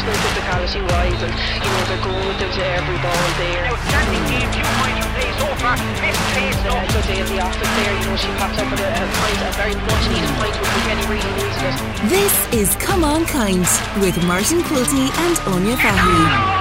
just 0.00 0.06
no 0.06 0.28
physicality 0.28 0.82
wise, 0.88 1.22
and 1.22 1.32
you 1.60 1.70
know 1.70 1.84
they're 1.88 2.04
going 2.04 2.26
with 2.28 2.40
it 2.40 2.52
to 2.52 2.64
every 2.64 2.96
ball 3.04 3.26
there. 3.36 3.66
Outstanding 3.66 4.24
game, 4.28 4.48
two 4.52 4.64
points 4.80 4.98
from 5.00 5.12
play 5.12 5.30
so 5.36 5.46
far. 5.60 5.76
Fifth 5.76 6.24
place, 6.32 6.58
A 6.64 6.92
good 6.92 7.04
day 7.04 7.20
at 7.20 7.28
the 7.28 7.40
office 7.40 7.70
there, 7.76 7.92
you 8.00 8.06
know 8.08 8.16
she 8.16 8.28
popped 8.38 8.58
up 8.58 8.70
with 8.70 8.80
a, 8.80 8.88
a 8.88 9.06
point, 9.20 9.40
a 9.44 9.52
very 9.56 9.74
much 9.74 10.04
needed 10.08 10.30
point 10.40 10.56
with 10.56 10.70
Kenny 10.84 11.04
really 11.06 11.32
needed 11.36 11.64
it. 11.68 12.08
This 12.08 12.34
is 12.52 12.74
Come 12.76 13.04
On 13.04 13.24
Kind 13.26 13.66
with 14.00 14.16
Martin 14.24 14.60
Quilty 14.62 15.10
and 15.26 15.38
Anya 15.52 15.76
Fahy. 15.76 16.59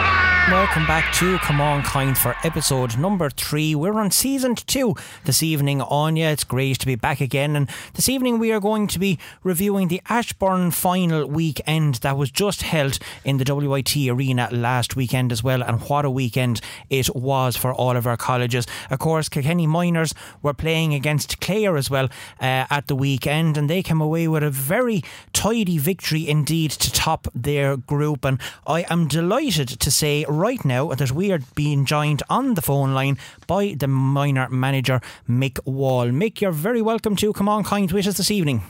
Welcome 0.52 0.88
back 0.88 1.14
to 1.16 1.38
Come 1.38 1.62
On 1.62 1.84
Kind 1.84 2.18
for 2.18 2.36
episode 2.44 2.98
number 2.98 3.30
three. 3.30 3.76
We're 3.76 4.00
on 4.00 4.10
season 4.10 4.56
two 4.56 4.96
this 5.26 5.44
evening, 5.44 5.80
Anya. 5.80 6.30
It's 6.30 6.44
great 6.44 6.80
to 6.80 6.88
be 6.88 6.96
back 6.96 7.21
again. 7.21 7.56
And 7.56 7.70
this 7.94 8.10
evening 8.10 8.40
we 8.40 8.52
are 8.52 8.60
going 8.60 8.88
to 8.88 8.98
be 8.98 9.20
reviewing 9.43 9.90
the 9.90 10.02
Ashbourne 10.10 10.71
final 10.71 11.28
weekend 11.28 11.96
that 11.96 12.18
was 12.18 12.32
just 12.32 12.64
held 12.64 12.98
in 13.24 13.38
the 13.38 13.56
WIT 13.56 13.96
arena 14.10 14.50
last 14.52 14.96
weekend 14.96 15.32
as 15.32 15.43
well. 15.43 15.62
And 15.62 15.82
what 15.82 16.04
a 16.04 16.10
weekend 16.10 16.62
it 16.90 17.16
was 17.16 17.56
for 17.56 17.71
all 17.71 17.96
of 17.96 18.07
our 18.07 18.18
colleges. 18.18 18.66
Of 18.90 18.98
course, 18.98 19.29
Kilkenny 19.29 19.68
Minors 19.68 20.16
were 20.42 20.56
playing 20.56 20.96
against 20.96 21.40
Clare 21.42 21.78
as 21.78 21.92
well 21.92 22.06
uh, 22.42 22.66
at 22.71 22.88
the 22.88 22.96
weekend, 22.96 23.56
and 23.56 23.70
they 23.70 23.84
came 23.84 24.02
away 24.02 24.28
with 24.28 24.42
a 24.42 24.50
very 24.50 25.04
tidy 25.32 25.78
victory 25.78 26.28
indeed 26.28 26.71
to 26.71 26.92
top 26.92 27.28
their 27.36 27.78
group. 27.78 28.26
And 28.26 28.40
I 28.66 28.86
am 28.90 29.07
delighted 29.07 29.68
to 29.68 29.92
say 29.92 30.26
right 30.39 30.64
now 30.64 30.88
that 30.93 31.11
we 31.11 31.32
are 31.32 31.42
being 31.54 31.86
joined 31.86 32.23
on 32.30 32.53
the 32.53 32.61
phone 32.61 32.94
line 32.94 33.17
by 33.45 33.75
the 33.78 33.88
minor 33.88 34.48
manager, 34.50 35.02
Mick 35.28 35.59
Wall. 35.66 36.08
Mick, 36.08 36.42
you're 36.42 36.52
very 36.52 36.81
welcome 36.81 37.16
to 37.17 37.34
come 37.34 37.50
on 37.50 37.64
kind 37.64 37.92
with 37.92 38.08
us 38.08 38.17
this 38.17 38.31
evening. 38.31 38.64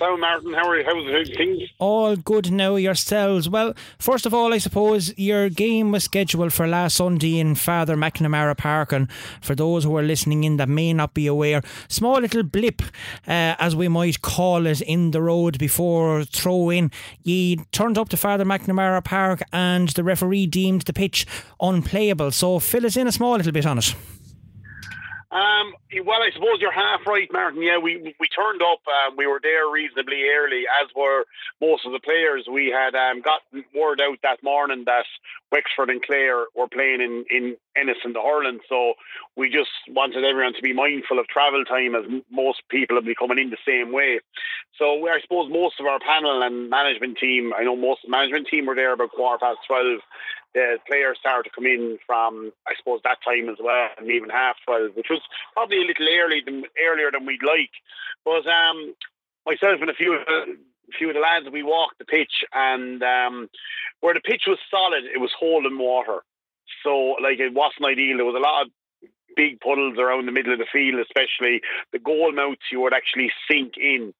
Hello, 0.00 0.16
Martin. 0.16 0.54
How 0.54 0.68
are 0.68 0.78
you? 0.78 0.84
How's 0.84 1.36
things? 1.36 1.62
All 1.80 2.14
good 2.14 2.52
now 2.52 2.76
yourselves. 2.76 3.48
Well, 3.48 3.74
first 3.98 4.26
of 4.26 4.34
all, 4.34 4.54
I 4.54 4.58
suppose 4.58 5.12
your 5.18 5.48
game 5.48 5.90
was 5.90 6.04
scheduled 6.04 6.52
for 6.52 6.68
last 6.68 6.94
Sunday 6.98 7.40
in 7.40 7.56
Father 7.56 7.96
McNamara 7.96 8.56
Park, 8.56 8.92
and 8.92 9.10
for 9.40 9.56
those 9.56 9.82
who 9.82 9.96
are 9.96 10.02
listening 10.04 10.44
in 10.44 10.56
that 10.58 10.68
may 10.68 10.92
not 10.92 11.14
be 11.14 11.26
aware, 11.26 11.62
small 11.88 12.20
little 12.20 12.44
blip, 12.44 12.80
uh, 13.26 13.56
as 13.58 13.74
we 13.74 13.88
might 13.88 14.22
call 14.22 14.66
it, 14.66 14.80
in 14.82 15.10
the 15.10 15.20
road 15.20 15.58
before 15.58 16.22
throw 16.22 16.70
in. 16.70 16.92
You 17.24 17.64
turned 17.72 17.98
up 17.98 18.08
to 18.10 18.16
Father 18.16 18.44
McNamara 18.44 19.02
Park, 19.02 19.42
and 19.52 19.88
the 19.88 20.04
referee 20.04 20.46
deemed 20.46 20.82
the 20.82 20.92
pitch 20.92 21.26
unplayable. 21.60 22.30
So 22.30 22.60
fill 22.60 22.86
us 22.86 22.96
in 22.96 23.08
a 23.08 23.12
small 23.12 23.36
little 23.36 23.50
bit 23.50 23.66
on 23.66 23.78
it. 23.78 23.96
Um, 25.30 25.74
well, 26.06 26.22
I 26.22 26.30
suppose 26.32 26.56
you're 26.60 26.72
half 26.72 27.06
right, 27.06 27.28
Martin. 27.30 27.62
Yeah, 27.62 27.76
we 27.76 28.14
we 28.18 28.28
turned 28.28 28.62
up. 28.62 28.80
Um, 28.88 29.16
we 29.18 29.26
were 29.26 29.40
there 29.42 29.68
reasonably 29.68 30.22
early, 30.24 30.64
as 30.80 30.88
were 30.96 31.24
most 31.60 31.84
of 31.84 31.92
the 31.92 32.00
players. 32.00 32.46
We 32.50 32.68
had 32.68 32.94
um, 32.94 33.20
got 33.20 33.42
word 33.74 34.00
out 34.00 34.18
that 34.22 34.42
morning 34.42 34.84
that 34.86 35.04
Wexford 35.52 35.90
and 35.90 36.02
Clare 36.02 36.46
were 36.56 36.68
playing 36.68 37.02
in 37.02 37.26
in 37.30 37.56
Ennis 37.76 37.98
and 38.04 38.14
the 38.14 38.22
Hurling, 38.22 38.60
so 38.70 38.94
we 39.36 39.50
just 39.50 39.70
wanted 39.90 40.24
everyone 40.24 40.54
to 40.54 40.62
be 40.62 40.72
mindful 40.72 41.18
of 41.18 41.28
travel 41.28 41.62
time, 41.66 41.94
as 41.94 42.04
most 42.30 42.62
people 42.70 42.96
will 42.96 43.02
be 43.02 43.14
coming 43.14 43.38
in 43.38 43.50
the 43.50 43.58
same 43.68 43.92
way. 43.92 44.20
So 44.78 45.06
I 45.08 45.20
suppose 45.20 45.52
most 45.52 45.78
of 45.78 45.86
our 45.86 46.00
panel 46.00 46.42
and 46.42 46.70
management 46.70 47.18
team, 47.18 47.52
I 47.54 47.64
know 47.64 47.76
most 47.76 48.00
management 48.08 48.48
team 48.48 48.64
were 48.64 48.74
there 48.74 48.94
about 48.94 49.10
quarter 49.12 49.38
past 49.38 49.58
twelve 49.66 50.00
the 50.54 50.78
players 50.86 51.18
started 51.20 51.48
to 51.48 51.54
come 51.54 51.66
in 51.66 51.98
from, 52.06 52.52
I 52.66 52.72
suppose, 52.76 53.00
that 53.04 53.18
time 53.24 53.48
as 53.48 53.58
well, 53.62 53.88
and 53.98 54.10
even 54.10 54.30
half 54.30 54.56
twelve, 54.64 54.92
which 54.94 55.08
was 55.10 55.20
probably 55.52 55.78
a 55.78 55.86
little 55.86 56.08
early 56.08 56.42
than, 56.44 56.64
earlier 56.80 57.10
than 57.10 57.26
we'd 57.26 57.42
like. 57.42 57.70
But 58.24 58.46
um, 58.46 58.94
myself 59.46 59.80
and 59.80 59.90
a 59.90 59.94
few, 59.94 60.14
of 60.14 60.22
a 60.22 60.92
few 60.96 61.08
of 61.08 61.14
the 61.14 61.20
lads, 61.20 61.46
we 61.52 61.62
walked 61.62 61.98
the 61.98 62.04
pitch, 62.04 62.44
and 62.52 63.02
um, 63.02 63.48
where 64.00 64.14
the 64.14 64.20
pitch 64.20 64.44
was 64.46 64.58
solid, 64.70 65.04
it 65.04 65.20
was 65.20 65.32
holding 65.38 65.78
water. 65.78 66.22
So, 66.82 67.16
like, 67.22 67.40
it 67.40 67.54
wasn't 67.54 67.86
ideal. 67.86 68.16
There 68.16 68.26
was 68.26 68.36
a 68.36 68.42
lot 68.42 68.62
of 68.62 68.70
big 69.36 69.60
puddles 69.60 69.98
around 69.98 70.26
the 70.26 70.32
middle 70.32 70.52
of 70.52 70.58
the 70.58 70.66
field, 70.72 71.00
especially 71.00 71.60
the 71.92 71.98
goal 71.98 72.32
mouths 72.32 72.60
you 72.72 72.80
would 72.80 72.94
actually 72.94 73.30
sink 73.50 73.74
in. 73.76 74.12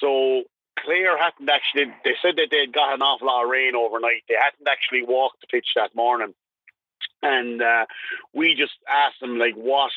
So 0.00 0.44
Clare 0.84 1.18
hadn't 1.18 1.48
actually, 1.48 1.92
they 2.04 2.14
said 2.22 2.36
that 2.36 2.48
they'd 2.50 2.72
got 2.72 2.94
an 2.94 3.02
awful 3.02 3.26
lot 3.26 3.44
of 3.44 3.50
rain 3.50 3.74
overnight. 3.74 4.22
They 4.28 4.36
hadn't 4.40 4.68
actually 4.68 5.02
walked 5.02 5.40
the 5.40 5.46
pitch 5.46 5.66
that 5.76 5.94
morning. 5.94 6.34
And 7.22 7.60
uh, 7.62 7.86
we 8.32 8.54
just 8.54 8.74
asked 8.88 9.20
them, 9.20 9.38
like, 9.38 9.54
what 9.54 9.90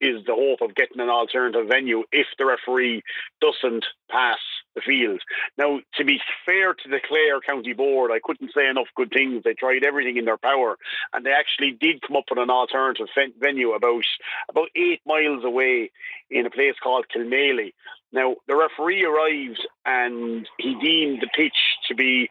is 0.00 0.24
the 0.26 0.34
hope 0.34 0.60
of 0.60 0.74
getting 0.74 1.00
an 1.00 1.08
alternative 1.08 1.68
venue 1.68 2.04
if 2.12 2.26
the 2.38 2.44
referee 2.44 3.02
doesn't 3.40 3.86
pass 4.10 4.38
the 4.76 4.82
field. 4.82 5.20
Now, 5.58 5.80
to 5.94 6.04
be 6.04 6.20
fair 6.44 6.74
to 6.74 6.88
the 6.88 7.00
Clare 7.06 7.40
County 7.40 7.72
Board, 7.72 8.12
I 8.12 8.20
couldn't 8.22 8.52
say 8.54 8.68
enough 8.68 8.86
good 8.94 9.10
things. 9.10 9.42
They 9.42 9.54
tried 9.54 9.82
everything 9.82 10.16
in 10.16 10.26
their 10.26 10.36
power, 10.36 10.76
and 11.12 11.26
they 11.26 11.32
actually 11.32 11.72
did 11.72 12.02
come 12.02 12.16
up 12.16 12.24
with 12.30 12.38
an 12.38 12.50
alternative 12.50 13.08
venue 13.40 13.72
about 13.72 14.04
about 14.48 14.68
eight 14.76 15.00
miles 15.04 15.44
away 15.44 15.90
in 16.30 16.46
a 16.46 16.50
place 16.50 16.74
called 16.80 17.06
Kilmaley. 17.14 17.72
Now, 18.12 18.36
the 18.46 18.56
referee 18.56 19.04
arrived 19.04 19.66
and 19.84 20.48
he 20.58 20.74
deemed 20.80 21.20
the 21.20 21.28
pitch 21.34 21.56
to 21.88 21.94
be 21.94 22.28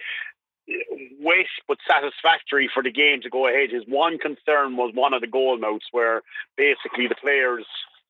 wet 1.20 1.46
but 1.68 1.78
satisfactory 1.88 2.70
for 2.74 2.82
the 2.82 2.92
game 2.92 3.22
to 3.22 3.30
go 3.30 3.48
ahead. 3.48 3.70
His 3.72 3.84
one 3.88 4.18
concern 4.18 4.78
was 4.78 4.92
one 4.94 5.14
of 5.14 5.22
the 5.22 5.28
goal 5.28 5.58
mouths 5.58 5.86
where 5.92 6.22
basically 6.58 7.08
the 7.08 7.16
players 7.16 7.66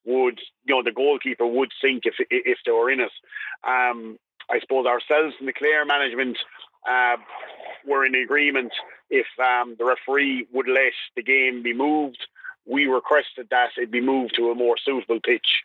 would, 0.06 0.40
you 0.63 0.75
know, 0.75 0.84
the 0.84 0.91
goalkeeper 0.91 1.45
would 1.45 1.72
sink 1.81 2.03
if 2.06 2.16
if 2.29 2.59
they 2.66 2.72
were 2.72 2.91
in 2.91 3.00
it. 3.01 3.12
Um, 3.63 4.18
I 4.50 4.59
suppose 4.59 4.85
ourselves 4.85 5.35
and 5.39 5.47
the 5.47 5.53
Clare 5.53 5.85
management 5.85 6.38
uh, 6.88 7.17
were 7.85 8.06
in 8.06 8.16
agreement 8.16 8.73
if 9.09 9.28
um, 9.39 9.75
the 9.78 9.85
referee 9.85 10.47
would 10.53 10.67
let 10.67 10.94
the 11.16 11.23
game 11.23 11.63
be 11.63 11.73
moved. 11.73 12.19
We 12.66 12.85
requested 12.85 13.47
that 13.51 13.69
it 13.78 13.91
be 13.91 14.01
moved 14.01 14.35
to 14.38 14.51
a 14.51 14.56
more 14.56 14.75
suitable 14.83 15.19
pitch. 15.19 15.63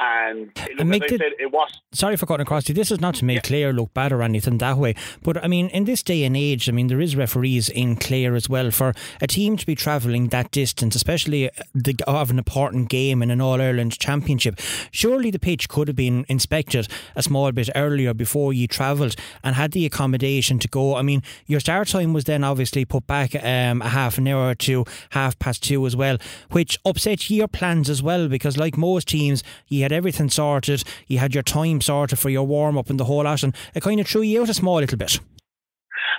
And, 0.00 0.52
and 0.78 0.94
as 0.94 1.02
I 1.02 1.08
said, 1.08 1.20
it 1.38 1.50
was. 1.52 1.80
Sorry 1.92 2.16
for 2.16 2.26
cutting 2.26 2.42
across 2.42 2.68
you. 2.68 2.74
This 2.74 2.90
is 2.90 3.00
not 3.00 3.16
to 3.16 3.24
make 3.24 3.36
yeah. 3.36 3.42
Clare 3.42 3.72
look 3.72 3.92
bad 3.94 4.12
or 4.12 4.22
anything 4.22 4.58
that 4.58 4.76
way. 4.78 4.94
But 5.22 5.42
I 5.42 5.48
mean, 5.48 5.68
in 5.68 5.84
this 5.84 6.02
day 6.02 6.22
and 6.24 6.36
age, 6.36 6.68
I 6.68 6.72
mean, 6.72 6.86
there 6.86 7.00
is 7.00 7.16
referees 7.16 7.68
in 7.68 7.96
Clare 7.96 8.36
as 8.36 8.48
well. 8.48 8.70
For 8.70 8.94
a 9.20 9.26
team 9.26 9.56
to 9.56 9.66
be 9.66 9.74
travelling 9.74 10.28
that 10.28 10.52
distance, 10.52 10.94
especially 10.94 11.50
the, 11.74 11.96
of 12.06 12.30
an 12.30 12.38
important 12.38 12.88
game 12.90 13.22
in 13.22 13.30
an 13.30 13.40
All 13.40 13.60
Ireland 13.60 13.98
Championship, 13.98 14.60
surely 14.92 15.30
the 15.30 15.38
pitch 15.38 15.68
could 15.68 15.88
have 15.88 15.96
been 15.96 16.24
inspected 16.28 16.86
a 17.16 17.22
small 17.22 17.50
bit 17.50 17.68
earlier 17.74 18.14
before 18.14 18.52
you 18.52 18.68
travelled 18.68 19.16
and 19.42 19.56
had 19.56 19.72
the 19.72 19.84
accommodation 19.84 20.58
to 20.60 20.68
go. 20.68 20.94
I 20.94 21.02
mean, 21.02 21.22
your 21.46 21.60
start 21.60 21.88
time 21.88 22.12
was 22.12 22.24
then 22.24 22.44
obviously 22.44 22.84
put 22.84 23.06
back 23.06 23.34
um, 23.34 23.82
a 23.82 23.88
half 23.88 24.18
an 24.18 24.28
hour 24.28 24.54
to 24.54 24.84
half 25.10 25.38
past 25.38 25.64
two 25.64 25.84
as 25.86 25.96
well, 25.96 26.18
which 26.50 26.78
upset 26.84 27.28
your 27.30 27.48
plans 27.48 27.90
as 27.90 28.02
well 28.02 28.28
because, 28.28 28.56
like 28.56 28.76
most 28.76 29.08
teams, 29.08 29.42
you 29.66 29.82
had 29.82 29.87
everything 29.92 30.28
sorted, 30.30 30.84
you 31.06 31.18
had 31.18 31.34
your 31.34 31.42
time 31.42 31.80
sorted 31.80 32.18
for 32.18 32.30
your 32.30 32.46
warm 32.46 32.78
up 32.78 32.90
and 32.90 32.98
the 32.98 33.04
whole 33.04 33.24
lot, 33.24 33.42
and 33.42 33.54
it 33.74 33.82
kind 33.82 34.00
of 34.00 34.06
threw 34.06 34.22
you 34.22 34.42
out 34.42 34.48
a 34.48 34.54
small 34.54 34.76
little 34.76 34.98
bit. 34.98 35.20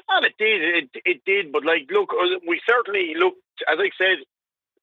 Well, 0.07 0.23
it 0.23 0.33
did. 0.37 0.61
It, 0.61 0.89
it 1.05 1.21
did. 1.25 1.51
But, 1.51 1.65
like, 1.65 1.87
look, 1.91 2.09
uh, 2.11 2.39
we 2.47 2.59
certainly 2.67 3.13
looked, 3.17 3.37
as 3.71 3.77
I 3.79 3.89
said, 3.97 4.25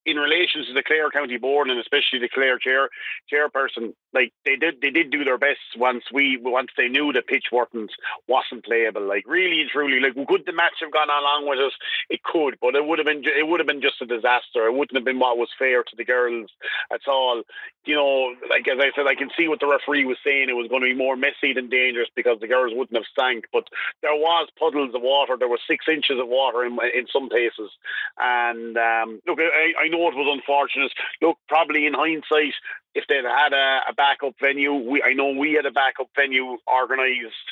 in 0.07 0.17
relation 0.17 0.65
to 0.65 0.73
the 0.73 0.83
Clare 0.83 1.11
County 1.11 1.37
Board 1.37 1.69
and 1.69 1.81
especially 1.81 2.21
the 2.21 2.29
Clare 2.29 2.59
chair 2.59 2.89
chairperson, 3.31 3.93
like 4.15 4.33
they 4.45 4.57
did 4.57 4.81
they 4.81 4.91
did 4.91 5.11
do 5.11 5.25
their 5.25 5.37
best 5.39 5.59
once 5.77 6.05
we 6.13 6.39
once 6.41 6.71
they 6.77 6.89
knew 6.89 7.13
the 7.13 7.23
pitch 7.23 7.47
wasn't 7.51 7.91
wasn't 8.29 8.65
playable. 8.65 9.07
Like 9.07 9.25
really 9.27 9.61
and 9.61 9.71
truly, 9.71 10.01
like 10.01 10.15
could 10.29 10.47
the 10.47 10.53
match 10.53 10.79
have 10.81 10.93
gone 10.93 11.11
along 11.11 11.49
with 11.49 11.59
us? 11.59 11.73
It 12.09 12.23
could, 12.23 12.57
but 12.61 12.75
it 12.75 12.87
would 12.87 12.99
have 12.99 13.07
been 13.07 13.23
it 13.25 13.47
would 13.47 13.61
have 13.61 13.67
been 13.67 13.83
just 13.83 14.01
a 14.01 14.07
disaster. 14.07 14.67
It 14.67 14.75
wouldn't 14.75 14.97
have 14.97 15.05
been 15.05 15.19
what 15.19 15.39
was 15.39 15.49
fair 15.59 15.83
to 15.83 15.97
the 15.97 16.05
girls 16.05 16.51
at 16.93 17.09
all. 17.09 17.43
You 17.85 17.97
know, 17.97 18.35
like 18.49 18.67
as 18.69 18.79
I 18.79 18.91
said, 18.95 19.07
I 19.07 19.15
can 19.15 19.31
see 19.37 19.49
what 19.49 19.61
the 19.61 19.67
referee 19.67 20.05
was 20.05 20.19
saying. 20.25 20.49
It 20.49 20.57
was 20.57 20.69
going 20.69 20.83
to 20.83 20.89
be 20.89 20.95
more 20.95 21.17
messy 21.17 21.53
than 21.53 21.69
dangerous 21.69 22.09
because 22.15 22.39
the 22.41 22.49
girls 22.49 22.73
wouldn't 22.75 22.97
have 22.97 23.11
sank. 23.19 23.47
But 23.53 23.69
there 24.03 24.15
was 24.15 24.49
puddles 24.59 24.95
of 24.95 25.03
water. 25.03 25.37
There 25.37 25.49
was 25.49 25.61
six 25.69 25.87
inches 25.89 26.19
of 26.21 26.29
water 26.29 26.65
in 26.65 26.79
in 26.95 27.07
some 27.13 27.29
places. 27.29 27.71
And 28.19 28.77
um, 28.79 29.21
look, 29.27 29.39
I, 29.41 29.85
I 29.85 29.89
know 29.89 29.96
it 29.97 30.15
was 30.15 30.39
unfortunate. 30.39 30.93
Look, 31.21 31.39
probably 31.49 31.87
in 31.87 31.95
hindsight, 31.95 32.55
if 32.95 33.05
they'd 33.09 33.25
had 33.25 33.53
a, 33.53 33.81
a 33.91 33.95
backup 33.95 34.35
venue, 34.41 34.75
we 34.75 35.03
I 35.03 35.13
know 35.13 35.31
we 35.31 35.53
had 35.53 35.67
a 35.67 35.71
backup 35.71 36.09
venue 36.17 36.57
organised 36.67 37.49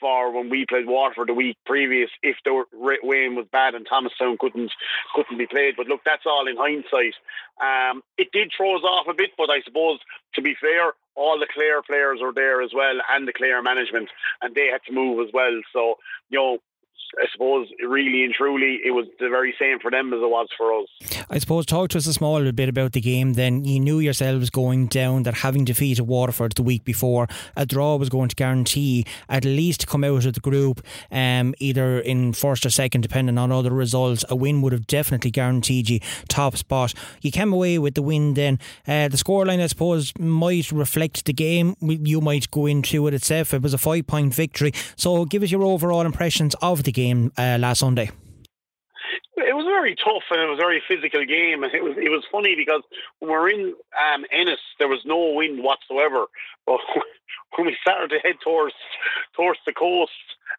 for 0.00 0.32
when 0.32 0.48
we 0.48 0.66
played 0.66 0.86
Waterford 0.86 1.28
the 1.28 1.34
week 1.34 1.56
previous. 1.64 2.10
If 2.22 2.36
the 2.44 2.64
rain 2.72 3.34
was 3.34 3.46
bad 3.50 3.74
and 3.74 3.86
Thomastown 3.86 4.36
couldn't 4.38 4.72
couldn't 5.14 5.38
be 5.38 5.46
played, 5.46 5.74
but 5.76 5.86
look, 5.86 6.00
that's 6.04 6.26
all 6.26 6.48
in 6.48 6.56
hindsight. 6.56 7.14
Um, 7.60 8.02
it 8.18 8.28
did 8.32 8.52
throw 8.56 8.76
us 8.76 8.82
off 8.84 9.06
a 9.08 9.14
bit, 9.14 9.30
but 9.36 9.50
I 9.50 9.60
suppose 9.62 10.00
to 10.34 10.42
be 10.42 10.54
fair, 10.60 10.92
all 11.14 11.38
the 11.38 11.48
Clare 11.52 11.82
players 11.82 12.20
were 12.20 12.32
there 12.32 12.62
as 12.62 12.72
well, 12.74 12.98
and 13.10 13.26
the 13.26 13.32
Clare 13.32 13.62
management, 13.62 14.08
and 14.42 14.54
they 14.54 14.66
had 14.66 14.82
to 14.86 14.92
move 14.92 15.26
as 15.26 15.32
well. 15.32 15.60
So 15.72 15.96
you 16.30 16.38
know, 16.38 16.58
I 17.18 17.26
suppose 17.32 17.68
really 17.86 18.24
and 18.24 18.34
truly 18.34 18.80
it 18.84 18.92
was 18.92 19.06
the 19.20 19.28
very 19.28 19.54
same 19.58 19.78
for 19.78 19.90
them 19.90 20.12
as 20.12 20.20
it 20.20 20.30
was 20.30 20.48
for 20.56 20.80
us. 20.80 21.15
I 21.28 21.38
suppose 21.38 21.66
talk 21.66 21.90
to 21.90 21.98
us 21.98 22.06
a 22.06 22.12
small 22.12 22.52
bit 22.52 22.68
about 22.68 22.92
the 22.92 23.00
game. 23.00 23.32
Then 23.32 23.64
you 23.64 23.80
knew 23.80 23.98
yourselves 23.98 24.48
going 24.48 24.86
down 24.86 25.24
that 25.24 25.34
having 25.34 25.64
defeated 25.64 26.04
Waterford 26.04 26.52
the 26.52 26.62
week 26.62 26.84
before, 26.84 27.26
a 27.56 27.66
draw 27.66 27.96
was 27.96 28.08
going 28.08 28.28
to 28.28 28.36
guarantee 28.36 29.04
at 29.28 29.44
least 29.44 29.88
come 29.88 30.04
out 30.04 30.24
of 30.24 30.34
the 30.34 30.40
group, 30.40 30.86
um, 31.10 31.52
either 31.58 31.98
in 31.98 32.32
first 32.32 32.64
or 32.64 32.70
second, 32.70 33.00
depending 33.00 33.38
on 33.38 33.50
other 33.50 33.70
results. 33.70 34.24
A 34.28 34.36
win 34.36 34.62
would 34.62 34.72
have 34.72 34.86
definitely 34.86 35.32
guaranteed 35.32 35.90
you 35.90 35.98
top 36.28 36.56
spot. 36.56 36.94
You 37.22 37.32
came 37.32 37.52
away 37.52 37.78
with 37.78 37.94
the 37.94 38.02
win. 38.02 38.34
Then 38.34 38.60
uh, 38.86 39.08
the 39.08 39.16
scoreline, 39.16 39.60
I 39.60 39.66
suppose, 39.66 40.12
might 40.18 40.70
reflect 40.70 41.24
the 41.24 41.32
game. 41.32 41.74
You 41.80 42.20
might 42.20 42.50
go 42.52 42.66
into 42.66 43.06
it 43.08 43.14
itself. 43.14 43.52
It 43.52 43.62
was 43.62 43.74
a 43.74 43.78
five 43.78 44.06
point 44.06 44.32
victory. 44.32 44.72
So 44.94 45.24
give 45.24 45.42
us 45.42 45.50
your 45.50 45.64
overall 45.64 46.02
impressions 46.02 46.54
of 46.62 46.84
the 46.84 46.92
game 46.92 47.32
uh, 47.36 47.58
last 47.60 47.80
Sunday. 47.80 48.10
It 49.56 49.64
was 49.64 49.72
very 49.72 49.96
tough 49.96 50.28
and 50.30 50.38
it 50.38 50.52
was 50.52 50.58
a 50.58 50.68
very 50.68 50.82
physical 50.86 51.24
game. 51.24 51.64
It 51.64 51.82
was 51.82 51.96
it 51.96 52.12
was 52.12 52.28
funny 52.30 52.54
because 52.54 52.82
when 53.20 53.30
we 53.30 53.36
were 53.38 53.48
in 53.48 53.72
um, 53.96 54.26
Ennis, 54.30 54.60
there 54.78 54.86
was 54.86 55.00
no 55.06 55.32
wind 55.32 55.64
whatsoever. 55.64 56.26
But 56.66 56.80
when 57.56 57.66
we 57.66 57.76
started 57.80 58.10
to 58.10 58.18
head 58.18 58.36
towards 58.44 58.74
towards 59.34 59.58
the 59.64 59.72
coast, 59.72 60.12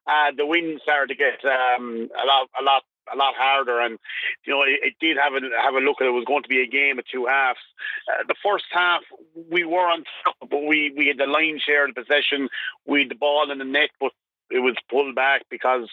uh, 0.08 0.34
the 0.36 0.48
wind 0.48 0.82
started 0.82 1.14
to 1.14 1.16
get 1.16 1.46
um, 1.46 2.10
a 2.10 2.26
lot 2.26 2.50
a 2.60 2.64
lot 2.64 2.82
a 3.14 3.16
lot 3.16 3.36
harder. 3.38 3.80
And 3.80 4.00
you 4.48 4.54
know, 4.56 4.64
it, 4.64 4.80
it, 4.82 4.94
did 5.00 5.16
have 5.22 5.34
a 5.34 5.46
have 5.62 5.76
a 5.76 5.86
look 5.86 6.02
at 6.02 6.08
it 6.08 6.18
was 6.18 6.26
going 6.26 6.42
to 6.42 6.50
be 6.50 6.64
a 6.64 6.68
game 6.68 6.98
of 6.98 7.06
two 7.06 7.28
halves. 7.28 7.62
Uh, 8.10 8.24
the 8.28 8.36
first 8.42 8.66
half 8.72 9.04
we 9.48 9.64
were 9.64 9.86
on 9.94 10.06
top, 10.26 10.50
but 10.50 10.66
we 10.66 10.92
we 10.98 11.06
had 11.06 11.20
the 11.20 11.30
line 11.30 11.60
share 11.62 11.86
the 11.86 11.94
possession, 11.94 12.50
we 12.88 13.02
had 13.02 13.12
the 13.12 13.22
ball 13.22 13.52
in 13.52 13.60
the 13.60 13.64
net, 13.64 13.92
but 14.00 14.12
it 14.50 14.60
was 14.60 14.76
pulled 14.90 15.14
back 15.14 15.44
because 15.52 15.90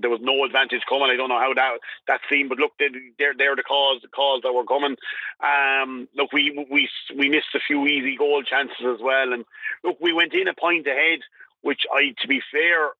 there 0.00 0.10
was 0.10 0.20
no 0.22 0.44
advantage 0.44 0.82
coming. 0.88 1.10
I 1.10 1.16
don't 1.16 1.28
know 1.28 1.38
how 1.38 1.54
that 1.54 1.78
that 2.06 2.20
seemed, 2.30 2.48
but 2.48 2.58
look, 2.58 2.72
they, 2.78 2.88
they're 3.18 3.34
they're 3.36 3.56
the 3.56 3.62
calls 3.62 4.02
the 4.02 4.08
calls 4.08 4.42
that 4.42 4.52
were 4.52 4.64
coming. 4.64 4.96
Um, 5.40 6.08
look, 6.14 6.32
we 6.32 6.66
we 6.70 6.88
we 7.16 7.28
missed 7.28 7.54
a 7.54 7.60
few 7.66 7.86
easy 7.86 8.16
goal 8.16 8.42
chances 8.42 8.84
as 8.84 9.00
well, 9.00 9.32
and 9.32 9.44
look, 9.84 9.98
we 10.00 10.12
went 10.12 10.34
in 10.34 10.48
a 10.48 10.54
point 10.54 10.86
ahead, 10.86 11.20
which 11.62 11.82
I, 11.92 12.14
to 12.22 12.28
be 12.28 12.40
fair, 12.52 12.90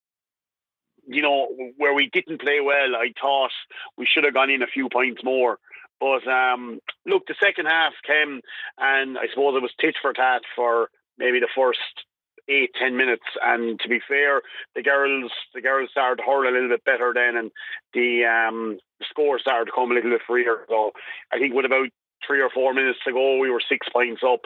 you 1.07 1.23
know, 1.23 1.49
where 1.77 1.95
we 1.95 2.11
didn't 2.13 2.41
play 2.41 2.61
well, 2.61 2.97
I 2.97 3.13
thought 3.21 3.53
we 3.97 4.07
should 4.07 4.25
have 4.25 4.35
gone 4.35 4.51
in 4.51 4.63
a 4.63 4.67
few 4.67 4.89
points 4.89 5.23
more. 5.25 5.59
But 6.01 6.27
um, 6.29 6.81
look, 7.07 7.27
the 7.27 7.35
second 7.43 7.67
half 7.67 7.93
came, 8.07 8.41
and 8.79 9.19
I 9.19 9.27
suppose 9.31 9.57
it 9.57 9.63
was 9.63 9.73
tit 9.81 9.97
for 10.01 10.13
tat 10.13 10.43
for 10.55 10.91
maybe 11.19 11.41
the 11.41 11.49
first 11.57 11.81
eight, 12.49 12.71
ten 12.81 12.97
minutes. 12.97 13.25
And 13.43 13.79
to 13.81 13.89
be 13.89 14.01
fair, 14.07 14.43
the 14.75 14.83
girls 14.83 15.31
the 15.55 15.61
girls 15.61 15.91
started 15.91 16.17
to 16.17 16.23
hurl 16.23 16.49
a 16.49 16.53
little 16.53 16.69
bit 16.69 16.85
better 16.85 17.13
then, 17.15 17.37
and 17.37 17.51
the 17.95 18.25
um, 18.25 18.79
score 19.11 19.39
started 19.39 19.67
to 19.67 19.73
come 19.75 19.91
a 19.91 19.95
little 19.95 20.11
bit 20.11 20.23
freer. 20.27 20.65
So 20.69 20.93
I 21.33 21.39
think 21.39 21.55
with 21.55 21.67
about 21.67 21.89
three 22.27 22.43
or 22.43 22.51
four 22.51 22.75
minutes 22.75 22.99
to 23.07 23.13
go, 23.13 23.39
we 23.39 23.51
were 23.51 23.63
six 23.67 23.89
points 23.93 24.23
up. 24.27 24.41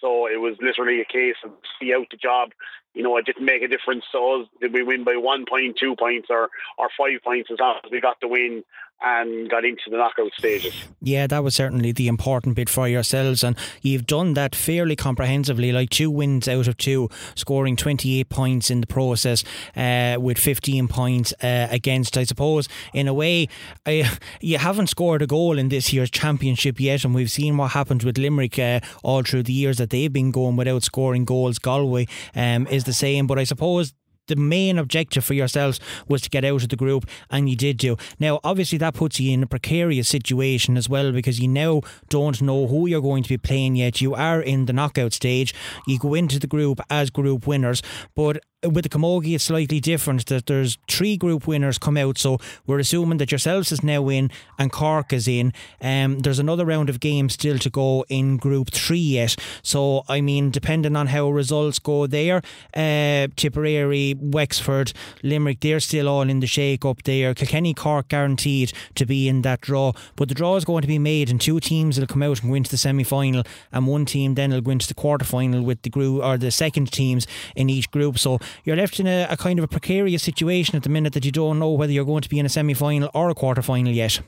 So 0.00 0.26
it 0.26 0.40
was 0.40 0.56
literally 0.60 1.00
a 1.00 1.04
case 1.04 1.36
of 1.44 1.52
see 1.80 1.94
out 1.94 2.06
the 2.10 2.16
job. 2.16 2.50
You 2.96 3.02
know, 3.02 3.18
it 3.18 3.26
didn't 3.26 3.44
make 3.44 3.62
a 3.62 3.68
difference 3.68 4.04
us. 4.14 4.46
Did 4.58 4.72
we 4.72 4.82
win 4.82 5.04
by 5.04 5.16
one 5.16 5.44
point, 5.46 5.76
two 5.78 5.94
points, 5.96 6.28
or 6.30 6.48
or 6.78 6.88
five 6.98 7.22
points 7.22 7.50
as 7.52 7.60
long 7.60 7.78
as 7.84 7.90
we 7.90 8.00
got 8.00 8.18
the 8.20 8.28
win 8.28 8.64
and 9.02 9.50
got 9.50 9.64
into 9.64 9.90
the 9.90 9.96
knockout 9.96 10.32
stages. 10.38 10.74
Yeah, 11.02 11.26
that 11.26 11.44
was 11.44 11.54
certainly 11.54 11.92
the 11.92 12.08
important 12.08 12.56
bit 12.56 12.68
for 12.68 12.88
yourselves, 12.88 13.44
and 13.44 13.56
you've 13.82 14.06
done 14.06 14.34
that 14.34 14.54
fairly 14.54 14.96
comprehensively. 14.96 15.70
Like 15.70 15.90
two 15.90 16.10
wins 16.10 16.48
out 16.48 16.66
of 16.66 16.76
two, 16.78 17.10
scoring 17.34 17.76
28 17.76 18.28
points 18.28 18.70
in 18.70 18.80
the 18.80 18.86
process, 18.86 19.44
uh, 19.76 20.16
with 20.18 20.38
15 20.38 20.88
points 20.88 21.34
uh, 21.42 21.68
against. 21.70 22.16
I 22.16 22.24
suppose, 22.24 22.68
in 22.94 23.06
a 23.06 23.14
way, 23.14 23.48
I, 23.84 24.10
you 24.40 24.58
haven't 24.58 24.88
scored 24.88 25.22
a 25.22 25.26
goal 25.26 25.58
in 25.58 25.68
this 25.68 25.92
year's 25.92 26.10
championship 26.10 26.80
yet, 26.80 27.04
and 27.04 27.14
we've 27.14 27.30
seen 27.30 27.56
what 27.56 27.72
happened 27.72 28.02
with 28.02 28.16
Limerick 28.16 28.58
uh, 28.58 28.80
all 29.02 29.22
through 29.22 29.42
the 29.42 29.52
years 29.52 29.76
that 29.76 29.90
they've 29.90 30.12
been 30.12 30.30
going 30.30 30.56
without 30.56 30.82
scoring 30.82 31.24
goals. 31.24 31.58
Galway 31.58 32.06
um, 32.34 32.66
is 32.68 32.84
the 32.86 32.92
same, 32.92 33.26
but 33.26 33.38
I 33.38 33.44
suppose 33.44 33.92
the 34.26 34.36
main 34.36 34.78
objective 34.78 35.24
for 35.24 35.34
yourselves 35.34 35.80
was 36.08 36.22
to 36.22 36.30
get 36.30 36.44
out 36.44 36.62
of 36.62 36.68
the 36.68 36.76
group, 36.76 37.08
and 37.30 37.48
you 37.48 37.56
did 37.56 37.78
do. 37.78 37.96
Now, 38.18 38.40
obviously, 38.42 38.78
that 38.78 38.94
puts 38.94 39.20
you 39.20 39.32
in 39.32 39.42
a 39.42 39.46
precarious 39.46 40.08
situation 40.08 40.76
as 40.76 40.88
well 40.88 41.12
because 41.12 41.40
you 41.40 41.48
now 41.48 41.82
don't 42.08 42.42
know 42.42 42.66
who 42.66 42.86
you're 42.86 43.00
going 43.00 43.22
to 43.22 43.28
be 43.28 43.38
playing 43.38 43.76
yet. 43.76 44.00
You 44.00 44.14
are 44.14 44.40
in 44.40 44.66
the 44.66 44.72
knockout 44.72 45.12
stage. 45.12 45.54
You 45.86 45.98
go 45.98 46.14
into 46.14 46.38
the 46.38 46.46
group 46.46 46.80
as 46.90 47.10
group 47.10 47.46
winners, 47.46 47.82
but 48.14 48.38
with 48.70 48.84
the 48.84 48.88
Camogie, 48.88 49.34
it's 49.34 49.44
slightly 49.44 49.80
different. 49.80 50.26
That 50.26 50.46
there's 50.46 50.78
three 50.88 51.16
group 51.16 51.46
winners 51.46 51.78
come 51.78 51.96
out, 51.96 52.18
so 52.18 52.38
we're 52.66 52.78
assuming 52.78 53.18
that 53.18 53.30
yourselves 53.30 53.72
is 53.72 53.82
now 53.82 54.08
in 54.08 54.30
and 54.58 54.72
Cork 54.72 55.12
is 55.12 55.28
in. 55.28 55.52
Um, 55.80 56.20
there's 56.20 56.38
another 56.38 56.64
round 56.64 56.88
of 56.88 57.00
games 57.00 57.34
still 57.34 57.58
to 57.58 57.70
go 57.70 58.04
in 58.08 58.36
Group 58.36 58.70
Three 58.70 58.98
yet. 58.98 59.36
So 59.62 60.04
I 60.08 60.20
mean, 60.20 60.50
depending 60.50 60.96
on 60.96 61.08
how 61.08 61.30
results 61.30 61.78
go 61.78 62.06
there, 62.06 62.42
uh, 62.74 63.28
Tipperary, 63.36 64.14
Wexford, 64.18 64.92
Limerick, 65.22 65.60
they're 65.60 65.80
still 65.80 66.08
all 66.08 66.28
in 66.28 66.40
the 66.40 66.46
shake 66.46 66.84
up 66.84 67.02
there. 67.04 67.34
Kilkenny, 67.34 67.74
Cork 67.74 68.08
guaranteed 68.08 68.72
to 68.94 69.06
be 69.06 69.28
in 69.28 69.42
that 69.42 69.60
draw, 69.60 69.92
but 70.16 70.28
the 70.28 70.34
draw 70.34 70.56
is 70.56 70.64
going 70.64 70.82
to 70.82 70.88
be 70.88 70.98
made, 70.98 71.30
and 71.30 71.40
two 71.40 71.60
teams 71.60 71.98
will 71.98 72.06
come 72.06 72.22
out 72.22 72.40
and 72.40 72.50
go 72.50 72.54
into 72.54 72.70
the 72.70 72.76
semi 72.76 73.04
final, 73.04 73.42
and 73.72 73.86
one 73.86 74.04
team 74.04 74.34
then 74.34 74.50
will 74.50 74.60
go 74.60 74.70
into 74.70 74.88
the 74.88 74.94
quarter 74.94 75.24
final 75.24 75.62
with 75.62 75.82
the 75.82 75.90
group 75.90 76.22
or 76.22 76.36
the 76.36 76.50
second 76.50 76.92
teams 76.92 77.26
in 77.54 77.70
each 77.70 77.90
group. 77.90 78.18
So 78.18 78.38
you're 78.64 78.76
left 78.76 79.00
in 79.00 79.06
a, 79.06 79.26
a 79.30 79.36
kind 79.36 79.58
of 79.58 79.64
a 79.64 79.68
precarious 79.68 80.22
situation 80.22 80.76
at 80.76 80.82
the 80.82 80.88
minute 80.88 81.12
that 81.12 81.24
you 81.24 81.32
don't 81.32 81.58
know 81.58 81.70
whether 81.70 81.92
you're 81.92 82.04
going 82.04 82.22
to 82.22 82.28
be 82.28 82.38
in 82.38 82.46
a 82.46 82.48
semi 82.48 82.74
final 82.74 83.10
or 83.14 83.30
a 83.30 83.34
quarter 83.34 83.62
final 83.62 83.92
yet. 83.92 84.20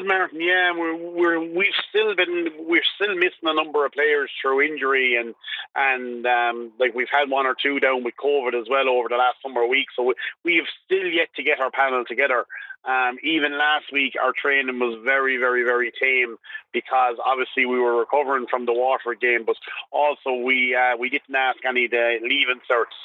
Is, 0.00 0.06
Martin. 0.06 0.40
Yeah, 0.40 0.72
we're, 0.76 0.96
we're 0.96 1.40
we've 1.40 1.76
still 1.88 2.14
been 2.14 2.48
we're 2.60 2.82
still 2.96 3.14
missing 3.14 3.44
a 3.44 3.54
number 3.54 3.84
of 3.84 3.92
players 3.92 4.30
through 4.40 4.62
injury 4.62 5.16
and 5.16 5.34
and 5.74 6.26
um, 6.26 6.72
like 6.78 6.94
we've 6.94 7.10
had 7.10 7.28
one 7.28 7.46
or 7.46 7.54
two 7.60 7.80
down 7.80 8.04
with 8.04 8.14
COVID 8.22 8.58
as 8.58 8.66
well 8.68 8.88
over 8.88 9.08
the 9.08 9.16
last 9.16 9.38
number 9.44 9.62
of 9.62 9.68
weeks. 9.68 9.92
So 9.96 10.04
we, 10.04 10.14
we've 10.44 10.68
still 10.84 11.06
yet 11.06 11.28
to 11.36 11.42
get 11.42 11.60
our 11.60 11.70
panel 11.70 12.04
together. 12.06 12.46
Um, 12.84 13.18
even 13.22 13.58
last 13.58 13.92
week, 13.92 14.14
our 14.22 14.32
training 14.32 14.78
was 14.78 14.98
very, 15.04 15.36
very, 15.36 15.64
very 15.64 15.92
tame 16.00 16.36
because 16.72 17.16
obviously 17.24 17.66
we 17.66 17.78
were 17.78 18.00
recovering 18.00 18.46
from 18.48 18.64
the 18.64 18.72
Waterford 18.72 19.20
game, 19.20 19.44
but 19.44 19.56
also 19.92 20.32
we 20.32 20.74
uh, 20.74 20.96
we 20.96 21.10
didn't 21.10 21.34
ask 21.34 21.58
any 21.68 21.84
of 21.86 21.90
the 21.90 22.18
leaving 22.22 22.60
certs 22.70 22.96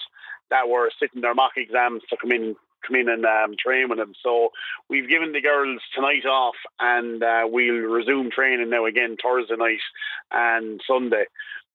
that 0.49 0.69
were 0.69 0.89
sitting 0.99 1.21
their 1.21 1.35
mock 1.35 1.57
exams 1.57 2.03
to 2.09 2.15
come 2.15 2.31
in 2.31 2.55
come 2.85 2.97
in 2.97 3.09
and 3.09 3.25
um, 3.25 3.55
train 3.57 3.89
with 3.89 3.97
them. 3.97 4.13
So 4.23 4.49
we've 4.89 5.09
given 5.09 5.31
the 5.31 5.41
girls 5.41 5.81
tonight 5.93 6.25
off, 6.25 6.55
and 6.79 7.23
uh, 7.23 7.43
we'll 7.45 7.75
resume 7.75 8.31
training 8.31 8.69
now 8.69 8.85
again 8.85 9.17
Thursday 9.21 9.55
night 9.55 9.79
and 10.31 10.81
Sunday. 10.87 11.25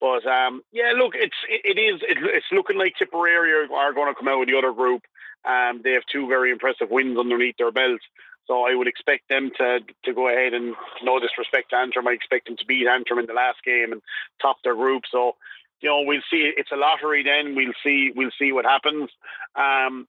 But 0.00 0.26
um, 0.26 0.62
yeah, 0.72 0.92
look, 0.96 1.14
it's 1.14 1.36
it, 1.48 1.76
it 1.76 1.80
is 1.80 2.00
it, 2.02 2.18
it's 2.20 2.46
looking 2.52 2.78
like 2.78 2.94
Tipperary 2.98 3.52
are, 3.52 3.72
are 3.72 3.92
going 3.92 4.08
to 4.08 4.18
come 4.18 4.28
out 4.28 4.40
with 4.40 4.48
the 4.48 4.56
other 4.56 4.72
group. 4.72 5.02
Um, 5.44 5.80
they 5.82 5.92
have 5.92 6.02
two 6.10 6.26
very 6.26 6.50
impressive 6.50 6.90
wins 6.90 7.18
underneath 7.18 7.56
their 7.58 7.70
belt. 7.70 8.00
So 8.46 8.64
I 8.64 8.74
would 8.74 8.88
expect 8.88 9.28
them 9.28 9.50
to 9.58 9.80
to 10.04 10.12
go 10.12 10.28
ahead 10.28 10.54
and 10.54 10.74
no 11.02 11.20
disrespect 11.20 11.70
to 11.70 11.76
Antrim. 11.76 12.08
I 12.08 12.12
expect 12.12 12.46
them 12.46 12.56
to 12.56 12.64
beat 12.66 12.88
Antrim 12.88 13.18
in 13.18 13.26
the 13.26 13.34
last 13.34 13.62
game 13.64 13.92
and 13.92 14.02
top 14.40 14.56
their 14.64 14.74
group. 14.74 15.04
So 15.10 15.36
you 15.80 15.88
know 15.88 16.02
we'll 16.02 16.22
see. 16.30 16.50
It's 16.56 16.72
a 16.72 16.76
lottery. 16.76 17.22
Then 17.22 17.54
we'll 17.54 17.74
see. 17.84 18.10
We'll 18.14 18.32
see 18.38 18.52
what 18.52 18.64
happens. 18.64 19.10
Um, 19.54 20.08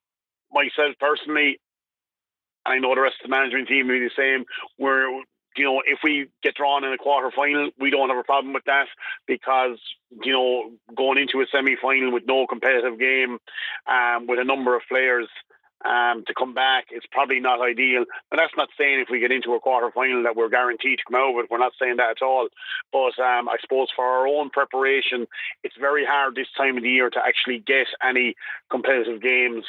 myself 0.51 0.96
personally, 1.00 1.60
I 2.65 2.79
know 2.79 2.93
the 2.93 3.01
rest 3.01 3.15
of 3.24 3.29
the 3.29 3.36
management 3.36 3.67
team 3.67 3.88
will 3.88 4.00
be 4.00 4.08
the 4.08 4.12
same. 4.15 4.46
We're 4.77 5.24
you 5.58 5.65
know, 5.65 5.81
if 5.86 6.00
we 6.03 6.27
get 6.43 6.55
drawn 6.55 6.84
in 6.84 6.93
a 6.93 6.98
quarter 6.98 7.31
final, 7.36 7.72
we 7.79 7.89
don't 7.89 8.10
have 8.10 8.17
a 8.17 8.24
problem 8.24 8.53
with 8.53 8.63
that 8.65 8.88
because, 9.27 9.79
you 10.24 10.31
know, 10.31 10.72
going 10.96 11.17
into 11.17 11.41
a 11.41 11.46
semi 11.51 11.75
final 11.81 12.12
with 12.12 12.24
no 12.25 12.48
competitive 12.48 13.00
game, 13.00 13.38
um, 13.88 14.27
with 14.27 14.39
a 14.39 14.46
number 14.46 14.75
of 14.75 14.81
players 14.88 15.27
um, 15.84 16.24
to 16.27 16.34
come 16.38 16.53
back, 16.53 16.86
it's 16.91 17.05
probably 17.12 17.39
not 17.39 17.62
ideal. 17.62 18.05
But 18.29 18.38
that's 18.38 18.55
not 18.55 18.70
saying 18.77 19.00
if 19.00 19.10
we 19.12 19.20
get 19.20 19.31
into 19.31 19.53
a 19.53 19.60
quarter 19.60 19.91
final 19.91 20.24
that 20.24 20.36
we're 20.36 20.50
guaranteed 20.50 21.00
to 21.00 21.03
come 21.12 21.20
out 21.20 21.38
it. 21.39 21.51
We're 21.51 21.58
not 21.58 21.74
saying 21.81 21.98
that 21.98 22.12
at 22.12 22.22
all. 22.22 22.48
But 22.93 23.20
um, 23.20 23.50
I 23.50 23.58
suppose 23.60 23.89
for 23.96 24.05
our 24.05 24.27
own 24.27 24.51
preparation, 24.51 25.27
it's 25.63 25.75
very 25.79 26.05
hard 26.05 26.36
this 26.36 26.48
time 26.55 26.77
of 26.77 26.84
the 26.84 26.89
year 26.89 27.10
to 27.10 27.20
actually 27.20 27.60
get 27.60 27.88
any 28.01 28.36
competitive 28.70 29.22
games 29.22 29.65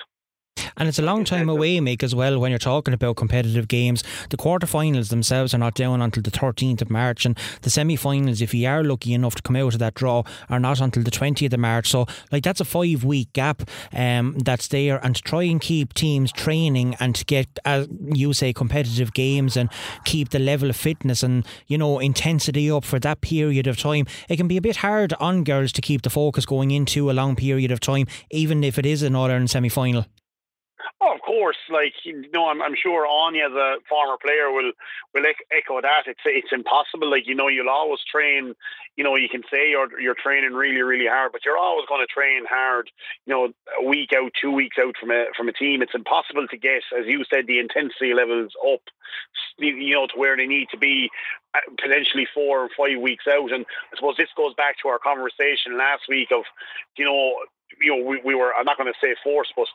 and 0.76 0.88
it's 0.88 0.98
a 0.98 1.02
long 1.02 1.24
time 1.24 1.48
away, 1.48 1.78
Mick, 1.78 2.02
as 2.02 2.14
well, 2.14 2.38
when 2.38 2.50
you're 2.50 2.58
talking 2.58 2.94
about 2.94 3.16
competitive 3.16 3.68
games. 3.68 4.02
The 4.30 4.36
quarterfinals 4.36 5.10
themselves 5.10 5.54
are 5.54 5.58
not 5.58 5.74
down 5.74 6.00
until 6.02 6.22
the 6.22 6.30
13th 6.30 6.82
of 6.82 6.90
March, 6.90 7.24
and 7.24 7.38
the 7.62 7.70
semi 7.70 7.96
finals, 7.96 8.40
if 8.40 8.54
you 8.54 8.68
are 8.68 8.84
lucky 8.84 9.14
enough 9.14 9.34
to 9.36 9.42
come 9.42 9.56
out 9.56 9.74
of 9.74 9.78
that 9.80 9.94
draw, 9.94 10.22
are 10.48 10.60
not 10.60 10.80
until 10.80 11.02
the 11.02 11.10
20th 11.10 11.52
of 11.52 11.60
March. 11.60 11.88
So, 11.88 12.06
like, 12.30 12.42
that's 12.42 12.60
a 12.60 12.64
five 12.64 13.04
week 13.04 13.32
gap 13.32 13.62
um, 13.92 14.36
that's 14.38 14.68
there, 14.68 15.04
and 15.04 15.16
to 15.16 15.22
try 15.22 15.42
and 15.44 15.60
keep 15.60 15.94
teams 15.94 16.32
training 16.32 16.96
and 17.00 17.14
to 17.14 17.24
get, 17.24 17.58
as 17.64 17.88
you 18.12 18.32
say, 18.32 18.52
competitive 18.52 19.12
games 19.12 19.56
and 19.56 19.70
keep 20.04 20.30
the 20.30 20.38
level 20.38 20.70
of 20.70 20.76
fitness 20.76 21.22
and, 21.22 21.46
you 21.66 21.78
know, 21.78 21.98
intensity 21.98 22.70
up 22.70 22.84
for 22.84 22.98
that 22.98 23.20
period 23.20 23.66
of 23.66 23.76
time, 23.76 24.06
it 24.28 24.36
can 24.36 24.48
be 24.48 24.56
a 24.56 24.62
bit 24.62 24.76
hard 24.76 25.12
on 25.14 25.44
girls 25.44 25.72
to 25.72 25.80
keep 25.80 26.02
the 26.02 26.10
focus 26.10 26.46
going 26.46 26.70
into 26.70 27.10
a 27.10 27.12
long 27.12 27.36
period 27.36 27.70
of 27.70 27.80
time, 27.80 28.06
even 28.30 28.64
if 28.64 28.78
it 28.78 28.86
is 28.86 29.02
an 29.02 29.14
All 29.14 29.26
Ireland 29.26 29.50
semi 29.50 29.68
final. 29.68 30.06
Oh, 31.00 31.14
of 31.14 31.20
course, 31.22 31.56
like 31.70 31.94
you 32.04 32.24
know, 32.32 32.48
I'm, 32.48 32.62
I'm 32.62 32.74
sure 32.80 33.06
Anya, 33.06 33.48
the 33.48 33.76
former 33.88 34.16
player, 34.22 34.50
will 34.50 34.72
will 35.14 35.24
echo 35.50 35.80
that. 35.80 36.04
It's 36.06 36.20
it's 36.24 36.52
impossible. 36.52 37.10
Like 37.10 37.26
you 37.26 37.34
know, 37.34 37.48
you'll 37.48 37.68
always 37.68 38.00
train. 38.10 38.54
You 38.96 39.04
know, 39.04 39.16
you 39.16 39.28
can 39.28 39.42
say 39.50 39.70
you're 39.70 40.00
you're 40.00 40.14
training 40.14 40.52
really 40.52 40.82
really 40.82 41.06
hard, 41.06 41.32
but 41.32 41.44
you're 41.44 41.58
always 41.58 41.86
going 41.88 42.04
to 42.06 42.12
train 42.12 42.44
hard. 42.48 42.90
You 43.26 43.34
know, 43.34 43.52
a 43.80 43.86
week 43.86 44.10
out, 44.16 44.32
two 44.40 44.52
weeks 44.52 44.76
out 44.78 44.94
from 44.98 45.10
a 45.10 45.26
from 45.36 45.48
a 45.48 45.52
team. 45.52 45.82
It's 45.82 45.94
impossible 45.94 46.46
to 46.48 46.56
get, 46.56 46.82
as 46.98 47.06
you 47.06 47.24
said, 47.32 47.46
the 47.46 47.58
intensity 47.58 48.14
levels 48.14 48.52
up. 48.72 48.82
You 49.58 49.94
know, 49.94 50.06
to 50.06 50.18
where 50.18 50.36
they 50.36 50.46
need 50.46 50.68
to 50.70 50.78
be, 50.78 51.10
uh, 51.54 51.60
potentially 51.78 52.26
four 52.34 52.62
or 52.62 52.68
five 52.76 53.00
weeks 53.00 53.24
out. 53.30 53.52
And 53.52 53.66
I 53.92 53.96
suppose 53.96 54.16
this 54.16 54.30
goes 54.36 54.54
back 54.54 54.76
to 54.82 54.88
our 54.88 54.98
conversation 54.98 55.76
last 55.76 56.02
week 56.08 56.28
of, 56.32 56.44
you 56.96 57.04
know, 57.04 57.34
you 57.80 57.90
know, 57.96 58.04
we, 58.04 58.20
we 58.24 58.34
were, 58.34 58.52
I'm 58.54 58.64
not 58.64 58.78
going 58.78 58.92
to 58.92 58.98
say 59.06 59.14
forced, 59.22 59.52
but 59.56 59.66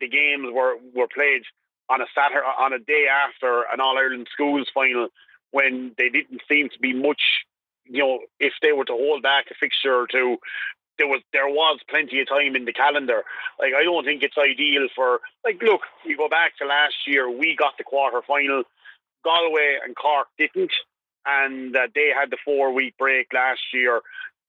the, 0.00 0.08
games 0.08 0.48
were, 0.52 0.76
were 0.94 1.08
played 1.08 1.42
on 1.90 2.00
a 2.00 2.06
Saturday, 2.14 2.46
on 2.58 2.72
a 2.72 2.78
day 2.78 3.06
after 3.10 3.64
an 3.72 3.80
All 3.80 3.98
Ireland 3.98 4.28
schools 4.32 4.68
final 4.72 5.08
when 5.50 5.92
they 5.98 6.08
didn't 6.08 6.40
seem 6.50 6.68
to 6.70 6.78
be 6.78 6.92
much, 6.92 7.20
you 7.84 7.98
know, 7.98 8.20
if 8.40 8.54
they 8.62 8.72
were 8.72 8.84
to 8.86 8.92
hold 8.92 9.22
back 9.22 9.46
a 9.50 9.54
fixture 9.54 9.94
or 9.94 10.06
two, 10.06 10.38
there 10.98 11.06
was 11.06 11.22
there 11.32 11.48
was 11.48 11.80
plenty 11.88 12.20
of 12.20 12.28
time 12.28 12.54
in 12.54 12.64
the 12.64 12.72
calendar. 12.72 13.22
Like 13.58 13.72
I 13.74 13.82
don't 13.82 14.04
think 14.04 14.22
it's 14.22 14.36
ideal 14.38 14.88
for 14.94 15.20
like 15.44 15.60
look, 15.62 15.82
you 16.04 16.16
go 16.16 16.28
back 16.28 16.56
to 16.58 16.66
last 16.66 16.94
year, 17.06 17.30
we 17.30 17.56
got 17.56 17.76
the 17.78 17.84
quarter 17.84 18.22
final, 18.26 18.64
Galway 19.24 19.78
and 19.84 19.96
Cork 19.96 20.28
didn't, 20.38 20.72
and 21.26 21.74
uh, 21.76 21.88
they 21.94 22.10
had 22.14 22.30
the 22.30 22.38
four 22.44 22.72
week 22.72 22.96
break 22.98 23.28
last 23.32 23.60
year. 23.72 24.00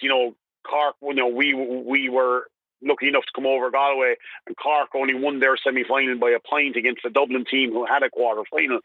You 0.01 0.09
know, 0.09 0.35
Cork, 0.63 0.95
you 1.01 1.13
know, 1.13 1.27
we 1.27 1.53
we 1.53 2.09
were 2.09 2.47
lucky 2.82 3.08
enough 3.08 3.24
to 3.24 3.32
come 3.36 3.46
over 3.46 3.72
Galway, 3.72 4.15
and 4.48 4.56
Cork 4.58 4.89
only 4.96 5.13
won 5.13 5.39
their 5.39 5.58
semi 5.58 5.84
final 5.84 6.18
by 6.18 6.32
a 6.32 6.39
point 6.39 6.75
against 6.75 7.03
the 7.03 7.10
Dublin 7.10 7.46
team 7.50 7.72
who 7.72 7.86
had 7.86 8.03
a 8.03 8.10
quarter 8.10 8.44
final. 8.50 8.80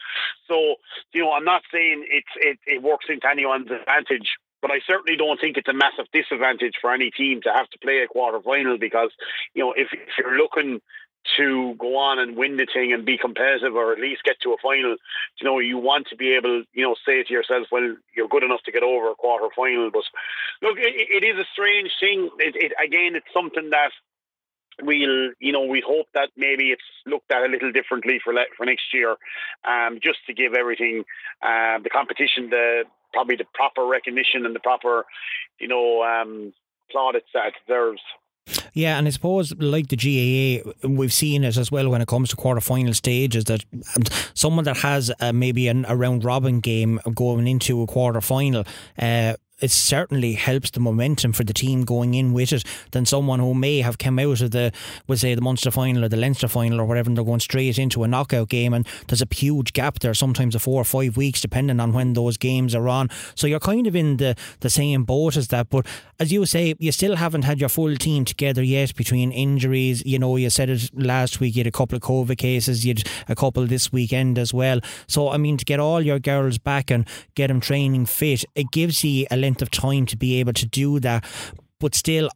So, 0.49 0.77
you 1.13 1.23
know, 1.23 1.33
I'm 1.33 1.45
not 1.45 1.63
saying 1.73 2.07
it's 2.11 2.35
it, 2.37 2.59
it 2.67 2.83
works 2.83 3.07
into 3.09 3.29
anyone's 3.29 3.71
advantage. 3.71 4.29
But 4.61 4.73
I 4.73 4.81
certainly 4.89 5.17
don't 5.17 5.41
think 5.41 5.57
it's 5.57 5.69
a 5.69 5.73
massive 5.73 6.07
disadvantage 6.13 6.75
for 6.81 6.93
any 6.93 7.13
team 7.13 7.41
to 7.43 7.53
have 7.55 7.71
to 7.71 7.79
play 7.79 7.99
a 8.03 8.09
quarter 8.09 8.41
final 8.43 8.77
because, 8.77 9.11
you 9.55 9.63
know, 9.63 9.73
if, 9.77 9.87
if 9.93 10.19
you're 10.19 10.37
looking 10.37 10.81
to 11.37 11.75
go 11.79 11.97
on 11.97 12.19
and 12.19 12.37
win 12.37 12.57
the 12.57 12.67
thing 12.73 12.93
and 12.93 13.05
be 13.05 13.19
competitive 13.19 13.75
or 13.75 13.93
at 13.93 14.01
least 14.01 14.25
get 14.25 14.41
to 14.43 14.53
a 14.53 14.57
final, 14.63 14.97
you 15.41 15.45
know, 15.45 15.59
you 15.59 15.79
want 15.79 16.07
to 16.09 16.17
be 16.17 16.33
able, 16.35 16.63
you 16.73 16.83
know, 16.83 16.97
say 17.07 17.23
to 17.23 17.33
yourself, 17.33 17.67
well, 17.71 17.97
you're 18.17 18.29
good 18.29 18.43
enough 18.43 18.63
to 18.65 18.73
get 18.73 18.83
over 18.83 19.11
a 19.11 19.15
quarter 19.15 19.49
final. 19.55 19.91
But 19.91 20.05
look, 20.63 20.79
it, 20.79 21.23
it 21.23 21.25
is 21.25 21.39
a 21.39 21.49
strange 21.53 21.91
thing. 22.01 22.31
It, 22.39 22.57
it, 22.57 22.73
again, 22.83 23.15
it's 23.15 23.33
something 23.33 23.71
that 23.71 23.91
we'll, 24.83 25.33
you 25.39 25.53
know, 25.53 25.65
we 25.65 25.83
hope 25.87 26.07
that 26.15 26.31
maybe 26.37 26.71
it's 26.71 26.83
looked 27.07 27.31
at 27.31 27.43
a 27.43 27.49
little 27.49 27.73
differently 27.73 28.21
for 28.23 28.33
for 28.57 28.67
next 28.67 28.95
year, 28.95 29.17
um, 29.65 29.99
just 30.03 30.19
to 30.27 30.35
give 30.35 30.55
everything, 30.55 31.05
uh, 31.43 31.79
the 31.83 31.91
competition, 31.91 32.51
the 32.51 32.85
probably 33.13 33.37
the 33.37 33.47
proper 33.55 33.87
recognition 33.87 34.47
and 34.47 34.55
the 34.55 34.61
proper, 34.61 35.07
you 35.59 35.69
know, 35.69 36.03
um, 36.03 36.53
plaudits 36.91 37.29
that 37.35 37.49
it 37.49 37.55
deserves. 37.67 38.01
Yeah, 38.75 38.99
and 38.99 39.07
I 39.07 39.11
suppose 39.11 39.55
like 39.59 39.89
the 39.89 39.97
GAA, 39.97 40.89
we've 40.89 41.13
seen 41.13 41.45
it 41.45 41.57
as 41.57 41.71
well 41.71 41.89
when 41.89 42.01
it 42.01 42.09
comes 42.09 42.31
to 42.31 42.37
quarter-final 42.37 42.95
stages 42.95 43.45
that 43.45 43.65
someone 44.35 44.65
that 44.65 44.79
has 44.79 45.13
uh, 45.21 45.33
maybe 45.33 45.69
an, 45.69 45.85
a 45.89 45.97
round 45.97 46.25
robin 46.25 46.61
game 46.61 47.01
going 47.15 47.47
into 47.47 47.83
a 47.83 47.87
quarter 47.87 48.21
final. 48.21 48.65
Uh, 48.99 49.35
it 49.61 49.71
certainly 49.71 50.35
helps 50.35 50.71
the 50.71 50.81
momentum 50.81 51.33
for 51.33 51.45
the 51.45 51.53
team 51.53 51.85
going 51.85 52.15
in 52.15 52.33
with 52.33 52.53
it 52.53 52.65
than 52.93 53.07
someone 53.07 53.41
who 53.41 53.55
may 53.55 53.81
have 53.81 53.99
come 53.99 54.19
out 54.19 54.41
of 54.41 54.51
the, 54.53 54.73
we'll 55.07 55.19
say, 55.19 55.35
the 55.35 55.41
Munster 55.41 55.71
final 55.71 56.05
or 56.05 56.09
the 56.09 56.17
Leinster 56.17 56.49
final 56.49 56.81
or 56.81 56.85
whatever, 56.85 57.09
and 57.09 57.17
they're 57.17 57.25
going 57.25 57.41
straight 57.41 57.79
into 57.79 58.05
a 58.05 58.09
knockout 58.09 58.49
game. 58.49 58.73
And 58.73 58.87
there's 59.09 59.23
a 59.23 59.27
huge 59.31 59.73
gap 59.73 59.99
there, 59.99 60.15
sometimes 60.15 60.55
a 60.55 60.59
four 60.59 60.81
or 60.81 60.85
five 60.85 61.17
weeks, 61.17 61.41
depending 61.41 61.81
on 61.81 61.93
when 61.93 62.13
those 62.13 62.37
games 62.37 62.75
are 62.75 62.89
on. 62.89 63.09
So 63.35 63.47
you're 63.47 63.61
kind 63.61 63.87
of 63.87 63.97
in 63.97 64.19
the, 64.19 64.37
the 64.61 64.71
same 64.71 65.05
boat 65.05 65.37
as 65.37 65.49
that. 65.49 65.71
But 65.71 65.87
as 66.21 66.33
you 66.33 66.47
say, 66.47 66.75
you 66.79 66.93
still 66.93 67.17
haven't 67.17 67.43
had 67.43 67.61
your 67.61 67.69
full 67.69 67.97
team 67.97 68.25
together 68.25 68.63
yet 68.63 68.95
between 68.95 69.33
injuries. 69.33 70.03
You 70.07 70.19
know, 70.19 70.37
you 70.37 70.51
said 70.51 70.71
it 70.71 70.91
last 70.95 71.41
week, 71.41 71.57
you 71.57 71.61
had 71.61 71.67
a 71.67 71.73
couple 71.73 71.97
of 71.97 72.03
COVID 72.03 72.39
cases, 72.39 72.85
you 72.85 72.95
had 72.97 73.09
a 73.29 73.35
couple 73.35 73.67
this 73.67 73.93
weekend 73.93 74.39
as 74.39 74.55
well. 74.55 74.81
So, 75.07 75.31
I 75.31 75.37
mean, 75.37 75.57
to 75.57 75.65
get 75.65 75.81
all 75.81 76.01
your 76.01 76.19
girls 76.19 76.59
back 76.59 76.91
and 76.91 77.09
get 77.35 77.49
them 77.49 77.61
training 77.61 78.07
fit, 78.07 78.45
it 78.55 78.71
gives 78.71 79.03
you 79.03 79.27
a 79.31 79.37
length 79.49 79.63
of 79.63 79.71
time 79.71 80.05
to 80.07 80.17
be 80.17 80.41
able 80.41 80.53
to 80.53 80.67
do 80.67 81.01
that 81.01 81.25
but 81.81 81.95
still, 81.95 82.29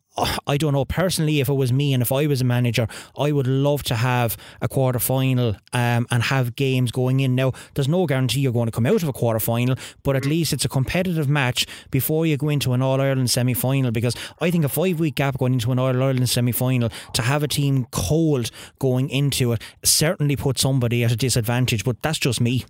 I 0.46 0.56
don't 0.56 0.72
know 0.72 0.84
personally 0.84 1.40
if 1.40 1.48
it 1.48 1.54
was 1.54 1.72
me 1.72 1.92
and 1.92 2.00
if 2.00 2.12
I 2.12 2.26
was 2.28 2.40
a 2.40 2.44
manager, 2.44 2.86
I 3.18 3.32
would 3.32 3.48
love 3.48 3.82
to 3.84 3.96
have 3.96 4.36
a 4.60 4.68
quarter 4.68 5.00
final 5.00 5.56
um, 5.72 6.06
and 6.12 6.22
have 6.22 6.54
games 6.54 6.92
going 6.92 7.18
in. 7.18 7.34
Now, 7.34 7.52
there's 7.74 7.88
no 7.88 8.06
guarantee 8.06 8.40
you're 8.40 8.52
going 8.52 8.66
to 8.66 8.72
come 8.72 8.86
out 8.86 9.02
of 9.02 9.08
a 9.08 9.12
quarter 9.12 9.40
final, 9.40 9.74
but 10.04 10.14
at 10.14 10.26
least 10.26 10.52
it's 10.52 10.64
a 10.64 10.68
competitive 10.68 11.28
match 11.28 11.66
before 11.90 12.24
you 12.24 12.36
go 12.36 12.50
into 12.50 12.72
an 12.72 12.82
All 12.82 13.00
Ireland 13.00 13.30
semi 13.30 13.54
final. 13.54 13.90
Because 13.90 14.14
I 14.40 14.50
think 14.52 14.64
a 14.64 14.68
five 14.68 15.00
week 15.00 15.16
gap 15.16 15.38
going 15.38 15.54
into 15.54 15.72
an 15.72 15.78
All 15.80 15.88
Ireland 15.88 16.28
semi 16.28 16.52
final 16.52 16.90
to 17.14 17.22
have 17.22 17.42
a 17.42 17.48
team 17.48 17.86
cold 17.90 18.52
going 18.78 19.10
into 19.10 19.52
it 19.52 19.62
certainly 19.82 20.36
puts 20.36 20.62
somebody 20.62 21.02
at 21.02 21.10
a 21.10 21.16
disadvantage. 21.16 21.84
But 21.84 22.00
that's 22.02 22.18
just 22.18 22.40
me. 22.40 22.64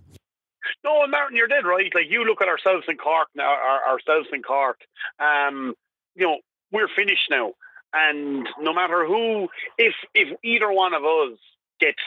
No, 0.84 1.06
Martin, 1.06 1.36
you're 1.36 1.48
dead 1.48 1.64
right. 1.64 1.90
Like 1.94 2.10
you 2.10 2.24
look 2.24 2.42
at 2.42 2.48
ourselves 2.48 2.84
in 2.88 2.96
Cork 2.96 3.28
now, 3.34 3.50
our, 3.50 3.92
ourselves 3.92 4.28
in 4.32 4.42
Cork. 4.42 4.78
Um, 5.18 5.74
you 6.14 6.26
know, 6.26 6.38
we're 6.70 6.88
finished 6.88 7.28
now, 7.30 7.52
and 7.92 8.48
no 8.60 8.72
matter 8.72 9.06
who, 9.06 9.48
if 9.78 9.94
if 10.14 10.36
either 10.42 10.70
one 10.72 10.94
of 10.94 11.04
us 11.04 11.38
gets 11.80 12.02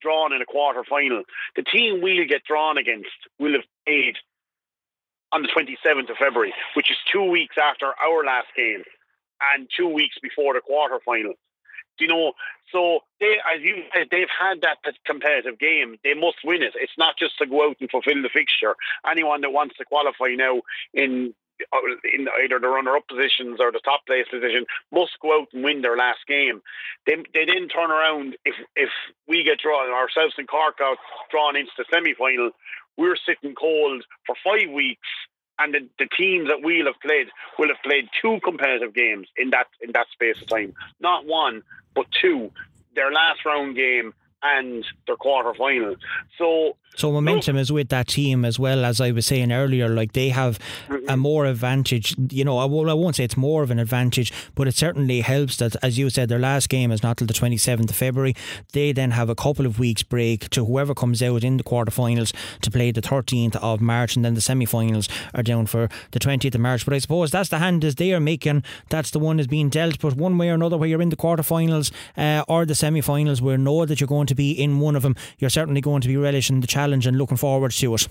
drawn 0.00 0.32
in 0.32 0.42
a 0.42 0.46
quarter 0.46 0.84
final, 0.88 1.22
the 1.56 1.62
team 1.62 2.00
we'll 2.02 2.26
get 2.26 2.44
drawn 2.44 2.78
against 2.78 3.10
will 3.38 3.52
have 3.52 3.64
played 3.86 4.16
on 5.32 5.42
the 5.42 5.48
27th 5.48 6.10
of 6.10 6.16
February, 6.18 6.52
which 6.74 6.90
is 6.90 6.96
two 7.10 7.24
weeks 7.24 7.56
after 7.56 7.86
our 7.86 8.24
last 8.24 8.48
game 8.56 8.82
and 9.54 9.68
two 9.74 9.88
weeks 9.88 10.16
before 10.22 10.54
the 10.54 10.60
quarter 10.60 10.98
final. 11.04 11.34
You 12.02 12.08
know, 12.08 12.32
so 12.72 13.00
they, 13.20 13.36
as 13.54 13.62
you 13.62 13.84
said, 13.94 14.08
they've 14.10 14.26
had 14.26 14.62
that 14.62 14.78
competitive 15.06 15.58
game. 15.58 15.98
They 16.02 16.14
must 16.14 16.38
win 16.44 16.62
it. 16.62 16.72
It's 16.74 16.98
not 16.98 17.16
just 17.16 17.38
to 17.38 17.46
go 17.46 17.68
out 17.68 17.76
and 17.78 17.88
fulfil 17.88 18.20
the 18.20 18.28
fixture. 18.28 18.74
Anyone 19.08 19.40
that 19.42 19.52
wants 19.52 19.76
to 19.76 19.84
qualify 19.84 20.34
now 20.34 20.62
in 20.92 21.32
uh, 21.72 21.78
in 22.12 22.26
either 22.42 22.58
the 22.58 22.66
runner-up 22.66 23.06
positions 23.06 23.58
or 23.60 23.70
the 23.70 23.78
top 23.84 24.04
place 24.06 24.26
position 24.28 24.66
must 24.90 25.12
go 25.22 25.42
out 25.42 25.48
and 25.52 25.62
win 25.62 25.82
their 25.82 25.96
last 25.96 26.26
game. 26.26 26.60
They 27.06 27.16
they 27.34 27.44
then 27.46 27.68
turn 27.68 27.92
around 27.92 28.36
if 28.44 28.56
if 28.74 28.90
we 29.28 29.44
get 29.44 29.60
drawn 29.60 29.92
ourselves 29.92 30.34
in 30.38 30.46
Cork 30.48 30.78
out 30.82 30.98
drawn 31.30 31.54
into 31.54 31.70
the 31.78 31.84
semi-final, 31.92 32.50
we're 32.96 33.16
sitting 33.16 33.54
cold 33.54 34.02
for 34.26 34.34
five 34.42 34.74
weeks 34.74 35.06
and 35.58 35.74
the, 35.74 35.88
the 35.98 36.08
teams 36.16 36.48
that 36.48 36.62
we'll 36.62 36.86
have 36.86 37.00
played 37.00 37.28
will 37.58 37.68
have 37.68 37.82
played 37.84 38.08
two 38.20 38.38
competitive 38.42 38.94
games 38.94 39.28
in 39.36 39.50
that 39.50 39.66
in 39.80 39.92
that 39.92 40.06
space 40.12 40.40
of 40.40 40.48
time. 40.48 40.74
Not 41.00 41.26
one, 41.26 41.62
but 41.94 42.06
two. 42.20 42.50
Their 42.94 43.12
last 43.12 43.44
round 43.44 43.76
game 43.76 44.12
and 44.42 44.84
their 45.06 45.16
quarter 45.16 45.54
final. 45.54 45.96
So 46.38 46.76
so 46.94 47.10
momentum 47.10 47.56
is 47.56 47.72
with 47.72 47.88
that 47.88 48.08
team 48.08 48.44
as 48.44 48.58
well 48.58 48.84
as 48.84 49.00
I 49.00 49.12
was 49.12 49.24
saying 49.24 49.50
earlier. 49.50 49.88
Like 49.88 50.12
they 50.12 50.28
have 50.28 50.58
mm-hmm. 50.88 51.08
a 51.08 51.16
more 51.16 51.46
advantage. 51.46 52.14
You 52.30 52.44
know, 52.44 52.58
I, 52.58 52.64
I 52.64 52.94
won't 52.94 53.16
say 53.16 53.24
it's 53.24 53.36
more 53.36 53.62
of 53.62 53.70
an 53.70 53.78
advantage, 53.78 54.30
but 54.54 54.68
it 54.68 54.74
certainly 54.74 55.22
helps 55.22 55.56
that, 55.56 55.74
as 55.82 55.98
you 55.98 56.10
said, 56.10 56.28
their 56.28 56.38
last 56.38 56.68
game 56.68 56.92
is 56.92 57.02
not 57.02 57.16
till 57.16 57.26
the 57.26 57.32
twenty 57.32 57.56
seventh 57.56 57.90
of 57.90 57.96
February. 57.96 58.34
They 58.72 58.92
then 58.92 59.12
have 59.12 59.30
a 59.30 59.34
couple 59.34 59.64
of 59.64 59.78
weeks 59.78 60.02
break 60.02 60.50
to 60.50 60.66
whoever 60.66 60.94
comes 60.94 61.22
out 61.22 61.44
in 61.44 61.56
the 61.56 61.64
quarterfinals 61.64 62.34
to 62.60 62.70
play 62.70 62.90
the 62.90 63.00
thirteenth 63.00 63.56
of 63.56 63.80
March, 63.80 64.14
and 64.14 64.24
then 64.24 64.34
the 64.34 64.40
semi-finals 64.40 65.08
are 65.34 65.42
down 65.42 65.66
for 65.66 65.88
the 66.10 66.18
twentieth 66.18 66.54
of 66.54 66.60
March. 66.60 66.84
But 66.84 66.94
I 66.94 66.98
suppose 66.98 67.30
that's 67.30 67.48
the 67.48 67.58
hand 67.58 67.84
as 67.84 67.94
they 67.94 68.12
are 68.12 68.20
making. 68.20 68.64
That's 68.90 69.10
the 69.10 69.18
one 69.18 69.40
is 69.40 69.46
being 69.46 69.70
dealt. 69.70 69.98
But 69.98 70.14
one 70.14 70.36
way 70.36 70.50
or 70.50 70.54
another, 70.54 70.76
where 70.76 70.88
you're 70.88 71.00
in 71.00 71.08
the 71.08 71.16
quarterfinals 71.16 71.90
uh, 72.18 72.44
or 72.48 72.66
the 72.66 72.74
semi-finals, 72.74 73.40
where 73.40 73.56
know 73.56 73.86
that 73.86 73.98
you're 73.98 74.08
going 74.08 74.26
to 74.26 74.31
be 74.34 74.52
in 74.52 74.78
one 74.78 74.96
of 74.96 75.02
them, 75.02 75.16
you're 75.38 75.50
certainly 75.50 75.80
going 75.80 76.00
to 76.02 76.08
be 76.08 76.16
relishing 76.16 76.60
the 76.60 76.66
challenge 76.66 76.82
challenge 76.82 77.06
and 77.06 77.16
looking 77.16 77.36
forward 77.36 77.72
to 77.72 77.94
it. 77.94 78.08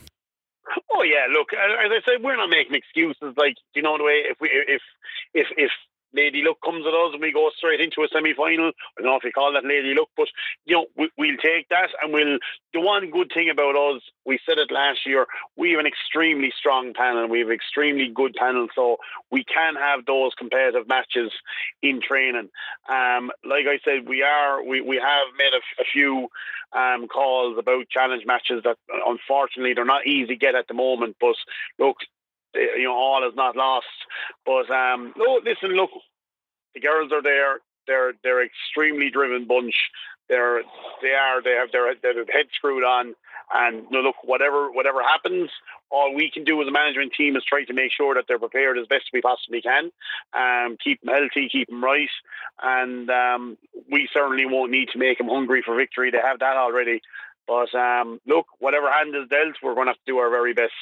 Oh 0.93 1.03
yeah, 1.03 1.27
look, 1.31 1.49
as 1.53 1.91
I 1.91 1.99
said, 2.05 2.23
we're 2.23 2.35
not 2.35 2.49
making 2.49 2.75
excuses. 2.75 3.33
Like 3.37 3.55
you 3.75 3.81
know 3.81 3.97
the 3.97 4.03
way 4.03 4.23
if 4.29 4.37
we 4.39 4.49
if 4.49 4.81
if 5.33 5.47
if 5.57 5.71
Lady 6.13 6.41
Luck 6.43 6.57
comes 6.63 6.85
at 6.85 6.93
us 6.93 7.11
and 7.13 7.21
we 7.21 7.31
go 7.31 7.49
straight 7.55 7.81
into 7.81 8.01
a 8.01 8.07
semi 8.11 8.33
final. 8.33 8.71
I 8.97 9.01
don't 9.01 9.05
know 9.05 9.15
if 9.15 9.23
you 9.23 9.31
call 9.31 9.53
that 9.53 9.65
Lady 9.65 9.93
Luck, 9.93 10.09
but 10.15 10.27
you 10.65 10.75
know 10.75 10.85
we, 10.95 11.09
will 11.17 11.37
take 11.37 11.69
that 11.69 11.89
and 12.01 12.13
we'll. 12.13 12.37
The 12.73 12.79
one 12.79 13.11
good 13.11 13.31
thing 13.33 13.49
about 13.49 13.75
us, 13.75 14.01
we 14.25 14.39
said 14.45 14.57
it 14.57 14.71
last 14.71 15.05
year, 15.05 15.25
we 15.57 15.71
have 15.71 15.79
an 15.81 15.87
extremely 15.87 16.53
strong 16.57 16.93
panel. 16.93 17.27
We 17.27 17.39
have 17.39 17.49
an 17.49 17.53
extremely 17.53 18.09
good 18.09 18.33
panel, 18.35 18.67
so 18.73 18.97
we 19.29 19.43
can 19.43 19.75
have 19.75 20.05
those 20.05 20.31
competitive 20.37 20.87
matches 20.87 21.31
in 21.81 22.01
training. 22.01 22.49
Um, 22.89 23.31
like 23.43 23.65
I 23.67 23.79
said, 23.83 24.07
we 24.07 24.23
are 24.23 24.63
we, 24.63 24.81
we 24.81 24.97
have 24.97 25.27
made 25.37 25.53
a, 25.53 25.81
a 25.81 25.85
few 25.85 26.29
um, 26.73 27.07
calls 27.07 27.57
about 27.57 27.89
challenge 27.89 28.23
matches 28.25 28.63
that 28.63 28.77
unfortunately 29.05 29.73
they're 29.73 29.85
not 29.85 30.07
easy 30.07 30.27
to 30.27 30.35
get 30.35 30.55
at 30.55 30.67
the 30.67 30.73
moment. 30.73 31.17
But 31.19 31.35
look, 31.79 31.97
you 32.55 32.83
know, 32.83 32.93
all 32.93 33.27
is 33.27 33.35
not 33.35 33.55
lost. 33.55 33.87
But 34.45 34.69
um, 34.69 35.13
no, 35.17 35.39
listen, 35.43 35.75
look, 35.75 35.91
the 36.73 36.81
girls 36.81 37.11
are 37.11 37.21
there. 37.23 37.59
They're 37.87 38.13
they're 38.23 38.45
extremely 38.45 39.09
driven 39.09 39.45
bunch. 39.45 39.75
they're 40.29 40.61
they 41.01 41.09
are 41.09 41.41
they 41.43 41.51
have 41.51 41.71
their 41.71 41.93
their 42.01 42.13
head 42.25 42.47
screwed 42.55 42.83
on. 42.83 43.15
And 43.53 43.83
you 43.91 43.97
know, 43.97 43.99
look, 43.99 44.15
whatever 44.23 44.71
whatever 44.71 45.03
happens, 45.03 45.49
all 45.89 46.15
we 46.15 46.31
can 46.31 46.45
do 46.45 46.61
as 46.61 46.67
a 46.69 46.71
management 46.71 47.11
team 47.17 47.35
is 47.35 47.43
try 47.43 47.65
to 47.65 47.73
make 47.73 47.91
sure 47.91 48.15
that 48.15 48.23
they're 48.27 48.39
prepared 48.39 48.77
as 48.77 48.87
best 48.87 49.09
we 49.11 49.19
possibly 49.19 49.61
can, 49.61 49.91
um, 50.33 50.77
keep 50.81 51.01
them 51.01 51.13
healthy, 51.13 51.49
keep 51.51 51.67
them 51.67 51.83
right, 51.83 52.09
and 52.61 53.09
um, 53.09 53.57
we 53.91 54.07
certainly 54.13 54.45
won't 54.45 54.71
need 54.71 54.87
to 54.93 54.97
make 54.97 55.17
them 55.17 55.27
hungry 55.27 55.61
for 55.65 55.75
victory. 55.75 56.11
They 56.11 56.19
have 56.23 56.39
that 56.39 56.55
already. 56.55 57.01
But 57.47 57.73
um, 57.75 58.19
look, 58.25 58.45
whatever 58.59 58.91
hand 58.91 59.15
is 59.15 59.29
dealt, 59.29 59.55
we're 59.61 59.75
going 59.75 59.87
to 59.87 59.91
have 59.91 59.97
to 59.97 60.11
do 60.11 60.17
our 60.17 60.29
very 60.29 60.53
best 60.53 60.73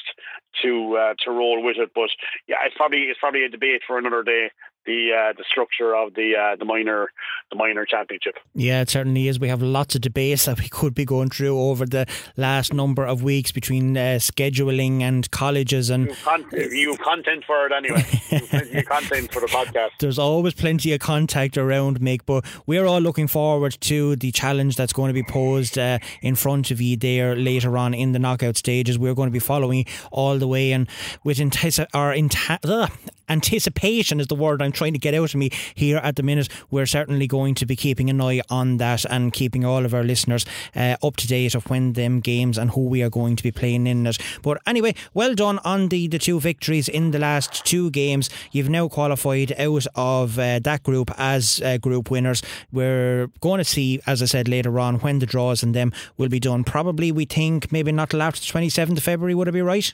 to 0.61 0.97
uh, 0.97 1.13
to 1.25 1.31
roll 1.31 1.63
with 1.63 1.77
it. 1.77 1.91
But 1.95 2.09
yeah, 2.47 2.57
it's 2.65 2.75
probably 2.75 3.03
it's 3.03 3.19
probably 3.19 3.45
a 3.45 3.49
debate 3.49 3.81
for 3.87 3.97
another 3.97 4.23
day 4.23 4.51
the 4.85 5.11
uh, 5.13 5.33
the 5.37 5.43
structure 5.49 5.95
of 5.95 6.13
the 6.13 6.33
uh, 6.35 6.55
the 6.55 6.65
minor 6.65 7.11
the 7.49 7.55
minor 7.55 7.85
championship. 7.85 8.35
Yeah, 8.53 8.81
it 8.81 8.89
certainly 8.89 9.27
is. 9.27 9.39
We 9.39 9.47
have 9.49 9.61
lots 9.61 9.95
of 9.95 10.01
debates 10.01 10.45
that 10.45 10.59
we 10.59 10.69
could 10.69 10.93
be 10.93 11.05
going 11.05 11.29
through 11.29 11.59
over 11.59 11.85
the 11.85 12.05
last 12.37 12.73
number 12.73 13.05
of 13.05 13.23
weeks 13.23 13.51
between 13.51 13.97
uh, 13.97 14.19
scheduling 14.19 15.01
and 15.01 15.29
colleges 15.31 15.89
and 15.89 16.07
you 16.07 16.15
content, 16.23 16.71
you 16.71 16.97
content 16.97 17.43
for 17.45 17.65
it 17.65 17.71
anyway. 17.71 18.05
you 18.71 18.83
content 18.87 19.31
for 19.31 19.41
the 19.41 19.47
podcast. 19.47 19.89
There's 19.99 20.19
always 20.19 20.53
plenty 20.53 20.93
of 20.93 20.99
contact 20.99 21.57
around, 21.57 21.99
Mick. 21.99 22.21
But 22.25 22.45
we're 22.65 22.85
all 22.85 22.99
looking 23.01 23.27
forward 23.27 23.77
to 23.81 24.15
the 24.15 24.31
challenge 24.31 24.75
that's 24.75 24.93
going 24.93 25.09
to 25.09 25.13
be 25.13 25.23
posed 25.23 25.77
uh, 25.77 25.99
in 26.21 26.35
front 26.35 26.71
of 26.71 26.81
you 26.81 26.97
there 26.97 27.35
later 27.35 27.77
on 27.77 27.93
in 27.93 28.11
the 28.11 28.19
knockout 28.19 28.57
stages. 28.57 28.97
We're 28.97 29.15
going 29.15 29.29
to 29.29 29.33
be 29.33 29.39
following 29.39 29.85
all 30.11 30.37
the 30.37 30.47
way 30.47 30.71
and 30.71 30.87
with 31.23 31.39
intense 31.39 31.79
our 31.93 32.13
inta- 32.13 32.89
anticipation 33.29 34.19
is 34.19 34.27
the 34.27 34.35
word 34.35 34.61
I'm 34.61 34.71
trying 34.71 34.93
to 34.93 34.99
get 34.99 35.13
out 35.13 35.33
of 35.33 35.35
me 35.35 35.49
here 35.75 35.97
at 35.97 36.15
the 36.15 36.23
minute. 36.23 36.49
We're 36.71 36.85
certainly 36.85 37.27
going 37.27 37.55
to 37.55 37.65
be 37.65 37.75
keeping 37.75 38.09
an 38.09 38.21
eye 38.21 38.41
on 38.49 38.77
that 38.77 39.05
and 39.05 39.31
keeping 39.31 39.65
all 39.65 39.85
of 39.85 39.93
our 39.93 40.03
listeners 40.03 40.45
uh, 40.75 40.95
up 41.03 41.15
to 41.17 41.27
date 41.27 41.55
of 41.55 41.69
when 41.69 41.93
them 41.93 42.19
games 42.19 42.57
and 42.57 42.71
who 42.71 42.87
we 42.87 43.03
are 43.03 43.09
going 43.09 43.35
to 43.35 43.43
be 43.43 43.51
playing 43.51 43.87
in 43.87 44.05
it. 44.07 44.17
But 44.41 44.59
anyway, 44.65 44.95
well 45.13 45.35
done 45.35 45.59
on 45.59 45.89
the, 45.89 46.07
the 46.07 46.19
two 46.19 46.39
victories 46.39 46.89
in 46.89 47.11
the 47.11 47.19
last 47.19 47.65
two 47.65 47.89
games. 47.91 48.29
You've 48.51 48.69
now 48.69 48.87
qualified 48.87 49.53
out 49.59 49.85
of 49.95 50.37
uh, 50.39 50.59
that 50.59 50.83
group 50.83 51.11
as 51.17 51.61
uh, 51.61 51.77
group 51.77 52.11
winners. 52.11 52.41
We're 52.71 53.27
going 53.39 53.59
to 53.59 53.65
see, 53.65 54.01
as 54.07 54.21
I 54.21 54.25
said 54.25 54.47
later 54.47 54.79
on, 54.79 54.99
when 54.99 55.19
the 55.19 55.25
draws 55.25 55.63
and 55.63 55.73
them 55.73 55.93
will 56.17 56.29
be 56.29 56.39
done. 56.39 56.63
Probably, 56.63 57.11
we 57.11 57.25
think, 57.25 57.71
maybe 57.71 57.91
not 57.91 58.09
till 58.09 58.21
after 58.21 58.39
the 58.39 58.59
27th 58.59 58.97
of 58.97 59.03
February. 59.03 59.35
Would 59.35 59.47
it 59.47 59.53
be 59.53 59.61
right? 59.61 59.93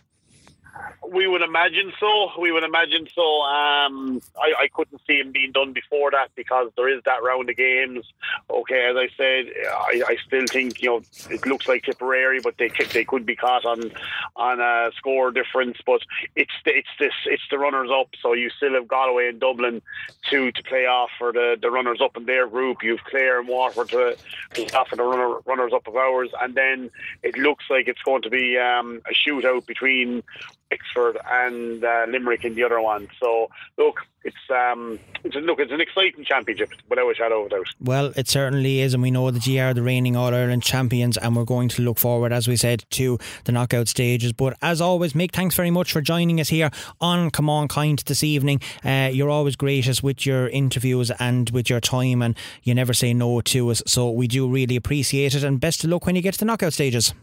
We 1.11 1.27
would 1.27 1.41
imagine 1.41 1.93
so. 1.99 2.31
We 2.39 2.51
would 2.51 2.63
imagine 2.63 3.07
so. 3.13 3.41
Um, 3.41 4.21
I, 4.37 4.53
I 4.63 4.67
couldn't 4.73 5.01
see 5.07 5.19
him 5.19 5.31
being 5.31 5.51
done 5.51 5.73
before 5.73 6.11
that 6.11 6.29
because 6.35 6.71
there 6.75 6.89
is 6.89 7.01
that 7.05 7.23
round 7.23 7.49
of 7.49 7.57
games. 7.57 8.05
Okay, 8.49 8.87
as 8.89 8.95
I 8.95 9.09
said, 9.17 9.45
I, 9.69 10.03
I 10.07 10.17
still 10.25 10.45
think 10.47 10.81
you 10.81 10.89
know 10.89 11.01
it 11.29 11.45
looks 11.45 11.67
like 11.67 11.83
Tipperary, 11.83 12.39
but 12.41 12.57
they 12.57 12.69
they 12.93 13.05
could 13.05 13.25
be 13.25 13.35
caught 13.35 13.65
on 13.65 13.91
on 14.35 14.59
a 14.59 14.91
score 14.97 15.31
difference. 15.31 15.77
But 15.85 16.01
it's 16.35 16.53
the, 16.65 16.77
it's 16.77 16.89
this 16.99 17.13
it's 17.25 17.43
the 17.49 17.59
runners 17.59 17.89
up. 17.91 18.09
So 18.21 18.33
you 18.33 18.49
still 18.49 18.73
have 18.73 18.87
Galway 18.87 19.29
and 19.29 19.39
Dublin 19.39 19.81
to 20.29 20.51
to 20.51 20.63
play 20.63 20.85
off 20.85 21.09
for 21.17 21.31
the, 21.31 21.57
the 21.61 21.71
runners 21.71 21.99
up 22.01 22.17
in 22.17 22.25
their 22.25 22.47
group. 22.47 22.83
You've 22.83 23.03
Clare 23.03 23.39
and 23.39 23.47
Waterford 23.47 23.89
to 23.89 24.17
play 24.51 24.67
off 24.77 24.89
for 24.89 24.95
the 24.95 25.03
runner, 25.03 25.39
runners 25.45 25.73
up 25.73 25.87
of 25.87 25.95
ours, 25.95 26.29
and 26.41 26.55
then 26.55 26.89
it 27.23 27.37
looks 27.37 27.65
like 27.69 27.87
it's 27.87 28.01
going 28.01 28.21
to 28.23 28.29
be 28.29 28.57
um, 28.57 29.01
a 29.09 29.13
shootout 29.13 29.65
between 29.65 30.23
Wexford 30.71 31.17
and 31.29 31.83
uh, 31.83 32.05
Limerick 32.09 32.43
in 32.43 32.55
the 32.55 32.63
other 32.63 32.81
one. 32.81 33.07
So 33.19 33.49
look, 33.77 34.01
it's 34.23 34.35
um, 34.49 34.99
it's 35.23 35.35
a, 35.35 35.39
look, 35.39 35.59
it's 35.59 35.71
an 35.71 35.81
exciting 35.81 36.25
championship 36.25 36.71
without 36.89 37.09
a 37.09 37.15
shadow 37.15 37.41
of 37.41 37.47
a 37.47 37.49
doubt. 37.49 37.67
Well, 37.79 38.11
it 38.15 38.27
certainly 38.27 38.79
is, 38.79 38.93
and 38.93 39.03
we 39.03 39.11
know 39.11 39.29
that 39.31 39.45
you 39.45 39.61
are 39.61 39.73
the 39.73 39.83
reigning 39.83 40.15
All 40.15 40.33
Ireland 40.33 40.63
champions, 40.63 41.17
and 41.17 41.35
we're 41.35 41.45
going 41.45 41.69
to 41.69 41.81
look 41.83 41.99
forward, 41.99 42.33
as 42.33 42.47
we 42.47 42.55
said, 42.55 42.85
to 42.91 43.19
the 43.43 43.51
knockout 43.51 43.87
stages. 43.87 44.33
But 44.33 44.57
as 44.61 44.81
always, 44.81 45.13
Mick, 45.13 45.31
thanks 45.31 45.55
very 45.55 45.71
much 45.71 45.91
for 45.91 46.01
joining 46.01 46.39
us 46.39 46.49
here 46.49 46.71
on 46.99 47.29
Come 47.29 47.49
On 47.49 47.67
Kind 47.67 48.03
this 48.07 48.23
evening. 48.23 48.61
Uh, 48.83 49.09
you're 49.11 49.29
always 49.29 49.55
gracious 49.55 50.01
with 50.01 50.25
your 50.25 50.49
interviews 50.49 51.11
and 51.19 51.49
with 51.51 51.69
your 51.69 51.79
time, 51.79 52.21
and 52.21 52.35
you 52.63 52.73
never 52.73 52.93
say 52.93 53.13
no 53.13 53.41
to 53.41 53.69
us. 53.69 53.83
So 53.85 54.09
we 54.09 54.27
do 54.27 54.49
really 54.49 54.75
appreciate 54.75 55.35
it, 55.35 55.43
and 55.43 55.59
best 55.59 55.83
of 55.83 55.91
luck 55.91 56.05
when 56.05 56.15
you 56.15 56.21
get 56.23 56.33
to 56.33 56.39
the 56.39 56.45
knockout 56.45 56.73
stages. 56.73 57.13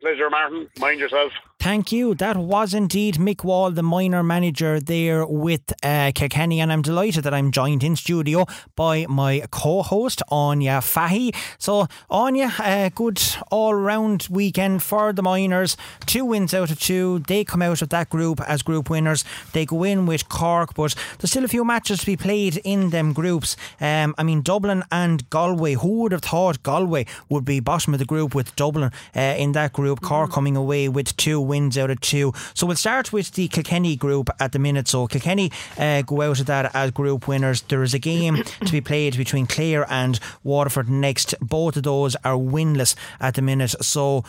Pleasure, 0.00 0.30
Martin. 0.30 0.68
Mind 0.78 1.00
yourself. 1.00 1.32
Thank 1.60 1.90
you. 1.90 2.14
That 2.14 2.36
was 2.36 2.72
indeed 2.72 3.16
Mick 3.16 3.42
Wall, 3.42 3.72
the 3.72 3.82
minor 3.82 4.22
manager 4.22 4.78
there 4.78 5.26
with 5.26 5.72
uh, 5.82 6.12
Kilkenny, 6.14 6.60
and 6.60 6.72
I'm 6.72 6.82
delighted 6.82 7.24
that 7.24 7.34
I'm 7.34 7.50
joined 7.50 7.82
in 7.82 7.96
studio 7.96 8.46
by 8.76 9.06
my 9.08 9.42
co-host 9.50 10.22
Anya 10.28 10.80
Fahy. 10.80 11.34
So 11.58 11.88
Anya, 12.08 12.52
a 12.60 12.92
good 12.94 13.20
all-round 13.50 14.28
weekend 14.30 14.84
for 14.84 15.12
the 15.12 15.20
minors. 15.20 15.76
Two 16.06 16.24
wins 16.26 16.54
out 16.54 16.70
of 16.70 16.78
two. 16.78 17.24
They 17.26 17.42
come 17.42 17.60
out 17.60 17.82
of 17.82 17.88
that 17.88 18.08
group 18.08 18.40
as 18.42 18.62
group 18.62 18.88
winners. 18.88 19.24
They 19.52 19.66
go 19.66 19.82
in 19.82 20.06
with 20.06 20.28
Cork, 20.28 20.74
but 20.74 20.94
there's 21.18 21.32
still 21.32 21.44
a 21.44 21.48
few 21.48 21.64
matches 21.64 21.98
to 21.98 22.06
be 22.06 22.16
played 22.16 22.60
in 22.62 22.90
them 22.90 23.12
groups. 23.12 23.56
Um, 23.80 24.14
I 24.16 24.22
mean 24.22 24.42
Dublin 24.42 24.84
and 24.92 25.28
Galway. 25.28 25.74
Who 25.74 26.02
would 26.02 26.12
have 26.12 26.22
thought 26.22 26.62
Galway 26.62 27.06
would 27.28 27.44
be 27.44 27.58
bottom 27.58 27.94
of 27.94 27.98
the 27.98 28.06
group 28.06 28.32
with 28.32 28.54
Dublin 28.54 28.92
uh, 29.16 29.20
in 29.20 29.52
that 29.52 29.72
group? 29.72 30.02
Cork 30.02 30.30
coming 30.30 30.56
away 30.56 30.88
with 30.88 31.16
two 31.16 31.47
wins 31.48 31.76
out 31.76 31.90
of 31.90 32.00
two. 32.00 32.32
So 32.54 32.66
we'll 32.66 32.76
start 32.76 33.12
with 33.12 33.32
the 33.32 33.48
Kilkenny 33.48 33.96
group 33.96 34.30
at 34.38 34.52
the 34.52 34.58
minute. 34.58 34.88
So 34.88 35.06
Kilkenny 35.06 35.50
uh, 35.76 36.02
go 36.02 36.22
out 36.22 36.40
of 36.40 36.46
that 36.46 36.74
as 36.74 36.90
group 36.92 37.26
winners. 37.26 37.62
There 37.62 37.82
is 37.82 37.94
a 37.94 37.98
game 37.98 38.44
to 38.64 38.72
be 38.72 38.80
played 38.80 39.16
between 39.16 39.46
Clare 39.46 39.86
and 39.90 40.20
Waterford 40.44 40.88
next. 40.88 41.34
Both 41.40 41.76
of 41.76 41.82
those 41.82 42.14
are 42.24 42.36
winless 42.36 42.94
at 43.20 43.34
the 43.34 43.42
minute. 43.42 43.74
So 43.80 44.24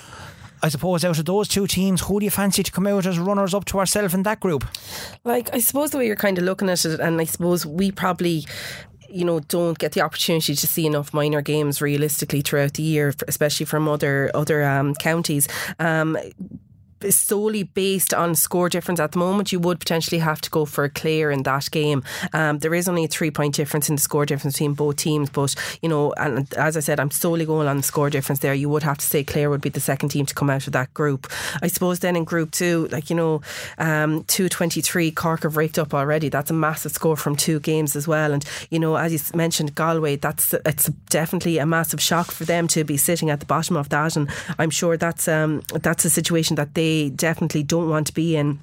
I 0.62 0.70
suppose 0.70 1.06
out 1.06 1.20
of 1.20 1.26
those 1.26 1.48
two 1.48 1.68
teams, 1.68 2.02
who 2.02 2.20
do 2.20 2.26
you 2.26 2.32
fancy 2.32 2.64
to 2.64 2.72
come 2.72 2.88
out 2.88 3.06
as 3.06 3.18
runners 3.18 3.54
up 3.54 3.66
to 3.66 3.80
ourselves 3.80 4.14
in 4.14 4.24
that 4.24 4.40
group? 4.40 4.66
Like, 5.24 5.54
I 5.54 5.60
suppose 5.60 5.92
the 5.92 5.98
way 5.98 6.08
you're 6.08 6.16
kind 6.16 6.38
of 6.38 6.44
looking 6.44 6.70
at 6.70 6.84
it, 6.86 7.00
and 7.00 7.20
I 7.22 7.24
suppose 7.26 7.66
we 7.66 7.92
probably 7.92 8.46
you 9.12 9.26
know 9.26 9.40
don't 9.40 9.80
get 9.80 9.94
the 9.94 10.02
opportunity 10.02 10.56
to 10.56 10.68
see 10.68 10.86
enough 10.86 11.14
minor 11.14 11.42
games 11.42 11.82
realistically 11.82 12.42
throughout 12.42 12.74
the 12.74 12.84
year, 12.84 13.14
especially 13.28 13.66
from 13.66 13.88
other 13.88 14.32
other 14.34 14.64
um, 14.64 14.96
counties. 14.96 15.48
Um, 15.80 16.18
solely 17.10 17.64
based 17.64 18.14
on 18.14 18.36
score 18.36 18.70
difference 18.70 19.00
at 19.00 19.14
the 19.14 19.20
moment, 19.20 19.52
you 19.52 19.60
would 19.60 19.80
potentially 19.80 20.20
have 20.20 20.42
to 20.42 20.50
go 20.50 20.66
for 20.66 20.84
a 20.84 20.90
Clare 20.90 21.32
in 21.32 21.44
that 21.44 21.70
game. 21.72 22.04
Um, 22.34 22.60
there 22.60 22.74
is 22.74 22.88
only 22.88 23.06
a 23.06 23.08
three 23.08 23.32
point 23.32 23.56
difference 23.56 23.90
in 23.90 23.96
the 23.96 24.02
score 24.02 24.26
difference 24.26 24.56
between 24.56 24.74
both 24.74 24.98
teams, 24.98 25.30
but 25.30 25.56
you 25.82 25.90
know, 25.90 26.14
and 26.14 26.52
as 26.56 26.78
I 26.78 26.82
said, 26.82 27.00
I'm 27.00 27.12
solely 27.12 27.46
going 27.46 27.68
on 27.68 27.78
the 27.78 27.84
score 27.84 28.10
difference 28.10 28.40
there. 28.40 28.54
You 28.54 28.70
would 28.70 28.84
have 28.84 28.98
to 28.98 29.06
say 29.06 29.24
Clare 29.24 29.50
would 29.50 29.62
be 29.62 29.70
the 29.70 29.80
second 29.80 30.10
team 30.10 30.26
to 30.26 30.36
come 30.36 30.50
out 30.50 30.68
of 30.68 30.74
that 30.74 30.94
group. 30.94 31.32
I 31.62 31.68
suppose 31.68 32.00
then 32.00 32.16
in 32.16 32.24
Group 32.24 32.52
Two, 32.52 32.88
like 32.92 33.10
you 33.10 33.16
know, 33.16 33.42
um, 33.78 34.24
two 34.26 34.50
twenty 34.50 34.82
three, 34.82 35.12
Cork 35.12 35.44
have 35.44 35.58
raked 35.58 35.80
up 35.80 35.94
already. 35.94 36.30
That's 36.30 36.52
a 36.52 36.54
massive 36.54 36.92
score 36.92 37.18
from 37.18 37.36
two 37.36 37.60
games 37.60 37.96
as 37.96 38.08
well, 38.08 38.34
and 38.34 38.44
you 38.70 38.80
know, 38.80 38.96
as 38.96 39.14
you 39.14 39.38
mentioned, 39.38 39.76
Galway, 39.76 40.16
that's 40.18 40.54
it's 40.66 40.88
definitely 41.10 41.58
a 41.58 41.66
massive 41.66 42.02
shock 42.02 42.32
for 42.32 42.46
them 42.46 42.68
to 42.70 42.84
be 42.84 42.98
sitting 42.98 43.30
at 43.30 43.40
the 43.40 43.46
bottom 43.46 43.76
of 43.78 43.90
that, 43.90 44.16
and 44.16 44.30
I'm 44.58 44.70
sure 44.70 44.98
that's 44.98 45.28
um, 45.28 45.62
that's 45.72 46.06
a 46.06 46.10
situation 46.10 46.56
that 46.56 46.74
they 46.74 46.89
they 46.90 47.10
definitely 47.12 47.62
don't 47.62 47.88
want 47.88 48.08
to 48.08 48.14
be 48.14 48.36
in. 48.36 48.60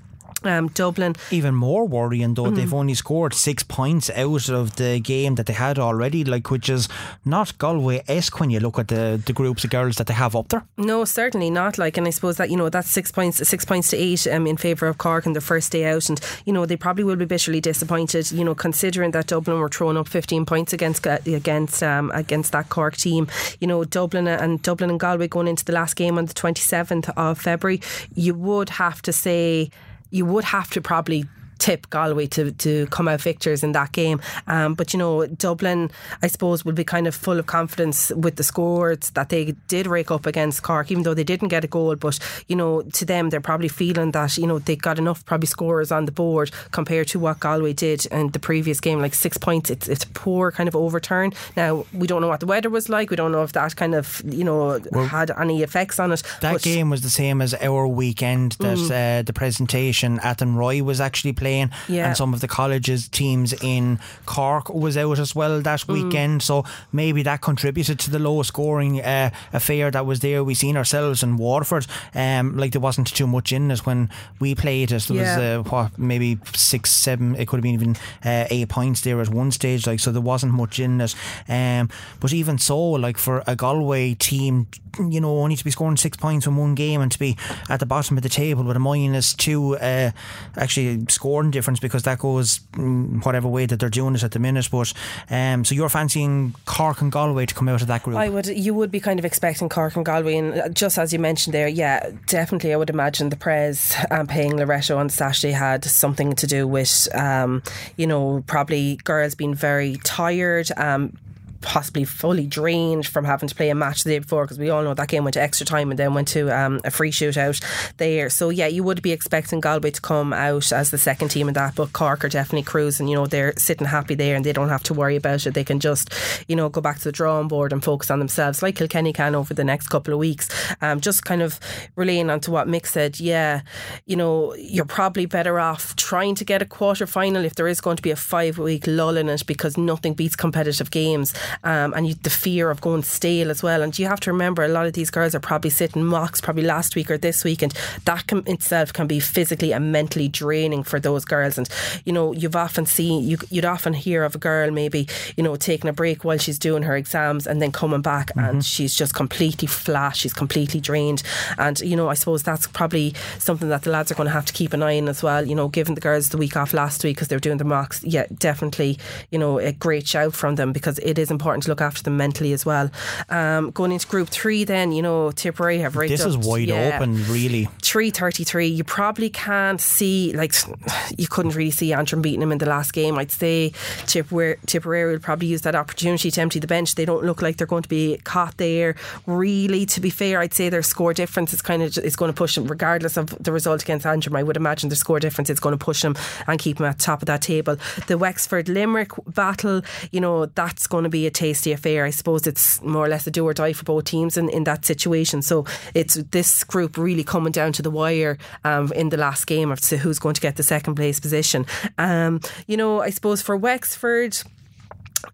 Um, 0.47 0.69
Dublin. 0.69 1.15
Even 1.31 1.55
more 1.55 1.87
worrying 1.87 2.35
though, 2.35 2.45
mm. 2.45 2.57
they've 2.57 2.75
only 2.75 2.95
scored 2.95 3.35
six 3.35 3.63
points 3.63 4.11
out 4.11 4.49
of 4.49 4.77
the 4.77 5.01
game 5.01 5.35
that 5.37 5.47
they 5.47 5.53
had 5.53 5.79
already, 5.79 6.25
like 6.25 6.51
which 6.51 6.69
is 6.69 6.89
not 7.25 7.57
Galway 7.59 8.03
esque 8.09 8.39
when 8.41 8.51
you 8.51 8.61
look 8.61 8.79
at 8.79 8.89
the, 8.89 9.21
the 9.25 9.33
groups 9.33 9.65
of 9.65 9.71
girls 9.71 9.97
that 9.97 10.07
they 10.07 10.15
have 10.15 10.37
up 10.37 10.49
there. 10.49 10.65
No, 10.77 11.05
certainly 11.05 11.51
not. 11.51 11.79
Like, 11.79 11.97
and 11.97 12.07
I 12.07 12.11
suppose 12.11 12.37
that 12.37 12.51
you 12.51 12.57
know 12.57 12.69
that's 12.69 12.89
six 12.89 13.11
points, 13.11 13.47
six 13.49 13.65
points 13.65 13.91
to 13.91 13.97
eight 13.97 14.27
um, 14.27 14.47
in 14.47 14.57
favour 14.57 14.87
of 14.87 14.99
Cork 14.99 15.27
in 15.27 15.33
the 15.33 15.41
first 15.41 15.73
day 15.73 15.87
out, 15.87 16.09
and 16.09 16.21
you 16.45 16.53
know 16.53 16.67
they 16.67 16.77
probably 16.77 17.05
will 17.05 17.17
be 17.17 17.25
bitterly 17.25 17.61
disappointed. 17.61 18.31
You 18.33 18.45
know, 18.45 18.55
considering 18.55 19.11
that 19.13 19.27
Dublin 19.27 19.59
were 19.59 19.69
throwing 19.69 19.97
up 19.97 20.09
fifteen 20.09 20.47
points 20.47 20.73
against 20.73 21.07
uh, 21.07 21.19
against 21.27 21.83
um, 21.83 22.11
against 22.15 22.53
that 22.53 22.69
Cork 22.69 22.97
team. 22.97 23.29
You 23.61 23.67
know, 23.67 23.85
Dublin 23.85 24.29
and 24.29 24.63
Dublin 24.63 24.91
and 24.91 25.01
Galway 25.01 25.29
going 25.29 25.49
into 25.49 25.65
the 25.65 25.73
last 25.73 25.95
game 25.95 26.19
on 26.19 26.27
the 26.27 26.35
twenty 26.35 26.63
seventh 26.63 27.11
of 27.17 27.39
February. 27.39 27.81
You 28.15 28.35
would 28.35 28.71
have 28.71 29.03
to 29.03 29.13
say 29.13 29.71
you 30.11 30.25
would 30.25 30.45
have 30.45 30.71
to 30.71 30.81
probably 30.81 31.25
tip 31.59 31.89
Galway 31.91 32.27
to, 32.29 32.53
to 32.53 32.87
come 32.89 33.09
out 33.09 33.21
victors 33.21 33.63
in 33.63 33.73
that 33.73 33.93
game. 33.93 34.21
Um, 34.47 34.75
but 34.75 34.93
you 34.93 34.99
know, 34.99 35.27
Dublin, 35.27 35.91
I 36.23 36.27
suppose, 36.29 36.65
will 36.65 36.73
be 36.73 36.85
kind 36.85 37.07
of 37.07 37.15
full 37.15 37.39
of 37.39 37.47
confidence 37.47 38.11
with 38.11 38.37
the 38.37 38.45
scores 38.45 39.11
that 39.11 39.29
they 39.29 39.53
did 39.69 39.87
rake 39.87 40.11
up 40.11 40.27
against 40.27 40.63
Cork, 40.63 40.91
even 40.91 41.03
though 41.03 41.15
they 41.15 41.25
didn't 41.25 41.49
get 41.49 41.65
a 41.65 41.67
goal. 41.67 41.97
But 41.97 42.19
you 42.49 42.57
know, 42.57 42.83
to 42.83 43.05
them, 43.05 43.31
they're 43.31 43.41
probably 43.41 43.69
feeling 43.69 44.13
that 44.13 44.37
you 44.37 44.47
know 44.47 44.59
they 44.59 44.77
got 44.77 44.99
enough 44.99 45.25
probably 45.25 45.47
scores 45.47 45.91
on 45.91 46.05
the 46.05 46.13
board 46.13 46.51
compared 46.71 47.09
to 47.09 47.19
what 47.19 47.41
Galway 47.41 47.73
did 47.73 48.07
in 48.07 48.31
the 48.31 48.39
previous 48.39 48.81
game, 48.81 49.01
like 49.01 49.15
six 49.15 49.39
points. 49.39 49.71
It's 49.71 49.89
it's 49.89 50.05
a 50.05 50.09
poor 50.09 50.53
kind 50.53 50.69
of 50.69 50.77
overturn. 50.77 51.33
Now 51.57 51.87
we 51.93 52.07
don't 52.07 52.21
know 52.21 52.29
what 52.29 52.41
the 52.41 52.47
weather 52.47 52.71
was 52.71 52.89
like. 52.89 53.11
We 53.11 53.17
don't 53.17 53.33
know 53.33 53.43
if 53.43 53.53
that 53.53 53.77
kind 53.77 53.95
of 53.95 54.23
you 54.25 54.45
know 54.45 54.81
well, 54.93 55.07
had 55.07 55.31
any 55.31 55.63
effects 55.63 55.99
on 55.99 56.13
it. 56.13 56.23
That 56.41 56.63
game 56.63 56.91
was 56.91 57.03
the 57.03 57.11
same 57.11 57.41
as 57.41 57.55
our 57.55 57.87
weekend 57.87 58.53
that 58.53 58.79
mm. 58.79 59.21
uh, 59.21 59.23
the 59.23 59.33
presentation 59.33 60.19
Athenry 60.21 60.83
was 60.83 61.01
actually 61.01 61.33
playing 61.33 61.46
playing, 61.47 61.71
Yeah. 61.89 62.07
and 62.09 62.17
some 62.17 62.35
of 62.35 62.41
the 62.41 62.49
colleges 62.49 63.09
teams 63.09 63.53
in 63.63 63.99
Cork 64.25 64.69
was 64.75 64.97
out 64.97 65.19
as 65.19 65.35
well 65.35 65.61
that 65.63 65.81
Mm. 65.87 65.93
weekend. 65.95 66.43
So 66.43 66.65
maybe 66.93 67.23
that 67.23 67.41
contributed 67.41 67.99
to 68.01 68.11
the 68.11 68.19
low 68.19 68.43
scoring 68.43 69.01
uh, 69.01 69.31
affair 69.53 69.91
that 69.91 70.07
was 70.07 70.21
there. 70.21 70.43
We 70.43 70.55
seen 70.55 70.77
ourselves 70.77 71.23
in 71.23 71.37
Waterford, 71.37 71.87
um, 72.15 72.57
like 72.57 72.73
there 72.73 72.81
wasn't 72.81 73.15
too 73.15 73.27
much 73.27 73.53
in 73.53 73.71
it 73.71 73.87
when 73.87 74.09
we 74.41 74.55
played 74.55 74.91
it. 74.93 75.03
There 75.09 75.17
Yeah. 75.17 75.37
was 75.37 75.67
uh, 75.67 75.71
what 75.71 75.99
maybe 75.99 76.39
six, 76.55 76.91
seven. 76.91 77.37
It 77.37 77.47
could 77.47 77.59
have 77.59 77.63
been 77.63 77.75
even 77.75 77.97
uh, 78.25 78.47
eight 78.51 78.69
points 78.69 79.01
there 79.03 79.21
at 79.21 79.29
one 79.29 79.51
stage. 79.53 79.87
Like 79.87 80.01
so, 80.01 80.11
there 80.13 80.21
wasn't 80.23 80.53
much 80.53 80.79
in 80.81 81.01
it. 81.01 81.15
Um, 81.49 81.89
but 82.21 82.33
even 82.33 82.59
so, 82.59 82.79
like 83.07 83.19
for 83.19 83.43
a 83.47 83.55
Galway 83.55 84.15
team, 84.15 84.67
you 84.99 85.21
know, 85.21 85.39
only 85.43 85.57
to 85.57 85.65
be 85.65 85.71
scoring 85.71 85.97
six 85.99 86.17
points 86.17 86.47
in 86.47 86.57
one 86.57 86.75
game 86.75 87.01
and 87.03 87.13
to 87.13 87.19
be 87.19 87.37
at 87.69 87.81
the 87.81 87.87
bottom 87.87 88.17
of 88.17 88.23
the 88.23 88.29
table 88.31 88.65
with 88.65 88.77
a 88.77 88.81
minus 88.81 89.35
two, 89.35 89.77
uh, 89.77 90.11
actually 90.57 91.05
scoring 91.37 91.51
difference 91.51 91.81
because 91.81 92.05
that 92.05 92.19
goes 92.19 92.61
mm, 92.73 93.25
whatever 93.25 93.47
way 93.49 93.67
that 93.67 93.79
they're 93.79 93.91
doing 93.91 94.15
it 94.15 94.23
at 94.23 94.31
the 94.31 94.39
minute. 94.39 94.69
But 94.71 94.93
um, 95.31 95.65
so 95.65 95.75
you're 95.75 95.91
fancying 95.91 96.55
Cork 96.65 97.03
and 97.03 97.13
Galway 97.13 97.45
to 97.47 97.55
come 97.55 97.69
out 97.69 97.83
of 97.83 97.89
that 97.89 98.03
group. 98.03 98.17
I 98.17 98.29
would, 98.31 98.47
you 98.47 98.73
would 98.73 98.91
be 98.91 99.01
kind 99.01 99.19
of 99.19 99.25
expecting 99.25 99.69
Cork 99.69 99.97
and 99.97 100.05
Galway, 100.05 100.37
and 100.37 100.55
uh, 100.55 100.69
just 100.71 100.99
as 100.99 101.13
you 101.13 101.19
mentioned 101.19 101.53
there, 101.53 101.69
yeah, 101.69 102.11
definitely, 102.27 102.73
I 102.73 102.77
would 102.77 102.91
imagine 102.91 103.29
the 103.29 103.37
Prez 103.37 103.95
um, 104.11 104.27
paying 104.27 104.57
Loretto 104.57 104.97
on 104.97 105.11
Saturday 105.11 105.53
had 105.53 105.85
something 105.85 106.35
to 106.37 106.47
do 106.47 106.67
with, 106.67 107.09
um, 107.15 107.63
you 107.97 108.07
know, 108.07 108.43
probably 108.47 108.97
girls 109.05 109.35
being 109.35 109.55
very 109.55 109.97
tired. 110.05 110.71
Um, 110.77 111.19
Possibly 111.61 112.05
fully 112.05 112.47
drained 112.47 113.07
from 113.07 113.25
having 113.25 113.49
to 113.49 113.55
play 113.55 113.71
a 113.71 113.75
match 113.75 114.05
the 114.05 114.11
day 114.11 114.19
before 114.19 114.45
because 114.45 114.59
we 114.59 114.71
all 114.71 114.83
know 114.83 114.95
that 114.95 115.09
game 115.09 115.25
went 115.25 115.35
to 115.35 115.43
extra 115.43 115.67
time 115.67 115.91
and 115.91 115.99
then 115.99 116.15
went 116.15 116.29
to 116.29 116.51
um, 116.51 116.81
a 116.85 116.91
free 116.91 117.11
shootout 117.11 117.63
there. 117.97 118.31
So 118.31 118.51
yeah, 118.51 118.67
you 118.67 118.83
would 118.85 119.03
be 119.03 119.13
expecting 119.13 119.61
Galway 119.61 119.91
to 119.91 120.01
come 120.01 120.33
out 120.33 120.73
as 120.73 120.91
the 120.91 120.99
second 120.99 121.29
team 121.29 121.49
in 121.49 121.55
that, 121.55 121.75
but 121.75 121.93
Cork 121.93 122.25
are 122.25 122.29
definitely 122.29 122.65
cruising. 122.65 123.09
You 123.09 123.17
know, 123.17 123.27
they're 123.27 123.55
sitting 123.57 123.87
happy 123.87 124.15
there 124.15 124.37
and 124.37 124.45
they 124.45 124.53
don't 124.53 124.69
have 124.69 124.83
to 124.85 124.95
worry 124.95 125.17
about 125.17 125.47
it. 125.47 125.55
They 125.55 125.65
can 125.65 125.81
just, 125.81 126.13
you 126.49 126.57
know, 126.57 126.69
go 126.69 126.81
back 126.81 126.99
to 126.99 127.05
the 127.05 127.13
drawing 127.13 127.49
board 127.49 127.73
and 127.73 127.83
focus 127.83 128.11
on 128.11 128.19
themselves, 128.19 128.63
like 128.63 128.77
Kilkenny 128.77 129.13
can 129.13 129.35
over 129.35 129.55
the 129.55 129.65
next 129.65 129.89
couple 129.89 130.13
of 130.13 130.19
weeks. 130.21 130.49
Um, 130.81 131.01
just 131.01 131.25
kind 131.25 131.43
of 131.43 131.59
relaying 131.97 132.31
on 132.31 132.41
to 132.41 132.51
what 132.51 132.69
Mick 132.69 132.87
said. 132.87 133.19
Yeah, 133.21 133.63
you 134.05 134.17
know, 134.17 134.55
you're 134.55 134.85
probably 134.85 135.27
better 135.27 135.59
off 135.59 135.97
trying 135.97 136.35
to 136.37 136.45
get 136.45 136.63
a 136.63 136.67
quarter 136.67 137.07
final 137.07 137.45
if 137.45 137.55
there 137.55 137.69
is 137.69 137.81
going 137.81 137.97
to 137.97 138.03
be 138.03 138.11
a 138.11 138.17
five 138.17 138.59
week 138.59 138.85
lull 138.87 139.17
in 139.17 139.29
it 139.29 139.47
because 139.47 139.77
nothing 139.77 140.15
beats 140.15 140.37
competitive 140.37 140.91
games. 140.91 141.35
Um, 141.65 141.95
and 141.95 142.07
you, 142.07 142.15
the 142.15 142.31
fear 142.31 142.71
of 142.71 142.81
going 142.81 143.03
stale 143.03 143.51
as 143.51 143.63
well. 143.63 143.83
And 143.83 143.97
you 143.99 144.07
have 144.07 144.21
to 144.21 144.33
remember 144.33 144.65
a 144.65 144.69
lot 144.69 144.87
of 144.87 144.93
these 144.93 145.11
girls 145.11 145.35
are 145.35 145.41
probably 145.41 145.71
sitting 145.71 146.05
mocks 146.05 146.41
probably 146.41 146.65
last 146.65 146.97
week 146.97 147.11
or 147.11 147.19
this 147.19 147.45
week, 147.45 147.63
and 147.63 147.73
that 148.05 148.27
can, 148.27 148.43
itself 148.47 148.93
can 148.93 149.07
be 149.07 149.21
physically 149.21 149.73
and 149.73 149.93
mentally 149.93 150.29
draining 150.29 150.83
for 150.83 151.01
those 151.01 151.25
girls. 151.25 151.59
And 151.59 151.69
you 152.05 152.13
know, 152.13 152.33
you've 152.33 152.57
often 152.57 152.87
seen 152.87 153.25
you, 153.25 153.39
you'd 153.51 153.65
often 153.65 153.93
hear 153.93 154.25
of 154.25 154.35
a 154.35 154.39
girl 154.39 154.71
maybe 154.71 155.09
you 155.37 155.43
know 155.43 155.57
taking 155.57 155.89
a 155.89 155.93
break 155.93 156.25
while 156.25 156.39
she's 156.39 156.59
doing 156.59 156.83
her 156.83 156.97
exams 156.97 157.47
and 157.47 157.61
then 157.61 157.73
coming 157.73 158.03
back 158.03 158.31
and 158.37 158.65
she's 158.65 158.95
just 158.95 159.15
completely 159.15 159.69
flat. 159.69 160.17
She's 160.17 160.33
completely 160.33 160.81
drained. 160.81 161.23
And 161.59 161.79
you 161.81 161.97
know, 161.97 162.09
I 162.09 162.15
suppose 162.15 162.43
that's 162.43 162.67
probably 162.67 163.15
something 163.39 163.69
that 163.69 163.83
the 163.83 163.91
lads 163.91 164.11
are 164.11 164.15
going 164.15 164.29
to 164.29 164.33
have 164.33 164.47
to 164.47 164.53
keep 164.53 164.73
an 164.73 164.83
eye 164.83 164.99
on 164.99 165.09
as 165.09 165.23
well. 165.23 165.47
You 165.47 165.55
know, 165.55 165.69
giving 165.69 165.95
the 165.95 166.01
girls 166.01 166.31
the 166.31 166.37
week 166.37 166.57
off 166.57 166.73
last 166.73 167.03
week 167.05 167.17
because 167.17 167.29
they're 167.29 167.39
doing 167.39 167.59
their 167.59 167.67
mocks. 167.67 168.03
Yeah, 168.05 168.27
definitely. 168.39 168.99
You 169.31 169.39
know, 169.39 169.59
a 169.59 169.73
great 169.73 170.07
shout 170.07 170.35
from 170.35 170.57
them 170.57 170.73
because 170.73 170.99
it 171.01 171.19
is 171.19 171.31
important 171.37 171.65
to 171.65 171.71
look 171.71 171.81
after 171.81 172.03
them 172.03 172.17
mentally 172.17 172.53
as 172.53 172.65
well. 172.67 172.91
Um, 173.29 173.71
going 173.71 173.93
into 173.93 174.07
Group 174.07 174.29
Three, 174.29 174.65
then 174.65 174.93
you 174.93 175.03
know 175.03 175.31
Tipperary 175.31 175.79
have 175.79 175.97
raked 175.97 176.11
this 176.11 176.23
up- 176.23 176.29
is 176.29 176.39
wide 176.39 176.69
yeah, 176.69 176.97
open, 176.97 177.15
really. 177.29 177.69
333 177.87 178.67
you 178.67 178.85
probably 178.85 179.31
can't 179.31 179.81
see 179.81 180.33
like 180.35 180.55
you 181.17 181.27
couldn't 181.29 181.55
really 181.55 181.71
see 181.71 181.93
Antrim 181.93 182.21
beating 182.21 182.43
him 182.43 182.53
in 182.53 182.59
the 182.59 182.67
last 182.67 182.93
game. 182.93 183.17
I'd 183.17 183.31
say 183.31 183.73
Tipperary, 184.07 185.13
will 185.13 185.19
probably 185.21 185.49
use 185.49 185.63
that 185.63 185.75
opportunity 185.75 186.31
to 186.31 186.41
empty 186.41 186.59
the 186.59 186.67
bench. 186.67 186.95
They 186.95 187.05
don't 187.05 187.25
look 187.25 187.43
like 187.43 187.57
they're 187.57 187.67
going 187.67 187.85
to 187.85 187.89
be 187.89 188.19
caught 188.25 188.57
there. 188.57 188.97
Really 189.27 189.87
to 189.87 190.01
be 190.01 190.11
fair 190.11 190.41
I'd 190.41 190.55
say 190.55 190.69
their 190.69 190.83
score 190.83 191.15
difference 191.15 191.53
is 191.53 191.63
kind 191.63 191.83
of 191.83 191.97
is 191.99 192.17
going 192.17 192.33
to 192.33 192.37
push 192.37 192.57
them 192.57 192.67
regardless 192.67 193.17
of 193.17 193.31
the 193.43 193.53
result 193.53 193.83
against 193.83 194.05
Antrim 194.05 194.37
I 194.37 194.43
would 194.43 194.57
imagine 194.57 194.89
their 194.89 194.97
score 194.97 195.21
difference 195.21 195.49
is 195.51 195.61
going 195.61 195.77
to 195.79 195.85
push 195.85 196.03
them 196.03 196.17
and 196.47 196.59
keep 196.59 196.79
them 196.79 196.87
at 196.87 196.99
the 196.99 197.05
top 197.05 197.23
of 197.23 197.27
that 197.27 197.43
table. 197.43 197.77
The 198.09 198.19
Wexford 198.19 198.69
Limerick 198.69 199.13
battle 199.27 199.83
you 200.11 200.21
know 200.21 200.47
that's 200.47 200.87
going 200.87 201.05
to 201.05 201.11
be 201.11 201.27
a 201.27 201.31
tasty 201.31 201.73
affair. 201.73 202.05
I 202.05 202.11
suppose 202.11 202.47
it's 202.47 202.83
more 202.83 203.05
or 203.05 203.09
less 203.09 203.27
a 203.27 203.31
do 203.31 203.47
or 203.47 203.55
die 203.55 203.73
for 203.73 203.85
both 203.85 204.05
teams 204.05 204.37
in, 204.37 204.49
in 204.49 204.65
that 204.65 204.85
situation. 204.85 205.43
So 205.43 205.65
it's 205.95 206.15
this 206.15 206.65
group 206.65 206.97
really 206.97 207.25
coming 207.25 207.53
down 207.53 207.73
to 207.77 207.83
the 207.83 207.91
wire 207.91 208.39
um, 208.65 208.93
in 208.93 209.09
the 209.11 209.17
last 209.17 209.47
game 209.47 209.71
of 209.71 209.81
to 209.83 209.97
who's 209.97 210.19
going 210.19 210.35
to 210.35 210.41
get 210.41 210.57
the 210.57 210.63
second 210.63 210.95
place 210.97 211.21
position. 211.21 211.67
Um, 211.99 212.41
you 212.67 212.77
know 212.77 213.01
I 213.01 213.11
suppose 213.11 213.43
for 213.43 213.57
Wexford 213.57 214.37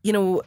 you 0.03 0.13
know 0.13 0.43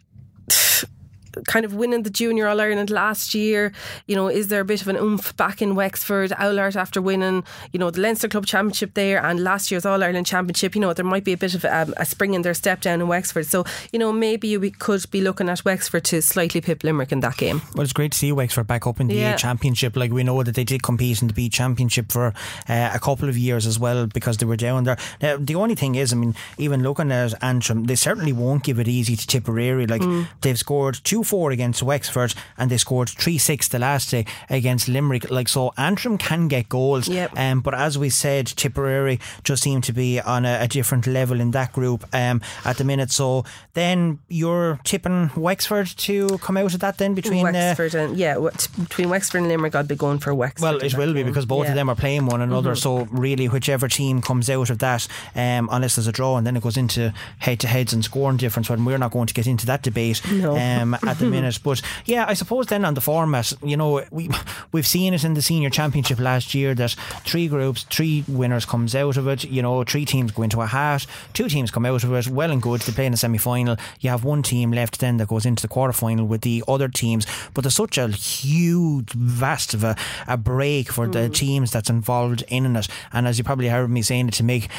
kind 1.47 1.65
of 1.65 1.73
winning 1.73 2.03
the 2.03 2.09
junior 2.09 2.47
All 2.47 2.59
Ireland 2.61 2.89
last 2.89 3.33
year. 3.33 3.71
You 4.07 4.15
know, 4.15 4.27
is 4.27 4.47
there 4.47 4.61
a 4.61 4.65
bit 4.65 4.81
of 4.81 4.87
an 4.87 4.95
oomph 4.97 5.35
back 5.37 5.61
in 5.61 5.75
Wexford? 5.75 6.31
Oulart 6.31 6.75
after 6.75 7.01
winning, 7.01 7.43
you 7.71 7.79
know, 7.79 7.89
the 7.91 8.01
Leinster 8.01 8.27
Club 8.27 8.45
Championship 8.45 8.93
there 8.93 9.23
and 9.23 9.43
last 9.43 9.71
year's 9.71 9.85
All 9.85 10.03
Ireland 10.03 10.25
Championship. 10.27 10.75
You 10.75 10.81
know, 10.81 10.93
there 10.93 11.05
might 11.05 11.23
be 11.23 11.33
a 11.33 11.37
bit 11.37 11.53
of 11.55 11.65
um, 11.65 11.93
a 11.97 12.05
spring 12.05 12.33
in 12.33 12.41
their 12.41 12.53
step 12.53 12.81
down 12.81 13.01
in 13.01 13.07
Wexford. 13.07 13.45
So 13.45 13.65
you 13.91 13.99
know, 13.99 14.11
maybe 14.11 14.47
you 14.47 14.59
could 14.71 15.09
be 15.11 15.21
looking 15.21 15.49
at 15.49 15.63
Wexford 15.65 16.03
to 16.05 16.21
slightly 16.21 16.61
pip 16.61 16.83
Limerick 16.83 17.11
in 17.11 17.19
that 17.21 17.37
game. 17.37 17.61
Well, 17.73 17.83
it's 17.83 17.93
great 17.93 18.11
to 18.13 18.17
see 18.17 18.31
Wexford 18.31 18.67
back 18.67 18.87
up 18.87 18.99
in 18.99 19.07
the 19.07 19.15
Yeah. 19.15 19.35
A 19.35 19.37
Championship. 19.37 19.95
Like 19.95 20.11
we 20.11 20.23
know 20.23 20.41
that 20.43 20.55
they 20.55 20.63
did 20.63 20.83
compete 20.83 21.21
in 21.21 21.27
the 21.27 21.33
B 21.33 21.49
Championship 21.49 22.11
for 22.11 22.33
uh, 22.69 22.91
a 22.93 22.99
couple 22.99 23.29
of 23.29 23.37
years 23.37 23.65
as 23.65 23.79
well 23.79 24.07
because 24.07 24.37
they 24.37 24.45
were 24.45 24.55
down 24.55 24.83
there. 24.85 24.97
Now, 25.21 25.37
the 25.37 25.55
only 25.55 25.75
thing 25.75 25.95
is, 25.95 26.13
I 26.13 26.15
mean, 26.15 26.35
even 26.57 26.83
looking 26.83 27.11
at 27.11 27.33
Antrim, 27.43 27.85
they 27.85 27.95
certainly 27.95 28.33
won't 28.33 28.63
give 28.63 28.79
it 28.79 28.87
easy 28.87 29.15
to 29.15 29.27
Tipperary. 29.27 29.87
Like 29.87 30.01
Mm. 30.01 30.27
they've 30.41 30.57
scored 30.59 30.99
two 31.03 31.23
four 31.25 31.51
against 31.51 31.83
Wexford 31.83 32.33
and 32.57 32.69
they 32.71 32.77
scored 32.77 33.09
three 33.09 33.37
six 33.37 33.67
the 33.67 33.79
last 33.79 34.11
day 34.11 34.25
against 34.49 34.87
Limerick. 34.87 35.29
Like 35.29 35.47
so, 35.49 35.73
Antrim 35.77 36.17
can 36.17 36.47
get 36.47 36.69
goals. 36.69 37.07
Yep. 37.07 37.31
Um, 37.37 37.61
but 37.61 37.73
as 37.73 37.97
we 37.97 38.09
said, 38.09 38.47
Tipperary 38.47 39.19
just 39.43 39.63
seem 39.63 39.81
to 39.81 39.93
be 39.93 40.19
on 40.21 40.45
a, 40.45 40.59
a 40.61 40.67
different 40.67 41.07
level 41.07 41.39
in 41.41 41.51
that 41.51 41.73
group 41.73 42.05
um, 42.13 42.41
at 42.63 42.77
the 42.77 42.83
minute. 42.83 43.11
So 43.11 43.43
then 43.73 44.19
you're 44.29 44.79
tipping 44.83 45.31
Wexford 45.35 45.87
to 45.97 46.37
come 46.39 46.57
out 46.57 46.73
of 46.73 46.79
that 46.81 46.97
then 46.97 47.13
between. 47.15 47.45
Uh, 47.47 47.51
Wexford 47.51 47.95
and 47.95 48.17
yeah, 48.17 48.37
between 48.79 49.09
Wexford 49.09 49.41
and 49.41 49.49
Limerick, 49.49 49.75
I'd 49.75 49.87
be 49.87 49.95
going 49.95 50.19
for 50.19 50.33
Wexford. 50.33 50.63
well, 50.63 50.77
it 50.83 50.95
will 50.95 51.13
be 51.13 51.21
game. 51.23 51.27
because 51.27 51.45
both 51.45 51.65
Yeah. 51.65 51.65
Mm-hmm. 51.65 51.71
of 51.71 51.75
them 51.75 51.89
are 51.89 51.95
playing 51.95 52.25
one 52.27 52.41
another. 52.41 52.75
So 52.75 53.05
really, 53.11 53.47
whichever 53.47 53.87
team 53.87 54.21
comes 54.21 54.49
out 54.49 54.69
of 54.69 54.79
that, 54.79 55.07
um, 55.35 55.69
unless 55.71 55.95
there's 55.95 56.07
a 56.07 56.11
draw, 56.11 56.37
and 56.37 56.45
then 56.45 56.55
it 56.55 56.63
goes 56.63 56.77
into 56.77 57.13
head-to-heads 57.39 57.93
and 57.93 58.03
scoring 58.03 58.37
difference. 58.37 58.67
But 58.67 58.79
we're 58.79 58.97
not 58.97 59.11
going 59.11 59.27
to 59.27 59.33
get 59.33 59.47
into 59.47 59.65
that 59.67 59.81
debate 59.81 60.21
No. 60.31 60.55
um, 60.57 60.93
at 61.05 61.14
the 61.19 61.25
minute. 61.25 61.59
But 61.63 61.81
yeah, 62.05 62.25
I 62.27 62.33
suppose 62.33 62.67
then 62.67 62.85
on 62.85 62.93
the 62.93 63.01
format, 63.01 63.53
you 63.63 63.77
know, 63.77 64.03
we 64.11 64.29
we've 64.71 64.87
seen 64.87 65.13
it 65.13 65.23
in 65.23 65.33
the 65.33 65.41
senior 65.41 65.69
championship 65.69 66.19
last 66.19 66.53
year 66.53 66.73
that 66.75 66.91
three 67.25 67.47
groups, 67.47 67.83
three 67.83 68.23
winners 68.27 68.65
comes 68.65 68.95
out 68.95 69.17
of 69.17 69.27
it. 69.27 69.43
You 69.43 69.61
know, 69.61 69.83
three 69.83 70.05
teams 70.05 70.31
go 70.31 70.43
into 70.43 70.61
a 70.61 70.65
hat, 70.65 71.05
two 71.33 71.47
teams 71.47 71.71
come 71.71 71.85
out 71.85 72.03
of 72.03 72.13
it. 72.13 72.27
Well 72.27 72.51
and 72.51 72.61
good. 72.61 72.81
They 72.81 72.91
play 72.93 73.05
in 73.05 73.11
the 73.11 73.17
semi-final. 73.17 73.77
You 73.99 74.09
have 74.09 74.23
one 74.23 74.43
team 74.43 74.71
left 74.71 74.99
then 74.99 75.17
that 75.17 75.27
goes 75.27 75.45
into 75.45 75.61
the 75.61 75.67
quarter-final 75.67 76.25
with 76.25 76.41
the 76.41 76.63
other 76.67 76.87
teams. 76.87 77.25
But 77.53 77.63
there's 77.63 77.75
such 77.75 77.97
a 77.97 78.07
huge, 78.07 79.11
vast 79.11 79.73
of 79.73 79.83
a, 79.83 79.95
a 80.27 80.37
break 80.37 80.91
for 80.91 81.07
the 81.07 81.29
mm. 81.29 81.33
teams 81.33 81.71
that's 81.71 81.89
involved 81.89 82.43
in 82.47 82.75
it. 82.75 82.87
And 83.13 83.27
as 83.27 83.37
you 83.37 83.43
probably 83.43 83.69
heard 83.69 83.89
me 83.89 84.01
saying 84.01 84.27
it 84.27 84.33
to 84.35 84.43
Mick. 84.43 84.69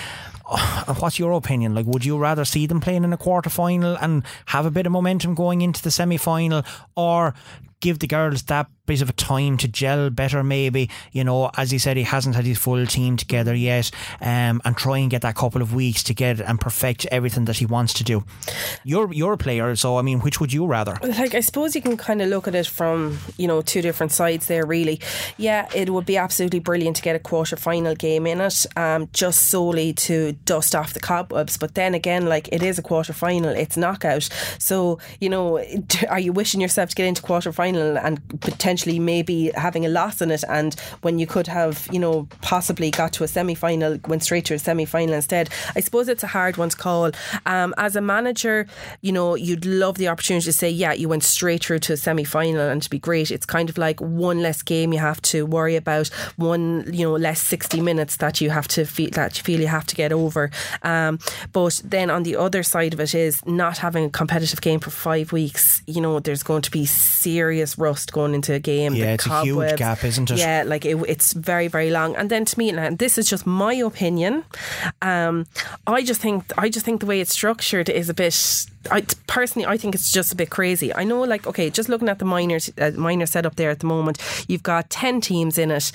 What's 0.98 1.18
your 1.18 1.32
opinion? 1.32 1.74
Like, 1.74 1.86
would 1.86 2.04
you 2.04 2.18
rather 2.18 2.44
see 2.44 2.66
them 2.66 2.80
playing 2.80 3.04
in 3.04 3.12
a 3.12 3.16
quarter 3.16 3.50
final 3.50 3.96
and 3.96 4.24
have 4.46 4.66
a 4.66 4.70
bit 4.70 4.86
of 4.86 4.92
momentum 4.92 5.34
going 5.34 5.60
into 5.60 5.82
the 5.82 5.90
semi 5.90 6.16
final, 6.16 6.62
or 6.96 7.34
give 7.80 7.98
the 7.98 8.06
girls 8.06 8.44
that 8.44 8.68
bit 8.86 9.02
of 9.02 9.10
a 9.10 9.12
time 9.12 9.56
to 9.58 9.68
gel 9.68 10.10
better? 10.10 10.42
Maybe 10.42 10.88
you 11.12 11.24
know, 11.24 11.50
as 11.56 11.70
he 11.70 11.78
said, 11.78 11.96
he 11.96 12.04
hasn't 12.04 12.36
had 12.36 12.44
his 12.44 12.58
full 12.58 12.86
team 12.86 13.16
together 13.16 13.54
yet, 13.54 13.90
um, 14.20 14.62
and 14.64 14.76
try 14.76 14.98
and 14.98 15.10
get 15.10 15.22
that 15.22 15.34
couple 15.34 15.62
of 15.62 15.74
weeks 15.74 16.02
to 16.04 16.14
get 16.14 16.40
and 16.40 16.60
perfect 16.60 17.06
everything 17.06 17.44
that 17.46 17.56
he 17.56 17.66
wants 17.66 17.92
to 17.94 18.04
do. 18.04 18.24
You're 18.84 19.12
you're 19.12 19.34
a 19.34 19.38
player, 19.38 19.76
so 19.76 19.98
I 19.98 20.02
mean, 20.02 20.20
which 20.20 20.40
would 20.40 20.52
you 20.52 20.66
rather? 20.66 20.98
like 21.02 21.34
I 21.34 21.40
suppose 21.40 21.74
you 21.74 21.82
can 21.82 21.96
kind 21.96 22.22
of 22.22 22.28
look 22.28 22.48
at 22.48 22.54
it 22.54 22.66
from 22.66 23.18
you 23.36 23.46
know 23.46 23.60
two 23.60 23.82
different 23.82 24.12
sides 24.12 24.46
there. 24.46 24.64
Really, 24.64 25.00
yeah, 25.36 25.68
it 25.74 25.90
would 25.90 26.06
be 26.06 26.16
absolutely 26.16 26.60
brilliant 26.60 26.96
to 26.96 27.02
get 27.02 27.16
a 27.16 27.20
quarter 27.20 27.56
final 27.56 27.94
game 27.94 28.26
in 28.26 28.40
it, 28.40 28.66
um, 28.76 29.08
just 29.12 29.48
solely 29.48 29.92
to 29.92 30.32
dust 30.44 30.74
off 30.74 30.94
the 30.94 31.00
cobwebs. 31.00 31.56
But 31.56 31.74
then 31.74 31.94
again, 31.94 32.26
like 32.26 32.48
it 32.52 32.62
is 32.62 32.78
a 32.78 32.82
quarter 32.82 33.12
final, 33.12 33.50
it's 33.50 33.76
knockout. 33.76 34.28
So 34.58 34.98
you 35.20 35.28
know, 35.28 35.62
are 36.08 36.20
you 36.20 36.32
wishing 36.32 36.60
yourself 36.60 36.90
to 36.90 36.96
get 36.96 37.06
into 37.06 37.22
quarter 37.22 37.52
final? 37.52 37.65
Final 37.66 37.98
and 37.98 38.16
potentially 38.40 38.98
maybe 38.98 39.50
having 39.54 39.84
a 39.86 39.88
loss 39.88 40.20
in 40.20 40.30
it, 40.30 40.44
and 40.48 40.74
when 41.02 41.18
you 41.18 41.26
could 41.26 41.46
have, 41.46 41.88
you 41.92 41.98
know, 41.98 42.28
possibly 42.42 42.90
got 42.90 43.12
to 43.14 43.24
a 43.24 43.28
semi 43.28 43.54
final, 43.54 43.98
went 44.06 44.22
straight 44.22 44.44
to 44.46 44.54
a 44.54 44.58
semi 44.58 44.84
final 44.84 45.14
instead. 45.14 45.50
I 45.74 45.80
suppose 45.80 46.08
it's 46.08 46.22
a 46.22 46.28
hard 46.28 46.56
one 46.56 46.68
to 46.68 46.76
call. 46.76 47.10
Um, 47.44 47.74
as 47.76 47.96
a 47.96 48.00
manager, 48.00 48.66
you 49.00 49.12
know, 49.12 49.34
you'd 49.34 49.66
love 49.66 49.96
the 49.98 50.08
opportunity 50.08 50.44
to 50.44 50.52
say, 50.52 50.70
yeah, 50.70 50.92
you 50.92 51.08
went 51.08 51.24
straight 51.24 51.64
through 51.64 51.80
to 51.80 51.94
a 51.94 51.96
semi 51.96 52.24
final 52.24 52.68
and 52.68 52.82
to 52.82 52.90
be 52.90 52.98
great. 52.98 53.30
It's 53.30 53.46
kind 53.46 53.68
of 53.68 53.78
like 53.78 54.00
one 54.00 54.42
less 54.42 54.62
game 54.62 54.92
you 54.92 55.00
have 55.00 55.20
to 55.22 55.44
worry 55.46 55.76
about, 55.76 56.08
one, 56.36 56.84
you 56.92 57.04
know, 57.06 57.16
less 57.16 57.40
60 57.42 57.80
minutes 57.80 58.16
that 58.18 58.40
you 58.40 58.50
have 58.50 58.68
to 58.68 58.84
feel 58.84 59.10
that 59.12 59.36
you 59.36 59.42
feel 59.42 59.60
you 59.60 59.66
have 59.66 59.86
to 59.86 59.96
get 59.96 60.12
over. 60.12 60.50
Um, 60.82 61.18
but 61.52 61.80
then 61.84 62.10
on 62.10 62.22
the 62.22 62.36
other 62.36 62.62
side 62.62 62.94
of 62.94 63.00
it 63.00 63.14
is 63.14 63.44
not 63.46 63.78
having 63.78 64.04
a 64.04 64.10
competitive 64.10 64.60
game 64.60 64.80
for 64.80 64.90
five 64.90 65.32
weeks. 65.32 65.82
You 65.86 66.00
know, 66.00 66.20
there's 66.20 66.42
going 66.42 66.62
to 66.62 66.70
be 66.70 66.86
serious 66.86 67.55
rust 67.78 68.12
going 68.12 68.34
into 68.34 68.52
a 68.52 68.58
game. 68.58 68.94
Yeah, 68.94 69.06
the 69.06 69.12
it's 69.14 69.26
a 69.26 69.42
huge 69.42 69.76
gap, 69.76 70.04
isn't 70.04 70.30
it? 70.30 70.38
Yeah, 70.38 70.64
like 70.66 70.84
it, 70.84 70.96
it's 71.08 71.32
very, 71.32 71.68
very 71.68 71.90
long. 71.90 72.16
And 72.16 72.30
then 72.30 72.44
to 72.44 72.58
me, 72.58 72.70
and 72.70 72.98
this 72.98 73.18
is 73.18 73.28
just 73.28 73.46
my 73.46 73.74
opinion. 73.74 74.44
Um, 75.02 75.46
I 75.86 76.02
just 76.02 76.20
think 76.20 76.44
I 76.58 76.68
just 76.68 76.84
think 76.84 77.00
the 77.00 77.06
way 77.06 77.20
it's 77.20 77.32
structured 77.32 77.88
is 77.88 78.08
a 78.08 78.14
bit. 78.14 78.66
I 78.90 79.02
personally, 79.26 79.66
I 79.66 79.76
think 79.76 79.94
it's 79.94 80.10
just 80.12 80.32
a 80.32 80.36
bit 80.36 80.50
crazy. 80.50 80.94
I 80.94 81.04
know, 81.04 81.20
like, 81.22 81.46
okay, 81.46 81.70
just 81.70 81.88
looking 81.88 82.08
at 82.08 82.18
the 82.18 82.24
minor 82.24 82.58
uh, 82.78 82.90
minor 82.96 83.26
setup 83.26 83.56
there 83.56 83.70
at 83.70 83.80
the 83.80 83.86
moment, 83.86 84.18
you've 84.48 84.62
got 84.62 84.90
ten 84.90 85.20
teams 85.20 85.58
in 85.58 85.70
it. 85.70 85.92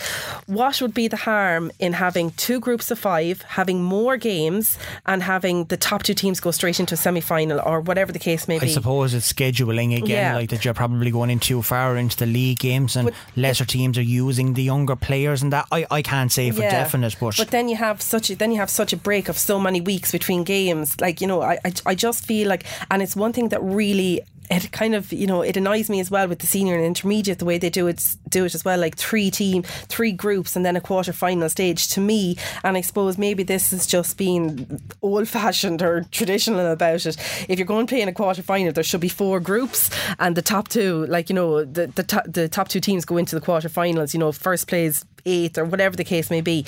What 0.47 0.81
would 0.81 0.93
be 0.93 1.07
the 1.07 1.17
harm 1.17 1.71
in 1.79 1.93
having 1.93 2.31
two 2.31 2.59
groups 2.59 2.91
of 2.91 2.99
five, 2.99 3.41
having 3.43 3.83
more 3.83 4.17
games, 4.17 4.77
and 5.05 5.23
having 5.23 5.65
the 5.65 5.77
top 5.77 6.03
two 6.03 6.13
teams 6.13 6.39
go 6.39 6.51
straight 6.51 6.79
into 6.79 6.93
a 6.93 6.97
semi 6.97 7.21
final 7.21 7.61
or 7.65 7.81
whatever 7.81 8.11
the 8.11 8.19
case 8.19 8.47
may 8.47 8.59
be? 8.59 8.67
I 8.67 8.69
suppose 8.69 9.13
it's 9.13 9.31
scheduling 9.31 9.95
again, 9.97 10.07
Yeah. 10.07 10.35
like 10.35 10.49
that 10.49 10.65
you're 10.65 10.73
probably 10.73 11.11
going 11.11 11.29
in 11.29 11.39
too 11.39 11.61
far 11.61 11.97
into 11.97 12.17
the 12.17 12.25
league 12.25 12.59
games 12.59 12.95
and 12.95 13.11
lesser 13.35 13.65
teams 13.65 13.97
are 13.97 14.01
using 14.03 14.53
the 14.53 14.63
younger 14.63 14.95
players 14.95 15.41
and 15.41 15.51
that 15.53 15.67
I, 15.71 15.85
I 15.91 16.01
can't 16.01 16.31
say 16.31 16.51
for 16.51 16.61
definite 16.61 17.15
but, 17.19 17.37
but 17.37 17.49
then 17.51 17.67
you 17.69 17.75
have 17.75 18.01
such 18.01 18.29
a, 18.29 18.35
then 18.35 18.51
you 18.51 18.57
have 18.57 18.69
such 18.69 18.93
a 18.93 18.97
break 18.97 19.29
of 19.29 19.37
so 19.37 19.59
many 19.59 19.81
weeks 19.81 20.11
between 20.11 20.43
games. 20.43 20.99
Like 21.01 21.21
you 21.21 21.27
know, 21.27 21.41
I, 21.41 21.59
I 21.65 21.73
I 21.85 21.95
just 21.95 22.25
feel 22.25 22.47
like, 22.47 22.63
and 22.89 23.01
it's 23.01 23.15
one 23.15 23.33
thing 23.33 23.49
that 23.49 23.61
really. 23.61 24.21
It 24.53 24.69
kind 24.73 24.95
of, 24.95 25.13
you 25.13 25.27
know, 25.27 25.41
it 25.41 25.55
annoys 25.55 25.89
me 25.89 26.01
as 26.01 26.11
well 26.11 26.27
with 26.27 26.39
the 26.39 26.45
senior 26.45 26.75
and 26.75 26.83
intermediate 26.83 27.39
the 27.39 27.45
way 27.45 27.57
they 27.57 27.69
do 27.69 27.87
it, 27.87 28.03
do 28.27 28.43
it 28.43 28.53
as 28.53 28.65
well, 28.65 28.77
like 28.77 28.97
three 28.97 29.31
team, 29.31 29.63
three 29.63 30.11
groups, 30.11 30.57
and 30.57 30.65
then 30.65 30.75
a 30.75 30.81
quarter 30.81 31.13
final 31.13 31.47
stage. 31.47 31.87
To 31.91 32.01
me, 32.01 32.35
and 32.61 32.75
I 32.75 32.81
suppose 32.81 33.17
maybe 33.17 33.43
this 33.43 33.71
is 33.71 33.87
just 33.87 34.17
being 34.17 34.81
old 35.01 35.29
fashioned 35.29 35.81
or 35.81 36.03
traditional 36.11 36.69
about 36.69 37.05
it. 37.05 37.15
If 37.47 37.59
you're 37.59 37.65
going 37.65 37.87
to 37.87 37.91
play 37.91 38.01
in 38.01 38.09
a 38.09 38.13
quarter 38.13 38.41
final, 38.43 38.73
there 38.73 38.83
should 38.83 38.99
be 38.99 39.07
four 39.07 39.39
groups, 39.39 39.89
and 40.19 40.35
the 40.35 40.41
top 40.41 40.67
two, 40.67 41.05
like 41.05 41.29
you 41.29 41.35
know, 41.35 41.63
the 41.63 41.87
the, 41.87 42.03
top 42.03 42.25
the 42.27 42.49
top 42.49 42.67
two 42.67 42.81
teams 42.81 43.05
go 43.05 43.15
into 43.15 43.35
the 43.35 43.41
quarter 43.41 43.69
finals. 43.69 44.13
You 44.13 44.19
know, 44.19 44.33
first 44.33 44.67
plays 44.67 45.05
eighth 45.25 45.57
or 45.57 45.63
whatever 45.63 45.95
the 45.95 46.03
case 46.03 46.29
may 46.29 46.41
be. 46.41 46.65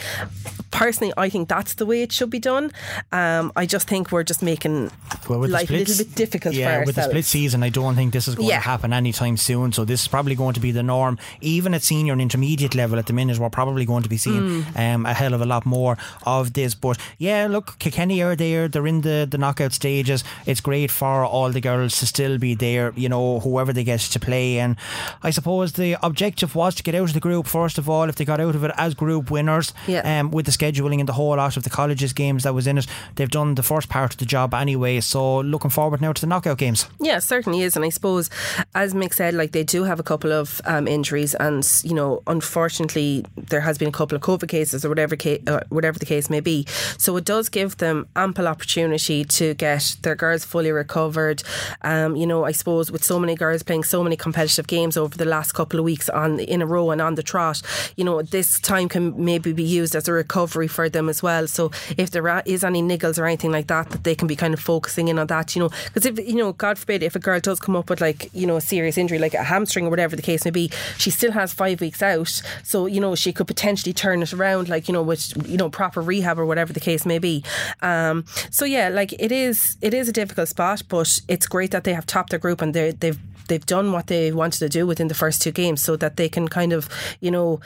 Personally, 0.73 1.13
I 1.17 1.29
think 1.29 1.49
that's 1.49 1.75
the 1.75 1.85
way 1.85 2.01
it 2.01 2.11
should 2.11 2.31
be 2.31 2.39
done. 2.39 2.71
Um, 3.11 3.51
I 3.55 3.65
just 3.67 3.87
think 3.87 4.11
we're 4.11 4.23
just 4.23 4.41
making 4.41 4.89
Well, 5.29 5.47
life 5.47 5.69
a 5.69 5.73
little 5.73 5.97
bit 5.97 6.15
difficult 6.15 6.55
yeah, 6.55 6.79
for 6.79 6.85
with 6.87 6.95
the 6.95 7.03
split 7.03 7.25
season, 7.25 7.61
I 7.61 7.69
don't 7.69 7.95
think 7.95 8.11
this 8.11 8.27
is 8.27 8.33
going 8.35 8.49
Yeah. 8.49 8.57
to 8.57 8.63
happen 8.65 8.91
anytime 8.91 9.37
soon. 9.37 9.71
So 9.71 9.85
this 9.85 10.01
is 10.01 10.07
probably 10.07 10.33
going 10.35 10.55
to 10.55 10.59
be 10.59 10.71
the 10.71 10.81
norm, 10.81 11.19
even 11.41 11.73
at 11.75 11.83
senior 11.83 12.13
and 12.13 12.21
intermediate 12.21 12.73
level. 12.73 12.97
At 12.97 13.05
the 13.05 13.13
minute, 13.13 13.37
we're 13.37 13.51
probably 13.51 13.85
going 13.85 14.01
to 14.03 14.09
be 14.09 14.17
seeing 14.17 14.63
Mm. 14.63 14.79
um, 14.95 15.05
a 15.05 15.13
hell 15.13 15.33
of 15.35 15.41
a 15.41 15.45
lot 15.45 15.63
more 15.65 15.95
of 16.25 16.53
this. 16.53 16.73
But 16.75 16.97
yeah, 17.19 17.45
look, 17.47 17.77
Kilkenny 17.77 18.21
are 18.23 18.35
there. 18.35 18.67
They're 18.67 18.87
in 18.87 19.01
the 19.01 19.27
the 19.29 19.37
knockout 19.37 19.73
stages. 19.73 20.23
It's 20.47 20.59
great 20.61 20.89
for 20.91 21.23
all 21.23 21.51
the 21.51 21.61
girls 21.61 21.99
to 21.99 22.05
still 22.07 22.37
be 22.39 22.55
there. 22.55 22.93
You 22.95 23.09
know, 23.09 23.39
whoever 23.41 23.73
they 23.73 23.83
get 23.83 23.99
to 23.99 24.19
play. 24.19 24.57
And 24.59 24.75
I 25.21 25.29
suppose 25.31 25.73
the 25.73 25.97
objective 26.01 26.55
was 26.55 26.73
to 26.75 26.83
get 26.83 26.95
out 26.95 27.09
of 27.09 27.13
the 27.13 27.19
group 27.19 27.45
first 27.47 27.77
of 27.77 27.87
all. 27.87 28.09
If 28.09 28.15
they 28.15 28.25
got 28.25 28.39
out 28.41 28.55
of 28.55 28.63
it 28.63 28.71
as 28.77 28.95
group 28.95 29.29
winners, 29.29 29.71
Yeah. 29.87 30.01
um, 30.19 30.31
with 30.31 30.45
the 30.45 30.51
scheduling 30.63 30.99
and 30.99 31.09
the 31.09 31.13
whole 31.13 31.35
lot 31.35 31.57
of 31.57 31.63
the 31.63 31.69
colleges 31.69 32.13
games 32.13 32.43
that 32.43 32.53
was 32.53 32.67
in 32.67 32.77
it, 32.77 32.87
they've 33.15 33.29
done 33.29 33.55
the 33.55 33.63
first 33.63 33.89
part 33.89 34.13
of 34.13 34.17
the 34.17 34.25
job 34.25 34.53
anyway. 34.53 34.99
So 35.01 35.39
looking 35.39 35.71
forward 35.71 36.01
now 36.01 36.13
to 36.13 36.21
the 36.21 36.27
knockout 36.27 36.57
games. 36.57 36.87
Yeah, 36.99 37.19
certainly 37.19 37.61
is. 37.61 37.75
And 37.75 37.85
I 37.85 37.89
suppose, 37.89 38.29
as 38.75 38.93
Mick 38.93 39.13
said, 39.13 39.33
like 39.33 39.51
they 39.51 39.63
do 39.63 39.83
have 39.83 39.99
a 39.99 40.03
couple 40.03 40.31
of 40.31 40.61
um, 40.65 40.87
injuries, 40.87 41.35
and 41.35 41.67
you 41.83 41.93
know, 41.93 42.21
unfortunately, 42.27 43.25
there 43.37 43.61
has 43.61 43.77
been 43.77 43.89
a 43.89 43.91
couple 43.91 44.15
of 44.15 44.21
COVID 44.21 44.47
cases 44.47 44.85
or 44.85 44.89
whatever, 44.89 45.15
ca- 45.15 45.41
uh, 45.47 45.61
whatever 45.69 45.99
the 45.99 46.05
case 46.05 46.29
may 46.29 46.39
be. 46.39 46.65
So 46.97 47.17
it 47.17 47.25
does 47.25 47.49
give 47.49 47.77
them 47.77 48.07
ample 48.15 48.47
opportunity 48.47 49.23
to 49.25 49.53
get 49.55 49.97
their 50.01 50.15
girls 50.15 50.45
fully 50.45 50.71
recovered. 50.71 51.43
Um, 51.81 52.15
you 52.15 52.25
know, 52.25 52.45
I 52.45 52.51
suppose 52.51 52.91
with 52.91 53.03
so 53.03 53.19
many 53.19 53.35
girls 53.35 53.63
playing 53.63 53.83
so 53.83 54.03
many 54.03 54.15
competitive 54.15 54.67
games 54.67 54.97
over 54.97 55.17
the 55.17 55.25
last 55.25 55.53
couple 55.53 55.79
of 55.79 55.85
weeks 55.85 56.09
on 56.09 56.39
in 56.39 56.61
a 56.61 56.65
row 56.65 56.91
and 56.91 57.01
on 57.01 57.15
the 57.15 57.23
trot, 57.23 57.61
you 57.97 58.03
know, 58.03 58.21
this 58.21 58.59
time 58.59 58.87
can 58.89 59.13
maybe 59.23 59.53
be 59.53 59.63
used 59.63 59.95
as 59.95 60.07
a 60.07 60.13
recovery 60.13 60.52
for 60.67 60.89
them 60.89 61.09
as 61.09 61.21
well. 61.21 61.47
So 61.47 61.71
if 61.97 62.11
there 62.11 62.41
is 62.45 62.63
any 62.63 62.81
niggles 62.81 63.19
or 63.19 63.25
anything 63.25 63.51
like 63.51 63.67
that, 63.67 63.89
that 63.89 64.03
they 64.03 64.15
can 64.15 64.27
be 64.27 64.35
kind 64.35 64.53
of 64.53 64.59
focusing 64.59 65.07
in 65.07 65.19
on 65.19 65.27
that, 65.27 65.55
you 65.55 65.61
know, 65.61 65.69
because 65.85 66.05
if 66.05 66.19
you 66.19 66.35
know, 66.35 66.53
God 66.53 66.77
forbid, 66.77 67.03
if 67.03 67.15
a 67.15 67.19
girl 67.19 67.39
does 67.39 67.59
come 67.59 67.75
up 67.75 67.89
with 67.89 68.01
like 68.01 68.29
you 68.33 68.47
know 68.47 68.57
a 68.57 68.61
serious 68.61 68.97
injury, 68.97 69.19
like 69.19 69.33
a 69.33 69.43
hamstring 69.43 69.85
or 69.85 69.89
whatever 69.89 70.15
the 70.15 70.21
case 70.21 70.45
may 70.45 70.51
be, 70.51 70.71
she 70.97 71.09
still 71.09 71.31
has 71.31 71.53
five 71.53 71.81
weeks 71.81 72.01
out. 72.01 72.41
So 72.63 72.85
you 72.85 72.99
know, 72.99 73.15
she 73.15 73.33
could 73.33 73.47
potentially 73.47 73.93
turn 73.93 74.21
it 74.21 74.33
around, 74.33 74.69
like 74.69 74.87
you 74.87 74.93
know, 74.93 75.03
with 75.03 75.33
you 75.47 75.57
know 75.57 75.69
proper 75.69 76.01
rehab 76.01 76.39
or 76.39 76.45
whatever 76.45 76.73
the 76.73 76.79
case 76.79 77.05
may 77.05 77.19
be. 77.19 77.43
Um, 77.81 78.25
so 78.49 78.65
yeah, 78.65 78.89
like 78.89 79.13
it 79.13 79.31
is, 79.31 79.77
it 79.81 79.93
is 79.93 80.07
a 80.07 80.13
difficult 80.13 80.49
spot, 80.49 80.83
but 80.87 81.21
it's 81.27 81.47
great 81.47 81.71
that 81.71 81.83
they 81.83 81.93
have 81.93 82.05
topped 82.05 82.29
their 82.29 82.39
group 82.39 82.61
and 82.61 82.73
they 82.73 82.91
they've 82.91 83.19
they've 83.47 83.65
done 83.65 83.91
what 83.91 84.07
they 84.07 84.31
wanted 84.31 84.59
to 84.59 84.69
do 84.69 84.85
within 84.85 85.07
the 85.07 85.13
first 85.13 85.41
two 85.41 85.51
games 85.51 85.81
so 85.81 85.95
that 85.97 86.17
they 86.17 86.29
can 86.29 86.47
kind 86.47 86.73
of, 86.73 86.89
you 87.19 87.31
know, 87.31 87.59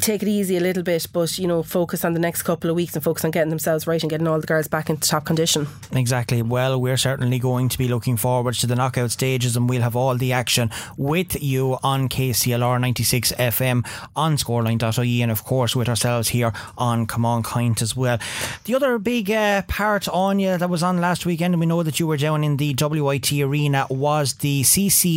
take 0.00 0.22
it 0.22 0.28
easy 0.28 0.56
a 0.56 0.60
little 0.60 0.82
bit, 0.82 1.06
but, 1.12 1.38
you 1.38 1.46
know, 1.46 1.62
focus 1.62 2.04
on 2.04 2.14
the 2.14 2.20
next 2.20 2.42
couple 2.42 2.70
of 2.70 2.76
weeks 2.76 2.94
and 2.94 3.04
focus 3.04 3.24
on 3.24 3.30
getting 3.30 3.50
themselves 3.50 3.86
right 3.86 4.02
and 4.02 4.10
getting 4.10 4.26
all 4.26 4.40
the 4.40 4.46
girls 4.46 4.68
back 4.68 4.90
into 4.90 5.08
top 5.08 5.24
condition. 5.24 5.66
Exactly. 5.92 6.42
Well, 6.42 6.80
we're 6.80 6.96
certainly 6.96 7.38
going 7.38 7.68
to 7.68 7.78
be 7.78 7.88
looking 7.88 8.16
forward 8.16 8.54
to 8.54 8.66
the 8.66 8.76
knockout 8.76 9.10
stages 9.10 9.56
and 9.56 9.68
we'll 9.68 9.82
have 9.82 9.96
all 9.96 10.16
the 10.16 10.32
action 10.32 10.70
with 10.96 11.42
you 11.42 11.78
on 11.82 12.08
KCLR 12.08 12.80
96 12.80 13.32
FM 13.32 13.86
on 14.16 14.36
scoreline.ie 14.36 15.22
and 15.22 15.30
of 15.30 15.44
course 15.44 15.74
with 15.74 15.88
ourselves 15.88 16.28
here 16.28 16.52
on 16.76 17.06
Come 17.06 17.24
On 17.24 17.42
Kind 17.42 17.82
as 17.82 17.96
well. 17.96 18.18
The 18.64 18.74
other 18.74 18.98
big 18.98 19.30
uh, 19.30 19.62
part 19.62 20.08
on 20.08 20.38
you 20.38 20.56
that 20.56 20.70
was 20.70 20.82
on 20.82 21.00
last 21.00 21.26
weekend 21.26 21.54
and 21.54 21.60
we 21.60 21.66
know 21.66 21.82
that 21.82 21.98
you 22.00 22.06
were 22.06 22.16
down 22.16 22.44
in 22.44 22.56
the 22.56 22.74
WIT 22.78 23.32
arena 23.32 23.86
was 23.88 24.34
the 24.34 24.62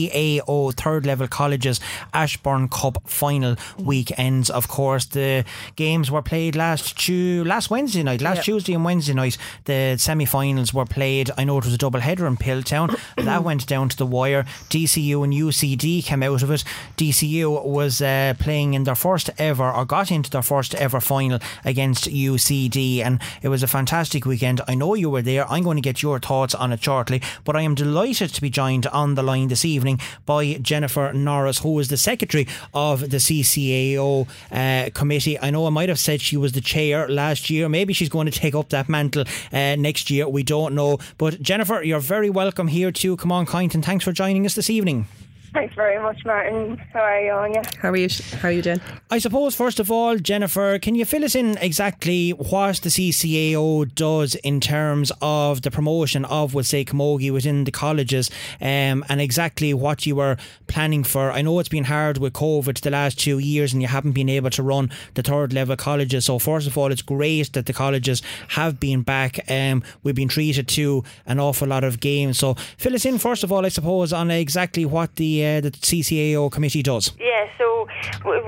CCAO 0.09 0.73
third 0.73 1.05
level 1.05 1.27
colleges 1.27 1.79
Ashbourne 2.13 2.67
Cup 2.69 2.97
final 3.05 3.55
weekends. 3.77 4.49
Of 4.49 4.67
course, 4.67 5.05
the 5.05 5.45
games 5.75 6.11
were 6.11 6.21
played 6.21 6.55
last 6.55 6.97
Tu- 6.97 7.43
last 7.43 7.69
Wednesday 7.69 8.03
night, 8.03 8.21
last 8.21 8.37
Yep. 8.37 8.45
Tuesday 8.45 8.73
and 8.73 8.85
Wednesday 8.85 9.13
night. 9.13 9.37
The 9.65 9.95
semi-finals 9.97 10.73
were 10.73 10.85
played. 10.85 11.31
I 11.37 11.43
know 11.43 11.57
it 11.57 11.65
was 11.65 11.73
a 11.73 11.77
double 11.77 11.99
header 11.99 12.27
in 12.27 12.37
Piltown. 12.37 12.97
that 13.17 13.43
went 13.43 13.67
down 13.67 13.89
to 13.89 13.97
the 13.97 14.05
wire. 14.05 14.43
DCU 14.69 15.23
and 15.23 15.33
UCD 15.33 16.03
came 16.03 16.23
out 16.23 16.43
of 16.43 16.51
it. 16.51 16.63
DCU 16.97 17.63
was 17.65 18.01
uh, 18.01 18.33
playing 18.39 18.73
in 18.73 18.83
their 18.83 18.95
first 18.95 19.29
ever, 19.37 19.71
or 19.71 19.85
got 19.85 20.11
into 20.11 20.29
their 20.29 20.41
first 20.41 20.75
ever 20.75 20.99
final 20.99 21.39
against 21.63 22.05
UCD, 22.09 22.99
and 23.03 23.21
it 23.41 23.49
was 23.49 23.63
a 23.63 23.67
fantastic 23.67 24.25
weekend. 24.25 24.61
I 24.67 24.75
know 24.75 24.93
you 24.95 25.09
were 25.09 25.21
there. 25.21 25.49
I'm 25.49 25.63
going 25.63 25.77
to 25.77 25.81
get 25.81 26.01
your 26.01 26.19
thoughts 26.19 26.55
on 26.55 26.71
it 26.71 26.83
shortly, 26.83 27.21
but 27.43 27.55
I 27.55 27.61
am 27.61 27.75
delighted 27.75 28.33
to 28.33 28.41
be 28.41 28.49
joined 28.49 28.87
on 28.87 29.15
the 29.15 29.23
line 29.23 29.47
this 29.47 29.65
evening 29.65 29.94
by 30.25 30.53
Jennifer 30.55 31.11
Norris, 31.13 31.59
who 31.59 31.77
is 31.79 31.87
the 31.89 31.97
secretary 31.97 32.47
of 32.73 33.09
the 33.09 33.17
CCAO 33.17 34.27
uh, 34.51 34.89
committee. 34.93 35.39
I 35.39 35.49
know 35.49 35.65
I 35.65 35.69
might 35.69 35.89
have 35.89 35.99
said 35.99 36.21
she 36.21 36.37
was 36.37 36.51
the 36.53 36.61
chair 36.61 37.07
last 37.07 37.49
year. 37.49 37.69
Maybe 37.69 37.93
she's 37.93 38.09
going 38.09 38.29
to 38.29 38.39
take 38.39 38.55
up 38.55 38.69
that 38.69 38.89
mantle 38.89 39.25
uh, 39.51 39.75
next 39.75 40.09
year. 40.09 40.27
We 40.27 40.43
don't 40.43 40.75
know. 40.75 40.99
But 41.17 41.41
Jennifer, 41.41 41.81
you're 41.83 41.99
very 41.99 42.29
welcome 42.29 42.67
here 42.67 42.91
to 42.91 43.17
Come 43.17 43.31
On 43.31 43.45
and 43.55 43.85
thanks 43.85 44.03
for 44.03 44.11
joining 44.11 44.45
us 44.45 44.55
this 44.55 44.69
evening. 44.69 45.07
Thanks 45.55 45.73
very 45.73 45.97
much, 46.03 46.25
Martin. 46.25 46.75
How 46.91 46.99
are 46.99 47.21
you, 47.21 47.31
Anya? 47.31 47.63
How 47.79 47.89
are 47.89 47.95
you? 47.95 48.09
How 48.41 48.49
are 48.49 48.51
you 48.51 48.61
doing? 48.61 48.81
I 49.09 49.19
suppose, 49.19 49.55
first 49.55 49.79
of 49.79 49.89
all, 49.89 50.17
Jennifer, 50.17 50.77
can 50.79 50.95
you 50.95 51.05
fill 51.05 51.23
us 51.23 51.33
in 51.33 51.57
exactly 51.59 52.31
what 52.31 52.81
the 52.81 52.89
CCAO 52.89 53.95
does 53.95 54.35
in 54.35 54.59
terms 54.59 55.13
of 55.21 55.61
the 55.61 55.71
promotion 55.71 56.25
of, 56.25 56.53
we'll 56.53 56.65
say, 56.65 56.83
Camogie 56.83 57.31
within 57.31 57.63
the 57.63 57.71
colleges 57.71 58.29
um, 58.59 59.05
and 59.07 59.21
exactly 59.21 59.73
what 59.73 60.05
you 60.05 60.17
were 60.17 60.35
planning 60.67 61.05
for? 61.05 61.31
I 61.31 61.41
know 61.41 61.57
it's 61.59 61.69
been 61.69 61.85
hard 61.85 62.17
with 62.17 62.33
COVID 62.33 62.77
the 62.81 62.91
last 62.91 63.17
two 63.17 63.39
years 63.39 63.71
and 63.71 63.81
you 63.81 63.87
haven't 63.87 64.11
been 64.11 64.27
able 64.27 64.49
to 64.49 64.61
run 64.61 64.91
the 65.13 65.23
third 65.23 65.53
level 65.53 65.77
colleges. 65.77 66.25
So, 66.25 66.37
first 66.37 66.67
of 66.67 66.77
all, 66.77 66.91
it's 66.91 67.01
great 67.01 67.53
that 67.53 67.65
the 67.65 67.73
colleges 67.73 68.21
have 68.49 68.77
been 68.77 69.03
back. 69.03 69.39
Um, 69.49 69.83
we've 70.03 70.15
been 70.15 70.27
treated 70.27 70.67
to 70.69 71.05
an 71.25 71.39
awful 71.39 71.69
lot 71.69 71.85
of 71.85 72.01
games. 72.01 72.39
So, 72.39 72.55
fill 72.77 72.93
us 72.93 73.05
in, 73.05 73.19
first 73.19 73.45
of 73.45 73.53
all, 73.53 73.65
I 73.65 73.69
suppose, 73.69 74.11
on 74.11 74.31
exactly 74.31 74.83
what 74.83 75.15
the, 75.15 75.44
uh, 75.45 75.61
the 75.61 75.71
CCAO 75.71 76.51
committee 76.51 76.83
does. 76.83 77.11
Yeah, 77.19 77.47
so 77.57 77.87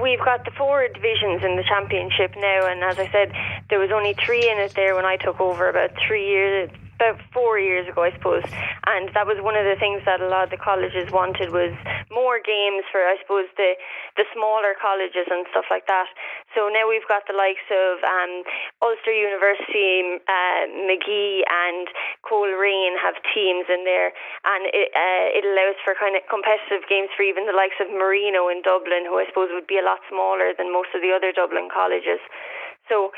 we've 0.01 0.19
got 0.19 0.45
the 0.45 0.51
four 0.51 0.88
divisions 0.88 1.43
in 1.43 1.55
the 1.55 1.63
championship 1.63 2.33
now, 2.38 2.67
and 2.67 2.83
as 2.83 2.97
I 2.97 3.10
said, 3.12 3.31
there 3.69 3.79
was 3.79 3.91
only 3.91 4.13
three 4.13 4.49
in 4.49 4.57
it 4.57 4.73
there 4.75 4.95
when 4.95 5.05
I 5.05 5.17
took 5.17 5.39
over 5.39 5.69
about 5.69 5.91
three 6.07 6.27
years 6.27 6.69
about 6.97 7.21
four 7.29 7.62
years 7.62 7.86
ago, 7.86 8.01
I 8.01 8.12
suppose, 8.17 8.43
and 8.89 9.13
that 9.13 9.29
was 9.29 9.38
one 9.38 9.53
of 9.53 9.69
the 9.69 9.77
things 9.77 10.01
that 10.10 10.17
a 10.17 10.27
lot 10.27 10.49
of 10.49 10.51
the 10.51 10.57
colleges 10.57 11.13
wanted 11.13 11.53
was 11.53 11.71
more 12.10 12.41
games 12.41 12.81
for, 12.89 13.05
I 13.05 13.21
suppose, 13.21 13.45
the 13.53 13.77
the 14.17 14.25
smaller 14.33 14.73
colleges 14.73 15.29
and 15.29 15.45
stuff 15.53 15.69
like 15.69 15.86
that. 15.86 16.10
So 16.57 16.73
now 16.73 16.89
we've 16.89 17.05
got 17.05 17.29
the 17.29 17.38
likes 17.38 17.63
of 17.69 18.01
um, 18.01 18.41
Ulster 18.81 19.13
University, 19.13 20.17
uh, 20.25 20.65
Magee, 20.89 21.45
and 21.45 21.86
Coleraine 22.25 22.97
have 22.97 23.13
teams 23.29 23.69
in 23.69 23.86
there, 23.86 24.10
and 24.41 24.65
it 24.73 24.89
uh, 24.97 25.38
it 25.38 25.45
allows 25.45 25.77
for 25.86 25.93
kind 25.93 26.17
of 26.17 26.25
competitive 26.25 26.89
games 26.89 27.13
for 27.13 27.21
even 27.21 27.45
the 27.45 27.53
likes 27.53 27.77
of 27.77 27.93
Marino 27.93 28.49
in 28.49 28.65
Dublin, 28.65 29.05
who 29.05 29.21
I 29.21 29.29
suppose 29.29 29.53
would 29.53 29.69
be 29.69 29.77
a 29.77 29.86
lot 29.86 30.01
smaller 30.10 30.57
than 30.57 30.73
most 30.73 30.97
of 30.97 31.05
the 31.05 31.13
other 31.13 31.29
Dublin 31.29 31.69
colleges. 31.69 32.19
So 32.89 33.12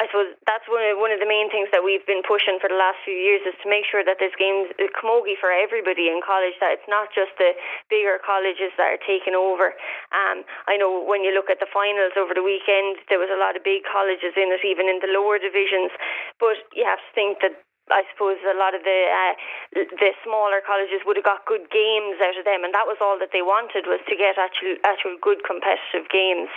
I 0.00 0.08
suppose 0.08 0.32
that's 0.48 0.64
one 0.64 0.80
of, 0.80 0.96
one 0.96 1.12
of 1.12 1.20
the 1.20 1.28
main 1.28 1.52
things 1.52 1.68
that 1.76 1.84
we've 1.84 2.04
been 2.08 2.24
pushing 2.24 2.56
for 2.56 2.72
the 2.72 2.80
last 2.80 3.04
few 3.04 3.12
years 3.12 3.44
is 3.44 3.52
to 3.60 3.68
make 3.68 3.84
sure 3.84 4.00
that 4.00 4.16
there's 4.16 4.32
games 4.40 4.72
camogie 4.96 5.36
for 5.36 5.52
everybody 5.52 6.08
in 6.08 6.24
college. 6.24 6.56
That 6.56 6.80
it's 6.80 6.88
not 6.88 7.12
just 7.12 7.36
the 7.36 7.52
bigger 7.92 8.16
colleges 8.24 8.72
that 8.80 8.96
are 8.96 9.02
taking 9.04 9.36
over. 9.36 9.76
Um, 10.08 10.48
I 10.64 10.80
know 10.80 11.04
when 11.04 11.20
you 11.20 11.36
look 11.36 11.52
at 11.52 11.60
the 11.60 11.68
finals 11.68 12.16
over 12.16 12.32
the 12.32 12.40
weekend, 12.40 12.96
there 13.12 13.20
was 13.20 13.28
a 13.28 13.36
lot 13.36 13.60
of 13.60 13.62
big 13.62 13.84
colleges 13.84 14.32
in 14.40 14.48
it, 14.48 14.64
even 14.64 14.88
in 14.88 15.04
the 15.04 15.12
lower 15.12 15.36
divisions. 15.36 15.92
But 16.40 16.56
you 16.72 16.88
have 16.88 17.04
to 17.04 17.10
think 17.12 17.44
that 17.44 17.60
I 17.90 18.06
suppose 18.14 18.38
a 18.46 18.54
lot 18.54 18.72
of 18.72 18.86
the 18.86 19.00
uh, 19.10 19.34
the 19.74 20.14
smaller 20.22 20.62
colleges 20.62 21.02
would 21.04 21.18
have 21.18 21.26
got 21.26 21.44
good 21.44 21.66
games 21.74 22.22
out 22.22 22.38
of 22.38 22.46
them, 22.46 22.62
and 22.62 22.72
that 22.72 22.86
was 22.86 23.02
all 23.02 23.18
that 23.18 23.34
they 23.34 23.42
wanted 23.42 23.90
was 23.90 24.00
to 24.06 24.14
get 24.14 24.38
actual 24.38 24.78
actual 24.86 25.18
good 25.18 25.42
competitive 25.42 26.06
games. 26.08 26.48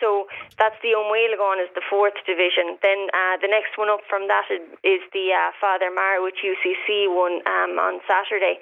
So 0.00 0.28
that's 0.60 0.76
the 0.84 0.92
Omwelagon 0.92 1.62
is 1.64 1.72
the 1.72 1.84
fourth 1.88 2.16
division. 2.28 2.76
Then 2.84 3.08
uh, 3.16 3.40
the 3.40 3.48
next 3.48 3.80
one 3.80 3.88
up 3.88 4.04
from 4.08 4.28
that 4.28 4.44
is 4.52 5.00
the 5.16 5.32
uh, 5.32 5.56
Father 5.56 5.88
Meachair, 5.88 6.20
which 6.20 6.44
UCC 6.44 7.08
won 7.08 7.40
um, 7.48 7.80
on 7.80 8.04
Saturday. 8.04 8.60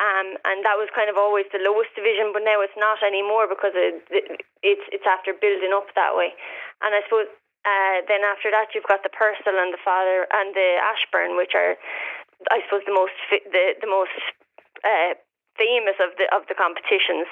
Um, 0.00 0.40
and 0.48 0.64
that 0.64 0.80
was 0.80 0.88
kind 0.96 1.12
of 1.12 1.20
always 1.20 1.44
the 1.52 1.60
lowest 1.60 1.92
division, 1.92 2.32
but 2.32 2.40
now 2.40 2.64
it's 2.64 2.76
not 2.80 3.04
anymore 3.04 3.44
because 3.44 3.76
it, 3.76 4.00
it's 4.64 4.86
it's 4.88 5.04
after 5.04 5.36
building 5.36 5.76
up 5.76 5.92
that 5.92 6.16
way. 6.16 6.32
And 6.80 6.96
I 6.96 7.04
suppose 7.04 7.28
uh, 7.68 8.00
then 8.08 8.24
after 8.24 8.48
that 8.48 8.72
you've 8.72 8.88
got 8.88 9.04
the 9.04 9.12
Purcell 9.12 9.60
and 9.60 9.72
the 9.76 9.82
Father 9.84 10.24
and 10.32 10.56
the 10.56 10.80
Ashbourne, 10.80 11.36
which 11.36 11.52
are 11.52 11.76
I 12.48 12.64
suppose 12.64 12.88
the 12.88 12.96
most 12.96 13.12
the 13.30 13.76
the 13.84 13.90
most 13.90 14.16
uh, 14.80 15.12
famous 15.60 16.00
of 16.00 16.16
the 16.16 16.24
of 16.32 16.48
the 16.48 16.56
competitions. 16.56 17.28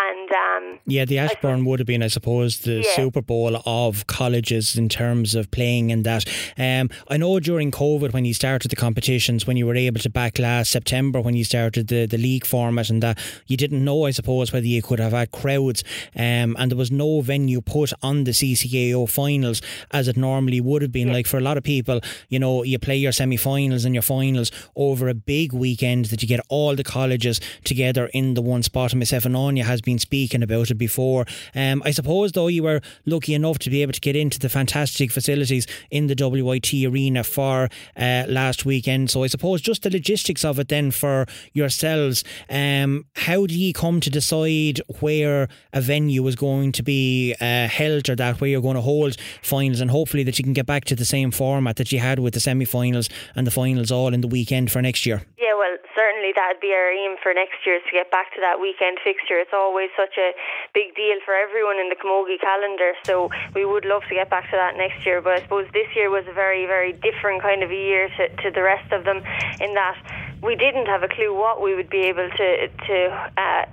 And 0.00 0.30
um, 0.30 0.78
yeah, 0.86 1.04
the 1.04 1.18
Ashbourne 1.18 1.64
would 1.64 1.80
have 1.80 1.86
been, 1.86 2.02
I 2.02 2.08
suppose, 2.08 2.60
the 2.60 2.82
yeah. 2.82 2.94
Super 2.94 3.22
Bowl 3.22 3.60
of 3.64 4.06
colleges 4.06 4.76
in 4.76 4.88
terms 4.88 5.34
of 5.34 5.50
playing 5.50 5.90
in 5.90 6.02
that. 6.02 6.24
Um, 6.56 6.90
I 7.08 7.16
know 7.16 7.40
during 7.40 7.70
COVID, 7.70 8.12
when 8.12 8.24
you 8.24 8.34
started 8.34 8.70
the 8.70 8.76
competitions, 8.76 9.46
when 9.46 9.56
you 9.56 9.66
were 9.66 9.74
able 9.74 10.00
to 10.00 10.10
back 10.10 10.38
last 10.38 10.70
September, 10.70 11.20
when 11.20 11.34
you 11.34 11.44
started 11.44 11.88
the, 11.88 12.06
the 12.06 12.18
league 12.18 12.46
format, 12.46 12.90
and 12.90 13.02
that 13.02 13.18
you 13.46 13.56
didn't 13.56 13.84
know, 13.84 14.04
I 14.04 14.10
suppose, 14.10 14.52
whether 14.52 14.66
you 14.66 14.82
could 14.82 15.00
have 15.00 15.12
had 15.12 15.30
crowds, 15.32 15.82
um, 16.14 16.54
and 16.58 16.70
there 16.70 16.76
was 16.76 16.92
no 16.92 17.20
venue 17.22 17.60
put 17.60 17.92
on 18.02 18.24
the 18.24 18.32
CCAO 18.32 19.08
finals 19.08 19.62
as 19.90 20.06
it 20.06 20.16
normally 20.16 20.60
would 20.60 20.82
have 20.82 20.92
been. 20.92 21.08
Yeah. 21.08 21.14
Like 21.14 21.26
for 21.26 21.38
a 21.38 21.42
lot 21.42 21.56
of 21.56 21.64
people, 21.64 22.00
you 22.28 22.38
know, 22.38 22.62
you 22.62 22.78
play 22.78 22.96
your 22.96 23.12
semi-finals 23.12 23.84
and 23.84 23.94
your 23.94 24.02
finals 24.02 24.52
over 24.76 25.08
a 25.08 25.14
big 25.14 25.52
weekend 25.52 26.06
that 26.06 26.22
you 26.22 26.28
get 26.28 26.40
all 26.48 26.76
the 26.76 26.84
colleges 26.84 27.40
together 27.64 28.06
in 28.12 28.34
the 28.34 28.42
one 28.42 28.62
spot. 28.62 28.92
And 28.92 29.00
myself 29.00 29.24
and 29.24 29.34
Anya 29.34 29.64
has 29.64 29.78
has 29.78 29.87
been 29.88 29.98
speaking 29.98 30.42
about 30.42 30.70
it 30.70 30.74
before. 30.74 31.24
Um, 31.54 31.82
I 31.82 31.92
suppose, 31.92 32.32
though, 32.32 32.48
you 32.48 32.62
were 32.62 32.82
lucky 33.06 33.32
enough 33.32 33.58
to 33.60 33.70
be 33.70 33.80
able 33.80 33.94
to 33.94 34.00
get 34.00 34.16
into 34.16 34.38
the 34.38 34.50
fantastic 34.50 35.10
facilities 35.10 35.66
in 35.90 36.08
the 36.08 36.28
WIT 36.28 36.74
arena 36.84 37.24
for 37.24 37.70
uh, 37.96 38.24
last 38.28 38.66
weekend. 38.66 39.10
So 39.10 39.22
I 39.22 39.28
suppose 39.28 39.62
just 39.62 39.84
the 39.84 39.90
logistics 39.90 40.44
of 40.44 40.58
it 40.58 40.68
then 40.68 40.90
for 40.90 41.24
yourselves. 41.54 42.22
Um, 42.50 43.06
how 43.16 43.46
do 43.46 43.58
you 43.58 43.72
come 43.72 44.00
to 44.00 44.10
decide 44.10 44.82
where 45.00 45.48
a 45.72 45.80
venue 45.80 46.26
is 46.26 46.36
going 46.36 46.72
to 46.72 46.82
be 46.82 47.34
uh, 47.40 47.68
held 47.68 48.10
or 48.10 48.16
that 48.16 48.42
where 48.42 48.50
you're 48.50 48.60
going 48.60 48.74
to 48.74 48.82
hold 48.82 49.16
finals 49.42 49.80
and 49.80 49.90
hopefully 49.90 50.22
that 50.24 50.38
you 50.38 50.44
can 50.44 50.52
get 50.52 50.66
back 50.66 50.84
to 50.84 50.96
the 50.96 51.06
same 51.06 51.30
format 51.30 51.76
that 51.76 51.92
you 51.92 51.98
had 51.98 52.18
with 52.18 52.34
the 52.34 52.40
semi-finals 52.40 53.08
and 53.34 53.46
the 53.46 53.50
finals 53.50 53.90
all 53.90 54.12
in 54.12 54.20
the 54.20 54.28
weekend 54.28 54.70
for 54.70 54.82
next 54.82 55.06
year? 55.06 55.22
Yeah, 55.38 55.54
well, 55.56 55.76
certainly 55.98 56.30
that'd 56.30 56.62
be 56.62 56.70
our 56.70 56.94
aim 56.94 57.18
for 57.18 57.34
next 57.34 57.66
year 57.66 57.82
to 57.82 57.90
get 57.90 58.06
back 58.14 58.30
to 58.34 58.40
that 58.40 58.62
weekend 58.62 59.02
fixture. 59.02 59.42
It's 59.42 59.52
always 59.52 59.90
such 59.98 60.14
a 60.14 60.30
big 60.72 60.94
deal 60.94 61.18
for 61.26 61.34
everyone 61.34 61.82
in 61.82 61.90
the 61.90 61.98
Camogie 61.98 62.38
calendar, 62.38 62.94
so 63.02 63.28
we 63.54 63.66
would 63.66 63.84
love 63.84 64.06
to 64.06 64.14
get 64.14 64.30
back 64.30 64.46
to 64.50 64.56
that 64.56 64.78
next 64.78 65.04
year. 65.04 65.20
But 65.20 65.32
I 65.34 65.40
suppose 65.42 65.66
this 65.74 65.90
year 65.98 66.08
was 66.08 66.22
a 66.30 66.32
very, 66.32 66.66
very 66.66 66.92
different 66.92 67.42
kind 67.42 67.64
of 67.64 67.70
a 67.70 67.74
year 67.74 68.08
to, 68.16 68.28
to 68.46 68.50
the 68.54 68.62
rest 68.62 68.92
of 68.92 69.02
them 69.02 69.18
in 69.58 69.74
that 69.74 69.98
we 70.40 70.54
didn't 70.54 70.86
have 70.86 71.02
a 71.02 71.08
clue 71.08 71.34
what 71.34 71.60
we 71.60 71.74
would 71.74 71.90
be 71.90 72.06
able 72.06 72.30
to 72.30 72.68
to 72.68 73.30
uh, 73.36 73.64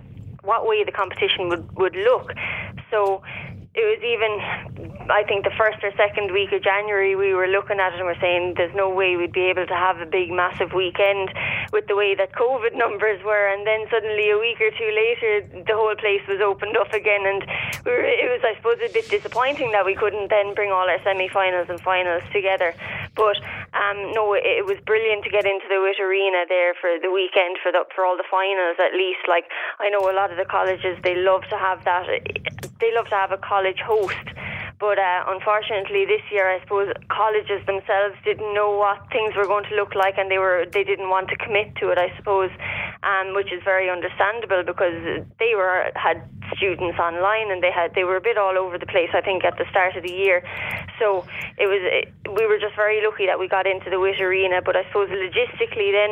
what 0.41 0.65
way 0.65 0.83
the 0.83 0.91
competition 0.91 1.47
would 1.49 1.65
would 1.77 1.95
look. 1.95 2.33
So 2.89 3.21
it 3.75 3.83
was 3.83 3.99
even 4.07 4.31
I 5.11 5.23
think 5.27 5.43
the 5.43 5.53
first 5.59 5.83
or 5.83 5.91
second 5.99 6.31
week 6.31 6.51
of 6.55 6.63
January 6.63 7.15
we 7.15 7.35
were 7.35 7.47
looking 7.47 7.77
at 7.77 7.93
it 7.93 7.99
and 7.99 8.07
we're 8.07 8.19
saying 8.23 8.55
there's 8.55 8.73
no 8.73 8.89
way 8.89 9.17
we'd 9.17 9.35
be 9.35 9.51
able 9.51 9.67
to 9.67 9.75
have 9.75 9.99
a 9.99 10.05
big 10.05 10.31
massive 10.31 10.71
weekend 10.71 11.29
with 11.73 11.85
the 11.87 11.95
way 11.95 12.15
that 12.15 12.31
COVID 12.31 12.73
numbers 12.83 13.21
were. 13.23 13.51
And 13.51 13.67
then 13.67 13.83
suddenly 13.91 14.31
a 14.31 14.39
week 14.39 14.63
or 14.63 14.71
two 14.71 14.91
later 14.95 15.43
the 15.67 15.75
whole 15.75 15.93
place 15.95 16.23
was 16.27 16.39
opened 16.39 16.77
up 16.77 16.93
again. 16.93 17.27
And 17.27 17.43
we 17.83 17.91
were, 17.91 18.01
it 18.07 18.31
was 18.31 18.41
I 18.47 18.55
suppose 18.55 18.79
a 18.79 18.87
bit 18.87 19.11
disappointing 19.11 19.71
that 19.75 19.85
we 19.85 19.93
couldn't 19.93 20.31
then 20.31 20.55
bring 20.55 20.71
all 20.71 20.87
our 20.87 21.01
semi-finals 21.03 21.67
and 21.67 21.79
finals 21.81 22.23
together. 22.31 22.73
But 23.13 23.37
um, 23.75 24.15
no 24.15 24.33
it, 24.33 24.63
it 24.63 24.65
was 24.65 24.79
brilliant 24.87 25.27
to 25.27 25.29
get 25.29 25.43
into 25.43 25.67
the 25.67 25.83
WIT 25.83 25.99
Arena 25.99 26.47
there 26.47 26.73
for 26.79 26.95
the 26.95 27.11
weekend 27.11 27.59
for 27.59 27.75
the, 27.75 27.83
for 27.93 28.07
all 28.07 28.15
the 28.15 28.27
finals 28.31 28.79
at 28.79 28.95
least. 28.95 29.27
Like 29.27 29.51
I 29.83 29.91
know 29.91 30.07
a 30.07 30.15
lot 30.15 30.31
of 30.31 30.37
the 30.39 30.47
colleges 30.47 30.95
they 31.03 31.19
love 31.19 31.43
to 31.51 31.57
have 31.59 31.83
that 31.83 32.07
they 32.79 32.93
love 32.93 33.07
to 33.07 33.15
have 33.15 33.31
a 33.31 33.37
college 33.37 33.64
host. 33.79 34.27
But 34.79 34.99
uh, 34.99 35.23
unfortunately, 35.27 36.05
this 36.05 36.21
year, 36.31 36.51
I 36.51 36.59
suppose 36.59 36.91
colleges 37.07 37.65
themselves 37.65 38.15
didn't 38.25 38.53
know 38.53 38.75
what 38.75 39.07
things 39.09 39.33
were 39.35 39.47
going 39.47 39.63
to 39.71 39.75
look 39.75 39.95
like, 39.95 40.17
and 40.17 40.29
they 40.29 40.37
were 40.37 40.65
they 40.69 40.83
didn't 40.83 41.09
want 41.09 41.29
to 41.29 41.37
commit 41.37 41.75
to 41.77 41.89
it. 41.89 41.97
I 41.97 42.11
suppose, 42.17 42.51
um, 43.03 43.33
which 43.33 43.53
is 43.53 43.63
very 43.63 43.89
understandable 43.89 44.63
because 44.67 45.23
they 45.39 45.55
were 45.55 45.91
had 45.95 46.21
students 46.55 46.99
online 46.99 47.51
and 47.51 47.61
they 47.61 47.71
had 47.71 47.93
they 47.95 48.03
were 48.03 48.17
a 48.17 48.21
bit 48.21 48.37
all 48.37 48.57
over 48.57 48.77
the 48.77 48.85
place. 48.85 49.09
I 49.13 49.21
think 49.21 49.43
at 49.43 49.57
the 49.57 49.65
start 49.69 49.95
of 49.95 50.03
the 50.03 50.11
year, 50.11 50.43
so 50.99 51.25
it 51.57 51.67
was 51.67 51.81
it, 51.81 52.13
we 52.31 52.45
were 52.45 52.59
just 52.59 52.75
very 52.75 53.03
lucky 53.05 53.25
that 53.25 53.39
we 53.39 53.47
got 53.47 53.67
into 53.67 53.89
the 53.89 53.99
WIT 53.99 54.19
Arena. 54.21 54.61
But 54.61 54.75
I 54.75 54.83
suppose 54.87 55.09
logistically, 55.09 55.91
then 55.91 56.11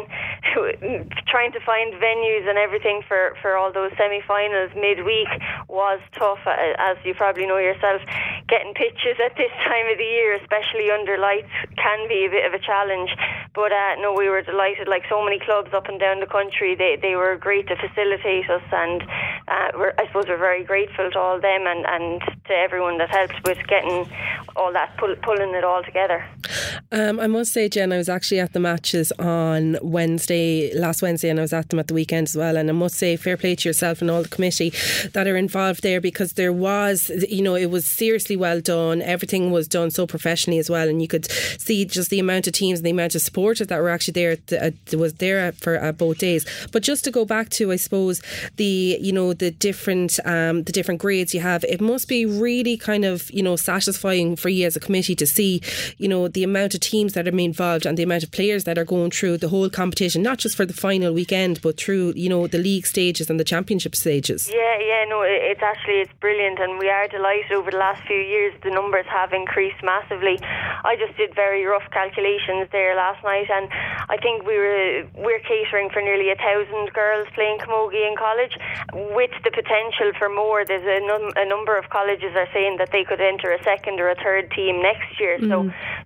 trying 1.28 1.52
to 1.54 1.60
find 1.62 1.94
venues 1.94 2.48
and 2.48 2.58
everything 2.58 3.02
for 3.08 3.36
for 3.42 3.58
all 3.58 3.72
those 3.72 3.92
semi-finals 3.98 4.72
midweek 4.76 5.30
was 5.68 6.00
tough, 6.14 6.40
as 6.48 6.98
you 7.04 7.14
probably 7.14 7.46
know 7.46 7.58
yourself 7.58 8.02
getting 8.48 8.74
pitches 8.74 9.18
at 9.24 9.36
this 9.38 9.52
time 9.64 9.88
of 9.90 9.98
the 9.98 10.04
year, 10.04 10.34
especially 10.36 10.92
under 10.92 11.18
lights, 11.18 11.50
can 11.78 12.08
be 12.08 12.26
a 12.26 12.30
bit 12.30 12.46
of 12.46 12.54
a 12.54 12.60
challenge. 12.60 13.10
But 13.54 13.72
uh, 13.72 13.96
no, 14.00 14.14
we 14.14 14.30
were 14.30 14.42
delighted. 14.42 14.88
Like 14.88 15.04
so 15.10 15.24
many 15.24 15.40
clubs 15.40 15.74
up 15.74 15.88
and 15.88 16.00
down 16.00 16.20
the 16.20 16.28
country, 16.28 16.76
they 16.76 16.98
they 17.02 17.16
were 17.16 17.36
great 17.38 17.68
to 17.68 17.76
facilitate 17.76 18.50
us, 18.50 18.64
and 18.72 19.02
uh, 19.48 19.92
I 19.98 20.08
suppose 20.08 20.23
we're 20.28 20.38
very 20.38 20.64
grateful 20.64 21.10
to 21.12 21.20
all 21.20 21.40
them 21.40 21.68
and, 21.68 21.86
and 21.86 22.22
to 22.46 22.54
everyone 22.54 22.98
that 22.98 23.10
helped 23.10 23.44
with 23.46 23.58
getting 23.68 24.10
all 24.56 24.72
that 24.74 24.96
pull, 24.98 25.16
pulling 25.24 25.54
it 25.54 25.64
all 25.64 25.84
together. 25.84 26.26
Um, 26.92 27.20
I 27.20 27.28
must 27.28 27.54
say, 27.54 27.70
Jen, 27.70 27.92
I 27.92 27.98
was 27.98 28.10
actually 28.10 28.40
at 28.40 28.54
the 28.54 28.60
matches 28.60 29.12
on 29.14 29.78
Wednesday, 29.82 30.74
last 30.76 31.02
Wednesday, 31.02 31.30
and 31.30 31.40
I 31.40 31.42
was 31.42 31.54
at 31.54 31.70
them 31.70 31.80
at 31.80 31.88
the 31.88 31.94
weekend 31.94 32.28
as 32.28 32.36
well. 32.36 32.58
And 32.58 32.70
I 32.70 32.74
must 32.74 32.96
say, 32.96 33.16
fair 33.16 33.38
play 33.38 33.56
to 33.56 33.70
yourself 33.70 34.02
and 34.02 34.12
all 34.12 34.22
the 34.22 34.30
committee 34.30 34.72
that 35.14 35.28
are 35.28 35.38
involved 35.38 35.84
there 35.84 36.02
because 36.02 36.34
there 36.34 36.54
was, 36.54 37.10
you 37.30 37.42
know, 37.42 37.56
it 37.56 37.72
was 37.72 37.86
seriously 37.86 38.36
well 38.36 38.62
done. 38.62 39.02
Everything 39.02 39.52
was 39.52 39.68
done 39.68 39.92
so 39.92 40.06
professionally 40.06 40.60
as 40.60 40.70
well, 40.70 40.88
and 40.88 41.02
you 41.02 41.08
could 41.08 41.30
see 41.32 41.86
just 41.86 42.10
the 42.10 42.20
amount 42.20 42.48
of 42.48 42.54
teams 42.54 42.80
and 42.80 42.86
the 42.86 42.92
amount 42.92 43.16
of 43.16 43.22
supporters 43.22 43.68
that 43.68 43.80
were 43.80 43.90
actually 43.90 44.14
there. 44.14 44.38
Uh, 44.52 44.72
was 44.96 45.16
there 45.16 45.52
for 45.54 45.82
uh, 45.82 45.92
both 45.92 46.20
days. 46.20 46.46
But 46.72 46.84
just 46.84 47.04
to 47.06 47.12
go 47.12 47.26
back 47.26 47.50
to, 47.52 47.72
I 47.72 47.76
suppose 47.78 48.22
the 48.56 48.98
you 49.00 49.12
know 49.12 49.34
the 49.34 49.52
different 49.52 50.13
um, 50.26 50.64
the 50.64 50.72
different 50.72 51.02
grades 51.02 51.34
you 51.34 51.40
have, 51.42 51.64
it 51.66 51.82
must 51.82 52.08
be 52.08 52.26
really 52.26 52.78
kind 52.78 53.06
of 53.06 53.30
you 53.32 53.44
know 53.44 53.56
satisfying 53.56 54.36
for 54.36 54.50
you 54.50 54.66
as 54.66 54.76
a 54.76 54.80
committee 54.80 55.16
to 55.16 55.26
see 55.26 55.62
you 55.98 56.08
know 56.08 56.28
the 56.28 56.44
amount 56.44 56.74
of 56.74 56.80
teams 56.80 57.14
that 57.14 57.28
are 57.28 57.34
involved 57.40 57.86
and 57.86 57.98
the 57.98 58.04
amount 58.04 58.24
of 58.24 58.32
players 58.32 58.64
that 58.66 58.78
are 58.78 58.86
going 58.86 59.12
through 59.12 59.38
the 59.38 59.50
whole 59.50 59.70
competition, 59.70 60.22
not 60.22 60.38
just 60.38 60.56
for 60.56 60.66
the 60.66 60.74
final 60.74 61.14
weekend, 61.14 61.62
but 61.62 61.78
through 61.78 62.14
you 62.16 62.30
know 62.30 62.48
the 62.48 62.58
league 62.58 62.86
stages 62.86 63.30
and 63.30 63.40
the 63.40 63.44
championship 63.44 63.96
stages. 63.96 64.50
Yeah, 64.54 64.78
yeah, 64.80 65.06
no, 65.08 65.22
it's 65.24 65.62
actually 65.62 66.02
it's 66.02 66.14
brilliant, 66.20 66.60
and 66.60 66.80
we 66.80 66.90
are 66.90 67.08
delighted 67.08 67.52
over 67.52 67.72
the 67.72 67.78
last 67.78 68.02
few 68.08 68.18
years 68.18 68.54
the 68.64 68.72
numbers 68.72 69.06
have 69.10 69.34
increased 69.34 69.82
massively. 69.84 70.40
I 70.42 70.96
just 70.98 71.18
did 71.18 71.34
very 71.36 71.66
rough 71.66 71.90
calculations 71.92 72.68
there 72.72 72.96
last 72.96 73.24
night, 73.24 73.50
and 73.50 73.70
I 74.10 74.18
think 74.18 74.46
we 74.46 74.58
were 74.58 75.08
we're 75.16 75.40
catering 75.40 75.90
for 75.90 76.02
nearly 76.02 76.30
a 76.30 76.36
thousand 76.36 76.92
girls 76.94 77.28
playing 77.36 77.60
camogie 77.60 78.08
in 78.08 78.16
college, 78.18 78.58
with 79.16 79.32
the 79.44 79.52
potential 79.52 80.03
for 80.12 80.28
more. 80.28 80.66
There's 80.66 80.84
a, 80.84 81.00
num- 81.08 81.32
a 81.38 81.48
number 81.48 81.78
of 81.78 81.90
colleges 81.90 82.36
are 82.36 82.50
saying 82.52 82.78
that 82.78 82.92
they 82.92 83.04
could 83.04 83.22
enter 83.22 83.52
a 83.54 83.64
second 83.64 84.00
or 84.00 84.10
a 84.10 84.16
third 84.16 84.52
team 84.52 84.82
next 84.82 85.20
year. 85.20 85.40
Mm. 85.40 85.48
So, 85.48 85.56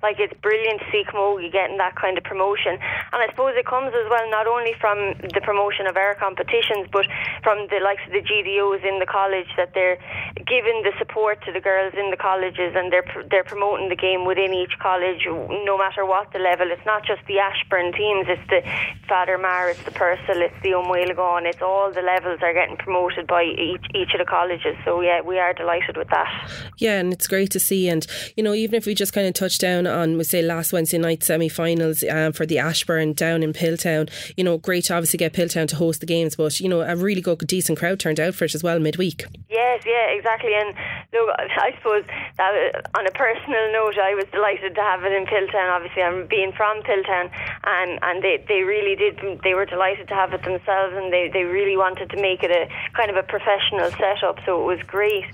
like, 0.04 0.20
it's 0.20 0.34
brilliant 0.42 0.82
to 0.82 0.86
see 0.92 1.04
Camogie 1.10 1.52
getting 1.52 1.78
that 1.78 1.96
kind 1.96 2.18
of 2.18 2.24
promotion. 2.24 2.78
And 2.78 3.18
I 3.18 3.28
suppose 3.34 3.58
it 3.58 3.66
comes 3.66 3.94
as 3.98 4.06
well 4.10 4.30
not 4.30 4.46
only 4.46 4.76
from 4.80 5.18
the 5.34 5.42
promotion 5.42 5.88
of 5.88 5.98
our 5.98 6.14
competitions, 6.14 6.88
but 6.92 7.08
from 7.42 7.66
the 7.74 7.82
likes 7.82 8.06
of 8.06 8.14
the 8.14 8.22
GDOs 8.22 8.86
in 8.86 9.00
the 9.00 9.10
college 9.10 9.50
that 9.58 9.74
they're 9.74 9.98
giving 10.46 10.84
the 10.84 10.94
support 11.00 11.44
to 11.46 11.52
the 11.52 11.60
girls 11.60 11.94
in 11.98 12.12
the 12.12 12.18
colleges 12.18 12.76
and 12.76 12.92
they're 12.92 13.08
they're 13.32 13.44
promoting 13.44 13.90
the 13.90 13.96
game 13.96 14.26
within 14.26 14.54
each 14.54 14.78
college, 14.80 15.26
no 15.26 15.78
matter 15.78 16.06
what 16.06 16.32
the 16.34 16.40
level. 16.40 16.68
It's 16.70 16.86
not 16.86 17.06
just 17.06 17.22
the 17.28 17.40
Ashbourne 17.40 17.94
teams; 17.94 18.28
it's 18.28 18.48
the 18.50 18.62
Father 19.08 19.38
Meachair, 19.38 19.72
it's 19.72 19.84
the 19.84 19.92
Purcell, 19.92 20.42
it's 20.42 20.56
the 20.62 20.72
Umwelagon. 20.72 21.46
It's 21.46 21.62
all 21.62 21.92
the 21.92 22.02
levels 22.02 22.40
are 22.42 22.54
getting 22.54 22.78
promoted 22.78 23.28
by 23.28 23.44
each 23.44 23.87
each 23.94 24.14
of 24.14 24.20
the 24.20 24.26
colleges. 24.26 24.76
So 24.86 25.02
yeah, 25.02 25.22
we 25.22 25.40
are 25.40 25.54
delighted 25.54 25.98
with 25.98 26.10
that. 26.10 26.52
Yeah, 26.78 27.00
and 27.00 27.14
it's 27.14 27.28
great 27.28 27.52
to 27.52 27.60
see. 27.60 27.90
And 27.90 28.06
you 28.36 28.44
know, 28.44 28.54
even 28.54 28.76
if 28.76 28.86
we 28.86 28.94
just 28.94 29.14
kind 29.14 29.28
of 29.28 29.34
touch 29.34 29.58
down 29.58 29.88
on, 29.88 30.18
we 30.18 30.24
say 30.24 30.42
last 30.42 30.74
Wednesday 30.74 30.98
night 30.98 31.24
semi-finals 31.24 32.04
um, 32.10 32.34
for 32.34 32.46
the 32.46 32.60
Ashbourne 32.60 33.14
down 33.14 33.44
in 33.44 33.54
Piltown. 33.54 34.10
You 34.36 34.44
know, 34.44 34.58
great 34.58 34.86
to 34.86 34.96
obviously 34.96 35.18
get 35.18 35.34
Piltown 35.34 35.68
to 35.70 35.76
host 35.76 36.00
the 36.00 36.06
games, 36.06 36.36
but 36.36 36.60
you 36.60 36.70
know, 36.70 36.82
a 36.82 36.96
really 36.96 37.22
good 37.22 37.40
decent 37.48 37.80
crowd 37.80 38.00
turned 38.00 38.20
out 38.20 38.36
for 38.36 38.46
it 38.46 38.56
as 38.56 38.64
well 38.64 38.80
midweek. 38.80 39.26
Yes, 39.50 39.84
yeah, 39.86 40.10
exactly. 40.10 40.54
And 40.54 40.76
look, 41.14 41.30
I 41.38 41.72
suppose 41.78 42.04
that 42.38 42.52
on 42.96 43.08
a 43.08 43.12
personal 43.12 43.72
note, 43.72 43.98
I 43.98 44.16
was 44.16 44.26
delighted 44.32 44.76
to 44.76 44.82
have 44.82 45.04
it 45.04 45.14
in 45.14 45.26
Piltown. 45.26 45.70
Obviously, 45.70 46.04
I'm 46.04 46.28
being 46.28 46.52
from 46.52 46.82
Piltown, 46.84 47.32
and 47.64 48.00
and 48.02 48.24
they, 48.24 48.44
they 48.48 48.62
really 48.64 48.96
did. 48.96 49.20
They 49.44 49.54
were 49.54 49.66
delighted 49.66 50.08
to 50.10 50.16
have 50.16 50.34
it 50.34 50.44
themselves, 50.44 50.94
and 50.96 51.12
they, 51.12 51.30
they 51.32 51.44
really 51.44 51.78
wanted 51.78 52.10
to 52.12 52.22
make 52.22 52.44
it 52.44 52.52
a 52.52 52.68
kind 52.96 53.10
of 53.10 53.18
a 53.18 53.24
professional 53.24 53.77
setup. 53.92 54.40
So 54.46 54.62
it 54.62 54.66
was 54.66 54.86
great. 54.86 55.26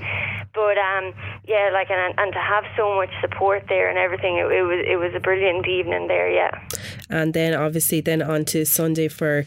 But 0.53 0.77
um, 0.77 1.13
yeah, 1.45 1.71
like 1.73 1.89
and 1.89 2.13
and 2.17 2.31
to 2.31 2.39
have 2.39 2.63
so 2.77 2.95
much 2.95 3.09
support 3.21 3.65
there 3.69 3.89
and 3.89 3.97
everything, 3.97 4.37
it, 4.37 4.45
it 4.51 4.61
was 4.61 4.85
it 4.85 4.97
was 4.97 5.11
a 5.15 5.19
brilliant 5.19 5.67
evening 5.67 6.07
there. 6.07 6.29
Yeah. 6.29 6.51
And 7.09 7.33
then 7.33 7.53
obviously 7.53 8.01
then 8.01 8.21
on 8.21 8.45
to 8.45 8.65
Sunday 8.65 9.07
for 9.07 9.45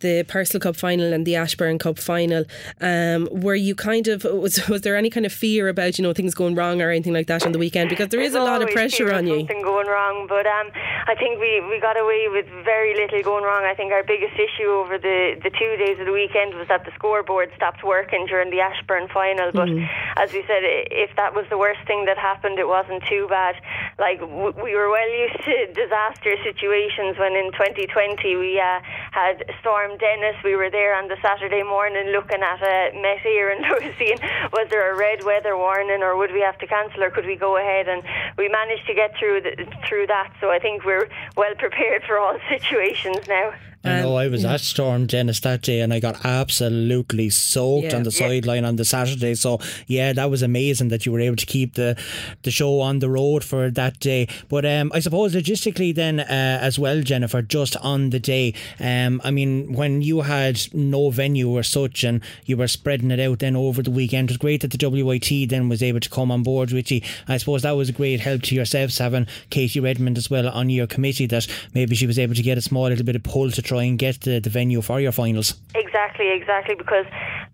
the 0.00 0.24
Purcell 0.24 0.60
Cup 0.60 0.76
final 0.76 1.12
and 1.12 1.26
the 1.26 1.36
Ashbourne 1.36 1.78
Cup 1.78 1.98
final. 1.98 2.44
Um, 2.80 3.28
were 3.30 3.54
you 3.54 3.74
kind 3.74 4.08
of 4.08 4.24
was 4.24 4.68
was 4.68 4.82
there 4.82 4.96
any 4.96 5.10
kind 5.10 5.26
of 5.26 5.32
fear 5.32 5.68
about 5.68 5.98
you 5.98 6.02
know 6.02 6.12
things 6.12 6.34
going 6.34 6.54
wrong 6.54 6.80
or 6.82 6.90
anything 6.90 7.12
like 7.12 7.26
that 7.28 7.46
on 7.46 7.52
the 7.52 7.58
weekend? 7.58 7.88
Because 7.88 8.08
there 8.08 8.20
is 8.20 8.34
a 8.34 8.40
lot 8.40 8.62
of 8.62 8.68
pressure 8.70 9.12
on 9.12 9.26
you. 9.26 9.38
Something 9.40 9.62
going 9.62 9.86
wrong, 9.86 10.26
but 10.28 10.46
um, 10.46 10.70
I 11.08 11.14
think 11.18 11.40
we, 11.40 11.60
we 11.70 11.80
got 11.80 11.98
away 11.98 12.28
with 12.30 12.46
very 12.64 12.94
little 12.94 13.22
going 13.22 13.42
wrong. 13.42 13.64
I 13.64 13.74
think 13.74 13.92
our 13.92 14.04
biggest 14.04 14.34
issue 14.34 14.70
over 14.70 14.98
the 14.98 15.40
the 15.42 15.50
two 15.50 15.76
days 15.76 15.98
of 15.98 16.06
the 16.06 16.12
weekend 16.12 16.54
was 16.54 16.68
that 16.68 16.84
the 16.84 16.92
scoreboard 16.94 17.50
stopped 17.56 17.82
working 17.82 18.26
during 18.26 18.37
the 18.46 18.60
Ashbourne 18.60 19.08
final. 19.08 19.50
But 19.52 19.68
mm. 19.68 19.86
as 20.16 20.32
we 20.32 20.42
said, 20.46 20.62
if 20.62 21.14
that 21.16 21.34
was 21.34 21.46
the 21.50 21.58
worst 21.58 21.80
thing 21.86 22.04
that 22.06 22.18
happened, 22.18 22.58
it 22.58 22.68
wasn't 22.68 23.02
too 23.08 23.26
bad. 23.28 23.56
Like 23.98 24.20
we 24.20 24.74
were 24.74 24.90
well 24.90 25.10
used 25.10 25.42
to 25.44 25.72
disaster 25.74 26.34
situations 26.42 27.18
when 27.18 27.34
in 27.34 27.50
2020 27.52 28.36
we 28.36 28.60
uh, 28.60 28.80
had 29.12 29.44
Storm 29.60 29.98
Dennis. 29.98 30.36
We 30.44 30.56
were 30.56 30.70
there 30.70 30.94
on 30.94 31.08
the 31.08 31.16
Saturday 31.22 31.62
morning 31.62 32.08
looking 32.08 32.42
at 32.42 32.62
a 32.62 32.94
Met 32.98 33.20
here 33.20 33.50
and 33.50 33.64
seeing 33.98 34.18
was 34.52 34.68
there 34.70 34.92
a 34.92 34.96
red 34.96 35.24
weather 35.24 35.56
warning 35.56 36.02
or 36.02 36.16
would 36.16 36.32
we 36.32 36.40
have 36.40 36.58
to 36.58 36.66
cancel 36.66 37.02
or 37.02 37.10
could 37.10 37.26
we 37.26 37.36
go 37.36 37.56
ahead? 37.56 37.88
And 37.88 38.02
we 38.36 38.48
managed 38.48 38.86
to 38.86 38.94
get 38.94 39.16
through 39.18 39.42
the, 39.42 39.66
through 39.88 40.06
that. 40.08 40.32
So 40.40 40.50
I 40.50 40.58
think 40.58 40.84
we're 40.84 41.08
well 41.36 41.54
prepared 41.56 42.04
for 42.04 42.18
all 42.18 42.38
situations 42.48 43.26
now. 43.28 43.52
I 43.84 44.00
know 44.02 44.16
I 44.16 44.28
was 44.28 44.44
at 44.44 44.60
Storm 44.60 45.06
Dennis 45.06 45.40
that 45.40 45.62
day 45.62 45.80
and 45.80 45.92
I 45.92 46.00
got 46.00 46.24
absolutely 46.24 47.30
soaked 47.30 47.84
yeah, 47.84 47.96
on 47.96 48.02
the 48.02 48.10
yeah. 48.10 48.18
sideline 48.18 48.64
on 48.64 48.76
the 48.76 48.84
Saturday. 48.84 49.34
So 49.34 49.60
yeah, 49.86 50.12
that 50.12 50.30
was 50.30 50.42
amazing 50.42 50.88
that 50.88 51.06
you 51.06 51.12
were 51.12 51.20
able 51.20 51.36
to 51.36 51.46
keep 51.46 51.74
the 51.74 51.96
the 52.42 52.50
show 52.50 52.80
on 52.80 52.98
the 52.98 53.08
road 53.08 53.44
for 53.44 53.70
that 53.70 54.00
day. 54.00 54.28
But 54.48 54.66
um, 54.66 54.90
I 54.94 55.00
suppose 55.00 55.34
logistically 55.34 55.94
then 55.94 56.20
uh, 56.20 56.58
as 56.60 56.78
well, 56.78 57.02
Jennifer, 57.02 57.42
just 57.42 57.76
on 57.78 58.10
the 58.10 58.20
day. 58.20 58.54
Um, 58.80 59.20
I 59.24 59.30
mean, 59.30 59.72
when 59.72 60.02
you 60.02 60.22
had 60.22 60.60
no 60.72 61.10
venue 61.10 61.48
or 61.48 61.62
such 61.62 62.04
and 62.04 62.22
you 62.44 62.56
were 62.56 62.68
spreading 62.68 63.10
it 63.10 63.20
out 63.20 63.38
then 63.38 63.56
over 63.56 63.82
the 63.82 63.90
weekend, 63.90 64.30
it 64.30 64.32
was 64.32 64.38
great 64.38 64.62
that 64.62 64.72
the 64.72 64.88
WIT 64.88 65.48
then 65.48 65.68
was 65.68 65.82
able 65.82 66.00
to 66.00 66.10
come 66.10 66.30
on 66.30 66.42
board 66.42 66.72
with 66.72 66.90
you. 66.90 67.00
I 67.28 67.36
suppose 67.36 67.62
that 67.62 67.72
was 67.72 67.88
a 67.88 67.92
great 67.92 68.20
help 68.20 68.42
to 68.42 68.54
yourselves 68.54 68.98
having 68.98 69.26
Katie 69.50 69.80
Redmond 69.80 70.18
as 70.18 70.30
well 70.30 70.48
on 70.48 70.70
your 70.70 70.86
committee 70.86 71.26
that 71.26 71.46
maybe 71.74 71.94
she 71.94 72.06
was 72.06 72.18
able 72.18 72.34
to 72.34 72.42
get 72.42 72.58
a 72.58 72.62
small 72.62 72.88
little 72.88 73.04
bit 73.04 73.16
of 73.16 73.22
pull 73.22 73.50
to 73.50 73.62
try 73.68 73.82
and 73.84 73.98
get 73.98 74.20
the, 74.22 74.40
the 74.40 74.50
venue 74.50 74.80
for 74.82 74.98
your 75.00 75.12
finals. 75.12 75.48
Exactly, 75.74 76.28
exactly, 76.30 76.74
because 76.74 77.06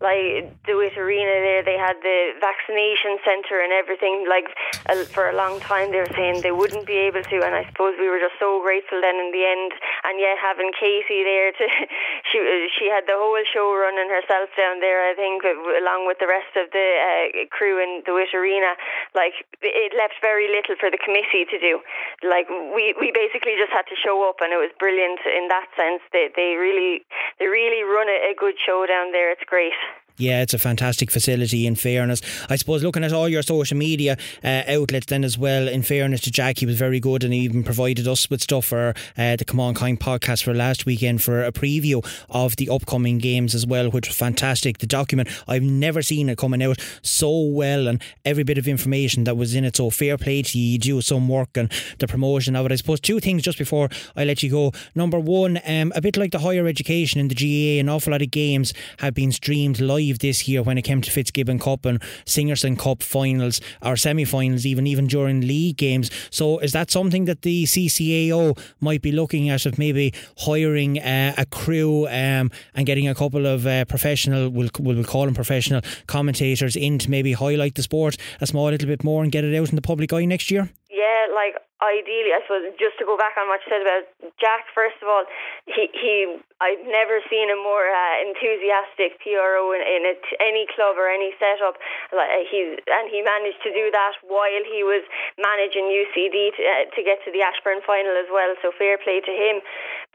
like 0.05 0.53
the 0.69 0.77
WIT 0.77 1.01
Arena 1.01 1.35
there, 1.41 1.65
they 1.65 1.81
had 1.81 1.97
the 2.05 2.37
vaccination 2.37 3.17
centre 3.25 3.65
and 3.65 3.73
everything. 3.73 4.29
Like 4.29 4.53
uh, 4.85 5.01
for 5.17 5.33
a 5.33 5.37
long 5.37 5.65
time, 5.65 5.97
they 5.97 6.05
were 6.05 6.15
saying 6.15 6.45
they 6.45 6.53
wouldn't 6.53 6.85
be 6.85 7.01
able 7.09 7.25
to, 7.25 7.37
and 7.41 7.57
I 7.57 7.65
suppose 7.73 7.97
we 7.97 8.13
were 8.13 8.21
just 8.21 8.37
so 8.37 8.61
grateful 8.61 9.01
then 9.01 9.17
in 9.17 9.33
the 9.33 9.49
end. 9.49 9.73
And 10.05 10.21
yet 10.21 10.37
having 10.37 10.77
Casey 10.77 11.25
there 11.25 11.57
to, 11.57 11.65
she 12.29 12.39
she 12.77 12.93
had 12.93 13.09
the 13.09 13.17
whole 13.17 13.41
show 13.49 13.73
running 13.73 14.13
herself 14.13 14.53
down 14.61 14.85
there. 14.85 15.09
I 15.09 15.17
think 15.17 15.41
along 15.81 16.05
with 16.05 16.21
the 16.21 16.29
rest 16.29 16.53
of 16.53 16.69
the 16.77 16.89
uh, 17.01 17.49
crew 17.49 17.81
in 17.81 18.05
the 18.05 18.13
WIT 18.13 18.37
Arena, 18.37 18.77
like 19.17 19.33
it 19.65 19.97
left 19.97 20.21
very 20.21 20.53
little 20.53 20.77
for 20.77 20.93
the 20.93 21.01
committee 21.01 21.49
to 21.49 21.57
do. 21.57 21.81
Like 22.21 22.53
we 22.53 22.93
we 23.01 23.09
basically 23.09 23.57
just 23.57 23.73
had 23.73 23.89
to 23.89 23.97
show 23.97 24.21
up, 24.29 24.45
and 24.45 24.53
it 24.53 24.61
was 24.61 24.69
brilliant 24.77 25.25
in 25.25 25.49
that 25.49 25.73
sense. 25.73 26.04
They 26.13 26.29
they 26.35 26.57
really 26.59 27.05
they 27.39 27.47
really 27.47 27.83
run 27.83 28.09
a, 28.09 28.33
a 28.33 28.35
good 28.39 28.55
show 28.65 28.85
down 28.87 29.13
there. 29.13 29.33
It's 29.33 29.45
great. 29.47 29.73
Yeah, 30.17 30.43
it's 30.43 30.55
a 30.55 30.59
fantastic 30.59 31.11
facility. 31.11 31.67
In 31.67 31.75
fairness, 31.75 32.23
I 32.49 32.55
suppose 32.55 32.85
looking 32.85 33.03
at 33.03 33.13
all 33.13 33.29
your 33.29 33.43
social 33.43 33.77
media 33.77 34.17
uh, 34.45 34.63
outlets, 34.69 35.07
then 35.07 35.25
as 35.25 35.37
well. 35.37 35.67
In 35.67 35.83
fairness 35.83 36.21
to 36.21 36.31
Jack, 36.31 36.59
he 36.59 36.67
was 36.67 36.77
very 36.77 37.01
good, 37.01 37.25
and 37.25 37.35
he 37.35 37.41
even 37.41 37.65
provided 37.65 38.07
us 38.07 38.31
with 38.31 38.41
stuff 38.41 38.67
for 38.67 38.95
uh, 39.19 39.35
the 39.35 39.45
Come 39.45 39.59
On 39.59 39.75
Kind 39.75 39.99
podcast 39.99 40.45
for 40.45 40.55
last 40.55 40.87
weekend 40.87 41.21
for 41.21 41.43
a 41.43 41.51
preview 41.51 42.07
of 42.31 42.55
the 42.57 42.69
upcoming 42.71 43.19
games 43.19 43.57
as 43.57 43.67
well, 43.67 43.91
which 43.91 44.07
was 44.07 44.17
fantastic. 44.17 44.79
The 44.79 44.87
document 44.87 45.29
I've 45.49 45.65
never 45.65 46.01
seen 46.01 46.29
it 46.29 46.39
coming 46.39 46.63
out 46.63 46.79
so 47.03 47.37
well, 47.43 47.89
and 47.89 48.01
every 48.25 48.45
bit 48.45 48.57
of 48.57 48.69
information 48.69 49.25
that 49.25 49.37
was 49.37 49.57
in 49.57 49.65
it. 49.65 49.75
So 49.75 49.91
fair 49.91 50.17
play 50.17 50.43
to 50.43 50.59
you. 50.59 50.75
You 50.75 50.79
do 50.79 51.01
some 51.01 51.29
work 51.29 51.57
and 51.57 51.73
the 51.99 52.07
promotion 52.07 52.55
of 52.55 52.67
it. 52.67 52.71
I 52.71 52.77
suppose 52.77 53.01
two 53.01 53.19
things 53.19 53.43
just 53.43 53.59
before 53.59 53.89
I 54.15 54.25
let 54.25 54.45
you 54.45 54.51
go. 54.51 54.71
Number 54.95 55.19
one, 55.19 55.59
um, 55.67 55.93
a 55.97 56.01
bit 56.01 56.17
like 56.17 56.31
the 56.31 56.39
higher 56.39 56.69
education 56.69 57.19
in 57.19 57.27
the 57.27 57.35
GAA, 57.35 57.81
an 57.81 57.89
awful 57.89 58.13
lot 58.13 58.23
of 58.23 58.31
games 58.31 58.73
have 59.01 59.15
been 59.15 59.33
streamed 59.33 59.81
live 59.81 60.04
this 60.13 60.47
year 60.49 60.63
when 60.63 60.79
it 60.79 60.83
came 60.83 61.01
to 61.01 61.11
Fitzgibbon 61.11 61.59
Cup 61.59 61.85
and 61.85 62.03
Sigerson 62.25 62.77
Cup 62.77 63.03
finals 63.03 63.61
or 63.83 63.97
semi 63.97 64.25
finals, 64.25 64.67
even 64.67 64.87
even 64.87 65.07
during 65.07 65.41
league 65.41 65.77
games. 65.77 66.11
So 66.31 66.59
is 66.59 66.73
that 66.73 66.91
something 66.91 67.25
that 67.27 67.43
the 67.43 67.65
CCAO 67.65 68.59
might 68.81 69.03
be 69.03 69.13
looking 69.13 69.49
at 69.49 69.67
of 69.67 69.79
maybe 69.79 70.13
hiring 70.39 70.99
uh, 70.99 71.35
a 71.37 71.47
crew 71.47 72.07
um, 72.09 72.51
and 72.75 72.87
getting 72.87 73.09
a 73.09 73.15
couple 73.15 73.47
of 73.47 73.67
uh, 73.67 73.85
professional, 73.87 74.51
we'll, 74.51 74.71
we'll 74.79 75.05
call 75.05 75.25
them 75.25 75.35
professional 75.35 75.81
commentators 76.07 76.77
in 76.77 76.99
to 76.99 77.11
maybe 77.11 77.33
highlight 77.33 77.75
the 77.75 77.83
sport 77.83 78.17
a 78.41 78.47
small 78.47 78.71
little 78.71 78.89
bit 78.89 79.05
more 79.05 79.23
and 79.23 79.33
get 79.33 79.45
it 79.45 79.57
out 79.57 79.69
in 79.69 79.77
the 79.77 79.83
public 79.83 80.13
eye 80.13 80.25
next 80.25 80.51
year? 80.51 80.71
Yeah, 80.91 81.27
like 81.35 81.55
ideally, 81.85 82.33
I 82.33 82.41
suppose, 82.45 82.65
just 82.81 82.97
to 82.99 83.05
go 83.05 83.17
back 83.17 83.37
on 83.37 83.47
what 83.47 83.61
you 83.63 83.69
said 83.69 83.85
about 83.85 84.09
Jack, 84.41 84.67
first 84.73 84.97
of 85.05 85.07
all, 85.07 85.25
he, 85.69 85.93
he 85.93 86.41
I've 86.65 86.81
never 86.89 87.21
seen 87.29 87.53
a 87.53 87.59
more 87.61 87.85
uh, 87.85 88.15
enthusiastic 88.25 89.21
PRO 89.21 89.77
in, 89.77 89.83
in 89.85 90.03
a, 90.09 90.15
any 90.41 90.65
club 90.73 90.97
or 90.97 91.13
any 91.13 91.37
setup. 91.37 91.77
Like 92.15 92.31
uh, 92.31 92.45
he's 92.49 92.81
and 92.89 93.13
he 93.13 93.21
managed 93.21 93.61
to 93.67 93.71
do 93.75 93.93
that 93.93 94.17
while 94.25 94.65
he 94.65 94.81
was 94.81 95.05
managing 95.37 95.93
UCD 95.93 96.57
to, 96.57 96.61
uh, 96.65 96.85
to 96.95 97.01
get 97.05 97.21
to 97.27 97.31
the 97.35 97.45
Ashbourne 97.45 97.85
final 97.85 98.17
as 98.17 98.31
well. 98.33 98.57
So 98.65 98.73
fair 98.73 98.97
play 98.97 99.21
to 99.21 99.35
him. 99.35 99.61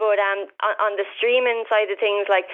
But 0.01 0.17
um, 0.17 0.49
on, 0.63 0.75
on 0.79 0.91
the 0.95 1.05
streaming 1.19 1.67
side 1.69 1.91
of 1.91 1.99
things, 1.99 2.25
like 2.31 2.47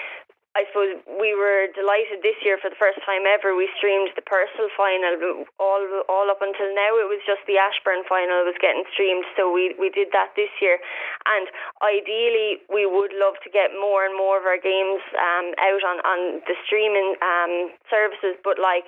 I 0.56 0.64
suppose 0.72 1.04
we 1.20 1.36
were 1.36 1.68
delighted 1.76 2.24
this 2.24 2.40
year 2.40 2.56
for 2.56 2.72
the 2.72 2.80
first 2.80 3.04
time 3.04 3.28
ever. 3.28 3.52
We 3.52 3.68
streamed 3.76 4.16
the 4.16 4.24
Purcell 4.24 4.72
final. 4.80 5.44
All 5.60 5.84
all 6.08 6.32
up 6.32 6.40
until 6.40 6.72
now, 6.72 6.96
it 6.96 7.12
was 7.12 7.20
just 7.28 7.44
the 7.44 7.60
Ashbourne 7.60 8.08
final 8.08 8.48
was 8.48 8.56
getting 8.64 8.88
streamed. 8.96 9.28
So 9.36 9.52
we 9.52 9.76
we 9.76 9.92
did 9.92 10.16
that 10.16 10.32
this 10.40 10.48
year, 10.64 10.80
and 11.28 11.52
ideally 11.84 12.64
we 12.72 12.88
would 12.88 13.12
love 13.20 13.36
to 13.44 13.52
get 13.52 13.76
more 13.76 14.08
and 14.08 14.16
more 14.16 14.40
of 14.40 14.48
our 14.48 14.56
games 14.56 15.04
um, 15.20 15.52
out 15.60 15.84
on 15.84 15.98
on 16.08 16.20
the 16.48 16.56
streaming 16.64 17.20
um, 17.20 17.76
services. 17.92 18.40
But 18.40 18.56
like, 18.56 18.88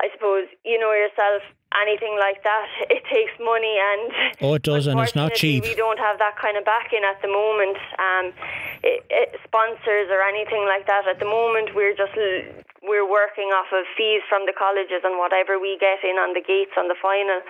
I 0.00 0.08
suppose 0.08 0.48
you 0.64 0.80
know 0.80 0.96
yourself, 0.96 1.44
anything 1.80 2.16
like 2.18 2.42
that, 2.42 2.66
it 2.90 3.02
takes 3.12 3.32
money 3.40 3.76
and 3.78 4.34
oh, 4.40 4.54
it 4.54 4.62
does, 4.62 4.86
and 4.86 4.98
it's 5.00 5.14
not 5.14 5.34
cheap. 5.34 5.64
We 5.64 5.74
don't 5.74 5.98
have 5.98 6.18
that 6.18 6.36
kind 6.38 6.56
of 6.56 6.64
backing 6.64 7.02
at 7.04 7.20
the 7.22 7.28
moment. 7.28 7.76
Um, 7.98 8.32
it, 8.82 9.04
it, 9.10 9.40
sponsors 9.44 10.08
or 10.10 10.22
anything 10.22 10.64
like 10.66 10.86
that 10.86 11.08
at 11.08 11.18
the 11.18 11.24
moment. 11.24 11.74
We're 11.74 11.96
just 11.96 12.14
we're 12.86 13.08
working 13.08 13.48
off 13.48 13.66
of 13.72 13.84
fees 13.96 14.20
from 14.28 14.44
the 14.46 14.52
colleges 14.56 15.00
and 15.04 15.18
whatever 15.18 15.58
we 15.58 15.78
get 15.80 16.04
in 16.04 16.16
on 16.16 16.34
the 16.34 16.40
gates 16.40 16.72
on 16.76 16.88
the 16.88 16.94
final. 17.00 17.40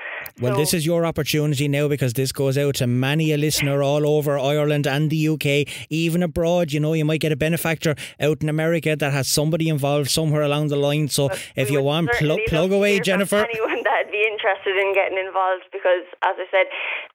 Well, 0.40 0.54
so 0.54 0.58
this 0.58 0.74
is 0.74 0.86
your 0.86 1.04
opportunity 1.04 1.66
now 1.66 1.88
because 1.88 2.12
this 2.12 2.30
goes 2.30 2.56
out 2.56 2.76
to 2.76 2.86
many 2.86 3.32
a 3.32 3.36
listener 3.36 3.82
all 3.82 4.06
over 4.06 4.38
Ireland 4.38 4.86
and 4.86 5.10
the 5.10 5.28
UK, 5.28 5.68
even 5.90 6.22
abroad. 6.22 6.72
You 6.72 6.80
know, 6.80 6.92
you 6.92 7.04
might 7.04 7.20
get 7.20 7.32
a 7.32 7.36
benefactor 7.36 7.96
out 8.20 8.42
in 8.42 8.48
America 8.48 8.94
that 8.94 9.12
has 9.12 9.28
somebody 9.28 9.68
involved 9.68 10.10
somewhere 10.10 10.42
along 10.42 10.68
the 10.68 10.76
line. 10.76 11.08
So 11.08 11.28
but 11.28 11.42
if 11.56 11.70
you 11.70 11.82
want, 11.82 12.12
plug 12.12 12.40
plug 12.46 12.70
away, 12.70 13.00
Jennifer. 13.00 13.36
That'd 13.36 13.56
interested 14.24 14.76
in 14.76 14.96
getting 14.96 15.20
involved 15.20 15.68
because, 15.70 16.08
as 16.24 16.36
I 16.40 16.46
said, 16.50 16.66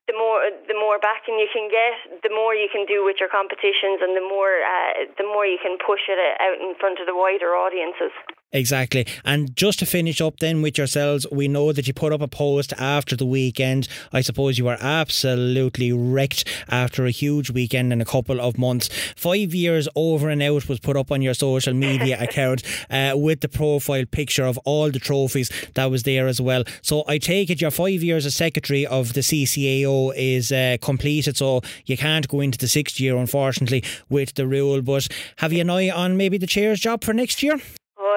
the 0.08 0.14
more 0.14 0.48
the 0.70 0.78
more 0.78 0.98
backing 0.98 1.38
you 1.42 1.50
can 1.52 1.68
get, 1.70 2.22
the 2.24 2.34
more 2.34 2.54
you 2.54 2.70
can 2.72 2.86
do 2.86 3.04
with 3.04 3.18
your 3.20 3.30
competitions, 3.30 4.00
and 4.02 4.16
the 4.16 4.26
more 4.26 4.62
uh, 4.62 5.10
the 5.18 5.28
more 5.28 5.46
you 5.46 5.58
can 5.62 5.78
push 5.82 6.08
it 6.08 6.18
out 6.18 6.58
in 6.62 6.74
front 6.80 7.00
of 7.00 7.06
the 7.06 7.18
wider 7.18 7.58
audiences. 7.58 8.14
Exactly. 8.52 9.06
And 9.24 9.56
just 9.56 9.78
to 9.80 9.86
finish 9.86 10.20
up 10.22 10.40
then 10.40 10.64
with 10.64 10.76
yourselves, 10.76 11.28
we 11.32 11.48
know 11.48 11.72
that 11.72 11.86
you 11.86 11.94
put 11.94 12.12
up 12.12 12.22
a 12.22 12.28
post 12.28 12.74
after 12.80 13.16
the 13.16 13.26
weekend. 13.26 13.88
I 14.12 14.22
suppose 14.22 14.58
you 14.58 14.66
were 14.66 14.78
absolutely 14.82 15.92
wrecked 15.92 16.46
after 16.68 17.06
a 17.06 17.12
huge 17.12 17.52
weekend 17.52 17.94
in 17.94 18.02
a 18.02 18.06
couple 18.06 18.42
of 18.42 18.58
months. 18.58 18.90
Five 19.16 19.54
years 19.54 19.88
over 19.96 20.30
and 20.30 20.42
out 20.42 20.68
was 20.68 20.80
put 20.80 20.98
up 20.98 21.12
on 21.12 21.22
your 21.22 21.36
social 21.36 21.76
media 21.76 22.20
account 22.24 22.64
uh, 22.90 23.12
with 23.16 23.42
the 23.42 23.50
profile 23.50 24.06
picture 24.06 24.46
of 24.46 24.58
all 24.66 24.90
the 24.90 25.00
trophies 25.00 25.52
that 25.76 25.92
was 25.92 26.02
there 26.02 26.28
as 26.28 26.42
well. 26.42 26.64
So 26.82 27.04
I 27.08 27.20
take 27.20 27.52
it 27.52 27.62
your 27.62 27.72
five 27.72 28.02
years 28.02 28.26
as 28.26 28.36
secretary 28.36 28.84
of 28.84 29.14
the 29.14 29.22
CCAO 29.22 30.12
is 30.16 30.52
uh, 30.52 30.78
completed, 30.82 31.38
so 31.38 31.62
you 31.86 31.98
can't 31.98 32.28
go 32.28 32.40
into 32.40 32.58
the 32.58 32.68
sixth 32.68 33.00
year, 33.00 33.16
unfortunately, 33.16 33.84
with 34.10 34.34
the 34.34 34.48
rule. 34.48 34.82
But 34.82 35.08
have 35.38 35.54
you 35.54 35.62
an 35.62 35.70
eye 35.70 35.92
on 35.92 36.18
maybe 36.18 36.40
the 36.40 36.48
chair's 36.48 36.80
job 36.80 37.04
for 37.04 37.14
next 37.14 37.44
year? 37.44 37.60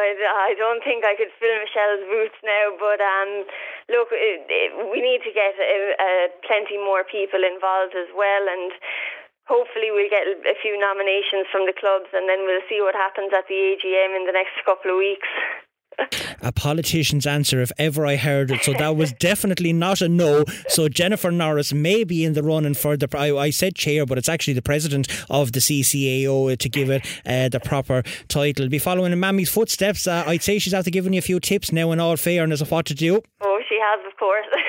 I, 0.02 0.50
I 0.50 0.58
don't 0.58 0.82
think 0.82 1.06
I 1.06 1.14
could 1.14 1.30
fill 1.38 1.54
Michelle's 1.62 2.04
boots 2.10 2.38
now, 2.42 2.74
but 2.76 2.98
um, 2.98 3.46
look, 3.86 4.10
it, 4.10 4.42
it, 4.50 4.70
we 4.90 4.98
need 4.98 5.22
to 5.22 5.32
get 5.32 5.54
uh, 5.54 5.94
uh, 5.96 6.26
plenty 6.42 6.76
more 6.76 7.06
people 7.06 7.40
involved 7.46 7.94
as 7.94 8.10
well, 8.12 8.44
and 8.50 8.74
hopefully 9.46 9.94
we'll 9.94 10.10
get 10.10 10.26
a 10.26 10.56
few 10.58 10.74
nominations 10.74 11.46
from 11.54 11.70
the 11.70 11.76
clubs, 11.78 12.10
and 12.10 12.26
then 12.26 12.42
we'll 12.42 12.66
see 12.66 12.82
what 12.82 12.98
happens 12.98 13.30
at 13.30 13.46
the 13.46 13.54
AGM 13.54 14.18
in 14.18 14.26
the 14.26 14.34
next 14.34 14.58
couple 14.66 14.90
of 14.90 14.98
weeks 14.98 15.30
a 16.40 16.52
politician's 16.52 17.26
answer 17.26 17.60
if 17.60 17.70
ever 17.78 18.06
I 18.06 18.16
heard 18.16 18.50
it. 18.50 18.62
So 18.64 18.72
that 18.74 18.96
was 18.96 19.12
definitely 19.12 19.72
not 19.72 20.00
a 20.00 20.08
no. 20.08 20.44
So 20.68 20.88
Jennifer 20.88 21.30
Norris 21.30 21.72
may 21.72 22.04
be 22.04 22.24
in 22.24 22.32
the 22.32 22.42
running 22.42 22.74
for 22.74 22.96
the. 22.96 23.08
I, 23.16 23.36
I 23.36 23.50
said 23.50 23.74
chair, 23.74 24.06
but 24.06 24.18
it's 24.18 24.28
actually 24.28 24.54
the 24.54 24.62
president 24.62 25.08
of 25.30 25.52
the 25.52 25.60
CCAO 25.60 26.56
to 26.58 26.68
give 26.68 26.90
it 26.90 27.06
uh, 27.26 27.48
the 27.48 27.60
proper 27.60 28.02
title. 28.28 28.68
Be 28.68 28.78
following 28.78 29.12
in 29.12 29.20
Mammy's 29.20 29.50
footsteps. 29.50 30.06
Uh, 30.06 30.24
I'd 30.26 30.42
say 30.42 30.58
she's 30.58 30.74
after 30.74 30.90
giving 30.90 31.12
you 31.12 31.18
a 31.18 31.22
few 31.22 31.40
tips 31.40 31.72
now 31.72 31.92
in 31.92 32.00
all 32.00 32.16
fairness 32.16 32.60
of 32.60 32.70
what 32.70 32.86
to 32.86 32.94
do. 32.94 33.20
Oh, 33.40 33.60
she 33.68 33.78
has, 33.80 34.00
of 34.06 34.16
course. 34.18 34.46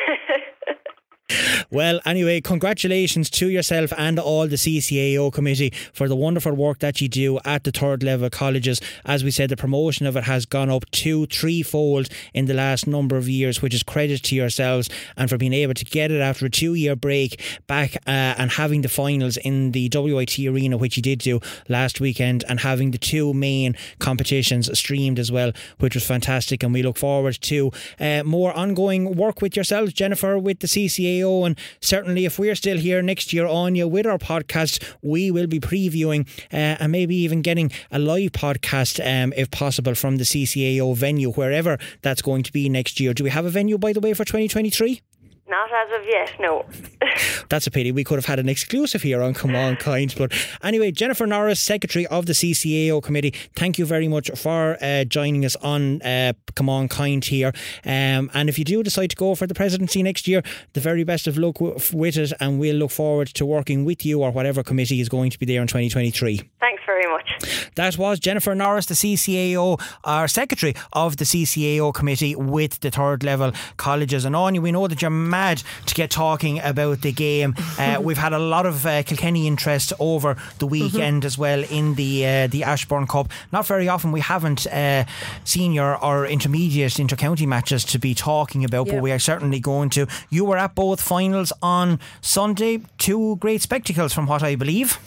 Well, 1.74 2.02
anyway, 2.06 2.42
congratulations 2.42 3.30
to 3.32 3.50
yourself 3.50 3.94
and 3.98 4.20
all 4.20 4.48
the 4.48 4.58
CCAO 4.58 5.32
committee 5.32 5.72
for 5.94 6.08
the 6.08 6.16
wonderful 6.16 6.54
work 6.54 6.80
that 6.80 7.02
you 7.02 7.08
do 7.08 7.40
at 7.46 7.64
the 7.64 7.72
third 7.72 8.04
level 8.04 8.30
colleges. 8.30 8.80
As 9.06 9.24
we 9.24 9.32
said, 9.32 9.50
the 9.50 9.58
promotion 9.58 10.06
of 10.06 10.16
it 10.16 10.26
has 10.26 10.46
gone 10.46 10.70
up 10.70 10.90
two, 10.92 11.26
threefold 11.28 12.10
in 12.34 12.46
the 12.46 12.54
last 12.54 12.86
number 12.86 13.16
of 13.16 13.30
years, 13.30 13.62
which 13.62 13.74
is 13.74 13.84
credit 13.84 14.22
to 14.24 14.36
yourselves 14.36 14.90
and 15.18 15.30
for 15.30 15.38
being 15.38 15.54
able 15.54 15.74
to 15.74 15.86
get 15.86 16.12
it 16.12 16.20
after 16.20 16.46
a 16.46 16.50
two 16.50 16.74
year 16.74 16.96
break 16.96 17.42
back 17.68 17.96
uh, 18.06 18.36
and 18.38 18.52
having 18.52 18.82
the 18.82 18.90
finals 18.90 19.38
in 19.38 19.72
the 19.72 19.90
WIT 19.94 20.38
arena, 20.40 20.78
which 20.78 20.98
you 20.98 21.02
did 21.02 21.20
do 21.20 21.40
last 21.70 22.00
weekend, 22.02 22.44
and 22.48 22.60
having 22.60 22.92
the 22.92 22.98
two 22.98 23.34
main 23.34 23.76
competitions 24.00 24.70
streamed 24.78 25.18
as 25.18 25.32
well, 25.32 25.52
which 25.80 25.96
was 25.96 26.06
fantastic. 26.06 26.62
And 26.64 26.74
we 26.74 26.84
look 26.84 26.98
forward 26.98 27.40
to 27.42 27.72
uh, 28.00 28.24
more 28.24 28.54
ongoing 28.54 29.16
work 29.16 29.42
with 29.42 29.56
yourselves, 29.56 29.94
Jennifer, 29.94 30.38
with 30.38 30.60
the 30.60 30.68
CCAO 30.68 31.13
and 31.22 31.58
certainly, 31.82 32.26
if 32.26 32.40
we're 32.40 32.56
still 32.56 32.78
here 32.78 33.02
next 33.02 33.34
year 33.34 33.46
on 33.46 33.76
you 33.76 33.88
with 33.88 34.06
our 34.06 34.18
podcast, 34.18 34.84
we 35.02 35.32
will 35.32 35.48
be 35.48 35.60
previewing 35.60 36.28
uh, 36.52 36.78
and 36.80 36.92
maybe 36.92 37.16
even 37.16 37.42
getting 37.42 37.72
a 37.92 38.00
live 38.00 38.32
podcast, 38.32 39.00
um, 39.00 39.34
if 39.36 39.52
possible, 39.52 39.96
from 39.96 40.18
the 40.18 40.24
CCAO 40.24 40.96
venue, 40.96 41.32
wherever 41.32 41.78
that's 42.02 42.22
going 42.22 42.44
to 42.44 42.52
be 42.52 42.70
next 42.70 43.00
year. 43.00 43.14
Do 43.14 43.24
we 43.24 43.30
have 43.30 43.46
a 43.46 43.50
venue, 43.50 43.78
by 43.78 43.94
the 43.94 44.00
way, 44.00 44.14
for 44.14 44.26
2023? 44.26 45.02
Not 45.48 45.70
as 45.72 46.00
of 46.00 46.08
yet, 46.08 46.34
no. 46.40 46.66
That's 47.50 47.68
a 47.68 47.72
pity. 47.72 47.92
We 47.92 48.06
could 48.06 48.16
have 48.16 48.26
had 48.26 48.40
an 48.40 48.48
exclusive 48.48 49.02
here 49.02 49.22
on 49.22 49.34
Come 49.34 49.56
On 49.56 49.76
Kind. 49.76 50.16
But 50.18 50.32
anyway, 50.64 50.92
Jennifer 50.92 51.28
Norris, 51.28 51.60
Secretary 51.60 52.08
of 52.08 52.28
the 52.28 52.34
CCAO 52.34 53.04
Committee, 53.04 53.34
thank 53.56 53.78
you 53.78 53.86
very 53.86 54.08
much 54.08 54.32
for 54.36 54.78
uh, 54.82 55.04
joining 55.04 55.44
us 55.44 55.58
on 55.58 56.02
uh, 56.02 56.32
Come 56.56 56.70
On 56.70 56.88
Kind 56.88 57.26
here. 57.26 57.52
Um, 57.86 58.32
and 58.34 58.48
if 58.48 58.58
you 58.58 58.64
do 58.64 58.82
decide 58.84 59.10
to 59.10 59.16
go 59.18 59.36
for 59.36 59.46
the 59.46 59.54
presidency 59.54 60.02
next 60.02 60.30
year, 60.30 60.44
the 60.74 60.80
very 60.80 61.04
best 61.04 61.28
of 61.28 61.38
luck 61.38 61.60
with 61.60 62.18
it. 62.18 62.32
And 62.40 62.58
we'll 62.58 62.78
look 62.78 62.92
forward 62.92 63.28
to 63.28 63.46
working 63.46 63.84
with 63.84 64.06
you 64.06 64.22
or 64.22 64.32
whatever 64.32 64.64
committee 64.64 65.02
is 65.02 65.10
going 65.10 65.32
to 65.32 65.40
be 65.40 65.46
there 65.46 65.62
in 65.62 65.68
2023. 65.68 66.42
Thanks 66.62 66.84
very 66.86 67.06
much. 67.12 67.30
That 67.76 67.98
was 67.98 68.20
Jennifer 68.20 68.56
Norris, 68.56 68.86
the 68.86 68.94
CCAO, 68.94 69.82
our 70.04 70.28
Secretary 70.28 70.76
of 70.94 71.18
the 71.18 71.26
CCAO 71.26 71.94
Committee 71.94 72.36
with 72.36 72.80
the 72.80 72.92
third 72.92 73.24
level 73.24 73.52
colleges. 73.78 74.26
And 74.26 74.36
on 74.36 74.56
you, 74.56 74.62
we 74.62 74.72
know 74.72 74.88
that 74.88 75.02
you're 75.02 75.12
mad 75.12 75.64
to 75.86 75.94
get 75.94 76.12
talking 76.12 76.60
about 76.60 77.02
the 77.02 77.12
game. 77.12 77.56
Uh, 77.80 78.00
we've 78.00 78.20
had 78.20 78.34
a 78.34 78.40
lot 78.40 78.66
of 78.66 78.86
uh, 78.86 79.02
Kilkenny 79.04 79.48
interest 79.48 79.92
over 80.00 80.38
the 80.60 80.68
weekend 80.68 81.22
mm-hmm. 81.22 81.26
as 81.26 81.38
well 81.38 81.64
in 81.72 81.96
the 81.96 82.26
uh, 82.26 82.48
the 82.48 82.64
Ashbourne 82.64 83.08
Cup. 83.08 83.30
Not 83.52 83.66
very 83.66 83.90
often 83.90 84.12
we 84.12 84.20
haven't 84.20 84.68
uh, 84.68 85.06
senior 85.44 85.98
or 85.98 86.28
intermediate 86.28 86.94
intercounty 86.94 87.48
matches 87.48 87.84
to 87.86 88.00
be 88.00 88.14
talking 88.14 88.64
about, 88.64 88.86
yep. 88.86 88.96
but 88.96 89.02
we 89.02 89.12
are 89.12 89.20
certainly 89.20 89.60
going 89.60 89.90
to. 89.92 90.08
You 90.30 90.46
were 90.46 90.58
at 90.58 90.76
both 90.76 91.02
finals 91.02 91.52
on 91.62 92.00
Sunday. 92.22 92.82
Two 93.00 93.38
great 93.38 93.62
spectacles, 93.62 94.14
from 94.14 94.28
what 94.28 94.44
I 94.44 94.56
believe. 94.56 95.00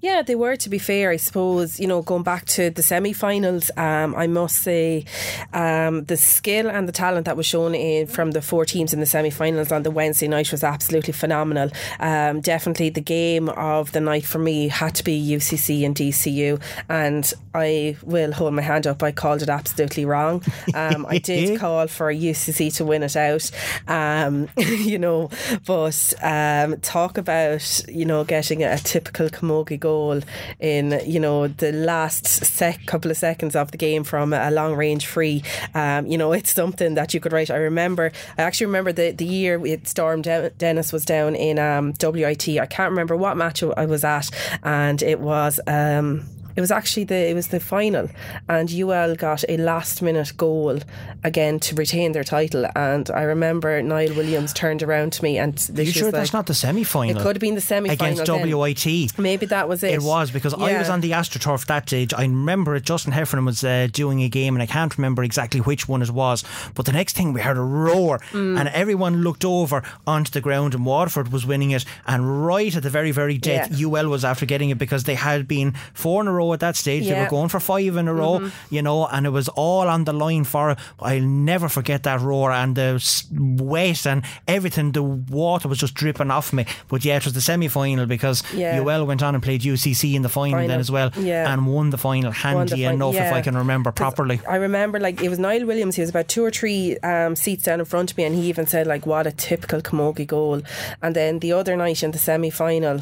Yeah, 0.00 0.22
they 0.22 0.34
were. 0.34 0.56
To 0.56 0.68
be 0.68 0.78
fair, 0.78 1.10
I 1.10 1.16
suppose 1.16 1.80
you 1.82 1.88
know 1.88 2.00
going 2.00 2.22
back 2.22 2.44
to 2.46 2.70
the 2.70 2.80
semi-finals, 2.80 3.72
um, 3.76 4.14
I 4.14 4.28
must 4.28 4.62
say 4.62 5.04
um, 5.52 6.04
the 6.04 6.16
skill 6.16 6.70
and 6.70 6.86
the 6.86 6.92
talent 6.92 7.26
that 7.26 7.36
was 7.36 7.44
shown 7.44 7.74
in, 7.74 8.06
from 8.06 8.30
the 8.30 8.40
four 8.40 8.64
teams 8.64 8.94
in 8.94 9.00
the 9.00 9.06
semi-finals 9.06 9.72
on 9.72 9.82
the 9.82 9.90
Wednesday 9.90 10.28
night 10.28 10.52
was 10.52 10.62
absolutely 10.62 11.12
phenomenal. 11.12 11.70
Um, 11.98 12.40
definitely 12.40 12.90
the 12.90 13.00
game 13.00 13.48
of 13.48 13.90
the 13.90 14.00
night 14.00 14.24
for 14.24 14.38
me 14.38 14.68
had 14.68 14.94
to 14.94 15.02
be 15.02 15.20
UCC 15.20 15.84
and 15.84 15.96
DCU, 15.96 16.62
and 16.88 17.32
I 17.52 17.96
will 18.04 18.30
hold 18.30 18.54
my 18.54 18.62
hand 18.62 18.86
up. 18.86 19.02
I 19.02 19.10
called 19.10 19.42
it 19.42 19.48
absolutely 19.48 20.04
wrong. 20.04 20.40
Um, 20.74 21.04
I 21.08 21.18
did 21.18 21.58
call 21.64 21.88
for 21.88 22.14
UCC 22.14 22.72
to 22.76 22.84
win 22.84 23.02
it 23.02 23.16
out, 23.16 23.50
um, 23.88 24.48
you 24.56 25.00
know, 25.00 25.30
but 25.66 26.14
um, 26.22 26.78
talk 26.80 27.18
about 27.18 27.88
you 27.88 28.04
know 28.04 28.22
getting 28.22 28.62
a 28.62 28.78
typical 28.78 29.28
Camogie 29.28 29.80
goal 29.80 30.20
in 30.60 31.00
you 31.04 31.18
know 31.18 31.48
the 31.62 31.72
last 31.72 32.26
sec- 32.26 32.86
couple 32.86 33.10
of 33.10 33.16
seconds 33.16 33.54
of 33.54 33.70
the 33.70 33.76
game 33.76 34.02
from 34.02 34.32
a 34.32 34.50
long 34.50 34.74
range 34.74 35.06
free. 35.06 35.42
Um, 35.74 36.06
you 36.06 36.18
know, 36.18 36.32
it's 36.32 36.52
something 36.52 36.94
that 36.94 37.14
you 37.14 37.20
could 37.20 37.32
write. 37.32 37.50
I 37.50 37.56
remember. 37.56 38.10
I 38.36 38.42
actually 38.42 38.66
remember 38.66 38.92
the 38.92 39.12
the 39.12 39.24
year 39.24 39.64
it 39.64 39.86
Storm 39.86 40.22
Dennis 40.22 40.92
was 40.92 41.04
down 41.04 41.36
in 41.36 41.58
um, 41.58 41.94
WIT. 42.02 42.48
I 42.48 42.66
can't 42.66 42.90
remember 42.90 43.16
what 43.16 43.36
match 43.36 43.62
I 43.62 43.86
was 43.86 44.02
at, 44.04 44.28
and 44.62 45.02
it 45.02 45.20
was. 45.20 45.60
Um, 45.66 46.26
it 46.56 46.60
was 46.60 46.70
actually 46.70 47.04
the 47.04 47.30
it 47.30 47.34
was 47.34 47.48
the 47.48 47.60
final, 47.60 48.08
and 48.48 48.70
UL 48.70 49.14
got 49.16 49.44
a 49.48 49.56
last 49.56 50.02
minute 50.02 50.32
goal 50.36 50.78
again 51.24 51.58
to 51.60 51.74
retain 51.74 52.12
their 52.12 52.24
title. 52.24 52.66
And 52.74 53.10
I 53.10 53.22
remember 53.22 53.80
Niall 53.82 54.14
Williams 54.14 54.52
turned 54.52 54.82
around 54.82 55.12
to 55.14 55.22
me 55.22 55.38
and 55.38 55.52
you 55.74 55.86
sure 55.86 56.04
like, 56.04 56.14
that's 56.14 56.32
not 56.32 56.46
the 56.46 56.54
semi 56.54 56.84
final? 56.84 57.16
It 57.16 57.22
could 57.22 57.36
have 57.36 57.40
been 57.40 57.54
the 57.54 57.60
semi 57.60 57.94
final 57.94 58.20
against 58.20 58.30
WIT. 58.30 59.18
Maybe 59.18 59.46
that 59.46 59.68
was 59.68 59.82
it. 59.82 59.94
It 59.94 60.02
was 60.02 60.30
because 60.30 60.54
yeah. 60.58 60.64
I 60.64 60.78
was 60.78 60.88
on 60.88 61.00
the 61.00 61.12
AstroTurf 61.12 61.66
that 61.66 61.86
day. 61.86 62.06
I 62.16 62.22
remember 62.22 62.74
it. 62.76 62.84
Justin 62.84 63.12
Heffernan 63.12 63.44
was 63.44 63.64
uh, 63.64 63.88
doing 63.92 64.22
a 64.22 64.28
game, 64.28 64.54
and 64.54 64.62
I 64.62 64.66
can't 64.66 64.96
remember 64.96 65.22
exactly 65.22 65.60
which 65.60 65.88
one 65.88 66.02
it 66.02 66.10
was. 66.10 66.44
But 66.74 66.86
the 66.86 66.92
next 66.92 67.16
thing 67.16 67.32
we 67.32 67.40
heard 67.40 67.56
a 67.56 67.62
roar, 67.62 68.18
mm. 68.30 68.58
and 68.58 68.68
everyone 68.70 69.22
looked 69.22 69.44
over 69.44 69.82
onto 70.06 70.30
the 70.30 70.40
ground, 70.40 70.74
and 70.74 70.84
Waterford 70.84 71.32
was 71.32 71.46
winning 71.46 71.70
it. 71.70 71.84
And 72.06 72.46
right 72.46 72.74
at 72.74 72.82
the 72.82 72.90
very 72.90 73.10
very 73.10 73.38
death, 73.38 73.70
yeah. 73.72 73.86
UL 73.86 74.08
was 74.08 74.24
after 74.24 74.46
getting 74.46 74.70
it 74.70 74.78
because 74.78 75.04
they 75.04 75.14
had 75.14 75.48
been 75.48 75.74
four 75.94 76.20
in 76.22 76.28
a 76.28 76.32
row 76.32 76.41
at 76.52 76.60
that 76.60 76.76
stage. 76.76 77.04
Yeah. 77.04 77.14
They 77.14 77.20
were 77.22 77.30
going 77.30 77.48
for 77.48 77.60
five 77.60 77.96
in 77.96 78.08
a 78.08 78.14
row, 78.14 78.40
mm-hmm. 78.40 78.74
you 78.74 78.82
know, 78.82 79.06
and 79.06 79.26
it 79.26 79.30
was 79.30 79.48
all 79.48 79.88
on 79.88 80.04
the 80.04 80.12
line 80.12 80.44
for. 80.44 80.76
I'll 81.00 81.20
never 81.20 81.68
forget 81.68 82.02
that 82.04 82.20
roar 82.20 82.52
and 82.52 82.76
the 82.76 82.92
wet 83.32 84.06
and 84.06 84.22
everything. 84.48 84.92
The 84.92 85.02
water 85.02 85.68
was 85.68 85.78
just 85.78 85.94
dripping 85.94 86.30
off 86.30 86.52
me. 86.52 86.66
But 86.88 87.04
yeah, 87.04 87.16
it 87.16 87.24
was 87.24 87.34
the 87.34 87.40
semi 87.40 87.68
final 87.68 88.06
because 88.06 88.42
yeah. 88.52 88.80
UL 88.80 89.06
went 89.06 89.22
on 89.22 89.34
and 89.34 89.42
played 89.42 89.62
UCC 89.62 90.14
in 90.14 90.22
the 90.22 90.28
final, 90.28 90.58
final. 90.58 90.68
then 90.68 90.80
as 90.80 90.90
well 90.90 91.10
yeah. 91.16 91.52
and 91.52 91.66
won 91.66 91.90
the 91.90 91.98
final 91.98 92.30
handy 92.30 92.76
the 92.76 92.84
enough 92.84 93.14
yeah. 93.14 93.28
if 93.28 93.32
I 93.32 93.40
can 93.42 93.56
remember 93.56 93.92
properly. 93.92 94.40
I 94.48 94.56
remember 94.56 94.98
like 94.98 95.20
it 95.22 95.28
was 95.28 95.38
Niall 95.38 95.66
Williams. 95.66 95.96
He 95.96 96.02
was 96.02 96.10
about 96.10 96.28
two 96.28 96.44
or 96.44 96.50
three 96.50 96.98
um, 96.98 97.36
seats 97.36 97.64
down 97.64 97.80
in 97.80 97.86
front 97.86 98.10
of 98.10 98.16
me, 98.16 98.24
and 98.24 98.34
he 98.34 98.42
even 98.48 98.66
said 98.66 98.86
like, 98.86 99.06
"What 99.06 99.26
a 99.26 99.32
typical 99.32 99.80
Camogie 99.80 100.26
goal." 100.26 100.62
And 101.00 101.16
then 101.16 101.38
the 101.38 101.52
other 101.52 101.76
night 101.76 102.02
in 102.02 102.12
the 102.12 102.18
semi 102.18 102.50
final 102.50 103.00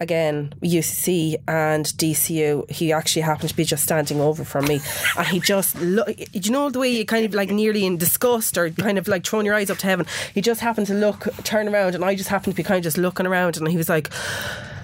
again 0.00 0.52
UCC 0.62 1.36
and 1.46 1.86
DCU 1.86 2.70
he 2.70 2.92
actually 2.92 3.22
happened 3.22 3.50
to 3.50 3.56
be 3.56 3.64
just 3.64 3.82
standing 3.82 4.20
over 4.20 4.44
from 4.44 4.66
me 4.66 4.80
and 5.16 5.26
he 5.28 5.40
just 5.40 5.78
look 5.80 6.08
you 6.32 6.50
know 6.50 6.70
the 6.70 6.78
way 6.78 6.90
you 6.90 7.04
kind 7.04 7.24
of 7.24 7.34
like 7.34 7.50
nearly 7.50 7.84
in 7.84 7.96
disgust 7.96 8.56
or 8.58 8.70
kind 8.70 8.98
of 8.98 9.08
like 9.08 9.24
throwing 9.24 9.46
your 9.46 9.54
eyes 9.54 9.70
up 9.70 9.78
to 9.78 9.86
heaven 9.86 10.06
he 10.32 10.40
just 10.40 10.60
happened 10.60 10.86
to 10.86 10.94
look 10.94 11.28
turn 11.44 11.68
around 11.68 11.94
and 11.94 12.04
I 12.04 12.14
just 12.14 12.28
happened 12.28 12.54
to 12.54 12.56
be 12.56 12.62
kind 12.62 12.78
of 12.78 12.84
just 12.84 12.98
looking 12.98 13.26
around 13.26 13.56
and 13.56 13.68
he 13.68 13.76
was 13.76 13.88
like 13.88 14.10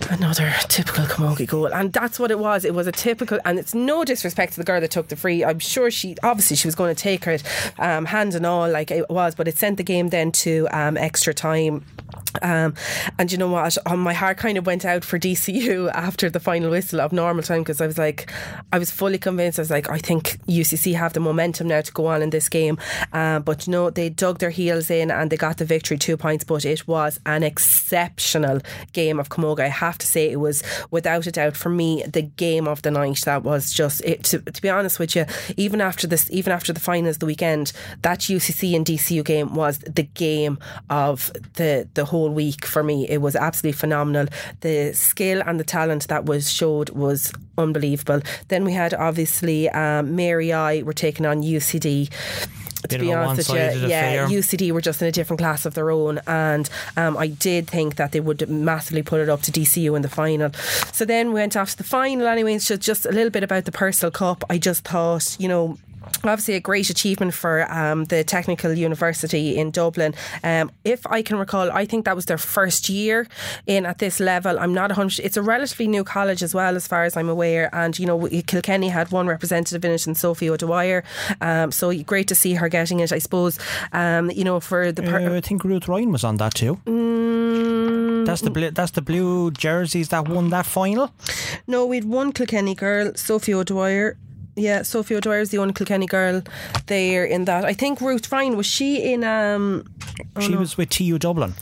Another 0.09 0.53
typical 0.67 1.05
Camogie 1.05 1.47
goal, 1.47 1.73
and 1.73 1.93
that's 1.93 2.19
what 2.19 2.33
it 2.33 2.39
was. 2.39 2.65
It 2.65 2.75
was 2.75 2.89
a 2.89 2.93
typical, 2.93 3.39
and 3.45 3.61
it's 3.61 3.75
no 3.75 4.05
disrespect 4.05 4.55
to 4.55 4.59
the 4.59 4.65
girl 4.65 4.81
that 4.81 4.91
took 4.91 5.07
the 5.07 5.15
free. 5.15 5.45
I'm 5.45 5.61
sure 5.61 5.89
she, 5.91 6.17
obviously, 6.25 6.57
she 6.57 6.67
was 6.67 6.75
going 6.75 6.93
to 6.93 7.01
take 7.01 7.27
it, 7.29 7.45
um, 7.79 8.07
hand 8.07 8.35
and 8.35 8.45
all, 8.45 8.69
like 8.69 8.91
it 8.91 9.09
was, 9.09 9.37
but 9.37 9.47
it 9.47 9.57
sent 9.57 9.77
the 9.77 9.85
game 9.85 10.09
then 10.09 10.33
to 10.33 10.67
um, 10.73 10.97
extra 10.97 11.33
time. 11.33 11.85
Um, 12.43 12.75
and 13.19 13.31
you 13.31 13.39
know 13.39 13.49
what? 13.49 13.77
My 13.87 14.13
heart 14.13 14.39
kind 14.39 14.59
of 14.59 14.67
went 14.67 14.85
out 14.85 15.00
for 15.05 15.19
DCU 15.19 15.91
after 15.95 16.31
the 16.31 16.41
final 16.41 16.71
whistle 16.71 17.01
of 17.01 17.13
normal 17.13 17.43
time 17.43 17.61
because 17.61 17.81
I 17.81 17.87
was 17.87 17.99
like, 17.99 18.31
I 18.73 18.79
was 18.79 18.91
fully 18.91 19.19
convinced. 19.19 19.59
I 19.59 19.63
was 19.63 19.71
like, 19.71 19.89
I 19.91 19.99
think 19.99 20.39
UCC 20.47 20.95
have 20.95 21.13
the 21.13 21.21
momentum 21.21 21.69
now 21.69 21.81
to 21.81 21.93
go 21.93 22.07
on 22.07 22.23
in 22.23 22.31
this 22.31 22.49
game. 22.49 22.79
Um, 23.13 23.43
but 23.43 23.69
know, 23.69 23.91
they 23.91 24.09
dug 24.09 24.39
their 24.39 24.51
heels 24.51 24.91
in 24.91 25.11
and 25.11 25.31
they 25.31 25.37
got 25.37 25.59
the 25.59 25.65
victory, 25.65 25.99
two 25.99 26.17
points. 26.17 26.45
But 26.45 26.65
it 26.65 26.87
was 26.87 27.21
an 27.27 27.43
exceptional 27.43 28.61
game 28.93 29.19
of 29.19 29.29
Camogie. 29.29 29.61
I 29.61 29.69
have 29.69 29.99
to 29.99 30.07
say, 30.07 30.31
it 30.31 30.41
was 30.41 30.63
without 30.91 31.27
a 31.27 31.33
doubt 31.33 31.57
for 31.57 31.69
me 31.69 32.03
the 32.05 32.23
game 32.23 32.67
of 32.67 32.83
the 32.83 32.91
night. 32.91 33.21
That 33.25 33.43
was 33.43 33.73
just 33.73 34.03
it. 34.05 34.25
To, 34.25 34.39
to 34.41 34.63
be 34.63 34.69
honest 34.69 34.99
with 34.99 35.17
you, 35.17 35.27
even 35.57 35.81
after 35.81 36.07
this, 36.07 36.31
even 36.31 36.53
after 36.53 36.73
the 36.73 36.81
finals 36.81 37.19
the 37.19 37.27
weekend, 37.27 37.73
that 38.03 38.21
UCC 38.21 38.77
and 38.77 38.85
DCU 38.85 39.25
game 39.25 39.55
was 39.55 39.79
the 39.79 40.03
game 40.03 40.59
of 40.89 41.33
the 41.55 41.89
the 41.95 42.05
whole 42.05 42.31
week 42.31 42.65
for 42.65 42.83
me. 42.83 43.09
It 43.09 43.19
was 43.19 43.37
absolutely 43.37 43.79
phenomenal. 43.79 44.27
The 44.61 44.90
skill 44.95 45.43
and 45.45 45.59
the 45.59 45.65
talent 45.65 46.09
that 46.09 46.27
was 46.27 46.51
showed 46.53 46.91
was 46.91 47.33
unbelievable. 47.59 48.21
Then 48.49 48.65
we 48.65 48.73
had 48.73 48.95
obviously 48.95 49.69
um, 49.71 50.17
Mary 50.17 50.53
I 50.53 50.83
were 50.83 50.93
taking 50.93 51.27
on 51.27 51.43
UCD 51.43 52.11
to 52.89 52.99
be 52.99 53.13
honest 53.13 53.51
with 53.51 53.83
you, 53.83 53.89
yeah, 53.89 54.25
affair. 54.25 54.29
UCD 54.29 54.73
were 54.73 54.81
just 54.81 55.03
in 55.03 55.09
a 55.09 55.13
different 55.13 55.39
class 55.39 55.67
of 55.67 55.75
their 55.75 55.91
own, 55.91 56.21
and 56.27 56.69
um, 56.97 57.17
I 57.17 57.29
did 57.29 57.69
think 57.69 57.97
that 57.97 58.13
they 58.13 58.21
would 58.21 58.49
massively 58.49 59.03
put 59.03 59.21
it 59.21 59.29
up 59.29 59.43
to 59.43 59.53
DCU 59.53 59.95
in 59.97 60.03
the 60.03 60.09
final. 60.09 60.53
So 60.93 61.05
then 61.05 61.29
we 61.29 61.35
went 61.35 61.57
off 61.57 61.73
to 61.73 61.77
the 61.77 61.85
final 61.85 62.27
anyway. 62.27 62.59
So 62.59 62.77
just 62.77 63.07
a 63.07 63.13
little 63.13 63.31
bit 63.31 63.43
about 63.43 63.65
the 63.65 63.73
Purcell 63.73 64.11
Cup. 64.11 64.45
I 64.49 64.59
just 64.59 64.85
thought, 64.85 65.37
you 65.39 65.49
know. 65.49 65.79
Obviously, 66.25 66.55
a 66.55 66.61
great 66.61 66.91
achievement 66.91 67.33
for 67.35 67.71
um, 67.73 68.05
the 68.07 68.25
Technical 68.25 68.73
University 68.73 69.57
in 69.59 69.71
Dublin. 69.71 70.15
Um, 70.45 70.71
if 70.85 71.07
I 71.07 71.23
can 71.23 71.39
recall, 71.39 71.71
I 71.73 71.85
think 71.87 72.05
that 72.05 72.15
was 72.17 72.27
their 72.27 72.39
first 72.39 72.89
year 72.89 73.27
in 73.67 73.87
at 73.87 73.99
this 73.99 74.21
level. 74.21 74.59
I'm 74.59 74.75
not 74.75 74.91
100. 74.91 75.21
It's 75.25 75.37
a 75.37 75.43
relatively 75.43 75.89
new 75.89 76.05
college 76.05 76.43
as 76.43 76.55
well, 76.55 76.77
as 76.77 76.87
far 76.87 77.05
as 77.05 77.17
I'm 77.17 77.29
aware. 77.29 77.69
And 77.75 77.99
you 77.99 78.07
know, 78.07 78.29
Kilkenny 78.47 78.89
had 78.89 79.11
one 79.13 79.27
representative 79.29 79.85
in 79.85 79.93
it, 79.93 80.07
and 80.07 80.17
Sophie 80.17 80.51
O'Dwyer. 80.51 81.05
Um, 81.41 81.73
so 81.73 81.93
great 82.03 82.29
to 82.29 82.35
see 82.35 82.55
her 82.55 82.69
getting 82.69 83.01
it. 83.01 83.13
I 83.13 83.19
suppose. 83.19 83.59
Um, 83.93 84.31
you 84.31 84.45
know, 84.45 84.61
for 84.61 84.93
the 84.93 85.03
per- 85.03 85.21
Uh, 85.21 85.37
I 85.37 85.41
think 85.41 85.65
Ruth 85.65 85.89
Ryan 85.89 86.13
was 86.13 86.25
on 86.25 86.37
that 86.37 86.55
too. 86.55 86.81
Mm, 86.87 88.27
That's 88.27 88.43
the 88.43 88.51
blue, 88.51 88.71
that's 88.71 88.93
the 88.93 89.03
blue 89.03 89.51
jerseys 89.51 90.09
that 90.09 90.29
won 90.29 90.51
that 90.51 90.67
final. 90.67 91.11
No, 91.67 91.87
we'd 91.87 92.05
one 92.05 92.33
Kilkenny 92.33 92.75
girl, 92.75 93.13
Sophie 93.15 93.55
O'Dwyer. 93.55 94.17
Yeah, 94.57 94.83
Sophie 94.83 95.15
O'Dwyer 95.17 95.41
is 95.41 95.51
the 95.51 95.59
only 95.59 95.73
Kilkenny 95.73 96.07
girl 96.07 96.43
there 96.87 97.25
in 97.25 97.45
that. 97.47 97.65
I 97.65 97.73
think 97.73 98.01
Ruth 98.01 98.31
Ryan 98.33 98.57
was 98.57 98.67
she 98.67 99.13
in 99.13 99.25
um 99.25 99.85
she 100.41 100.55
was 100.57 100.77
with 100.77 100.91
TU 100.91 101.19
Dublin. 101.19 101.55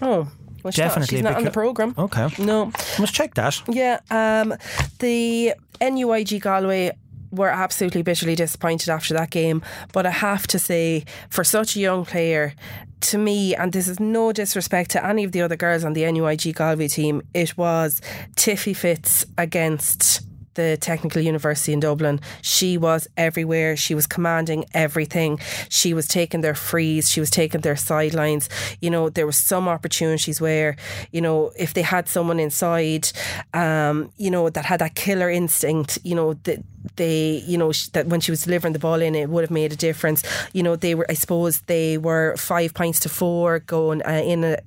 oh 0.00 0.28
well, 0.62 0.72
she's 0.72 0.78
not- 0.78 0.88
Definitely, 0.88 1.16
she's 1.18 1.22
not 1.24 1.36
on 1.36 1.44
the 1.44 1.50
programme. 1.50 1.94
Okay, 1.98 2.28
No. 2.38 2.70
I 2.74 3.00
must 3.00 3.12
check 3.14 3.34
that. 3.34 3.60
Yeah, 3.68 4.00
um, 4.10 4.54
the 5.00 5.52
NUIG 5.80 6.40
Galway 6.40 6.92
were 7.30 7.50
absolutely 7.50 8.02
bitterly 8.02 8.34
disappointed 8.34 8.88
after 8.88 9.12
that 9.14 9.28
game. 9.30 9.60
But 9.92 10.06
I 10.06 10.10
have 10.10 10.46
to 10.46 10.58
say, 10.58 11.04
for 11.28 11.44
such 11.44 11.76
a 11.76 11.80
young 11.80 12.04
player, 12.06 12.54
to 13.00 13.18
me, 13.18 13.54
and 13.54 13.72
this 13.72 13.88
is 13.88 14.00
no 14.00 14.32
disrespect 14.32 14.90
to 14.92 15.04
any 15.04 15.24
of 15.24 15.32
the 15.32 15.42
other 15.42 15.56
girls 15.56 15.84
on 15.84 15.92
the 15.92 16.04
NUIG 16.10 16.54
Galway 16.54 16.88
team, 16.88 17.20
it 17.34 17.58
was 17.58 18.00
Tiffy 18.36 18.74
Fitz 18.74 19.26
against 19.36 20.20
the 20.54 20.76
Technical 20.80 21.22
University 21.22 21.72
in 21.72 21.80
Dublin. 21.80 22.20
She 22.42 22.78
was 22.78 23.08
everywhere. 23.16 23.76
She 23.76 23.94
was 23.94 24.06
commanding 24.06 24.64
everything. 24.74 25.38
She 25.68 25.94
was 25.94 26.06
taking 26.06 26.40
their 26.40 26.54
frees. 26.54 27.10
She 27.10 27.20
was 27.20 27.30
taking 27.30 27.60
their 27.60 27.76
sidelines. 27.76 28.48
You 28.80 28.90
know, 28.90 29.08
there 29.08 29.26
was 29.26 29.36
some 29.36 29.68
opportunities 29.68 30.40
where, 30.40 30.76
you 31.12 31.20
know, 31.20 31.52
if 31.56 31.74
they 31.74 31.82
had 31.82 32.08
someone 32.08 32.40
inside, 32.40 33.10
um, 33.52 34.10
you 34.16 34.30
know, 34.30 34.50
that 34.50 34.64
had 34.64 34.80
that 34.80 34.94
killer 34.94 35.30
instinct, 35.30 35.98
you 36.04 36.14
know, 36.14 36.34
that 36.44 36.58
they, 36.96 37.42
you 37.46 37.58
know, 37.58 37.72
sh- 37.72 37.88
that 37.88 38.06
when 38.06 38.20
she 38.20 38.30
was 38.30 38.42
delivering 38.42 38.72
the 38.72 38.78
ball 38.78 39.00
in, 39.00 39.14
it 39.14 39.28
would 39.28 39.42
have 39.42 39.50
made 39.50 39.72
a 39.72 39.76
difference. 39.76 40.22
You 40.52 40.62
know, 40.62 40.76
they 40.76 40.94
were, 40.94 41.06
I 41.08 41.14
suppose, 41.14 41.60
they 41.62 41.98
were 41.98 42.36
five 42.36 42.74
points 42.74 43.00
to 43.00 43.08
four 43.08 43.60
going 43.60 44.02
uh, 44.06 44.22
in. 44.24 44.44
A, 44.44 44.58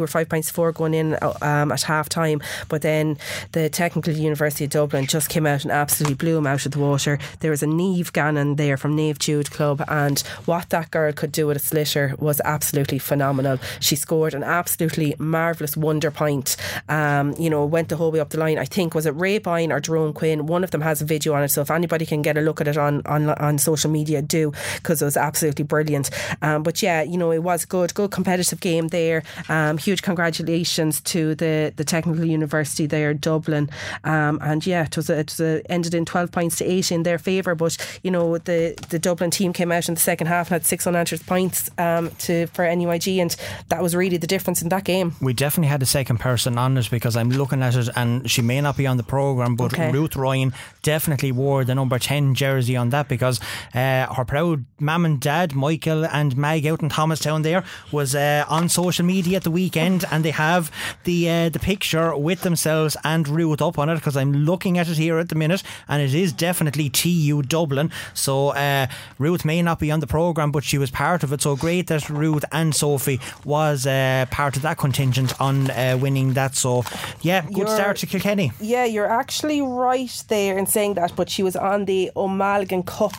were 0.00 0.06
five 0.06 0.28
points 0.28 0.48
to 0.48 0.54
four 0.54 0.72
going 0.72 0.94
in 0.94 1.14
uh, 1.14 1.36
um, 1.42 1.72
at 1.72 1.82
half 1.82 2.08
time, 2.08 2.40
but 2.68 2.82
then 2.82 3.18
the 3.52 3.68
Technical 3.68 4.12
University 4.12 4.64
of 4.64 4.70
Dublin 4.70 5.06
just 5.06 5.28
came 5.28 5.46
out 5.46 5.62
and 5.62 5.72
absolutely 5.72 6.14
blew 6.14 6.34
them 6.34 6.46
out 6.46 6.66
of 6.66 6.72
the 6.72 6.78
water. 6.78 7.18
There 7.40 7.50
was 7.50 7.62
a 7.62 7.66
Niamh 7.66 8.12
Gannon 8.12 8.56
there 8.56 8.76
from 8.76 8.94
Neve 8.94 9.18
Jude 9.18 9.50
Club, 9.50 9.82
and 9.88 10.18
what 10.46 10.70
that 10.70 10.90
girl 10.90 11.12
could 11.12 11.32
do 11.32 11.46
with 11.46 11.56
a 11.56 11.60
sliotar 11.60 12.18
was 12.18 12.40
absolutely 12.44 12.98
phenomenal. 12.98 13.58
She 13.80 13.96
scored 13.96 14.34
an 14.34 14.44
absolutely 14.44 15.14
marvellous 15.18 15.76
wonder 15.76 16.10
point. 16.10 16.56
Um, 16.88 17.34
you 17.38 17.50
know, 17.50 17.64
went 17.64 17.88
the 17.88 17.96
whole 17.96 18.10
way 18.10 18.20
up 18.20 18.30
the 18.30 18.38
line. 18.38 18.58
I 18.58 18.64
think 18.64 18.94
was 18.94 19.06
it 19.06 19.10
Ray 19.10 19.38
Byrne 19.38 19.72
or 19.72 19.80
Jerome 19.80 20.12
Quinn. 20.12 20.46
One 20.46 20.64
of 20.64 20.70
them 20.70 20.80
has 20.80 21.00
a 21.00 21.04
video 21.04 21.27
on 21.34 21.42
it, 21.42 21.48
so 21.48 21.62
if 21.62 21.70
anybody 21.70 22.06
can 22.06 22.22
get 22.22 22.36
a 22.36 22.40
look 22.40 22.60
at 22.60 22.68
it 22.68 22.76
on 22.76 23.02
on, 23.06 23.30
on 23.30 23.58
social 23.58 23.90
media, 23.90 24.22
do 24.22 24.52
because 24.76 25.02
it 25.02 25.04
was 25.04 25.16
absolutely 25.16 25.64
brilliant. 25.64 26.10
Um, 26.42 26.62
but 26.62 26.82
yeah, 26.82 27.02
you 27.02 27.16
know, 27.16 27.30
it 27.32 27.42
was 27.42 27.64
good, 27.64 27.94
good 27.94 28.10
competitive 28.10 28.60
game 28.60 28.88
there. 28.88 29.22
Um, 29.48 29.78
huge 29.78 30.02
congratulations 30.02 31.00
to 31.02 31.34
the 31.34 31.72
the 31.76 31.84
Technical 31.84 32.24
University 32.24 32.86
there, 32.86 33.14
Dublin. 33.14 33.70
Um, 34.04 34.38
and 34.42 34.66
yeah, 34.66 34.84
it 34.84 34.96
was 34.96 35.10
a, 35.10 35.18
it 35.18 35.30
was 35.30 35.40
a, 35.40 35.62
ended 35.70 35.94
in 35.94 36.04
twelve 36.04 36.30
points 36.32 36.56
to 36.58 36.64
eight 36.64 36.92
in 36.92 37.02
their 37.02 37.18
favour. 37.18 37.54
But 37.54 37.76
you 38.02 38.10
know, 38.10 38.38
the 38.38 38.74
the 38.90 38.98
Dublin 38.98 39.30
team 39.30 39.52
came 39.52 39.72
out 39.72 39.88
in 39.88 39.94
the 39.94 40.00
second 40.00 40.26
half 40.26 40.48
and 40.48 40.54
had 40.54 40.66
six 40.66 40.86
unanswered 40.86 41.24
points 41.26 41.70
um, 41.78 42.10
to 42.18 42.46
for 42.48 42.64
NUIG, 42.64 43.18
and 43.18 43.34
that 43.68 43.82
was 43.82 43.94
really 43.96 44.16
the 44.16 44.26
difference 44.26 44.62
in 44.62 44.68
that 44.68 44.84
game. 44.84 45.14
We 45.20 45.32
definitely 45.34 45.68
had 45.68 45.82
a 45.82 45.86
second 45.86 46.18
person 46.18 46.58
on 46.58 46.76
it 46.76 46.90
because 46.90 47.16
I'm 47.16 47.30
looking 47.30 47.62
at 47.62 47.74
it 47.74 47.88
and 47.96 48.30
she 48.30 48.42
may 48.42 48.60
not 48.60 48.76
be 48.76 48.86
on 48.86 48.96
the 48.96 49.02
programme, 49.02 49.56
but 49.56 49.72
Okay. 49.72 49.90
Ruth 49.92 50.16
Ryan 50.16 50.52
definitely 50.82 51.17
wore 51.22 51.64
the 51.64 51.74
number 51.74 51.98
10 51.98 52.34
jersey 52.34 52.76
on 52.76 52.90
that 52.90 53.08
because 53.08 53.40
uh, 53.74 54.12
her 54.14 54.24
proud 54.26 54.64
mum 54.80 55.04
and 55.04 55.20
dad, 55.20 55.54
Michael 55.54 56.04
and 56.06 56.36
Mag 56.36 56.66
out 56.66 56.82
in 56.82 56.88
Thomastown 56.88 57.42
there, 57.42 57.64
was 57.92 58.14
uh, 58.14 58.44
on 58.48 58.68
social 58.68 59.04
media 59.04 59.36
at 59.36 59.44
the 59.44 59.50
weekend 59.50 60.04
and 60.10 60.24
they 60.24 60.30
have 60.30 60.70
the 61.04 61.28
uh, 61.28 61.48
the 61.48 61.58
picture 61.58 62.16
with 62.16 62.42
themselves 62.42 62.96
and 63.04 63.28
Ruth 63.28 63.60
up 63.60 63.78
on 63.78 63.88
it 63.88 63.96
because 63.96 64.16
I'm 64.16 64.32
looking 64.32 64.78
at 64.78 64.88
it 64.88 64.96
here 64.96 65.18
at 65.18 65.28
the 65.28 65.34
minute 65.34 65.62
and 65.88 66.00
it 66.02 66.14
is 66.14 66.32
definitely 66.32 66.88
TU 66.88 67.42
Dublin. 67.42 67.90
So 68.14 68.48
uh, 68.50 68.86
Ruth 69.18 69.44
may 69.44 69.62
not 69.62 69.78
be 69.78 69.90
on 69.90 70.00
the 70.00 70.06
programme, 70.06 70.52
but 70.52 70.64
she 70.64 70.78
was 70.78 70.90
part 70.90 71.22
of 71.22 71.32
it. 71.32 71.42
So 71.42 71.56
great 71.56 71.86
that 71.88 72.08
Ruth 72.08 72.44
and 72.52 72.74
Sophie 72.74 73.20
was 73.44 73.86
uh, 73.86 74.26
part 74.30 74.56
of 74.56 74.62
that 74.62 74.78
contingent 74.78 75.38
on 75.40 75.70
uh, 75.70 75.98
winning 76.00 76.34
that. 76.34 76.54
So 76.54 76.84
yeah, 77.22 77.42
good 77.42 77.56
You're- 77.56 77.70
start 77.70 77.96
to 77.98 78.06
Kilkenny. 78.06 78.52
Yeah, 78.60 78.84
you're 78.84 79.10
actually 79.10 79.60
right 79.62 80.24
there 80.28 80.58
in 80.58 80.66
saying 80.66 80.94
that, 80.94 81.07
but 81.16 81.28
she 81.30 81.42
was 81.42 81.56
on 81.56 81.84
the 81.84 82.10
O'Malgan 82.16 82.84
Cup 82.84 83.12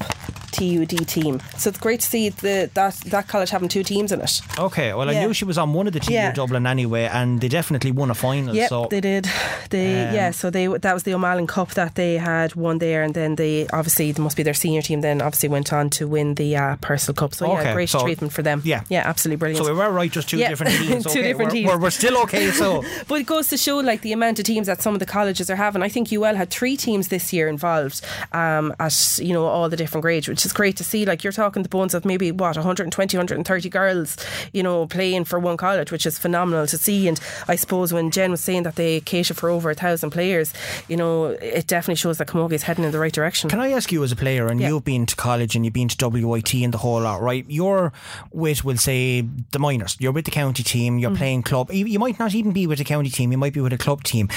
TUD 0.60 1.08
team. 1.08 1.42
So 1.58 1.70
it's 1.70 1.80
great 1.80 2.02
to 2.02 2.08
see 2.08 2.30
the 2.30 2.70
that 2.74 2.96
that 3.08 3.28
college 3.28 3.50
having 3.50 3.70
two 3.70 3.84
teams 3.84 4.12
in 4.12 4.22
it. 4.22 4.42
Okay, 4.58 4.94
well, 4.94 5.10
I 5.10 5.14
Yeah. 5.14 5.26
knew 5.26 5.34
she 5.34 5.46
was 5.46 5.58
on 5.58 5.74
one 5.74 5.88
of 5.88 5.94
the 5.94 6.00
TU 6.00 6.14
Yeah. 6.14 6.32
Dublin 6.32 6.66
anyway, 6.68 7.06
and 7.12 7.40
they 7.42 7.48
definitely 7.48 7.92
won 7.92 8.12
a 8.12 8.16
final. 8.16 8.56
Yep, 8.56 8.70
so 8.70 8.88
they 8.90 9.02
did. 9.02 9.28
They 9.70 10.08
Um, 10.08 10.16
yeah, 10.16 10.32
so 10.32 10.50
they 10.50 10.68
that 10.68 10.94
was 10.94 11.04
the 11.04 11.14
O'Mallan 11.14 11.48
Cup 11.48 11.74
that 11.76 11.96
they 11.96 12.18
had 12.18 12.56
won 12.56 12.80
there, 12.80 13.04
and 13.04 13.14
then 13.14 13.36
they 13.36 13.68
obviously 13.74 14.14
must 14.18 14.36
be 14.38 14.44
their 14.44 14.54
senior 14.54 14.82
team. 14.82 15.02
Then 15.02 15.22
obviously 15.22 15.50
went 15.50 15.72
on 15.74 15.90
to 15.92 16.08
win 16.08 16.36
the 16.36 16.56
uh, 16.58 16.76
Purcell 16.82 17.14
Cup. 17.14 17.34
So 17.34 17.46
yeah, 17.54 17.74
great 17.74 17.90
so- 17.90 18.02
treatment 18.02 18.34
for 18.34 18.42
them. 18.44 18.62
yeah. 18.66 18.82
yeah, 18.90 19.04
absolutely 19.06 19.38
brilliant. 19.38 19.66
So 19.66 19.72
we 19.72 19.78
were 19.78 19.90
right, 19.92 20.12
just 20.12 20.30
two 20.30 20.38
Yeah. 20.38 20.50
different 20.50 20.74
teams. 20.78 21.04
Two 21.06 21.10
Okay, 21.20 21.22
different 21.30 21.52
we're, 21.52 21.56
teams. 21.60 21.68
We're, 21.70 21.78
we're 21.80 21.90
still 21.92 22.18
okay. 22.24 22.52
So 22.52 22.84
But 23.08 23.22
it 23.22 23.26
goes 23.28 23.48
to 23.50 23.58
show 23.58 23.78
like 23.78 24.02
the 24.02 24.12
amount 24.14 24.40
of 24.40 24.46
teams 24.46 24.68
that 24.68 24.82
some 24.82 24.94
of 24.94 25.00
the 25.00 25.06
colleges 25.06 25.50
are 25.50 25.56
having. 25.56 25.82
I 25.84 25.90
think 25.90 26.12
UL 26.12 26.36
had 26.36 26.50
three 26.50 26.76
teams 26.78 27.08
this 27.10 27.32
year 27.34 27.48
involved 27.48 28.02
um, 28.34 28.74
at 28.80 29.20
you 29.22 29.34
know 29.34 29.46
all 29.46 29.70
the 29.70 29.78
different 29.78 30.02
grades, 30.02 30.28
which 30.28 30.46
is 30.46 30.49
great 30.54 30.78
to 30.78 30.84
see. 30.84 31.06
Like 31.06 31.24
you're 31.24 31.34
talking 31.34 31.64
the 31.64 31.70
bones 31.70 31.94
of 31.94 32.06
maybe 32.06 32.32
what 32.32 32.56
120, 32.56 33.18
130 33.18 33.70
girls, 33.70 34.18
you 34.54 34.64
know, 34.64 34.88
playing 34.88 35.26
for 35.26 35.40
one 35.40 35.58
college, 35.58 35.92
which 35.92 36.06
is 36.06 36.18
phenomenal 36.18 36.68
to 36.68 36.78
see. 36.78 37.08
And 37.08 37.20
I 37.48 37.56
suppose 37.56 37.94
when 37.94 38.12
Jen 38.12 38.32
was 38.32 38.42
saying 38.42 38.64
that 38.64 38.76
they 38.76 39.02
cater 39.02 39.34
for 39.34 39.50
over 39.50 39.70
a 39.70 39.76
thousand 39.76 40.12
players, 40.12 40.54
you 40.88 40.98
know, 40.98 41.26
it 41.26 41.68
definitely 41.68 41.96
shows 41.96 42.18
that 42.18 42.28
Camogie 42.28 42.54
is 42.54 42.64
heading 42.64 42.84
in 42.84 42.92
the 42.92 43.00
right 43.00 43.14
direction. 43.14 43.50
Can 43.50 43.60
I 43.60 43.72
ask 43.72 43.92
you 43.92 44.04
as 44.04 44.12
a 44.12 44.16
player, 44.16 44.48
and 44.48 44.60
Yeah. 44.60 44.70
you've 44.70 44.86
been 44.86 45.06
to 45.06 45.16
college 45.16 45.56
and 45.56 45.66
you've 45.66 45.74
been 45.74 45.88
to 45.88 46.10
WIT 46.10 46.54
and 46.64 46.74
the 46.74 46.80
whole 46.80 47.02
lot, 47.02 47.22
right? 47.22 47.46
You're 47.48 47.92
with, 48.32 48.64
we'll 48.64 48.78
say, 48.78 49.22
the 49.52 49.60
minors. 49.60 49.98
You're 50.00 50.12
with 50.12 50.26
the 50.26 50.32
county 50.32 50.64
team. 50.64 51.00
You're 51.00 51.12
mm. 51.12 51.18
playing 51.18 51.44
club. 51.44 51.72
You, 51.72 51.86
you 51.86 52.00
might 52.00 52.20
not 52.20 52.34
even 52.34 52.52
be 52.52 52.68
with 52.68 52.78
the 52.78 52.84
county 52.84 53.10
team. 53.10 53.32
You 53.32 53.38
might 53.38 53.54
be 53.54 53.62
with 53.62 53.74
a 53.74 53.78
club 53.78 54.04
team. 54.04 54.30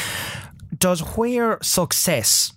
Does 0.76 1.00
where 1.16 1.58
success 1.62 2.52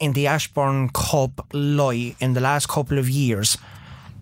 in 0.00 0.14
the 0.14 0.26
Ashbourne 0.26 0.88
Cup 0.88 1.46
lie 1.52 2.16
in 2.18 2.32
the 2.32 2.40
last 2.40 2.68
couple 2.68 2.98
of 2.98 3.08
years? 3.08 3.56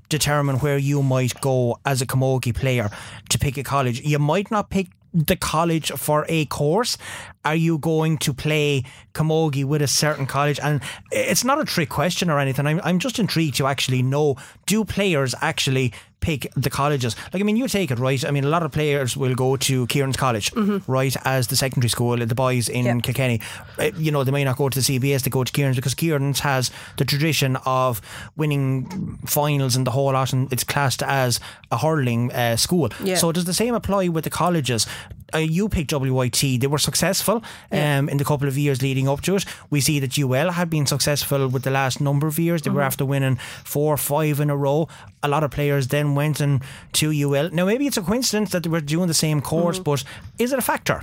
Determine 0.08 0.56
where 0.56 0.78
you 0.78 1.02
might 1.02 1.40
go 1.40 1.78
as 1.86 2.02
a 2.02 2.06
Camogie 2.06 2.54
player 2.54 2.90
to 3.30 3.38
pick 3.38 3.56
a 3.56 3.62
college. 3.62 4.00
You 4.02 4.18
might 4.18 4.50
not 4.50 4.70
pick 4.70 4.88
the 5.14 5.36
college 5.36 5.90
for 5.92 6.26
a 6.28 6.46
course? 6.46 6.98
Are 7.44 7.54
you 7.54 7.78
going 7.78 8.18
to 8.18 8.34
play 8.34 8.84
camogie 9.14 9.64
with 9.64 9.80
a 9.82 9.86
certain 9.86 10.26
college? 10.26 10.58
And 10.62 10.80
it's 11.10 11.44
not 11.44 11.60
a 11.60 11.64
trick 11.64 11.88
question 11.88 12.30
or 12.30 12.38
anything. 12.38 12.66
I'm, 12.66 12.80
I'm 12.84 12.98
just 12.98 13.18
intrigued 13.18 13.56
to 13.56 13.66
actually 13.66 14.02
know 14.02 14.36
do 14.66 14.84
players 14.84 15.34
actually 15.40 15.92
pick 16.20 16.52
the 16.56 16.68
colleges? 16.68 17.14
Like, 17.32 17.40
I 17.40 17.44
mean, 17.44 17.56
you 17.56 17.68
take 17.68 17.92
it, 17.92 17.98
right? 18.00 18.22
I 18.24 18.32
mean, 18.32 18.42
a 18.44 18.48
lot 18.48 18.64
of 18.64 18.72
players 18.72 19.16
will 19.16 19.36
go 19.36 19.56
to 19.56 19.86
Kieran's 19.86 20.16
College, 20.16 20.52
right, 20.88 21.16
as 21.24 21.46
the 21.46 21.54
secondary 21.54 21.88
school, 21.88 22.16
the 22.16 22.34
boys 22.34 22.68
in 22.68 22.84
Yeah. 22.86 22.98
Kilkenny. 22.98 23.40
Uh, 23.78 23.90
You 23.96 24.10
know, 24.10 24.24
they 24.24 24.32
may 24.32 24.42
not 24.42 24.56
go 24.56 24.68
to 24.68 24.80
the 24.80 24.82
CBS, 24.82 25.22
they 25.22 25.30
go 25.30 25.44
to 25.44 25.52
Kieran's 25.52 25.76
because 25.76 25.94
Kieran's 25.94 26.40
has 26.40 26.72
the 26.96 27.04
tradition 27.04 27.56
of 27.64 28.00
winning 28.36 29.18
finals 29.26 29.76
and 29.76 29.86
the 29.86 29.90
whole 29.92 30.12
lot, 30.12 30.32
and 30.32 30.52
it's 30.52 30.64
classed 30.64 31.02
as 31.04 31.38
a 31.70 31.78
hurling 31.78 32.32
uh, 32.32 32.56
school. 32.56 32.88
Yeah. 33.02 33.14
So 33.16 33.30
does 33.32 33.44
the 33.44 33.54
same 33.54 33.74
apply 33.74 34.08
with 34.08 34.24
the 34.24 34.30
colleges? 34.30 34.86
Uh, 35.34 35.38
you 35.38 35.68
picked 35.68 35.92
WIT, 35.92 36.40
they 36.60 36.66
were 36.66 36.78
successful 36.78 37.42
um, 37.70 38.08
in 38.08 38.16
the 38.16 38.24
couple 38.24 38.48
of 38.48 38.56
years 38.56 38.82
leading 38.82 39.08
up 39.08 39.20
to 39.22 39.36
it. 39.36 39.44
We 39.70 39.80
see 39.80 40.00
that 40.00 40.18
UL 40.18 40.52
had 40.52 40.70
been 40.70 40.86
successful 40.86 41.48
with 41.48 41.64
the 41.64 41.70
last 41.70 42.00
number 42.00 42.26
of 42.26 42.38
years. 42.38 42.62
They 42.62 42.70
were 42.70 42.82
after 42.82 43.04
winning 43.04 43.36
four 43.64 43.94
or 43.94 43.98
five 43.98 44.40
in 44.40 44.50
a 44.50 44.56
row. 44.56 44.88
A 45.22 45.28
lot 45.28 45.44
of 45.44 45.50
players 45.50 45.88
then 45.88 46.14
went 46.14 46.40
and 46.40 46.62
to 46.94 47.10
UL. 47.10 47.50
Now, 47.50 47.66
maybe 47.66 47.86
it's 47.86 47.96
a 47.96 48.02
coincidence 48.02 48.50
that 48.52 48.62
they 48.62 48.70
were 48.70 48.80
doing 48.80 49.08
the 49.08 49.14
same 49.14 49.40
course, 49.40 49.78
but 49.78 50.04
is 50.38 50.52
it 50.52 50.58
a 50.58 50.62
factor? 50.62 51.02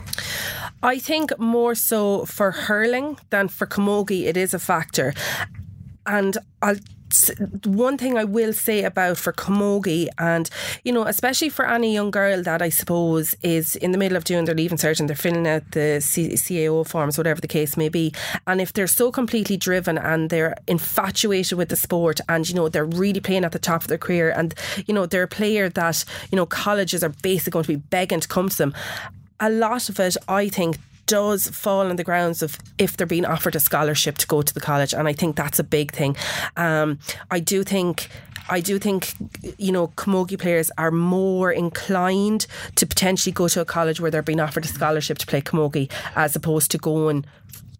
I 0.82 1.00
think 1.00 1.38
more 1.40 1.76
so 1.76 2.26
for 2.26 2.52
hurling 2.52 3.18
than 3.30 3.48
for 3.48 3.68
camogie, 3.68 4.26
it 4.26 4.38
is 4.38 4.54
a 4.54 4.60
factor. 4.60 5.14
And 6.06 6.38
I'll 6.62 6.78
one 7.66 7.98
thing 7.98 8.18
I 8.18 8.24
will 8.24 8.54
say 8.54 8.84
about 8.84 9.18
for 9.18 9.34
camogie, 9.34 10.08
and 10.18 10.50
you 10.84 10.92
know, 10.92 11.04
especially 11.04 11.50
for 11.50 11.66
any 11.68 11.94
young 11.94 12.12
girl 12.12 12.42
that 12.44 12.62
I 12.62 12.70
suppose 12.70 13.36
is 13.44 13.76
in 13.76 13.92
the 13.92 13.98
middle 13.98 14.18
of 14.18 14.24
doing 14.24 14.46
their 14.46 14.56
leaving 14.56 14.78
cert 14.78 15.00
and 15.00 15.10
they're 15.10 15.16
filling 15.16 15.48
out 15.48 15.72
the 15.72 16.00
CAO 16.02 16.88
forms, 16.88 17.18
whatever 17.18 17.42
the 17.42 17.48
case 17.48 17.78
may 17.78 17.90
be, 17.90 18.14
and 18.48 18.62
if 18.62 18.74
they're 18.74 18.88
so 18.88 19.12
completely 19.12 19.58
driven 19.58 19.98
and 19.98 20.30
they're 20.30 20.56
infatuated 20.68 21.58
with 21.58 21.70
the 21.70 21.76
sport, 21.76 22.20
and 22.30 22.48
you 22.50 22.56
know 22.56 22.70
they're 22.70 22.86
really 22.86 23.20
playing 23.20 23.46
at 23.46 23.52
the 23.52 23.60
top 23.60 23.82
of 23.82 23.88
their 23.88 23.98
career, 23.98 24.30
and 24.32 24.54
you 24.88 24.94
know 24.94 25.06
they're 25.06 25.24
a 25.24 25.28
player 25.28 25.70
that 25.70 26.06
you 26.32 26.36
know 26.36 26.46
colleges 26.46 27.04
are 27.04 27.14
basically 27.22 27.52
going 27.52 27.66
to 27.66 27.74
be 27.78 27.84
begging 27.90 28.20
to 28.20 28.28
come 28.28 28.50
to 28.50 28.58
them. 28.58 28.74
A 29.40 29.50
lot 29.50 29.90
of 29.90 30.00
it, 30.00 30.16
I 30.30 30.48
think, 30.48 30.78
does 31.08 31.48
fall 31.48 31.88
on 31.88 31.96
the 31.96 32.04
grounds 32.04 32.42
of 32.42 32.58
if 32.78 32.98
they're 32.98 33.08
being 33.08 33.26
offered 33.26 33.56
a 33.56 33.60
scholarship 33.60 34.18
to 34.20 34.28
go 34.28 34.42
to 34.42 34.54
the 34.54 34.62
college, 34.62 34.94
and 34.94 35.08
I 35.08 35.14
think 35.14 35.36
that's 35.36 35.60
a 35.60 35.64
big 35.64 35.92
thing. 35.92 36.16
Um, 36.58 37.00
I 37.32 37.40
do 37.40 37.64
think. 37.64 38.10
I 38.48 38.60
do 38.60 38.78
think, 38.78 39.16
you 39.58 39.72
know, 39.72 39.88
camogie 39.88 40.38
players 40.38 40.70
are 40.78 40.92
more 40.92 41.52
inclined 41.52 42.46
to 42.76 42.86
potentially 42.86 43.34
go 43.34 43.48
to 43.48 43.62
a 43.62 43.66
college 43.66 44.00
where 44.00 44.12
they're 44.12 44.22
being 44.22 44.40
offered 44.40 44.66
a 44.66 44.68
scholarship 44.68 45.18
to 45.18 45.26
play 45.26 45.42
camogie 45.42 45.92
as 46.16 46.36
opposed 46.36 46.70
to 46.70 46.78
going 46.78 47.26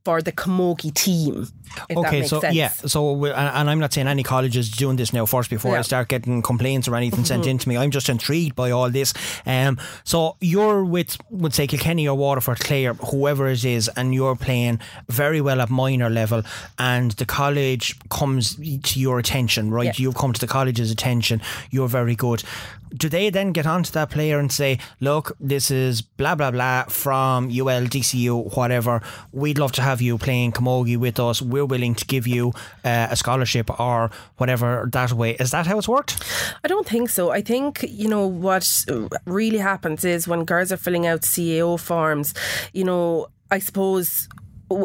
for 0.06 0.22
the 0.22 0.32
camogie 0.32 0.94
team. 0.94 1.48
Okay, 1.92 2.24
so 2.24 2.40
sense. 2.40 2.56
yeah, 2.56 2.70
so 2.70 3.26
and, 3.26 3.70
I'm 3.70 3.80
not 3.80 3.92
saying 3.92 4.08
any 4.08 4.24
college 4.24 4.56
is 4.56 4.70
doing 4.70 4.96
this 4.96 5.12
now 5.12 5.26
first 5.26 5.50
before 5.50 5.76
I 5.76 5.82
start 5.82 6.08
getting 6.08 6.42
complaints 6.42 6.88
or 6.88 6.96
anything 6.96 7.16
Mm-hmm. 7.16 7.26
sent 7.26 7.48
in 7.48 7.58
to 7.58 7.68
me. 7.70 7.76
I'm 7.78 7.92
just 7.92 8.08
intrigued 8.08 8.56
by 8.56 8.72
all 8.72 8.90
this. 8.90 9.14
Um, 9.46 9.78
so 10.04 10.38
you're 10.40 10.86
with, 10.86 11.18
would 11.32 11.54
say 11.54 11.66
Kilkenny 11.68 12.08
or 12.08 12.16
Waterford, 12.16 12.60
Clare, 12.60 12.94
whoever 12.94 13.48
it 13.48 13.66
is, 13.66 13.90
and 13.98 14.14
you're 14.14 14.36
playing 14.36 14.80
very 15.10 15.42
well 15.42 15.60
at 15.60 15.70
minor 15.70 16.10
level, 16.10 16.44
and 16.78 17.12
the 17.12 17.26
college 17.26 17.96
comes 18.10 18.56
to 18.56 19.00
your 19.00 19.18
attention, 19.20 19.72
right? 19.72 19.86
Yeah. 19.88 19.94
You've 19.98 20.16
come 20.16 20.34
to 20.34 20.40
the 20.40 20.48
college's 20.48 20.92
attention. 20.92 21.42
You're 21.72 21.88
very 21.90 22.16
good. 22.16 22.44
Do 22.96 23.10
they 23.10 23.30
then 23.30 23.52
get 23.52 23.66
onto 23.66 23.92
that 23.92 24.10
player 24.12 24.40
and 24.40 24.50
say, 24.52 24.78
"Look, 25.02 25.36
this 25.40 25.70
is 25.72 26.02
blah 26.02 26.36
blah 26.36 26.52
blah 26.52 26.84
from 26.84 27.48
UL, 27.50 27.88
DCU, 27.88 28.56
whatever. 28.56 29.02
We'd 29.34 29.58
love 29.58 29.74
to 29.74 29.82
have 29.82 29.95
you 30.02 30.18
playing 30.18 30.52
camogie 30.52 30.98
with 30.98 31.20
us. 31.20 31.42
We're 31.42 31.66
willing 31.66 31.96
to 31.96 32.06
give 32.06 32.28
you 32.28 32.54
uh, 32.84 33.08
a 33.12 33.16
scholarship 33.16 33.80
or 33.80 34.12
whatever 34.38 34.90
that 34.92 35.12
way." 35.14 35.32
Is 35.32 35.52
that 35.52 35.68
how 35.68 35.78
it's 35.78 35.88
worked? 35.88 36.24
I 36.64 36.68
don't 36.68 36.88
think 36.88 37.10
so. 37.10 37.32
I 37.32 37.42
think, 37.42 37.86
you 37.88 38.08
know, 38.08 38.26
what 38.26 38.86
really 39.26 39.58
happens 39.58 40.06
is 40.06 40.28
when 40.28 40.46
girls 40.46 40.72
are 40.72 40.78
filling 40.78 41.08
out 41.08 41.22
CAO 41.22 41.80
forms, 41.80 42.34
you 42.74 42.84
know, 42.84 43.28
I 43.52 43.60
suppose 43.60 44.28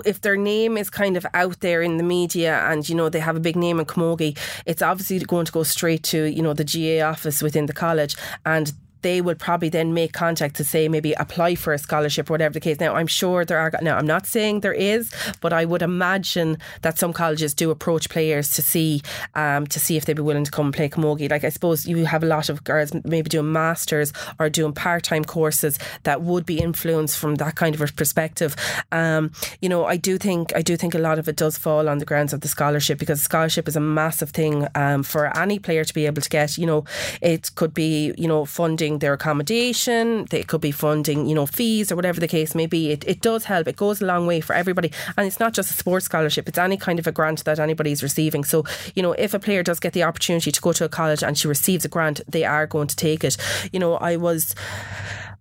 if 0.04 0.20
their 0.20 0.36
name 0.36 0.76
is 0.76 0.90
kind 0.90 1.16
of 1.16 1.26
out 1.34 1.60
there 1.60 1.82
in 1.82 1.96
the 1.96 2.02
media 2.02 2.60
and 2.70 2.86
you 2.88 2.94
know 2.94 3.08
they 3.08 3.18
have 3.20 3.36
a 3.36 3.40
big 3.40 3.56
name 3.56 3.80
in 3.80 3.86
camogie 3.86 4.36
it's 4.66 4.82
obviously 4.82 5.18
going 5.20 5.46
to 5.46 5.52
go 5.52 5.62
straight 5.62 6.02
to 6.02 6.24
you 6.24 6.42
know 6.42 6.52
the 6.52 6.64
GA 6.64 7.00
office 7.00 7.42
within 7.42 7.64
the 7.66 7.72
college 7.72 8.14
and 8.44 8.72
they 9.02 9.20
would 9.20 9.38
probably 9.38 9.68
then 9.68 9.94
make 9.94 10.12
contact 10.12 10.56
to 10.56 10.64
say 10.64 10.88
maybe 10.88 11.12
apply 11.14 11.54
for 11.54 11.72
a 11.72 11.78
scholarship 11.78 12.30
or 12.30 12.34
whatever 12.34 12.54
the 12.54 12.60
case. 12.60 12.80
Now 12.80 12.94
I'm 12.94 13.06
sure 13.06 13.44
there 13.44 13.58
are 13.58 13.72
now 13.82 13.96
I'm 13.96 14.06
not 14.06 14.26
saying 14.26 14.60
there 14.60 14.72
is, 14.72 15.10
but 15.40 15.52
I 15.52 15.64
would 15.64 15.82
imagine 15.82 16.58
that 16.82 16.98
some 16.98 17.12
colleges 17.12 17.54
do 17.54 17.70
approach 17.70 18.08
players 18.08 18.50
to 18.50 18.62
see 18.62 19.02
um, 19.34 19.66
to 19.68 19.80
see 19.80 19.96
if 19.96 20.04
they'd 20.04 20.16
be 20.16 20.22
willing 20.22 20.44
to 20.44 20.50
come 20.50 20.66
and 20.66 20.74
play 20.74 20.88
camogie. 20.88 21.30
Like 21.30 21.44
I 21.44 21.48
suppose 21.48 21.86
you 21.86 22.04
have 22.04 22.22
a 22.22 22.26
lot 22.26 22.48
of 22.48 22.64
girls 22.64 22.92
maybe 23.04 23.28
doing 23.28 23.52
masters 23.52 24.12
or 24.38 24.48
doing 24.50 24.72
part 24.72 25.04
time 25.04 25.24
courses 25.24 25.78
that 26.02 26.22
would 26.22 26.46
be 26.46 26.58
influenced 26.60 27.18
from 27.18 27.36
that 27.36 27.54
kind 27.56 27.74
of 27.74 27.80
a 27.80 27.86
perspective. 27.86 28.56
Um, 28.92 29.32
you 29.60 29.68
know, 29.68 29.84
I 29.84 29.96
do 29.96 30.18
think 30.18 30.54
I 30.54 30.62
do 30.62 30.76
think 30.76 30.94
a 30.94 30.98
lot 30.98 31.18
of 31.18 31.28
it 31.28 31.36
does 31.36 31.56
fall 31.56 31.88
on 31.88 31.98
the 31.98 32.04
grounds 32.04 32.32
of 32.32 32.40
the 32.40 32.48
scholarship 32.48 32.98
because 32.98 33.22
scholarship 33.22 33.68
is 33.68 33.76
a 33.76 33.80
massive 33.80 34.30
thing 34.30 34.66
um, 34.74 35.02
for 35.02 35.36
any 35.38 35.58
player 35.58 35.84
to 35.84 35.94
be 35.94 36.06
able 36.06 36.22
to 36.22 36.28
get. 36.28 36.58
You 36.58 36.66
know, 36.66 36.84
it 37.20 37.54
could 37.54 37.74
be 37.74 38.14
you 38.16 38.28
know 38.28 38.44
funding 38.44 38.89
their 38.98 39.12
accommodation, 39.12 40.26
it 40.32 40.48
could 40.48 40.60
be 40.60 40.72
funding 40.72 41.26
you 41.26 41.34
know 41.34 41.46
fees 41.46 41.90
or 41.90 41.96
whatever 41.96 42.20
the 42.20 42.28
case 42.28 42.54
may 42.54 42.66
be. 42.66 42.90
It, 42.90 43.04
it 43.06 43.20
does 43.20 43.44
help. 43.44 43.68
It 43.68 43.76
goes 43.76 44.02
a 44.02 44.06
long 44.06 44.26
way 44.26 44.40
for 44.40 44.54
everybody, 44.54 44.92
and 45.16 45.26
it's 45.26 45.40
not 45.40 45.54
just 45.54 45.70
a 45.70 45.74
sports 45.74 46.06
scholarship. 46.06 46.48
It's 46.48 46.58
any 46.58 46.76
kind 46.76 46.98
of 46.98 47.06
a 47.06 47.12
grant 47.12 47.44
that 47.44 47.58
anybody's 47.58 48.02
receiving. 48.02 48.44
So 48.44 48.64
you 48.94 49.02
know, 49.02 49.12
if 49.12 49.34
a 49.34 49.38
player 49.38 49.62
does 49.62 49.80
get 49.80 49.92
the 49.92 50.02
opportunity 50.02 50.50
to 50.50 50.60
go 50.60 50.72
to 50.72 50.84
a 50.84 50.88
college 50.88 51.22
and 51.22 51.38
she 51.38 51.48
receives 51.48 51.84
a 51.84 51.88
grant, 51.88 52.20
they 52.28 52.44
are 52.44 52.66
going 52.66 52.88
to 52.88 52.96
take 52.96 53.24
it. 53.24 53.36
You 53.72 53.78
know, 53.80 53.94
I 53.94 54.16
was, 54.16 54.54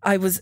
I 0.03 0.17
was. 0.17 0.41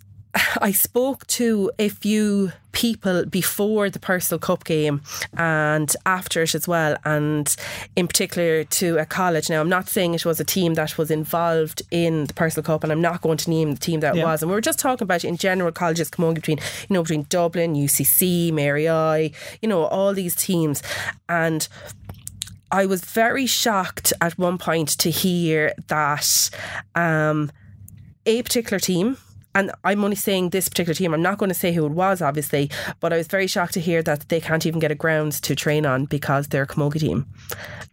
I 0.61 0.71
spoke 0.71 1.25
to 1.27 1.71
a 1.79 1.89
few 1.89 2.51
people 2.71 3.25
before 3.25 3.89
the 3.89 3.99
Purcell 3.99 4.37
Cup 4.37 4.63
game 4.63 5.01
and 5.35 5.95
after 6.05 6.43
it 6.43 6.53
as 6.53 6.67
well, 6.67 6.95
and 7.05 7.55
in 7.95 8.07
particular 8.07 8.63
to 8.65 8.97
a 8.97 9.05
college. 9.05 9.49
Now, 9.49 9.61
I'm 9.61 9.69
not 9.69 9.89
saying 9.89 10.13
it 10.13 10.25
was 10.25 10.39
a 10.39 10.43
team 10.43 10.75
that 10.75 10.97
was 10.97 11.09
involved 11.09 11.81
in 11.89 12.25
the 12.25 12.33
Purcell 12.33 12.61
Cup, 12.63 12.83
and 12.83 12.91
I'm 12.91 13.01
not 13.01 13.21
going 13.21 13.37
to 13.37 13.49
name 13.49 13.71
the 13.73 13.79
team 13.79 14.01
that 14.01 14.15
it 14.15 14.19
Yeah. 14.19 14.25
was. 14.25 14.41
And 14.43 14.49
we 14.51 14.55
were 14.55 14.61
just 14.61 14.79
talking 14.79 15.03
about 15.05 15.23
in 15.23 15.37
general 15.37 15.71
colleges 15.71 16.09
come 16.09 16.25
on 16.25 16.33
between, 16.35 16.57
you 16.87 16.93
know, 16.93 17.01
between 17.01 17.25
Dublin, 17.29 17.73
UCC, 17.75 18.51
Mary 18.51 18.87
I, 18.87 19.31
you 19.61 19.67
know, 19.69 19.83
all 19.85 20.13
these 20.13 20.35
teams, 20.35 20.81
and. 21.29 21.67
I 22.69 22.85
was 22.85 22.99
very 23.05 23.45
shocked 23.45 24.11
at 24.19 24.37
one 24.37 24.57
point 24.57 24.89
to 24.99 25.09
hear 25.09 25.71
that 25.87 26.49
um, 26.95 27.49
a 28.25 28.43
particular 28.43 28.77
team, 28.77 29.15
and 29.57 29.71
I'm 29.83 30.03
only 30.03 30.15
saying 30.15 30.51
this 30.51 30.69
particular 30.69 30.93
team, 30.93 31.15
I'm 31.15 31.21
not 31.23 31.39
going 31.39 31.49
to 31.49 31.55
say 31.55 31.73
who 31.73 31.87
it 31.87 31.91
was, 31.91 32.21
obviously, 32.21 32.69
but 32.99 33.11
I 33.11 33.17
was 33.17 33.25
very 33.25 33.47
shocked 33.47 33.73
to 33.73 33.79
hear 33.79 34.03
that 34.03 34.29
they 34.29 34.39
can't 34.39 34.63
even 34.67 34.79
get 34.79 34.91
a 34.91 34.95
ground 34.95 35.31
to 35.41 35.55
train 35.55 35.83
on 35.83 36.05
because 36.05 36.49
they're 36.49 36.63
a 36.63 36.67
camogie 36.67 36.99
team. 36.99 37.25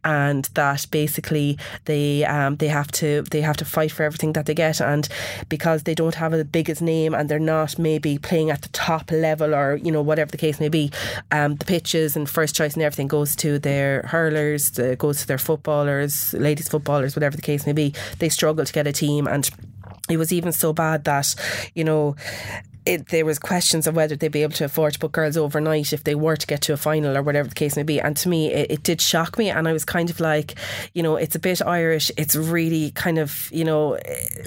And 0.04 0.44
that 0.52 0.86
basically 0.90 1.56
they 1.86 2.26
um, 2.26 2.56
they 2.56 2.68
have 2.68 2.92
to 2.92 3.22
they 3.30 3.40
have 3.40 3.56
to 3.56 3.64
fight 3.64 3.90
for 3.90 4.02
everything 4.02 4.34
that 4.34 4.44
they 4.44 4.52
get, 4.52 4.78
and 4.82 5.08
because 5.48 5.84
they 5.84 5.94
don't 5.94 6.16
have 6.16 6.32
the 6.32 6.44
biggest 6.44 6.82
name 6.82 7.14
and 7.14 7.30
they're 7.30 7.38
not 7.38 7.78
maybe 7.78 8.18
playing 8.18 8.50
at 8.50 8.60
the 8.60 8.68
top 8.68 9.10
level 9.10 9.54
or 9.54 9.76
you 9.76 9.90
know 9.90 10.02
whatever 10.02 10.30
the 10.30 10.36
case 10.36 10.60
may 10.60 10.68
be, 10.68 10.92
um, 11.30 11.54
the 11.54 11.64
pitches 11.64 12.14
and 12.16 12.28
first 12.28 12.54
choice 12.54 12.74
and 12.74 12.82
everything 12.82 13.08
goes 13.08 13.34
to 13.36 13.58
their 13.58 14.02
hurlers, 14.02 14.68
goes 14.98 15.22
to 15.22 15.26
their 15.26 15.38
footballers, 15.38 16.34
ladies 16.34 16.68
footballers, 16.68 17.16
whatever 17.16 17.36
the 17.36 17.42
case 17.42 17.64
may 17.64 17.72
be. 17.72 17.94
They 18.18 18.28
struggle 18.28 18.66
to 18.66 18.72
get 18.74 18.86
a 18.86 18.92
team 18.92 19.26
and 19.26 19.48
it 20.10 20.16
was 20.16 20.32
even 20.32 20.52
so 20.52 20.72
bad 20.72 21.04
that 21.04 21.34
you 21.74 21.84
know 21.84 22.16
it, 22.86 23.08
there 23.08 23.24
was 23.24 23.38
questions 23.38 23.86
of 23.86 23.96
whether 23.96 24.16
they'd 24.16 24.32
be 24.32 24.42
able 24.42 24.52
to 24.54 24.64
afford 24.64 24.92
to 24.94 24.98
put 24.98 25.12
girls 25.12 25.36
overnight 25.36 25.92
if 25.92 26.04
they 26.04 26.14
were 26.14 26.36
to 26.36 26.46
get 26.46 26.60
to 26.62 26.72
a 26.72 26.76
final 26.76 27.16
or 27.16 27.22
whatever 27.22 27.48
the 27.48 27.54
case 27.54 27.76
may 27.76 27.82
be. 27.82 28.00
And 28.00 28.16
to 28.18 28.28
me, 28.28 28.52
it, 28.52 28.70
it 28.70 28.82
did 28.82 29.00
shock 29.00 29.38
me, 29.38 29.50
and 29.50 29.66
I 29.68 29.72
was 29.72 29.84
kind 29.84 30.10
of 30.10 30.20
like, 30.20 30.54
you 30.92 31.02
know, 31.02 31.16
it's 31.16 31.34
a 31.34 31.38
bit 31.38 31.62
Irish. 31.62 32.10
It's 32.16 32.36
really 32.36 32.90
kind 32.92 33.18
of 33.18 33.48
you 33.52 33.64
know 33.64 33.94
eh, 33.94 34.00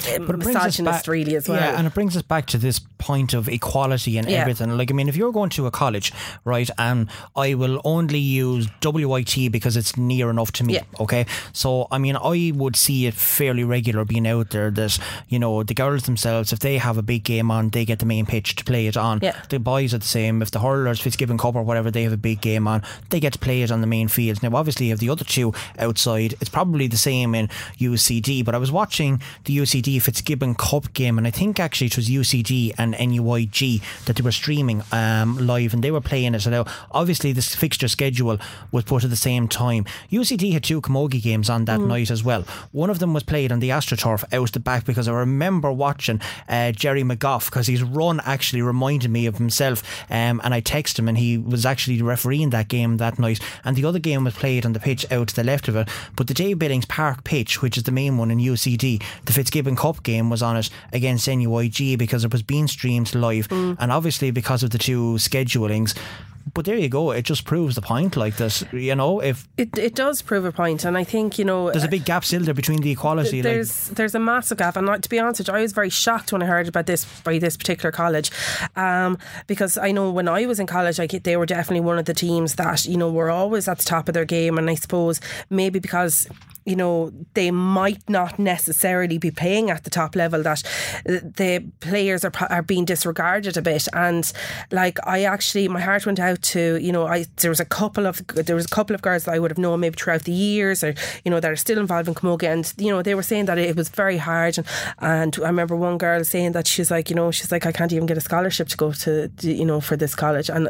But 0.05 0.15
it 0.15 0.25
brings 0.27 0.45
us 0.47 0.53
misogynist, 0.53 1.05
back- 1.05 1.07
really 1.07 1.35
as 1.35 1.47
well. 1.49 1.59
Yeah, 1.59 1.77
and 1.77 1.87
it 1.87 1.93
brings 1.93 2.15
us 2.15 2.21
back 2.23 2.45
to 2.47 2.57
this 2.57 2.79
point 2.99 3.33
of 3.33 3.47
equality 3.49 4.17
and 4.17 4.29
Yeah. 4.29 4.41
everything. 4.41 4.75
Like, 4.77 4.91
I 4.91 4.93
mean, 4.93 5.07
if 5.07 5.15
you're 5.15 5.31
going 5.31 5.49
to 5.51 5.65
a 5.67 5.71
college, 5.71 6.11
right, 6.45 6.69
and 6.77 7.09
I 7.35 7.53
will 7.53 7.79
only 7.83 8.19
use 8.19 8.67
WIT 8.83 9.51
because 9.51 9.77
it's 9.77 9.97
near 9.97 10.29
enough 10.29 10.51
to 10.53 10.63
me, 10.63 10.73
Yeah. 10.75 10.83
okay? 10.99 11.25
So, 11.53 11.87
I 11.91 11.97
mean, 11.97 12.15
I 12.15 12.51
would 12.55 12.75
see 12.75 13.05
it 13.05 13.13
fairly 13.13 13.63
regular 13.63 14.03
being 14.05 14.27
out 14.27 14.49
there 14.49 14.71
that, 14.71 14.97
you 15.29 15.39
know, 15.39 15.63
the 15.63 15.73
girls 15.73 16.03
themselves, 16.03 16.51
if 16.53 16.59
they 16.59 16.77
have 16.77 16.97
a 16.97 17.01
big 17.03 17.23
game 17.23 17.51
on, 17.51 17.69
they 17.69 17.85
get 17.85 17.99
the 17.99 18.05
main 18.05 18.25
pitch 18.27 18.55
to 18.57 18.63
play 18.63 18.87
it 18.87 18.97
on. 18.97 19.19
Yeah. 19.21 19.39
The 19.49 19.59
boys 19.59 19.93
are 19.93 19.99
the 19.99 20.05
same. 20.05 20.41
If 20.41 20.51
the 20.51 20.59
hurlers, 20.59 20.99
Fitzgibbon 20.99 21.37
Cup 21.37 21.55
or 21.55 21.63
whatever, 21.63 21.91
they 21.91 22.03
have 22.03 22.13
a 22.13 22.17
big 22.17 22.41
game 22.41 22.67
on, 22.67 22.83
they 23.09 23.19
get 23.19 23.33
to 23.33 23.39
play 23.39 23.61
it 23.61 23.71
on 23.71 23.81
the 23.81 23.87
main 23.87 24.07
fields. 24.07 24.43
Now, 24.43 24.55
obviously, 24.55 24.91
if 24.91 24.99
the 24.99 25.09
other 25.09 25.23
two 25.23 25.53
outside, 25.79 26.33
it's 26.39 26.49
probably 26.49 26.87
the 26.87 26.97
same 26.97 27.33
in 27.35 27.47
UCD. 27.77 28.43
But 28.43 28.55
I 28.55 28.57
was 28.57 28.71
watching 28.71 29.21
the 29.45 29.57
UCD 29.57 30.01
Fitzgibbon 30.01 30.55
Cup 30.55 30.93
game, 30.93 31.17
and 31.17 31.27
I 31.27 31.31
think 31.31 31.59
actually 31.59 31.87
it 31.87 31.97
was 31.97 32.09
UCD 32.09 32.73
and 32.77 32.93
NUIG 32.93 33.81
that 34.05 34.15
they 34.15 34.23
were 34.23 34.31
streaming 34.31 34.83
um, 34.91 35.37
live, 35.37 35.73
and 35.73 35.83
they 35.83 35.91
were 35.91 36.01
playing 36.01 36.35
it. 36.35 36.41
So 36.41 36.49
now, 36.49 36.65
obviously, 36.91 37.31
this 37.31 37.55
fixture 37.55 37.87
schedule 37.87 38.39
was 38.71 38.83
put 38.83 39.03
at 39.03 39.09
the 39.09 39.15
same 39.15 39.47
time. 39.47 39.85
UCD 40.11 40.53
had 40.53 40.63
two 40.63 40.81
Camogie 40.81 41.21
games 41.21 41.49
on 41.49 41.65
that 41.65 41.79
night 41.79 42.11
as 42.11 42.23
well. 42.23 42.43
One 42.71 42.89
of 42.89 42.99
them 42.99 43.13
was 43.13 43.23
played 43.23 43.51
on 43.51 43.59
the 43.59 43.69
AstroTurf 43.69 44.33
out 44.33 44.51
the 44.51 44.59
back 44.59 44.85
because 44.85 45.07
I 45.07 45.13
remember 45.13 45.71
watching 45.71 46.21
uh, 46.49 46.71
Jerry 46.71 47.03
McGough 47.03 47.45
because 47.45 47.67
he's 47.67 47.83
run 47.83 48.16
actually 48.25 48.61
reminded 48.61 49.11
me 49.11 49.25
of 49.25 49.37
himself. 49.37 49.83
Um, 50.09 50.41
and 50.43 50.53
I 50.53 50.61
texted 50.61 50.99
him, 50.99 51.07
and 51.07 51.17
he 51.17 51.37
was 51.37 51.65
actually 51.65 52.01
refereeing 52.01 52.49
that 52.51 52.67
game 52.67 52.97
that 52.97 53.19
night. 53.19 53.39
And 53.63 53.75
the 53.75 53.85
other 53.85 53.99
game 53.99 54.23
was 54.23 54.33
played 54.33 54.65
on 54.65 54.73
the 54.73 54.79
pitch 54.79 55.09
out 55.11 55.29
to 55.29 55.35
the 55.35 55.43
left 55.43 55.67
of 55.67 55.75
it. 55.75 55.89
But 56.15 56.27
the 56.27 56.33
Dave 56.33 56.59
Billings 56.59 56.85
Park 56.85 57.23
pitch, 57.23 57.61
which 57.61 57.77
is 57.77 57.83
the 57.83 57.91
main 57.91 58.17
one 58.17 58.31
in 58.31 58.39
UCD, 58.39 59.01
the 59.25 59.33
Fitzgibbon 59.33 59.75
Cup 59.75 60.03
game 60.03 60.29
was 60.29 60.41
on 60.41 60.57
it 60.57 60.69
against 60.93 61.27
NUIG 61.27 61.97
because 61.97 62.23
it 62.23 62.31
was 62.31 62.43
being 62.43 62.67
streamed 62.67 63.13
live. 63.15 63.47
And 63.51 63.91
obviously, 63.91 64.31
because 64.31 64.63
of 64.63 64.71
the 64.71 64.77
two 64.77 65.15
schedulings, 65.15 65.95
but 66.53 66.65
there 66.65 66.75
you 66.77 66.89
go. 66.89 67.11
It 67.11 67.23
just 67.23 67.45
proves 67.45 67.75
the 67.75 67.81
point. 67.81 68.15
Like 68.15 68.37
this, 68.37 68.63
you 68.71 68.95
know, 68.95 69.19
if 69.19 69.47
It, 69.57 69.77
it 69.77 69.95
does 69.95 70.21
prove 70.21 70.45
a 70.45 70.51
point, 70.51 70.85
and 70.85 70.97
I 70.97 71.03
think 71.03 71.37
you 71.37 71.45
know 71.45 71.71
there's 71.71 71.83
a 71.83 71.89
big 71.89 72.05
gap 72.05 72.23
still 72.23 72.41
there 72.43 72.53
between 72.53 72.81
the 72.81 72.91
equality. 72.91 73.37
like, 73.37 73.43
there's 73.43 73.89
there's 73.89 74.15
a 74.15 74.19
massive 74.19 74.57
gap, 74.57 74.75
and 74.75 74.87
like, 74.87 75.01
to 75.01 75.09
be 75.09 75.19
honest, 75.19 75.39
with 75.39 75.47
you, 75.47 75.53
I 75.53 75.61
was 75.61 75.73
very 75.73 75.89
shocked 75.89 76.31
when 76.31 76.41
I 76.41 76.45
heard 76.45 76.67
about 76.67 76.85
this 76.85 77.05
by 77.21 77.39
this 77.39 77.57
particular 77.57 77.91
college, 77.91 78.31
um, 78.75 79.17
because 79.47 79.77
I 79.77 79.91
know 79.91 80.11
when 80.11 80.27
I 80.27 80.45
was 80.45 80.59
in 80.59 80.67
college, 80.67 80.99
like 80.99 81.11
they 81.23 81.37
were 81.37 81.45
definitely 81.45 81.81
one 81.81 81.97
of 81.97 82.05
the 82.05 82.13
teams 82.13 82.55
that 82.55 82.85
you 82.85 82.97
know 82.97 83.11
were 83.11 83.29
always 83.29 83.67
at 83.67 83.79
the 83.79 83.85
top 83.85 84.07
of 84.07 84.13
their 84.13 84.25
game, 84.25 84.57
and 84.57 84.69
I 84.69 84.75
suppose 84.75 85.19
maybe 85.49 85.79
because 85.79 86.27
you 86.67 86.75
know 86.75 87.11
they 87.33 87.49
might 87.49 88.07
not 88.09 88.37
necessarily 88.37 89.17
be 89.17 89.31
playing 89.31 89.69
at 89.69 89.83
the 89.85 89.89
top 89.89 90.15
level 90.15 90.43
that 90.43 90.61
uh, 91.09 91.19
the 91.23 91.65
players 91.79 92.25
are 92.25 92.33
are 92.49 92.61
being 92.61 92.85
disregarded 92.85 93.55
a 93.57 93.61
bit. 93.61 93.87
And 93.93 94.31
like 94.71 94.99
I 95.07 95.23
actually 95.23 95.67
my 95.69 95.79
heart 95.79 96.05
went 96.05 96.19
out 96.19 96.41
to 96.53 96.77
you 96.81 96.91
know 96.91 97.07
I 97.07 97.25
there 97.37 97.49
was 97.51 97.61
a 97.61 97.65
couple 97.65 98.05
of 98.05 98.25
there 98.27 98.55
was 98.55 98.65
a 98.65 98.75
couple 98.75 98.95
of 98.95 99.01
girls 99.01 99.23
that 99.23 99.33
I 99.33 99.39
would 99.39 99.51
have 99.51 99.57
known 99.57 99.79
maybe 99.79 99.95
throughout 99.95 100.23
the 100.23 100.33
years 100.33 100.83
or 100.83 100.93
you 101.23 101.31
know 101.31 101.39
that 101.39 101.51
are 101.51 101.55
still 101.55 101.79
involved 101.79 102.09
in 102.09 102.15
Camogie. 102.15 102.51
And 102.51 102.73
you 102.77 102.91
know 102.91 103.01
they 103.01 103.15
were 103.15 103.23
saying 103.23 103.45
that 103.45 103.57
it 103.57 103.75
was 103.75 103.89
very 103.89 104.17
hard. 104.17 104.57
And, 104.57 104.67
and 104.99 105.39
I 105.43 105.47
remember 105.47 105.75
one 105.75 105.97
girl 105.97 106.23
saying 106.23 106.51
that 106.51 106.67
she's 106.67 106.91
like 106.91 107.09
you 107.09 107.15
know 107.15 107.31
she's 107.31 107.51
like 107.51 107.65
I 107.65 107.71
can't 107.71 107.93
even 107.93 108.07
get 108.07 108.17
a 108.17 108.21
scholarship 108.21 108.67
to 108.69 108.77
go 108.77 108.91
to 108.91 109.29
you 109.41 109.65
know 109.65 109.79
for 109.79 109.95
this 109.95 110.15
college. 110.15 110.49
And 110.49 110.69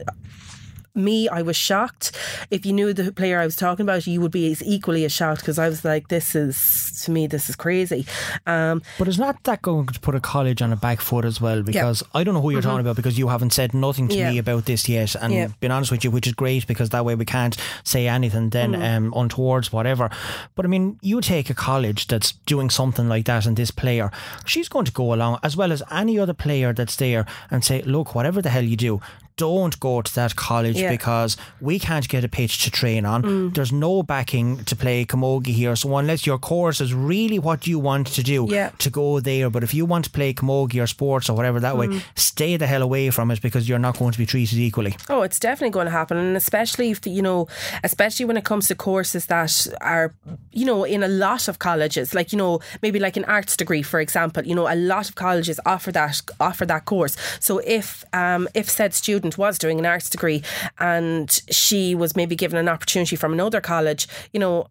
me, 0.97 1.29
I 1.29 1.41
was 1.43 1.55
shocked. 1.55 2.11
If 2.51 2.65
you 2.65 2.73
knew 2.73 2.93
the 2.93 3.11
player 3.11 3.39
I 3.39 3.45
was 3.45 3.55
talking 3.55 3.83
about, 3.83 4.07
you 4.07 4.19
would 4.21 4.31
be 4.31 4.51
as 4.51 4.61
equally 4.63 5.05
as 5.05 5.11
shocked 5.11 5.41
because 5.41 5.59
I 5.59 5.69
was 5.69 5.85
like, 5.85 6.07
"This 6.09 6.35
is 6.35 7.01
to 7.05 7.11
me, 7.11 7.27
this 7.27 7.49
is 7.49 7.55
crazy." 7.55 8.05
Um, 8.45 8.81
But 8.99 9.07
is 9.07 9.19
not 9.19 9.43
that 9.43 9.61
going 9.61 9.85
to 9.87 9.99
put 9.99 10.15
a 10.15 10.19
college 10.19 10.61
on 10.61 10.73
a 10.73 10.75
back 10.75 10.99
foot 11.01 11.25
as 11.25 11.39
well? 11.39 11.61
Because 11.63 12.03
I 12.13 12.23
don't 12.23 12.33
know 12.33 12.41
who 12.41 12.49
you're 12.51 12.61
talking 12.61 12.81
about 12.81 12.95
because 12.95 13.17
you 13.17 13.27
haven't 13.29 13.53
said 13.53 13.73
nothing 13.73 14.07
to 14.09 14.13
Mm-hmm. 14.15 14.21
Yeah. 14.23 14.31
me 14.31 14.37
about 14.39 14.65
this 14.65 14.89
yet. 14.89 15.15
And 15.15 15.33
Yeah. 15.33 15.47
being 15.59 15.71
honest 15.71 15.91
with 15.91 16.03
you, 16.03 16.11
which 16.11 16.27
is 16.27 16.33
great 16.33 16.65
because 16.67 16.89
that 16.89 17.05
way 17.05 17.15
we 17.15 17.25
can't 17.25 17.55
say 17.83 18.07
anything 18.07 18.49
then 18.49 18.71
Mm-hmm. 18.73 19.05
um, 19.07 19.13
untowards, 19.13 19.71
whatever. 19.71 20.09
But 20.55 20.65
I 20.65 20.69
mean, 20.69 20.97
you 21.01 21.21
take 21.21 21.49
a 21.49 21.53
college 21.53 22.07
that's 22.07 22.31
doing 22.45 22.69
something 22.71 23.07
like 23.07 23.25
that 23.25 23.45
and 23.45 23.55
this 23.55 23.71
player, 23.71 24.09
she's 24.45 24.69
going 24.69 24.85
to 24.85 24.91
go 24.91 25.13
along 25.13 25.39
as 25.43 25.55
well 25.55 25.71
as 25.71 25.83
any 25.91 26.17
other 26.19 26.33
player 26.33 26.73
that's 26.73 26.95
there 26.95 27.25
and 27.51 27.63
say, 27.63 27.81
look, 27.83 28.15
whatever 28.15 28.41
the 28.41 28.49
hell 28.49 28.63
you 28.63 28.75
do, 28.77 29.01
don't 29.37 29.79
go 29.79 30.01
to 30.01 30.15
that 30.15 30.35
college 30.35 30.75
Yeah. 30.77 30.89
because 30.89 31.37
we 31.61 31.79
can't 31.79 32.07
get 32.09 32.23
a 32.23 32.27
pitch 32.27 32.63
to 32.63 32.71
train 32.71 33.05
on. 33.05 33.21
Mm. 33.23 33.53
There's 33.55 33.71
no 33.71 34.03
backing 34.03 34.63
to 34.65 34.75
play 34.75 35.05
camogie 35.05 35.47
here. 35.53 35.75
So 35.75 35.95
unless 35.97 36.25
your 36.25 36.37
course 36.39 36.81
is 36.81 36.93
really 36.93 37.39
what 37.39 37.67
you 37.67 37.79
want 37.79 38.07
to 38.07 38.23
do, 38.23 38.47
Yeah. 38.49 38.71
to 38.79 38.89
go 38.89 39.19
there. 39.19 39.49
But 39.49 39.63
if 39.63 39.73
you 39.73 39.85
want 39.85 40.05
to 40.05 40.11
play 40.11 40.33
camogie 40.33 40.81
or 40.83 40.87
sports 40.87 41.29
or 41.29 41.35
whatever 41.35 41.59
that 41.59 41.75
Mm. 41.75 41.79
way, 41.79 42.01
stay 42.15 42.57
the 42.57 42.67
hell 42.67 42.81
away 42.81 43.09
from 43.11 43.31
it 43.31 43.41
because 43.41 43.69
you're 43.69 43.79
not 43.87 43.97
going 43.99 44.11
to 44.11 44.17
be 44.17 44.25
treated 44.25 44.57
equally. 44.59 44.95
Oh, 45.09 45.21
it's 45.21 45.39
definitely 45.39 45.71
going 45.71 45.85
to 45.87 45.91
happen, 45.91 46.17
and 46.17 46.35
especially 46.35 46.89
if 46.91 47.05
you 47.05 47.21
know, 47.21 47.47
especially 47.83 48.25
when 48.25 48.37
it 48.37 48.43
comes 48.43 48.67
to 48.67 48.75
courses 48.75 49.27
that 49.27 49.67
are, 49.81 50.13
you 50.51 50.65
know, 50.65 50.83
in 50.83 51.03
a 51.03 51.07
lot 51.07 51.47
of 51.47 51.59
colleges, 51.59 52.13
like 52.13 52.31
you 52.33 52.37
know, 52.37 52.59
maybe 52.81 52.99
like 52.99 53.15
an 53.17 53.25
arts 53.25 53.55
degree, 53.55 53.83
for 53.83 53.99
example. 53.99 54.43
You 54.45 54.55
know, 54.55 54.67
a 54.67 54.75
lot 54.75 55.09
of 55.09 55.15
colleges 55.15 55.59
offer 55.65 55.91
that 55.91 56.21
offer 56.39 56.65
that 56.65 56.85
course. 56.85 57.15
So 57.39 57.59
if 57.59 58.03
um 58.13 58.47
if 58.53 58.67
said 58.69 58.93
student 58.93 59.26
was 59.35 59.57
doing 59.57 59.79
an 59.79 59.85
arts 59.85 60.09
degree 60.09 60.43
and 60.79 61.41
she 61.49 61.95
was 61.95 62.15
maybe 62.15 62.35
given 62.35 62.57
an 62.59 62.69
opportunity 62.69 63.15
from 63.15 63.33
another 63.33 63.59
college, 63.59 64.07
you 64.31 64.39
know. 64.39 64.67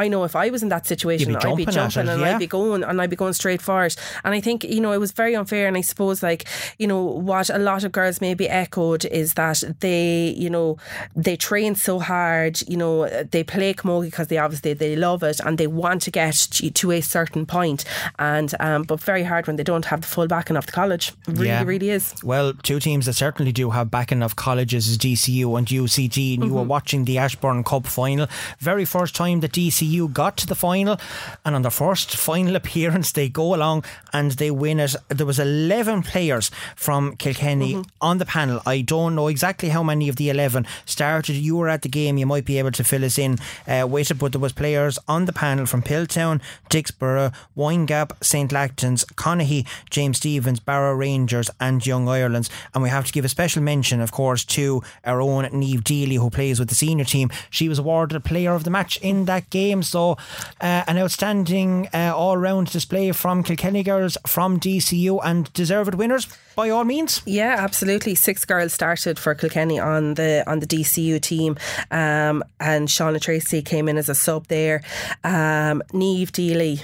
I 0.00 0.08
know 0.08 0.24
if 0.24 0.34
I 0.34 0.50
was 0.50 0.62
in 0.62 0.70
that 0.70 0.86
situation, 0.86 1.36
I'd 1.36 1.56
be 1.56 1.64
jumping 1.64 1.68
at 1.68 1.74
jumping 1.74 2.08
it, 2.08 2.12
and 2.12 2.20
yeah. 2.22 2.34
I'd 2.34 2.38
be 2.38 2.46
going 2.46 2.82
and 2.84 3.00
I'd 3.00 3.10
be 3.10 3.16
going 3.16 3.32
straight 3.34 3.62
for 3.62 3.84
it. 3.84 3.96
And 4.24 4.34
I 4.34 4.40
think, 4.40 4.64
you 4.64 4.80
know, 4.80 4.92
it 4.92 4.98
was 4.98 5.12
very 5.12 5.34
unfair. 5.36 5.66
And 5.68 5.76
I 5.76 5.82
suppose, 5.82 6.22
like, 6.22 6.46
you 6.78 6.86
know, 6.86 7.02
what 7.02 7.50
a 7.50 7.58
lot 7.58 7.84
of 7.84 7.92
girls 7.92 8.20
maybe 8.20 8.48
echoed 8.48 9.04
is 9.04 9.34
that 9.34 9.62
they, 9.80 10.34
you 10.36 10.50
know, 10.50 10.78
they 11.14 11.36
train 11.36 11.74
so 11.74 11.98
hard, 11.98 12.60
you 12.68 12.76
know, 12.76 13.08
they 13.30 13.44
play 13.44 13.74
camogie 13.74 14.06
because 14.10 14.28
they 14.28 14.38
obviously 14.38 14.72
they 14.74 14.96
love 14.96 15.22
it 15.22 15.40
and 15.44 15.58
they 15.58 15.66
want 15.66 16.02
to 16.02 16.10
get 16.10 16.34
to 16.74 16.90
a 16.92 17.00
certain 17.00 17.44
point. 17.46 17.84
And, 18.18 18.54
um, 18.60 18.82
but 18.84 19.00
very 19.00 19.24
hard 19.24 19.46
when 19.46 19.56
they 19.56 19.64
don't 19.64 19.84
have 19.86 20.00
the 20.02 20.06
full 20.06 20.26
backing 20.26 20.56
of 20.56 20.66
the 20.66 20.72
college. 20.72 21.12
It 21.28 21.32
really, 21.34 21.46
Yeah. 21.48 21.64
really 21.64 21.90
is. 21.90 22.14
Well, 22.22 22.54
two 22.54 22.78
teams 22.80 23.06
that 23.06 23.14
certainly 23.14 23.52
do 23.52 23.70
have 23.70 23.90
backing 23.90 24.22
of 24.22 24.36
colleges 24.36 24.88
is 24.88 24.96
DCU 24.98 25.56
and 25.58 25.66
UCD, 25.66 26.34
and 26.34 26.44
you 26.44 26.50
Mm-hmm. 26.50 26.54
were 26.54 26.62
watching 26.76 27.04
the 27.04 27.18
Ashbourne 27.18 27.62
Cup 27.64 27.86
final. 27.86 28.26
Very 28.58 28.84
first 28.84 29.14
time 29.14 29.40
that 29.40 29.52
DCU 29.52 29.89
got 30.08 30.36
to 30.38 30.46
the 30.46 30.54
final, 30.54 30.98
and 31.44 31.54
on 31.54 31.62
their 31.62 31.70
first 31.70 32.16
final 32.16 32.56
appearance, 32.56 33.12
they 33.12 33.28
go 33.28 33.54
along 33.54 33.84
and 34.12 34.32
they 34.32 34.50
win 34.50 34.80
it. 34.80 34.94
There 35.08 35.26
was 35.26 35.38
11 35.38 36.02
players 36.02 36.50
from 36.76 37.16
Kilkenny 37.16 37.74
Mm-hmm. 37.74 37.82
on 38.00 38.18
the 38.18 38.24
panel. 38.26 38.60
I 38.66 38.80
don't 38.80 39.14
know 39.14 39.28
exactly 39.28 39.68
how 39.68 39.82
many 39.82 40.08
of 40.08 40.16
the 40.16 40.30
11 40.30 40.66
started. 40.86 41.34
You 41.36 41.56
were 41.56 41.68
at 41.68 41.82
the 41.82 41.88
game, 41.88 42.16
you 42.18 42.26
might 42.26 42.44
be 42.44 42.58
able 42.58 42.70
to 42.72 42.84
fill 42.84 43.04
us 43.04 43.18
in 43.18 43.38
uh, 43.66 43.86
with 43.88 44.10
it, 44.10 44.14
but 44.18 44.32
there 44.32 44.40
was 44.40 44.52
players 44.52 44.98
on 45.06 45.24
the 45.26 45.32
panel 45.32 45.66
from 45.66 45.82
Piltown, 45.82 46.40
Dicksboro, 46.70 47.32
Windgap, 47.56 48.12
St. 48.22 48.50
Lachtain's, 48.50 49.04
Conahy, 49.04 49.66
James 49.90 50.16
Stephens, 50.18 50.60
Barrow 50.60 50.94
Rangers 50.94 51.50
and 51.60 51.84
Young 51.86 52.08
Ireland's. 52.08 52.50
And 52.74 52.82
we 52.82 52.88
have 52.88 53.06
to 53.06 53.12
give 53.12 53.24
a 53.24 53.28
special 53.28 53.62
mention, 53.62 54.00
of 54.00 54.12
course, 54.12 54.44
to 54.46 54.82
our 55.04 55.20
own 55.20 55.44
Niamh 55.44 55.82
Deely, 55.82 56.16
who 56.16 56.30
plays 56.30 56.58
with 56.58 56.68
the 56.68 56.74
senior 56.74 57.04
team. 57.04 57.30
She 57.50 57.68
was 57.68 57.78
awarded 57.78 58.16
a 58.16 58.20
player 58.20 58.52
of 58.54 58.64
the 58.64 58.70
match 58.70 58.96
in 59.02 59.24
that 59.26 59.50
game. 59.50 59.79
So 59.82 60.12
uh, 60.60 60.84
an 60.86 60.98
outstanding 60.98 61.88
uh, 61.92 62.12
all-round 62.14 62.70
display 62.70 63.12
from 63.12 63.42
Kilkenny 63.42 63.82
girls, 63.82 64.16
from 64.26 64.58
DCU 64.60 65.20
and 65.24 65.52
deserved 65.52 65.94
winners 65.94 66.28
by 66.56 66.70
all 66.70 66.84
means. 66.84 67.22
Yeah, 67.26 67.56
absolutely. 67.58 68.14
Six 68.14 68.44
girls 68.44 68.72
started 68.72 69.18
for 69.18 69.34
Kilkenny 69.34 69.78
on 69.78 70.14
the 70.14 70.44
on 70.46 70.60
the 70.60 70.66
DCU 70.66 71.20
team, 71.20 71.56
um, 71.90 72.42
and 72.58 72.88
Shauna 72.88 73.20
Tracy 73.20 73.62
came 73.62 73.88
in 73.88 73.96
as 73.96 74.08
a 74.08 74.14
sub 74.14 74.46
there. 74.48 74.82
Um, 75.24 75.82
Niamh 75.92 76.30
Deely, 76.30 76.82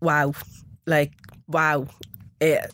wow, 0.00 0.32
like 0.86 1.12
wow. 1.48 1.86
Eh, 2.40 2.66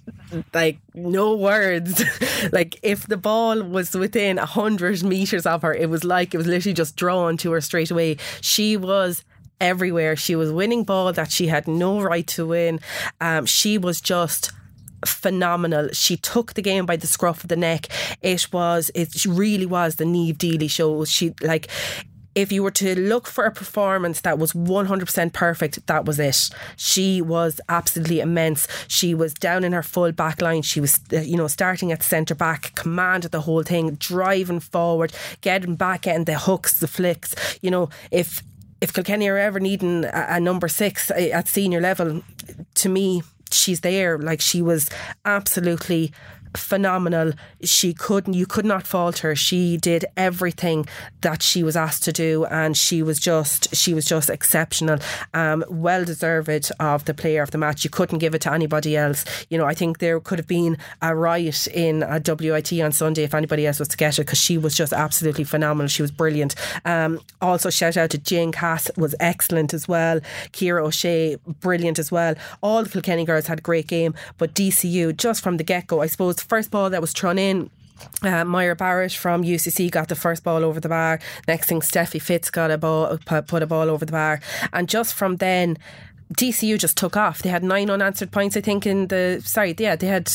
like 0.55 0.79
no 0.95 1.35
words 1.35 2.03
like 2.53 2.81
if 2.83 3.07
the 3.07 3.19
ball 3.19 3.63
was 3.63 3.93
within 3.93 4.39
a 4.39 4.47
hundred 4.47 5.03
meters 5.03 5.45
of 5.45 5.61
her 5.61 5.75
it 5.75 5.91
was 5.91 6.05
like 6.05 6.33
it 6.33 6.39
was 6.39 6.47
literally 6.47 6.73
just 6.73 6.97
drawn 6.97 7.37
to 7.37 7.53
her 7.53 7.61
straight 7.61 7.91
away 7.91 8.17
she 8.41 8.79
was 8.79 9.25
everywhere 9.61 10.17
she 10.17 10.37
was 10.37 10.51
winning 10.53 10.85
ball 10.85 11.13
that 11.13 11.31
she 11.31 11.49
had 11.49 11.67
no 11.67 12.01
right 12.01 12.27
to 12.27 12.47
win 12.47 12.81
um, 13.21 13.47
she 13.47 13.79
was 13.79 14.01
just 14.01 14.53
phenomenal. 15.05 15.89
She 15.93 16.17
took 16.17 16.55
the 16.55 16.63
game 16.63 16.87
by 16.87 16.97
the 16.97 17.07
scruff 17.07 17.43
of 17.45 17.49
the 17.49 17.57
neck. 17.57 17.87
It 18.23 18.53
was, 18.53 18.91
it 18.95 19.25
really 19.27 19.67
was 19.67 19.97
the 19.97 20.05
Niamh 20.05 20.37
Deely 20.37 20.69
show. 20.69 21.05
She 21.05 21.35
like. 21.43 21.69
If 22.35 22.53
you 22.53 22.63
were 22.63 22.71
to 22.73 22.97
look 22.97 23.27
for 23.27 23.47
a 23.47 23.51
performance 23.51 24.21
that 24.21 24.39
was 24.39 24.53
100% 24.53 25.33
perfect, 25.33 25.85
that 25.89 26.05
was 26.05 26.21
it. 26.21 26.51
She 26.77 27.21
was 27.21 27.61
absolutely 27.69 28.21
immense. 28.21 28.69
She 28.87 29.13
was 29.13 29.35
down 29.35 29.65
in 29.65 29.73
her 29.73 29.83
full 29.83 30.13
back 30.13 30.41
line. 30.41 30.63
She 30.63 30.81
was, 30.81 31.01
uh, 31.13 31.19
you 31.19 31.37
know, 31.37 31.49
starting 31.49 31.91
at 31.91 32.05
centre 32.05 32.37
back, 32.37 32.77
commanded 32.77 33.33
the 33.33 33.41
whole 33.41 33.65
thing, 33.65 33.97
driving 33.97 34.61
forward, 34.61 35.13
getting 35.41 35.75
back, 35.75 36.03
getting 36.03 36.27
the 36.27 36.39
hooks, 36.39 36.79
the 36.79 36.87
flicks. 36.87 37.35
You 37.61 37.73
know, 37.73 37.89
if 38.13 38.45
if 38.81 38.93
Kilkenny 38.93 39.29
are 39.29 39.39
ever 39.39 39.61
needing 39.61 40.05
a, 40.05 40.27
a 40.31 40.41
number 40.41 40.69
six 40.69 41.11
uh, 41.11 41.15
at 41.33 41.49
senior 41.49 41.81
level, 41.81 42.23
to 42.75 42.89
me, 42.89 43.23
she's 43.51 43.81
there. 43.81 44.19
Like 44.19 44.41
she 44.41 44.63
was 44.63 44.89
absolutely 45.25 46.13
phenomenal. 46.57 47.33
She 47.63 47.93
couldn't, 47.93 48.35
you 48.35 48.47
could 48.47 48.65
not 48.65 48.87
fault 48.87 49.19
her. 49.19 49.35
She 49.35 49.77
did 49.77 50.05
everything 50.17 50.87
that 51.21 51.43
she 51.43 51.63
was 51.63 51.77
asked 51.77 52.05
to 52.05 52.13
do, 52.13 52.45
and 52.47 52.77
she 52.77 53.03
was 53.03 53.19
just, 53.19 53.75
she 53.75 53.95
was 53.95 54.05
just 54.05 54.31
exceptional. 54.31 54.99
Um, 55.35 55.65
well 55.69 56.05
deserved 56.05 56.71
of 56.81 57.05
the 57.05 57.15
player 57.15 57.43
of 57.43 57.51
the 57.51 57.59
match. 57.59 57.85
You 57.85 57.91
couldn't 57.91 58.19
give 58.19 58.35
it 58.35 58.43
to 58.43 58.53
anybody 58.53 58.97
else. 58.97 59.25
You 59.51 59.59
know, 59.59 59.67
I 59.67 59.75
think 59.75 59.99
there 59.99 60.19
could 60.21 60.39
have 60.39 60.47
been 60.47 60.79
a 61.03 61.15
riot 61.15 61.67
in 61.69 62.03
a 62.03 62.21
WIT 62.25 62.73
on 62.81 62.93
Sunday 62.93 63.25
if 63.25 63.35
anybody 63.35 63.67
else 63.67 63.79
was 63.79 63.89
to 63.89 63.97
get 63.97 64.19
it 64.19 64.23
because 64.23 64.39
she 64.39 64.57
was 64.57 64.75
just 64.75 64.93
absolutely 64.93 65.45
phenomenal. 65.45 65.89
She 65.89 66.03
was 66.03 66.11
brilliant. 66.11 66.55
Um, 66.85 67.21
also, 67.41 67.71
shout 67.71 67.97
out 67.97 68.11
to 68.11 68.19
Jane 68.19 68.53
Cass 68.53 68.91
was 68.97 69.15
excellent 69.21 69.75
as 69.75 69.87
well. 69.87 70.21
Kira 70.53 70.83
O'Shea 70.83 71.37
brilliant 71.61 71.99
as 71.99 72.11
well. 72.11 72.35
All 72.63 72.83
the 72.83 72.91
Kilkenny 72.91 73.25
girls 73.25 73.47
had 73.47 73.59
a 73.59 73.63
great 73.63 73.87
game, 73.87 74.15
but 74.39 74.55
DCU 74.55 75.17
just 75.17 75.43
from 75.43 75.57
the 75.57 75.65
get 75.65 75.87
go, 75.87 76.01
I 76.01 76.07
suppose 76.07 76.38
the 76.43 76.49
first 76.49 76.71
ball 76.71 76.91
that 76.91 77.01
was 77.01 77.13
thrown 77.13 77.39
in 77.39 77.71
uh, 78.23 78.45
Myra 78.45 78.77
Barrett 78.77 79.13
from 79.13 79.43
UCC 79.43 79.91
got 79.91 80.09
the 80.09 80.15
first 80.15 80.45
ball 80.45 80.65
over 80.65 80.81
the 80.81 80.89
bar. 80.89 81.21
Next 81.47 81.69
thing, 81.69 81.81
Steffi 81.81 82.21
Fitz 82.21 82.51
got 82.51 82.71
a 82.71 82.79
ball, 82.79 83.19
put 83.27 83.63
a 83.63 83.67
ball 83.67 83.91
over 83.91 84.05
the 84.05 84.13
bar, 84.13 84.41
and 84.73 84.89
just 84.89 85.15
from 85.15 85.37
then, 85.37 85.79
DCU 86.35 86.79
just 86.79 86.97
took 86.97 87.17
off. 87.17 87.43
They 87.43 87.49
had 87.49 87.65
nine 87.65 87.91
unanswered 87.91 88.31
points, 88.31 88.57
I 88.57 88.61
think, 88.61 88.87
in 88.87 89.09
the 89.09 89.41
sorry, 89.45 89.75
yeah, 89.79 89.97
they 89.97 90.07
had 90.07 90.29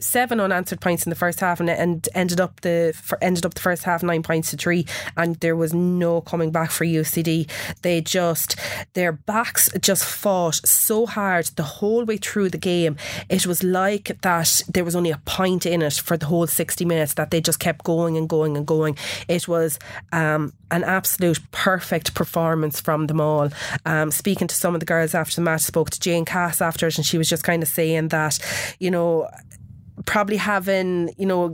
seven 0.00 0.40
unanswered 0.40 0.80
points 0.80 1.04
in 1.06 1.10
the 1.10 1.16
first 1.16 1.40
half 1.40 1.60
and, 1.60 1.70
and 1.70 2.08
ended 2.14 2.40
up 2.40 2.60
the 2.60 2.94
ended 3.20 3.44
up 3.44 3.54
the 3.54 3.60
first 3.60 3.84
half 3.84 4.02
nine 4.02 4.22
points 4.22 4.50
to 4.50 4.56
three 4.56 4.86
and 5.16 5.36
there 5.36 5.56
was 5.56 5.72
no 5.74 6.20
coming 6.20 6.50
back 6.50 6.70
for 6.70 6.84
UCD 6.84 7.48
they 7.82 8.00
just 8.00 8.56
their 8.94 9.12
backs 9.12 9.70
just 9.80 10.04
fought 10.04 10.66
so 10.66 11.06
hard 11.06 11.46
the 11.56 11.62
whole 11.62 12.04
way 12.04 12.16
through 12.16 12.50
the 12.50 12.58
game. 12.58 12.96
It 13.28 13.46
was 13.46 13.62
like 13.62 14.20
that 14.22 14.62
there 14.68 14.84
was 14.84 14.96
only 14.96 15.10
a 15.10 15.18
point 15.18 15.66
in 15.66 15.82
it 15.82 15.94
for 15.94 16.16
the 16.16 16.26
whole 16.26 16.46
60 16.46 16.84
minutes 16.84 17.14
that 17.14 17.30
they 17.30 17.40
just 17.40 17.60
kept 17.60 17.84
going 17.84 18.16
and 18.16 18.28
going 18.28 18.56
and 18.56 18.66
going. 18.66 18.96
It 19.28 19.48
was 19.48 19.78
um, 20.12 20.52
an 20.70 20.84
absolute 20.84 21.40
perfect 21.52 22.14
performance 22.14 22.80
from 22.80 23.06
them 23.06 23.20
all. 23.20 23.50
Um, 23.84 24.10
speaking 24.10 24.48
to 24.48 24.54
some 24.54 24.74
of 24.74 24.80
the 24.80 24.86
girls 24.86 25.14
after 25.14 25.36
the 25.36 25.42
match 25.42 25.62
spoke 25.62 25.90
to 25.90 26.00
Jane 26.00 26.24
Cass 26.24 26.60
after 26.60 26.86
it 26.86 26.96
and 26.96 27.06
she 27.06 27.18
was 27.18 27.28
just 27.28 27.44
kind 27.44 27.62
of 27.62 27.68
saying 27.68 28.08
that 28.08 28.38
you 28.78 28.90
know 28.90 29.28
probably 30.06 30.36
having, 30.36 31.12
you 31.18 31.26
know, 31.26 31.52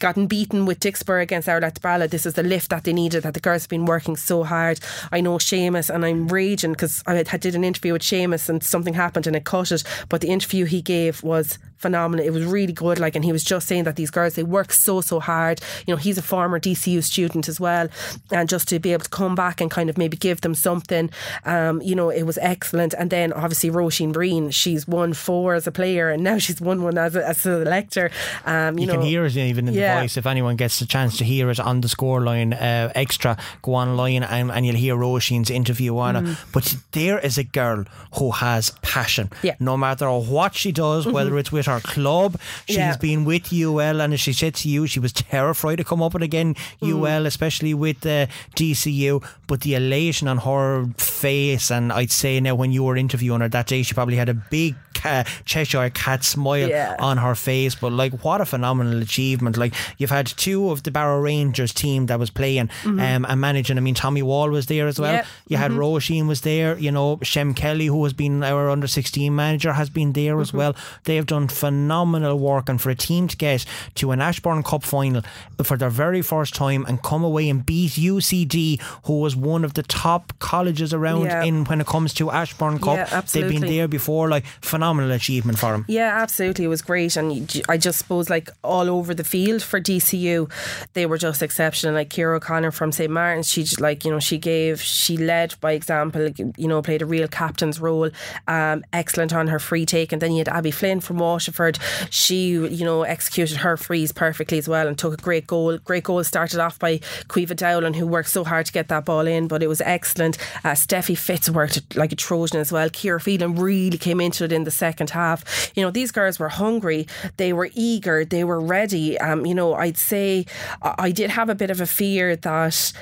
gotten 0.00 0.26
beaten 0.26 0.66
with 0.66 0.80
Dicksboro 0.80 1.22
against 1.22 1.48
Oulart-The 1.48 1.80
Ballagh. 1.80 2.08
This 2.08 2.26
is 2.26 2.34
the 2.34 2.42
lift 2.42 2.70
that 2.70 2.84
they 2.84 2.92
needed, 2.92 3.22
that 3.22 3.34
the 3.34 3.40
girls 3.40 3.62
have 3.62 3.68
been 3.68 3.86
working 3.86 4.16
so 4.16 4.42
hard. 4.42 4.80
I 5.12 5.20
know 5.20 5.36
Seamus, 5.36 5.94
and 5.94 6.04
I'm 6.04 6.28
raging 6.28 6.72
because 6.72 7.02
I 7.06 7.14
had 7.14 7.40
did 7.40 7.54
an 7.54 7.64
interview 7.64 7.92
with 7.92 8.02
Seamus 8.02 8.48
and 8.48 8.62
something 8.62 8.94
happened 8.94 9.26
and 9.26 9.36
it 9.36 9.44
cut 9.44 9.70
it. 9.70 9.84
But 10.08 10.20
the 10.20 10.28
interview 10.28 10.64
he 10.64 10.82
gave 10.82 11.22
was 11.22 11.58
phenomenal. 11.80 12.24
It 12.24 12.30
was 12.30 12.44
really 12.44 12.72
good. 12.72 12.98
Like, 12.98 13.16
and 13.16 13.24
he 13.24 13.32
was 13.32 13.42
just 13.42 13.66
saying 13.66 13.84
that 13.84 13.96
these 13.96 14.10
girls 14.10 14.34
they 14.34 14.42
work 14.42 14.72
so 14.72 15.00
so 15.00 15.18
hard. 15.18 15.60
You 15.86 15.94
know, 15.94 15.98
he's 15.98 16.18
a 16.18 16.22
former 16.22 16.60
DCU 16.60 17.02
student 17.02 17.48
as 17.48 17.58
well, 17.58 17.88
and 18.30 18.48
just 18.48 18.68
to 18.68 18.78
be 18.78 18.92
able 18.92 19.04
to 19.04 19.10
come 19.10 19.34
back 19.34 19.60
and 19.60 19.70
kind 19.70 19.88
of 19.90 19.96
maybe 19.96 20.16
give 20.16 20.42
them 20.42 20.54
something, 20.54 21.10
um, 21.44 21.80
you 21.82 21.94
know, 21.94 22.10
it 22.10 22.24
was 22.24 22.38
excellent. 22.38 22.94
And 22.94 23.10
then 23.10 23.32
obviously 23.32 23.70
Roisin 23.70 24.12
Breen, 24.12 24.50
she's 24.50 24.86
won 24.86 25.14
four 25.14 25.54
as 25.54 25.66
a 25.66 25.72
player, 25.72 26.10
and 26.10 26.22
now 26.22 26.38
she's 26.38 26.60
won 26.60 26.82
one 26.82 26.98
as 26.98 27.16
a, 27.16 27.26
as 27.26 27.46
a 27.46 27.58
lector. 27.64 28.10
Um, 28.44 28.78
you, 28.78 28.82
you 28.82 28.86
know, 28.86 28.94
can 28.94 29.02
hear 29.02 29.24
it 29.24 29.36
even 29.36 29.68
in 29.68 29.74
Yeah. 29.74 29.89
The 29.94 30.00
voice. 30.02 30.16
If 30.16 30.26
anyone 30.26 30.56
gets 30.56 30.78
the 30.78 30.86
chance 30.86 31.18
to 31.18 31.24
hear 31.24 31.50
it 31.50 31.60
on 31.60 31.80
the 31.80 31.88
scoreline 31.88 32.52
uh, 32.54 32.90
extra, 32.94 33.36
go 33.62 33.74
online 33.74 34.22
and, 34.22 34.50
and 34.50 34.66
you'll 34.66 34.76
hear 34.76 34.96
Roisin's 34.96 35.50
interview 35.50 35.96
on 35.98 36.16
it. 36.16 36.38
But 36.52 36.76
there 36.92 37.18
is 37.18 37.38
a 37.38 37.44
girl 37.44 37.84
who 38.14 38.30
has 38.32 38.70
passion. 38.82 39.28
Mm. 39.28 39.42
Yeah. 39.42 39.52
Mm-hmm. 39.54 39.64
No 39.64 39.76
matter 39.76 40.10
what 40.10 40.54
she 40.54 40.72
does, 40.72 41.06
whether 41.06 41.38
it's 41.38 41.52
with 41.52 41.66
her 41.66 41.80
club, 41.80 42.38
she's 42.66 42.76
Yeah. 42.76 42.96
been 42.96 43.24
with 43.24 43.52
UL, 43.52 44.00
and 44.00 44.12
as 44.12 44.20
she 44.20 44.32
said 44.32 44.54
to 44.56 44.68
you, 44.68 44.86
she 44.86 45.00
was 45.00 45.12
terrified 45.12 45.76
to 45.76 45.84
come 45.84 46.02
up 46.02 46.14
and 46.14 46.24
again 46.24 46.54
Mm. 46.82 46.88
UL, 47.02 47.26
especially 47.26 47.74
with 47.74 48.04
uh, 48.06 48.26
DCU. 48.56 49.22
But 49.46 49.62
the 49.62 49.74
elation 49.74 50.28
on 50.28 50.38
her 50.38 50.86
face, 50.96 51.70
and 51.70 51.92
I'd 51.92 52.10
say 52.12 52.40
now 52.40 52.54
when 52.54 52.72
you 52.72 52.84
were 52.84 52.96
interviewing 52.96 53.40
her 53.40 53.48
that 53.48 53.66
day, 53.66 53.82
she 53.82 53.94
probably 53.94 54.16
had 54.16 54.28
a 54.28 54.34
big 54.34 54.74
ca- 55.00 55.24
Cheshire 55.44 55.90
cat 55.90 56.24
smile 56.24 56.68
Yeah. 56.68 56.96
on 56.98 57.16
her 57.18 57.34
face. 57.34 57.74
But 57.74 57.92
like, 57.92 58.24
what 58.24 58.40
a 58.40 58.44
phenomenal 58.44 59.00
achievement! 59.02 59.56
Like, 59.56 59.74
you've 59.98 60.10
had 60.10 60.26
two 60.26 60.70
of 60.70 60.82
the 60.82 60.90
Barrow 60.90 61.20
Rangers 61.20 61.72
team 61.72 62.06
that 62.06 62.18
was 62.18 62.30
playing 62.30 62.68
mm-hmm. 62.68 63.00
um, 63.00 63.26
and 63.28 63.40
managing. 63.40 63.78
I 63.78 63.80
mean, 63.80 63.94
Tommy 63.94 64.22
Wall 64.22 64.50
was 64.50 64.66
there 64.66 64.86
as 64.86 64.98
well. 64.98 65.14
Yep. 65.14 65.26
You 65.48 65.56
had 65.56 65.70
mm-hmm. 65.70 65.80
Roisin 65.80 66.26
was 66.26 66.40
there. 66.42 66.78
You 66.78 66.90
know, 66.90 67.18
Shem 67.22 67.54
Kelly, 67.54 67.86
who 67.86 68.02
has 68.04 68.12
been 68.12 68.42
our 68.42 68.70
under 68.70 68.86
sixteen 68.86 69.34
manager, 69.34 69.72
has 69.72 69.90
been 69.90 70.12
there 70.12 70.40
as 70.40 70.48
mm-hmm. 70.48 70.58
well. 70.58 70.76
They 71.04 71.16
have 71.16 71.26
done 71.26 71.48
phenomenal 71.48 72.38
work, 72.38 72.68
and 72.68 72.80
for 72.80 72.90
a 72.90 72.94
team 72.94 73.28
to 73.28 73.36
get 73.36 73.64
to 73.96 74.10
an 74.12 74.20
Ashbourne 74.20 74.62
Cup 74.62 74.82
final 74.82 75.22
for 75.62 75.76
their 75.76 75.90
very 75.90 76.22
first 76.22 76.54
time 76.54 76.84
and 76.88 77.02
come 77.02 77.24
away 77.24 77.48
and 77.48 77.64
beat 77.64 77.92
UCD, 77.92 78.80
who 79.04 79.20
was 79.20 79.36
one 79.36 79.64
of 79.64 79.74
the 79.74 79.82
top 79.82 80.32
colleges 80.38 80.92
around 80.92 81.24
Yeah. 81.24 81.44
in 81.44 81.64
when 81.64 81.80
it 81.80 81.86
comes 81.86 82.14
to 82.14 82.30
Ashbourne 82.30 82.78
Cup. 82.78 82.96
Yeah, 82.96 83.20
They've 83.32 83.48
been 83.48 83.62
there 83.62 83.88
before. 83.88 84.28
Like 84.28 84.44
phenomenal 84.60 84.89
achievement 84.98 85.58
for 85.58 85.72
them. 85.72 85.84
Yeah, 85.88 86.20
absolutely. 86.20 86.64
It 86.64 86.68
was 86.68 86.82
great. 86.82 87.16
And 87.16 87.62
I 87.68 87.76
just 87.76 87.98
suppose, 87.98 88.28
like, 88.28 88.50
all 88.64 88.88
over 88.90 89.14
the 89.14 89.24
field 89.24 89.62
for 89.62 89.80
DCU, 89.80 90.50
they 90.94 91.06
were 91.06 91.18
just 91.18 91.42
exceptional. 91.42 91.94
Like, 91.94 92.10
Kira 92.10 92.36
O'Connor 92.36 92.72
from 92.72 92.90
St. 92.90 93.10
Martin's, 93.10 93.48
she, 93.48 93.62
just, 93.62 93.80
like, 93.80 94.04
you 94.04 94.10
know, 94.10 94.18
she 94.18 94.38
gave, 94.38 94.80
she 94.80 95.16
led 95.16 95.54
by 95.60 95.72
example, 95.72 96.28
you 96.56 96.68
know, 96.68 96.82
played 96.82 97.02
a 97.02 97.06
real 97.06 97.28
captain's 97.28 97.80
role. 97.80 98.10
Um, 98.48 98.84
excellent 98.92 99.32
on 99.32 99.48
her 99.48 99.58
free 99.58 99.86
take. 99.86 100.12
And 100.12 100.20
then 100.20 100.32
you 100.32 100.38
had 100.38 100.48
Abby 100.48 100.70
Flynn 100.70 101.00
from 101.00 101.18
Waterford. 101.18 101.78
She, 102.10 102.48
you 102.48 102.84
know, 102.84 103.02
executed 103.02 103.58
her 103.58 103.76
frees 103.76 104.12
perfectly 104.12 104.58
as 104.58 104.68
well 104.68 104.86
and 104.86 104.98
took 104.98 105.14
a 105.14 105.22
great 105.22 105.46
goal. 105.46 105.78
Great 105.78 106.04
goal 106.04 106.24
started 106.24 106.60
off 106.60 106.78
by 106.78 107.00
Cueva 107.28 107.54
Dowland, 107.54 107.96
who 107.96 108.06
worked 108.06 108.28
so 108.28 108.44
hard 108.44 108.66
to 108.66 108.72
get 108.72 108.88
that 108.88 109.04
ball 109.04 109.26
in, 109.26 109.48
but 109.48 109.62
it 109.62 109.66
was 109.66 109.80
excellent. 109.82 110.38
Uh, 110.64 110.72
Steffi 110.72 111.16
Fitz 111.16 111.50
worked 111.50 111.96
like 111.96 112.12
a 112.12 112.16
Trojan 112.16 112.60
as 112.60 112.72
well. 112.72 112.88
Kira 112.88 113.20
Phelan 113.20 113.54
really 113.54 113.98
came 113.98 114.20
into 114.20 114.44
it 114.44 114.52
in 114.52 114.64
the 114.64 114.70
second 114.80 115.10
half. 115.10 115.38
You 115.76 115.82
know, 115.84 115.90
these 115.90 116.10
girls 116.10 116.38
were 116.38 116.48
hungry, 116.48 117.06
they 117.36 117.52
were 117.52 117.70
eager, 117.74 118.24
they 118.24 118.44
were 118.44 118.60
ready. 118.60 119.18
Um, 119.18 119.46
you 119.46 119.54
know, 119.54 119.74
I'd 119.74 119.98
say 119.98 120.46
I 120.82 121.10
did 121.12 121.30
have 121.30 121.48
a 121.48 121.54
bit 121.54 121.70
of 121.70 121.80
a 121.80 121.86
fear 121.86 122.36
that 122.36 122.92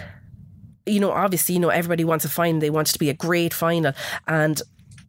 you 0.88 1.00
know, 1.00 1.12
obviously, 1.12 1.54
you 1.54 1.60
know, 1.60 1.68
everybody 1.68 2.04
wants 2.04 2.24
a 2.24 2.28
final. 2.30 2.60
They 2.60 2.70
want 2.70 2.88
it 2.88 2.92
to 2.92 2.98
be 2.98 3.10
a 3.10 3.14
great 3.14 3.52
final. 3.52 3.92
And 4.26 4.60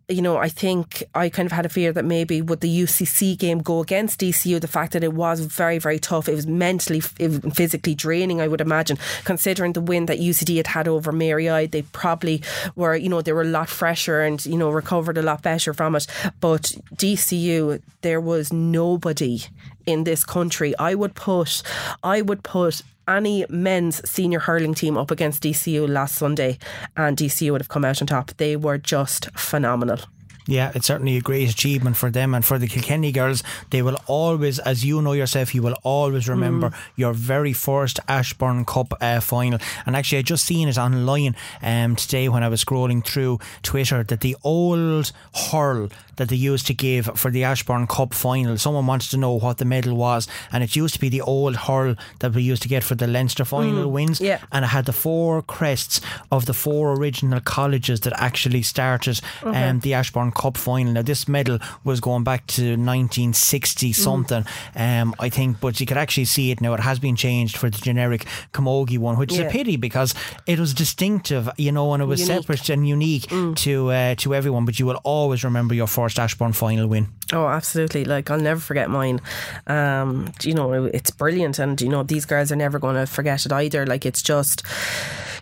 you 0.10 0.24
know, 0.24 0.38
I 0.38 0.50
think 0.50 1.04
I 1.14 1.30
kind 1.30 1.46
of 1.46 1.52
had 1.52 1.68
a 1.68 1.70
fear 1.70 1.94
that 1.94 2.04
maybe 2.04 2.42
would 2.42 2.62
the 2.62 2.84
UCC 2.84 3.38
game 3.38 3.60
go 3.60 3.80
against 3.80 4.20
DCU, 4.20 4.60
the 4.60 4.68
fact 4.68 4.94
that 4.94 5.04
it 5.04 5.14
was 5.14 5.40
very, 5.40 5.78
very 5.78 6.00
tough. 6.00 6.28
It 6.28 6.34
was 6.34 6.48
mentally, 6.48 7.04
it 7.20 7.28
was 7.28 7.54
physically 7.54 7.94
draining, 7.94 8.42
I 8.42 8.48
would 8.48 8.60
imagine, 8.60 8.98
considering 9.24 9.74
the 9.74 9.82
win 9.82 10.08
that 10.08 10.20
UCD 10.20 10.58
had 10.58 10.68
had 10.68 10.88
over 10.88 11.12
Mary 11.12 11.48
I. 11.48 11.68
They 11.68 11.84
probably 11.84 12.42
were, 12.76 12.96
you 12.96 13.08
know, 13.08 13.22
they 13.22 13.34
were 13.34 13.44
a 13.44 13.46
lot 13.46 13.70
fresher 13.70 14.22
and, 14.22 14.44
you 14.46 14.58
know, 14.58 14.72
recovered 14.72 15.18
a 15.20 15.22
lot 15.22 15.44
better 15.44 15.74
from 15.74 15.96
it. 15.96 16.08
But 16.42 16.72
DCU, 16.96 17.82
there 18.02 18.20
was 18.20 18.52
nobody 18.52 19.44
in 19.86 20.06
this 20.06 20.24
country. 20.24 20.76
I 20.80 20.96
would 20.96 21.14
put, 21.14 21.62
I 22.04 22.22
would 22.24 22.44
put 22.44 22.82
any 23.10 23.46
men's 23.50 24.08
senior 24.10 24.40
hurling 24.40 24.74
team 24.74 24.98
up 24.98 25.12
against 25.12 25.44
DCU 25.44 25.88
last 25.88 26.16
Sunday, 26.16 26.58
and 26.96 27.18
DCU 27.18 27.52
would 27.52 27.62
have 27.62 27.70
come 27.70 27.86
out 27.86 28.02
on 28.02 28.08
top. 28.08 28.32
They 28.38 28.56
were 28.56 28.78
just 28.78 29.30
phenomenal. 29.38 30.00
Yeah, 30.48 30.72
it's 30.74 30.88
certainly 30.88 31.18
a 31.18 31.22
great 31.22 31.50
achievement 31.50 31.96
for 31.96 32.10
them 32.10 32.34
and 32.34 32.44
for 32.44 32.58
the 32.58 32.68
Kilkenny 32.68 33.12
girls. 33.12 33.44
They 33.70 33.82
will 33.82 33.98
always, 34.08 34.58
as 34.60 34.84
you 34.84 35.02
know 35.02 35.14
yourself, 35.14 35.54
you 35.54 35.62
will 35.62 35.78
always 35.84 36.28
remember 36.28 36.72
your 36.96 37.14
very 37.14 37.54
first 37.54 38.00
Ashbourne 38.08 38.66
Cup 38.66 38.94
uh, 39.00 39.20
final. 39.20 39.60
And 39.86 39.96
actually, 39.96 40.20
I 40.20 40.22
just 40.24 40.46
seen 40.46 40.68
it 40.68 40.78
online 40.78 41.36
um, 41.62 41.96
today 41.96 42.30
when 42.30 42.44
I 42.44 42.50
was 42.50 42.64
scrolling 42.64 43.06
through 43.06 43.40
Twitter 43.62 44.04
that 44.04 44.22
the 44.22 44.36
old 44.44 45.12
hurl 45.52 45.90
that 46.16 46.30
they 46.30 46.36
used 46.36 46.68
to 46.68 46.74
give 46.74 47.06
for 47.18 47.32
the 47.32 47.44
Ashbourne 47.44 47.88
Cup 47.88 48.14
final, 48.14 48.58
someone 48.58 48.86
wanted 48.86 49.10
to 49.12 49.18
know 49.18 49.34
what 49.34 49.58
the 49.58 49.66
medal 49.66 49.96
was, 49.96 50.28
and 50.52 50.64
it 50.64 50.76
used 50.76 50.96
to 50.96 51.00
be 51.00 51.10
the 51.10 51.22
old 51.22 51.56
hurl 51.56 51.96
that 52.20 52.34
we 52.34 52.42
used 52.42 52.62
to 52.64 52.68
get 52.68 52.84
for 52.84 52.96
the 52.96 53.08
Leinster 53.08 53.46
final 53.46 53.90
wins, 53.90 54.20
yeah. 54.20 54.42
and 54.52 54.66
it 54.66 54.70
had 54.70 54.86
the 54.86 54.94
four 54.94 55.42
crests 55.42 56.02
of 56.30 56.46
the 56.46 56.54
four 56.54 56.94
original 56.94 57.40
colleges 57.40 58.02
that 58.02 58.14
actually 58.18 58.62
started 58.62 59.22
um, 59.44 59.80
the 59.80 59.94
Ashbourne 59.94 60.32
Cup 60.32 60.39
final. 60.58 60.94
Now, 60.94 61.02
this 61.02 61.28
medal 61.28 61.60
was 61.84 62.00
going 62.00 62.24
back 62.24 62.48
to 62.48 62.62
1960 62.72 63.94
something, 63.94 64.46
um, 64.76 65.14
I 65.20 65.30
think, 65.30 65.60
but 65.60 65.80
you 65.80 65.86
could 65.86 65.98
actually 65.98 66.26
see 66.26 66.52
it 66.52 66.62
now. 66.62 66.74
It 66.74 66.80
has 66.80 67.00
been 67.00 67.16
changed 67.16 67.58
for 67.58 67.70
the 67.70 67.78
generic 67.78 68.26
Camogie 68.54 68.98
one, 68.98 69.18
which 69.18 69.32
is 69.34 69.40
a 69.40 69.46
pity 69.46 69.78
because 69.78 70.14
it 70.46 70.60
was 70.60 70.74
distinctive, 70.74 71.50
you 71.58 71.72
know, 71.72 71.94
and 71.94 72.02
it 72.04 72.06
was 72.06 72.22
Unique. 72.22 72.42
separate 72.44 72.70
and 72.70 72.88
unique 72.88 73.28
to 73.56 73.92
uh, 73.92 74.16
to 74.16 74.34
everyone. 74.34 74.66
But 74.66 74.80
you 74.80 74.86
will 74.86 75.00
always 75.04 75.44
remember 75.44 75.74
your 75.76 75.88
first 75.88 76.20
Ashbourne 76.20 76.54
final 76.54 76.88
win. 76.88 77.08
Oh, 77.32 77.48
absolutely! 77.48 78.06
Like 78.06 78.32
I'll 78.32 78.40
never 78.40 78.60
forget 78.60 78.90
mine. 78.90 79.22
Um, 79.68 80.32
you 80.44 80.54
know, 80.54 80.86
it's 80.86 81.12
brilliant, 81.12 81.60
and 81.60 81.80
you 81.82 81.90
know 81.90 82.04
these 82.04 82.26
girls 82.26 82.52
are 82.52 82.56
never 82.56 82.80
going 82.80 82.96
to 82.96 83.06
forget 83.06 83.46
it 83.46 83.52
either. 83.52 83.86
Like 83.86 84.06
it's 84.06 84.22
just, 84.22 84.64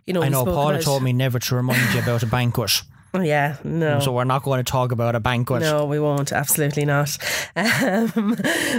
you 0.05 0.13
know, 0.13 0.21
I 0.23 0.29
know 0.29 0.45
Paula 0.45 0.81
told 0.81 1.03
me 1.03 1.13
never 1.13 1.39
to 1.39 1.55
remind 1.55 1.93
you 1.93 2.01
about 2.01 2.23
a 2.23 2.27
banquet. 2.27 2.81
Yeah, 3.23 3.57
no. 3.63 3.99
So 3.99 4.11
we're 4.11 4.23
not 4.23 4.43
going 4.43 4.63
to 4.63 4.69
talk 4.69 4.91
about 4.91 5.15
a 5.15 5.19
banquet. 5.19 5.61
No, 5.61 5.85
we 5.85 5.99
won't. 5.99 6.31
Absolutely 6.31 6.85
not. 6.85 7.17
Um, 7.57 8.37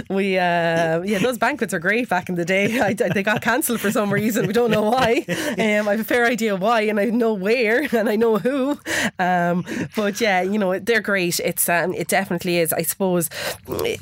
we, 0.09 0.37
uh, 0.37 1.01
yeah, 1.01 1.19
those 1.21 1.37
banquets 1.37 1.73
are 1.73 1.79
great 1.79 2.09
back 2.09 2.29
in 2.29 2.35
the 2.35 2.45
day. 2.45 2.79
I, 2.79 2.93
they 2.93 3.23
got 3.23 3.41
cancelled 3.41 3.79
for 3.79 3.91
some 3.91 4.11
reason. 4.11 4.47
We 4.47 4.53
don't 4.53 4.71
know 4.71 4.83
why. 4.83 5.25
Um, 5.59 5.87
I 5.87 5.91
have 5.91 5.99
a 5.99 6.03
fair 6.03 6.25
idea 6.25 6.55
why, 6.55 6.81
and 6.81 6.99
I 6.99 7.05
know 7.05 7.33
where, 7.33 7.87
and 7.95 8.07
I 8.09 8.15
know 8.15 8.37
who. 8.37 8.79
Um, 9.17 9.65
but 9.95 10.21
yeah, 10.21 10.41
you 10.41 10.57
know, 10.57 10.77
they're 10.79 11.01
great. 11.01 11.39
It's 11.39 11.67
um, 11.67 11.93
it 11.93 12.07
definitely 12.07 12.59
is. 12.59 12.71
I 12.71 12.83
suppose. 12.83 13.29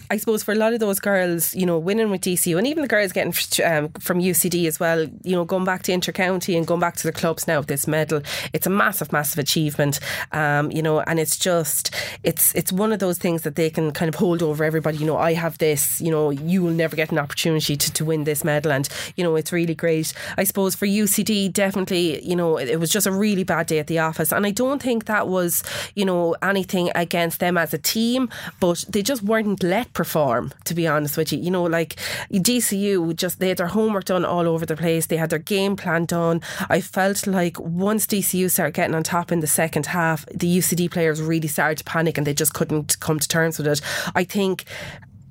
I 0.10 0.18
suppose 0.18 0.44
for 0.44 0.52
a 0.52 0.56
lot 0.56 0.74
of 0.74 0.80
those 0.80 1.00
girls, 1.00 1.56
you 1.56 1.66
know, 1.66 1.80
winning 1.80 2.12
with 2.12 2.22
DCU, 2.22 2.58
and 2.58 2.68
even 2.68 2.82
the 2.82 2.88
girls 2.88 3.12
getting 3.12 3.34
um, 3.66 3.90
from 4.00 4.20
UCD 4.20 4.68
as 4.68 4.80
well. 4.80 5.06
You 5.24 5.36
know, 5.36 5.46
going 5.46 5.66
back 5.66 5.84
to 5.84 5.92
intercounty 5.92 6.56
and 6.58 6.68
going 6.68 6.80
back 6.80 6.96
to 6.98 7.04
the 7.04 7.14
clubs 7.14 7.48
now 7.48 7.60
with 7.60 7.68
this 7.68 7.88
medal, 7.88 8.22
it's 8.54 8.68
a 8.68 8.72
massive, 8.72 9.12
massive 9.12 9.40
achievement. 9.40 10.00
Um, 10.32 10.72
you 10.72 10.82
know, 10.82 11.02
and 11.02 11.20
it's 11.20 11.38
just 11.38 11.94
it's 12.24 12.54
it's 12.56 12.72
one 12.72 12.92
of 12.92 13.00
those 13.00 13.18
things 13.18 13.44
that 13.44 13.56
they 13.56 13.70
can 13.70 13.92
kind 13.92 14.10
of 14.10 14.16
hold 14.16 14.42
over 14.44 14.64
everybody. 14.64 14.98
You 14.98 15.06
know, 15.06 15.18
I 15.18 15.34
have 15.34 15.58
this. 15.58 16.02
You 16.02 16.12
know, 16.12 16.30
you 16.30 16.64
will 16.64 16.72
never 16.72 16.96
get 16.96 17.12
an 17.12 17.18
opportunity 17.18 17.76
to, 17.76 17.94
to 17.94 18.06
win 18.06 18.24
this 18.24 18.44
medal, 18.44 18.72
and 18.72 18.88
you 19.16 19.24
know, 19.24 19.36
it's 19.36 19.52
really 19.52 19.76
great. 19.76 20.14
I 20.38 20.44
suppose 20.44 20.76
for 20.76 20.86
UCD, 20.86 21.52
definitely, 21.52 22.24
you 22.28 22.36
know, 22.36 22.58
it, 22.58 22.70
it 22.70 22.80
was 22.80 22.90
just 22.90 23.08
a 23.08 23.12
really 23.12 23.44
bad 23.44 23.68
day 23.68 23.80
at 23.80 23.88
the 23.88 24.00
office, 24.00 24.32
and 24.32 24.46
I 24.46 24.52
don't 24.52 24.82
think 24.82 25.06
that 25.06 25.28
was 25.28 25.64
you 25.96 26.06
know 26.06 26.36
anything 26.42 26.92
against 26.96 27.40
them 27.40 27.58
as 27.58 27.74
a 27.74 27.78
team, 27.78 28.30
but 28.60 28.86
they 28.90 29.02
just 29.02 29.24
weren't 29.24 29.64
let 29.64 29.94
perform. 29.94 30.54
To 30.66 30.74
be 30.74 30.88
honest 30.88 31.18
with 31.18 31.32
you, 31.32 31.40
you 31.40 31.52
know, 31.52 31.64
like 31.64 31.96
DCU 32.32 33.16
just 33.16 33.40
they 33.40 33.50
had 33.50 33.58
their 33.58 33.68
homework 33.68 34.06
done 34.06 34.26
all 34.26 34.48
over 34.48 34.66
the 34.66 34.76
place. 34.76 35.08
They 35.08 35.18
had 35.18 35.30
their 35.30 35.40
game 35.40 35.76
plan 35.76 36.06
done. 36.06 36.42
I 36.70 36.82
felt 36.82 37.28
like 37.28 37.60
once 37.60 38.06
DCU 38.08 38.50
started 38.50 38.74
getting 38.74 38.96
on 38.96 39.04
top 39.04 39.32
in 39.32 39.40
the 39.40 39.48
second 39.48 39.88
half, 39.88 40.17
the 40.34 40.58
UCD 40.58 40.92
players 40.92 41.22
really 41.22 41.48
started 41.48 41.78
to 41.80 41.84
panic 41.84 42.18
and 42.18 42.26
they 42.26 42.34
just 42.34 42.54
couldn't 42.54 43.00
come 43.00 43.20
to 43.20 43.28
terms 43.28 43.58
with 43.58 43.68
it. 43.68 43.82
I 44.16 44.24
think 44.24 44.66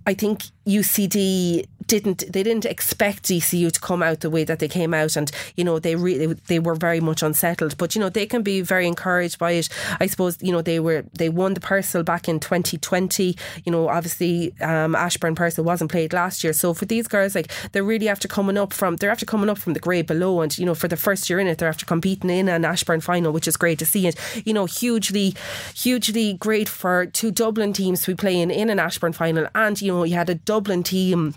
I 0.07 0.14
think 0.14 0.43
UCD 0.66 1.66
didn't 1.86 2.32
they 2.32 2.42
didn't 2.42 2.64
expect 2.64 3.24
DCU 3.24 3.70
to 3.70 3.80
come 3.80 4.02
out 4.02 4.20
the 4.20 4.30
way 4.30 4.44
that 4.44 4.58
they 4.58 4.68
came 4.68 4.92
out 4.92 5.16
and 5.16 5.30
you 5.56 5.64
know 5.64 5.78
they 5.78 5.94
really 5.94 6.34
they 6.48 6.58
were 6.58 6.74
very 6.74 7.00
much 7.00 7.22
unsettled. 7.22 7.76
But 7.78 7.94
you 7.94 8.00
know 8.00 8.08
they 8.08 8.26
can 8.26 8.42
be 8.42 8.60
very 8.60 8.86
encouraged 8.86 9.38
by 9.38 9.52
it. 9.52 9.68
I 10.00 10.06
suppose 10.06 10.38
you 10.40 10.52
know 10.52 10.62
they 10.62 10.80
were 10.80 11.04
they 11.14 11.28
won 11.28 11.54
the 11.54 11.60
Purcell 11.60 12.02
back 12.02 12.28
in 12.28 12.40
2020 12.40 13.36
you 13.64 13.72
know 13.72 13.88
obviously 13.88 14.54
um, 14.60 14.94
Ashbourne 14.94 15.34
Purcell 15.34 15.64
wasn't 15.64 15.90
played 15.90 16.12
last 16.12 16.42
year. 16.42 16.52
So 16.52 16.74
for 16.74 16.84
these 16.84 17.08
girls 17.08 17.34
like 17.34 17.50
they're 17.72 17.84
really 17.84 18.08
after 18.08 18.28
coming 18.28 18.58
up 18.58 18.72
from 18.72 18.96
they're 18.96 19.10
after 19.10 19.26
coming 19.26 19.48
up 19.48 19.58
from 19.58 19.74
the 19.74 19.80
grade 19.80 20.06
below. 20.06 20.40
And 20.40 20.56
you 20.58 20.66
know 20.66 20.74
for 20.74 20.88
the 20.88 20.96
first 20.96 21.30
year 21.30 21.38
in 21.38 21.46
it 21.46 21.58
they're 21.58 21.68
after 21.68 21.86
competing 21.86 22.30
in 22.30 22.48
an 22.48 22.64
Ashbourne 22.64 23.00
final 23.00 23.32
which 23.32 23.46
is 23.46 23.56
great 23.56 23.78
to 23.78 23.86
see. 23.86 24.06
It 24.08 24.16
you 24.44 24.52
know 24.52 24.66
hugely 24.66 25.34
hugely 25.74 26.34
great 26.34 26.68
for 26.68 27.06
two 27.06 27.30
Dublin 27.30 27.72
teams 27.72 28.02
to 28.02 28.12
be 28.12 28.16
playing 28.16 28.50
in 28.50 28.70
an 28.70 28.78
Ashbourne 28.78 29.12
final. 29.12 29.46
And 29.54 29.80
you 29.80 29.92
know 29.92 30.04
you 30.04 30.14
had 30.14 30.30
a 30.30 30.34
Dublin 30.57 30.82
team 30.82 31.34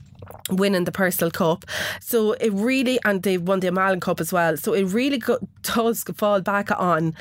winning 0.50 0.86
the 0.86 0.94
Purcell 0.94 1.30
Cup. 1.30 1.66
So 2.00 2.32
it 2.34 2.54
really, 2.54 3.00
and 3.04 3.22
they 3.22 3.38
won 3.38 3.60
the 3.60 3.68
O'Malley 3.68 4.00
Cup 4.00 4.22
as 4.22 4.32
well. 4.32 4.56
So 4.56 4.72
it 4.74 4.84
really 4.86 5.18
go, 5.18 5.40
does 5.62 6.04
fall 6.16 6.40
back 6.40 6.72
on 6.80 7.14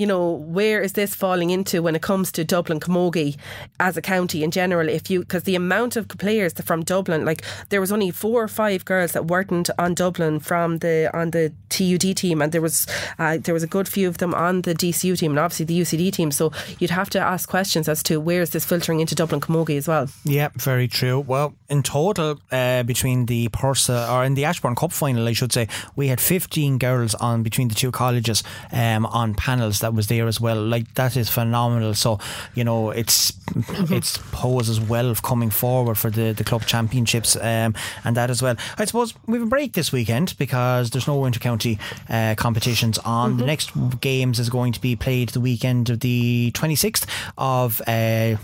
you 0.00 0.06
know, 0.06 0.32
where 0.32 0.80
is 0.80 0.94
this 0.94 1.14
falling 1.14 1.50
into 1.50 1.82
when 1.82 1.94
it 1.94 2.00
comes 2.00 2.32
to 2.32 2.42
Dublin 2.42 2.80
Camogie 2.80 3.36
as 3.78 3.98
a 3.98 4.02
county 4.02 4.42
in 4.42 4.50
general? 4.50 4.88
If 4.88 5.10
you, 5.10 5.20
because 5.20 5.42
the 5.42 5.54
amount 5.54 5.94
of 5.94 6.08
players 6.08 6.54
from 6.54 6.84
Dublin, 6.84 7.26
like 7.26 7.42
there 7.68 7.82
was 7.82 7.92
only 7.92 8.10
four 8.10 8.42
or 8.42 8.48
five 8.48 8.86
girls 8.86 9.12
that 9.12 9.26
weren't 9.26 9.68
on 9.78 9.92
Dublin 9.92 10.40
from 10.40 10.78
the 10.78 11.10
on 11.12 11.32
the 11.32 11.52
TUD 11.68 12.16
team, 12.16 12.40
and 12.40 12.50
there 12.50 12.62
was 12.62 12.86
uh, 13.18 13.36
there 13.36 13.52
was 13.52 13.62
a 13.62 13.66
good 13.66 13.88
few 13.88 14.08
of 14.08 14.16
them 14.16 14.34
on 14.34 14.62
the 14.62 14.74
DCU 14.74 15.18
team, 15.18 15.32
and 15.32 15.38
obviously 15.38 15.66
the 15.66 15.78
UCD 15.78 16.10
team. 16.14 16.30
So 16.30 16.50
you'd 16.78 16.88
have 16.88 17.10
to 17.10 17.20
ask 17.20 17.46
questions 17.46 17.86
as 17.86 18.02
to 18.04 18.20
where 18.20 18.40
is 18.40 18.50
this 18.50 18.64
filtering 18.64 19.00
into 19.00 19.14
Dublin 19.14 19.42
Camogie 19.42 19.76
as 19.76 19.86
well. 19.86 20.08
Yeah, 20.24 20.48
very 20.56 20.88
true. 20.88 21.20
Well, 21.20 21.52
in 21.68 21.82
total, 21.82 22.40
uh, 22.50 22.84
between 22.84 23.26
the 23.26 23.48
Pursa 23.48 24.10
or 24.10 24.24
in 24.24 24.32
the 24.32 24.46
Ashbourne 24.46 24.76
Cup 24.76 24.92
final, 24.92 25.28
I 25.28 25.34
should 25.34 25.52
say, 25.52 25.68
we 25.94 26.08
had 26.08 26.22
15 26.22 26.78
girls 26.78 27.14
on 27.16 27.42
between 27.42 27.68
the 27.68 27.74
two 27.74 27.92
colleges 27.92 28.42
um, 28.72 29.04
on 29.04 29.34
panels 29.34 29.80
that 29.80 29.89
was 29.94 30.06
there 30.06 30.26
as 30.26 30.40
well. 30.40 30.62
Like 30.62 30.94
that 30.94 31.16
is 31.16 31.28
phenomenal. 31.28 31.94
So 31.94 32.18
you 32.54 32.64
know, 32.64 32.90
it's 32.90 33.32
it's 33.90 34.18
poses 34.32 34.80
well 34.80 35.10
of 35.10 35.22
coming 35.22 35.50
forward 35.50 35.98
for 35.98 36.10
the 36.10 36.32
the 36.32 36.44
club 36.44 36.66
championships 36.66 37.36
um, 37.36 37.74
and 38.04 38.16
that 38.16 38.30
as 38.30 38.42
well. 38.42 38.56
I 38.78 38.84
suppose 38.84 39.14
we 39.26 39.38
have 39.38 39.46
a 39.46 39.50
break 39.50 39.72
this 39.72 39.92
weekend 39.92 40.36
because 40.38 40.90
there's 40.90 41.06
no 41.06 41.20
intercounty 41.22 41.78
uh, 42.08 42.34
competitions 42.36 42.98
on. 42.98 43.36
The 43.36 43.46
next 43.46 43.70
games 44.00 44.38
is 44.38 44.50
going 44.50 44.72
to 44.72 44.80
be 44.80 44.96
played 44.96 45.30
the 45.30 45.40
weekend 45.40 45.90
of 45.90 46.00
the 46.00 46.52
26th 46.52 47.06
of 47.38 47.80
uh, 47.86 48.36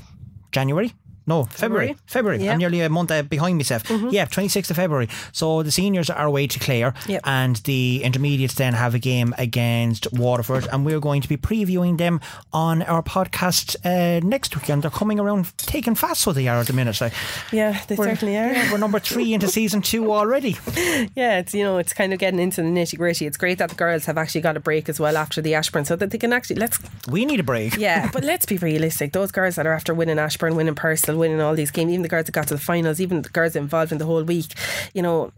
January. 0.52 0.92
No, 1.26 1.44
February. 1.44 1.96
February. 2.06 2.42
Yeah. 2.44 2.52
I'm 2.52 2.58
nearly 2.58 2.80
a 2.82 2.88
month 2.88 3.10
uh, 3.10 3.22
behind 3.22 3.56
myself. 3.58 3.82
Yeah, 3.90 4.26
26th 4.26 4.70
of 4.70 4.76
February. 4.76 5.08
So 5.32 5.62
the 5.62 5.70
seniors 5.72 6.08
are 6.10 6.26
away 6.26 6.46
to 6.46 6.58
Clare 6.58 6.94
Yep. 7.06 7.20
and 7.24 7.56
the 7.64 8.02
intermediates 8.04 8.54
then 8.54 8.74
have 8.74 8.94
a 8.94 8.98
game 8.98 9.34
against 9.38 10.06
Waterford 10.12 10.68
and 10.72 10.84
we're 10.86 11.00
going 11.00 11.22
to 11.22 11.28
be 11.28 11.36
previewing 11.36 11.98
them 11.98 12.20
on 12.52 12.82
our 12.82 13.02
podcast 13.02 13.76
uh, 13.84 14.20
next 14.26 14.54
weekend. 14.54 14.82
They're 14.82 14.90
coming 14.90 15.18
around 15.18 15.56
taking 15.58 15.94
fast 15.94 16.20
so 16.20 16.32
they 16.32 16.46
are 16.48 16.58
at 16.60 16.66
the 16.68 16.72
minute. 16.72 17.00
Like, 17.00 17.12
Yeah, 17.52 17.80
they 17.88 17.96
certainly 17.96 18.36
are. 18.36 18.52
yeah, 18.52 18.70
we're 18.72 18.78
number 18.78 18.98
three 19.00 19.34
into 19.34 19.48
season 19.48 19.82
two 19.82 20.12
already. 20.12 20.56
Yeah, 21.14 21.38
it's 21.38 21.54
you 21.54 21.62
know 21.64 21.78
it's 21.78 21.92
kind 21.92 22.12
of 22.12 22.18
getting 22.18 22.38
into 22.40 22.62
the 22.62 22.68
nitty 22.68 22.96
gritty. 22.98 23.26
It's 23.26 23.36
great 23.36 23.58
that 23.58 23.68
the 23.70 23.74
girls 23.74 24.04
have 24.06 24.16
actually 24.18 24.40
got 24.40 24.56
a 24.56 24.60
break 24.60 24.88
as 24.88 24.98
well 25.00 25.16
after 25.16 25.40
the 25.42 25.54
Ashbourne, 25.54 25.84
so 25.84 25.96
that 25.96 26.10
they 26.10 26.18
can 26.18 26.32
actually 26.32 26.56
let's 26.56 26.78
We 27.08 27.24
need 27.24 27.40
a 27.40 27.42
break. 27.42 27.76
yeah. 27.76 28.10
But 28.12 28.24
let's 28.24 28.46
be 28.46 28.56
realistic. 28.56 29.12
Those 29.12 29.30
girls 29.30 29.56
that 29.56 29.66
are 29.66 29.72
after 29.72 29.92
winning 29.94 30.18
Ashbourne, 30.18 30.56
winning 30.56 30.74
Purcell, 30.74 31.15
winning 31.16 31.40
all 31.40 31.54
these 31.54 31.70
games, 31.70 31.90
even 31.90 32.02
the 32.02 32.08
girls 32.08 32.26
that 32.26 32.32
got 32.32 32.48
to 32.48 32.54
the 32.54 32.60
finals, 32.60 33.00
even 33.00 33.22
the 33.22 33.28
girls 33.28 33.56
involved 33.56 33.92
in 33.92 33.98
the 33.98 34.06
whole 34.06 34.22
week, 34.22 34.54
you 34.94 35.02
know, 35.02 35.32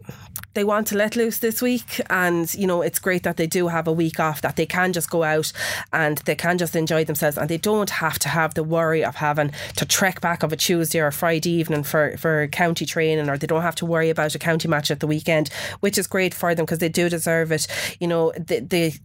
they 0.55 0.63
want 0.63 0.87
to 0.87 0.97
let 0.97 1.15
loose 1.15 1.39
this 1.39 1.61
week, 1.61 2.01
and 2.09 2.53
you 2.53 2.65
know 2.65 2.81
it's 2.81 2.99
great 2.99 3.23
that 3.23 3.37
they 3.37 3.47
do 3.47 3.67
have 3.67 3.87
a 3.87 3.93
week 3.93 4.19
off 4.19 4.41
that 4.41 4.55
they 4.55 4.65
can 4.65 4.91
just 4.91 5.09
go 5.09 5.23
out 5.23 5.53
and 5.93 6.17
they 6.19 6.35
can 6.35 6.57
just 6.57 6.75
enjoy 6.75 7.05
themselves, 7.05 7.37
and 7.37 7.49
they 7.49 7.57
don't 7.57 7.89
have 7.89 8.17
to 8.19 8.29
have 8.29 8.55
the 8.55 8.63
worry 8.63 9.03
of 9.05 9.15
having 9.15 9.51
to 9.77 9.85
trek 9.85 10.21
back 10.21 10.43
of 10.43 10.51
a 10.51 10.57
Tuesday 10.57 10.99
or 10.99 11.07
a 11.07 11.11
Friday 11.13 11.51
evening 11.51 11.83
for 11.83 12.17
for 12.17 12.47
county 12.47 12.85
training, 12.85 13.29
or 13.29 13.37
they 13.37 13.47
don't 13.47 13.61
have 13.61 13.75
to 13.75 13.85
worry 13.85 14.09
about 14.09 14.35
a 14.35 14.39
county 14.39 14.67
match 14.67 14.89
at 14.89 14.99
the 14.99 15.07
weekend, 15.07 15.49
which 15.81 15.97
is 15.97 16.07
great 16.07 16.33
for 16.33 16.55
them 16.55 16.65
because 16.65 16.79
they 16.79 16.89
do 16.89 17.09
deserve 17.09 17.51
it. 17.51 17.67
You 17.99 18.07
know 18.07 18.31
the 18.31 18.59
the 18.59 18.99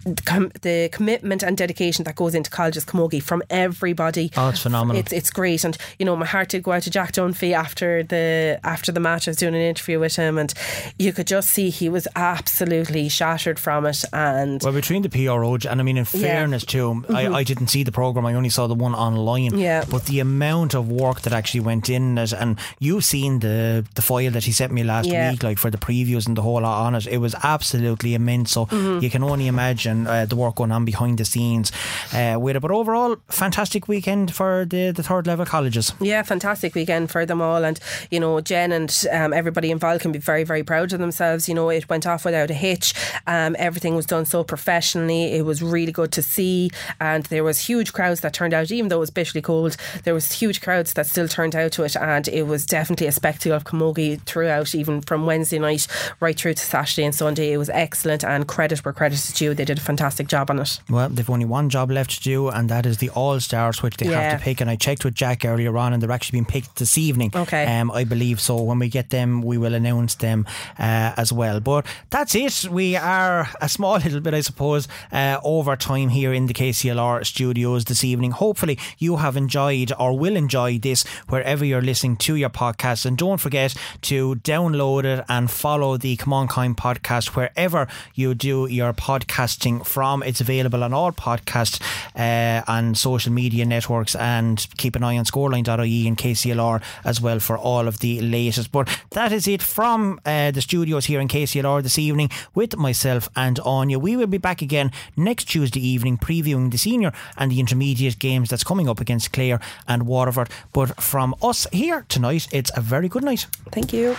the 0.63 0.89
commitment 0.91 1.43
and 1.43 1.57
dedication 1.57 2.05
that 2.05 2.17
goes 2.17 2.35
into 2.35 2.51
colleges 2.51 2.85
camogie 2.85 3.23
from 3.23 3.43
everybody. 3.51 4.33
Oh, 4.37 4.49
it's 4.49 4.63
phenomenal. 4.63 4.99
It's 4.99 5.13
it's 5.13 5.31
great, 5.31 5.63
and 5.63 5.77
you 5.99 6.07
know 6.07 6.17
my 6.17 6.27
heart 6.27 6.49
did 6.49 6.64
go 6.65 6.73
out 6.73 6.83
to 6.83 6.91
Jack 6.91 7.13
Dunphy 7.13 7.53
after 7.53 8.03
the 8.03 8.59
after 8.65 8.91
the 8.91 9.01
match. 9.01 9.29
I 9.29 9.31
was 9.31 9.37
doing 9.37 9.55
an 9.55 9.61
interview 9.61 10.01
with 10.01 10.17
him, 10.17 10.39
and 10.39 10.53
you 10.99 11.13
could 11.13 11.27
just 11.27 11.51
see 11.51 11.71
he 11.71 11.89
was 11.89 12.09
absolutely 12.17 13.09
shattered 13.09 13.59
from 13.59 13.87
it. 13.87 14.05
And 14.13 14.61
Well, 14.63 14.73
between 14.73 15.03
the 15.03 15.09
PRO 15.09 15.55
and 15.55 15.81
I 15.81 15.85
mean, 15.85 15.97
in 15.97 16.07
Yeah. 16.13 16.21
fairness 16.21 16.65
to 16.67 16.91
him, 16.91 17.07
I, 17.11 17.29
I 17.29 17.45
didn't 17.45 17.69
see 17.69 17.85
the 17.85 17.93
program. 17.93 18.27
I 18.27 18.35
only 18.35 18.49
saw 18.51 18.67
the 18.67 18.75
one 18.75 18.95
online. 18.95 19.57
Yeah. 19.59 19.85
But 19.89 20.07
the 20.07 20.21
amount 20.21 20.75
of 20.75 20.89
work 20.89 21.21
that 21.23 21.33
actually 21.33 21.61
went 21.61 21.89
in 21.89 22.19
it, 22.19 22.33
and 22.33 22.59
you've 22.81 23.05
seen 23.05 23.41
the 23.41 23.85
the 23.95 24.03
file 24.03 24.31
that 24.33 24.45
he 24.45 24.53
sent 24.53 24.73
me 24.73 24.83
last 24.85 25.07
Yeah. 25.09 25.31
week, 25.31 25.43
like 25.43 25.59
for 25.59 25.71
the 25.71 25.79
previews 25.79 26.27
and 26.27 26.37
the 26.37 26.43
whole 26.43 26.61
lot 26.63 26.87
on 26.87 26.95
it. 26.95 27.07
It 27.07 27.19
was 27.19 27.35
absolutely 27.43 28.15
immense. 28.15 28.51
So 28.53 28.65
Mm-hmm. 28.67 29.01
you 29.05 29.11
can 29.11 29.23
only 29.23 29.47
imagine 29.47 30.07
uh, 30.07 30.27
the 30.27 30.37
work 30.37 30.55
going 30.57 30.73
on 30.73 30.85
behind 30.85 31.19
the 31.19 31.25
scenes 31.25 31.71
uh, 32.15 32.37
with 32.41 32.57
it. 32.57 32.61
But 32.61 32.71
overall, 32.71 33.17
fantastic 33.29 33.89
weekend 33.89 34.35
for 34.35 34.65
the 34.69 34.93
the 34.93 35.03
third 35.03 35.27
level 35.27 35.45
colleges. 35.47 35.93
Yeah, 36.01 36.23
fantastic 36.23 36.54
weekend 36.63 37.11
for 37.11 37.27
them 37.27 37.41
all, 37.41 37.65
and 37.65 37.79
you 38.11 38.21
know 38.21 38.41
Jen 38.41 38.73
and 38.73 39.05
um, 39.13 39.33
everybody 39.33 39.71
involved 39.71 40.03
can 40.03 40.13
be 40.13 40.19
very, 40.19 40.45
very 40.45 40.63
proud 40.63 40.93
of 40.93 40.99
themselves. 41.01 41.49
You 41.49 41.55
know, 41.55 41.69
it 41.71 41.89
went 41.89 42.07
off 42.07 42.25
without 42.25 42.51
a 42.51 42.55
hitch. 42.55 42.95
Um, 43.27 43.57
everything 43.59 43.95
was 43.97 44.07
done 44.07 44.25
so 44.25 44.45
professionally. 44.45 45.33
It 45.33 45.45
was 45.45 45.63
really 45.63 45.93
good 45.93 46.13
to 46.13 46.23
see, 46.23 46.71
and 47.01 47.25
there 47.27 47.45
was 47.45 47.59
huge 47.61 47.93
crowds 47.93 48.21
that 48.21 48.33
turned 48.35 48.55
out, 48.55 48.71
even 48.71 48.89
though 48.89 48.97
it 48.97 49.01
was 49.01 49.11
bitterly 49.11 49.43
cold. 49.43 49.77
There 50.05 50.15
was 50.15 50.33
huge 50.33 50.61
crowds 50.61 50.93
that 50.95 51.07
still 51.07 51.29
turned 51.29 51.55
out 51.57 51.73
to 51.73 51.85
it, 51.85 51.97
and 51.97 52.27
it 52.29 52.45
was 52.45 52.67
definitely 52.67 53.07
a 53.07 53.13
spectacle 53.13 53.53
of 53.53 53.65
camogie 53.65 54.21
throughout, 54.23 54.75
even 54.75 55.01
from 55.03 55.27
Wednesday 55.27 55.59
night 55.59 55.87
right 56.21 56.39
through 56.39 56.55
to 56.55 56.63
Saturday 56.65 57.05
and 57.05 57.15
Sunday. 57.15 57.53
It 57.53 57.57
was 57.59 57.71
excellent, 57.71 58.25
and 58.25 58.47
credit 58.47 58.85
where 58.85 58.93
credit 58.93 59.15
is 59.19 59.33
due. 59.33 59.55
They 59.55 59.65
did 59.65 59.79
a 59.79 59.81
fantastic 59.83 60.29
job 60.29 60.51
on 60.51 60.59
it. 60.61 60.81
Well, 60.91 61.09
they've 61.09 61.29
only 61.31 61.45
one 61.45 61.69
job 61.71 61.91
left 61.91 62.11
to 62.13 62.23
do, 62.23 62.49
and 62.49 62.69
that 62.69 62.87
is 62.87 62.99
the 62.99 63.11
All 63.11 63.39
Stars, 63.41 63.83
which 63.83 63.97
they 63.97 64.09
Yeah. 64.09 64.21
have 64.21 64.39
to 64.41 64.45
pick. 64.45 64.61
And 64.61 64.71
I 64.71 64.77
checked 64.77 65.05
with 65.05 65.15
Jack 65.15 65.45
earlier 65.45 65.77
on, 65.77 65.93
and 65.93 66.03
they're 66.03 66.11
actually 66.13 66.37
being 66.37 66.44
been 66.45 66.63
picked 66.63 66.77
this 66.77 66.99
evening. 66.99 67.31
Okay. 67.35 67.65
Um, 67.67 67.91
I 67.91 68.05
believe 68.05 68.41
so. 68.41 68.63
When 68.63 68.79
we 68.79 68.89
get 68.89 69.11
them, 69.11 69.43
we 69.43 69.59
will 69.59 69.75
announce 69.75 70.17
them 70.17 70.47
uh, 70.79 71.13
as 71.17 71.33
well. 71.33 71.61
But 71.61 71.87
that's 72.11 72.35
it. 72.35 72.71
We 72.71 72.97
are 72.97 73.49
a 73.61 73.69
small 73.69 73.97
little 73.99 74.21
bit, 74.21 74.35
I 74.35 74.41
suppose, 74.41 74.89
uh, 75.13 75.39
over 75.43 75.77
time 75.77 76.11
here 76.11 76.33
in 76.33 76.47
the 76.47 76.55
KCLR 76.55 77.25
studios 77.25 77.85
this 77.85 78.05
evening. 78.05 78.33
Hopefully, 78.33 78.79
you 78.99 79.17
have 79.17 79.37
enjoyed 79.37 79.93
or 79.99 80.17
will 80.17 80.37
enjoy 80.37 80.79
this 80.79 81.05
wherever 81.29 81.65
you're 81.65 81.83
listening 81.83 82.17
to 82.17 82.35
your 82.37 82.51
podcast. 82.51 83.07
And 83.07 83.17
don't 83.17 83.39
forget 83.39 83.75
to 84.03 84.37
download 84.37 85.05
it 85.05 85.25
and 85.29 85.51
follow 85.51 85.97
the 85.97 86.17
Come 86.17 86.33
On 86.33 86.49
Kind 86.49 86.77
podcast 86.77 87.37
wherever 87.37 87.87
you 88.15 88.35
do 88.35 88.67
your 88.67 88.93
podcasting 88.93 89.85
from. 89.87 90.23
It's 90.23 90.41
available 90.41 90.85
on 90.85 90.93
all 90.93 91.13
podcast 91.13 91.81
uh, 92.17 92.63
and 92.67 92.97
social 92.97 93.33
media 93.33 93.65
networks. 93.65 94.15
And 94.15 94.67
keep 94.77 94.97
an 94.97 95.05
eye 95.05 95.17
on 95.17 95.25
scoreline.ie 95.25 96.09
and 96.09 96.17
KCLR 96.25 96.83
as 97.05 97.21
well 97.21 97.39
for 97.39 97.59
all 97.59 97.87
of 97.87 97.99
the 97.99 98.21
latest. 98.21 98.73
But 98.73 98.89
that 99.11 99.33
is 99.33 99.47
it 99.47 99.63
from 99.63 100.21
uh, 100.25 100.51
the 100.51 100.63
studios 100.63 101.07
here 101.07 101.21
in 101.21 101.29
KCLR 101.29 101.83
this 101.83 101.99
evening 101.99 102.31
with 102.55 102.77
myself 102.77 103.29
and 103.37 103.61
Anya. 103.61 103.99
We 103.99 104.17
will 104.17 104.27
be 104.27 104.39
back 104.39 104.63
again 104.63 104.91
next 105.17 105.45
Tuesday 105.45 105.87
evening 105.87 106.19
previewing 106.19 106.71
the 106.71 106.79
senior 106.79 107.13
and 107.37 107.51
the 107.51 107.61
intermediate 107.61 108.19
games 108.19 108.49
that's 108.49 108.65
coming 108.65 108.89
up 108.89 109.01
against 109.01 109.33
Clare 109.33 109.61
and 109.87 110.07
Waterford. 110.07 110.49
But 110.73 111.03
from 111.03 111.35
us 111.43 111.67
here 111.73 112.07
tonight, 112.09 112.49
it's 112.53 112.71
a 112.77 112.81
very 112.81 113.09
good 113.09 113.25
night. 113.25 113.47
Thank 113.71 113.93
you. 113.93 114.17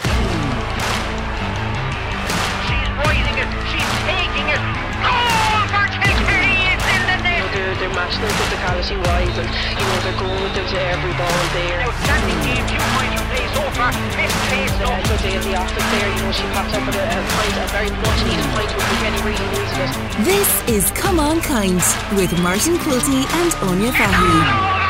They're, 8.05 8.21
they're 8.21 8.21
matching 8.21 8.21
their 8.21 8.37
physicality 8.37 8.97
wise 9.05 9.37
and, 9.41 9.49
you 9.49 9.85
know, 9.85 9.97
they're 10.05 10.19
going 10.19 10.41
with 10.43 10.53
them 10.53 10.67
to 10.69 10.77
every 10.77 11.13
ball 11.17 11.41
there. 11.57 11.81
Outstanding 11.81 12.39
game. 12.45 12.65
Two 12.69 12.77
points 12.93 13.13
from 13.17 13.27
play 13.33 13.45
so 13.57 13.63
far. 13.73 13.91
Fifth 14.13 14.39
place. 14.49 14.73
A 14.75 14.79
No. 14.85 14.89
good 15.09 15.21
day 15.25 15.35
in 15.35 15.41
the 15.41 15.55
office 15.57 15.85
there, 15.91 16.09
you 16.13 16.21
know, 16.21 16.31
she 16.31 16.43
popped 16.53 16.73
up 16.75 16.85
with 16.85 16.95
a, 16.95 17.05
a 17.05 17.19
pint, 17.33 17.55
a 17.57 17.65
very 17.73 17.89
much 17.89 18.19
needed 18.25 18.45
pint 18.53 18.69
with 18.75 18.85
Kenny 19.01 19.21
really 19.25 19.47
losing 19.57 19.81
it. 19.81 19.91
This 20.23 20.49
is 20.69 20.91
Come 20.91 21.19
On 21.19 21.41
Kind 21.41 21.81
with 22.15 22.31
Martin 22.41 22.77
Quilty 22.77 23.25
and 23.41 23.51
Anya 23.69 23.91
Fahy. 23.91 24.84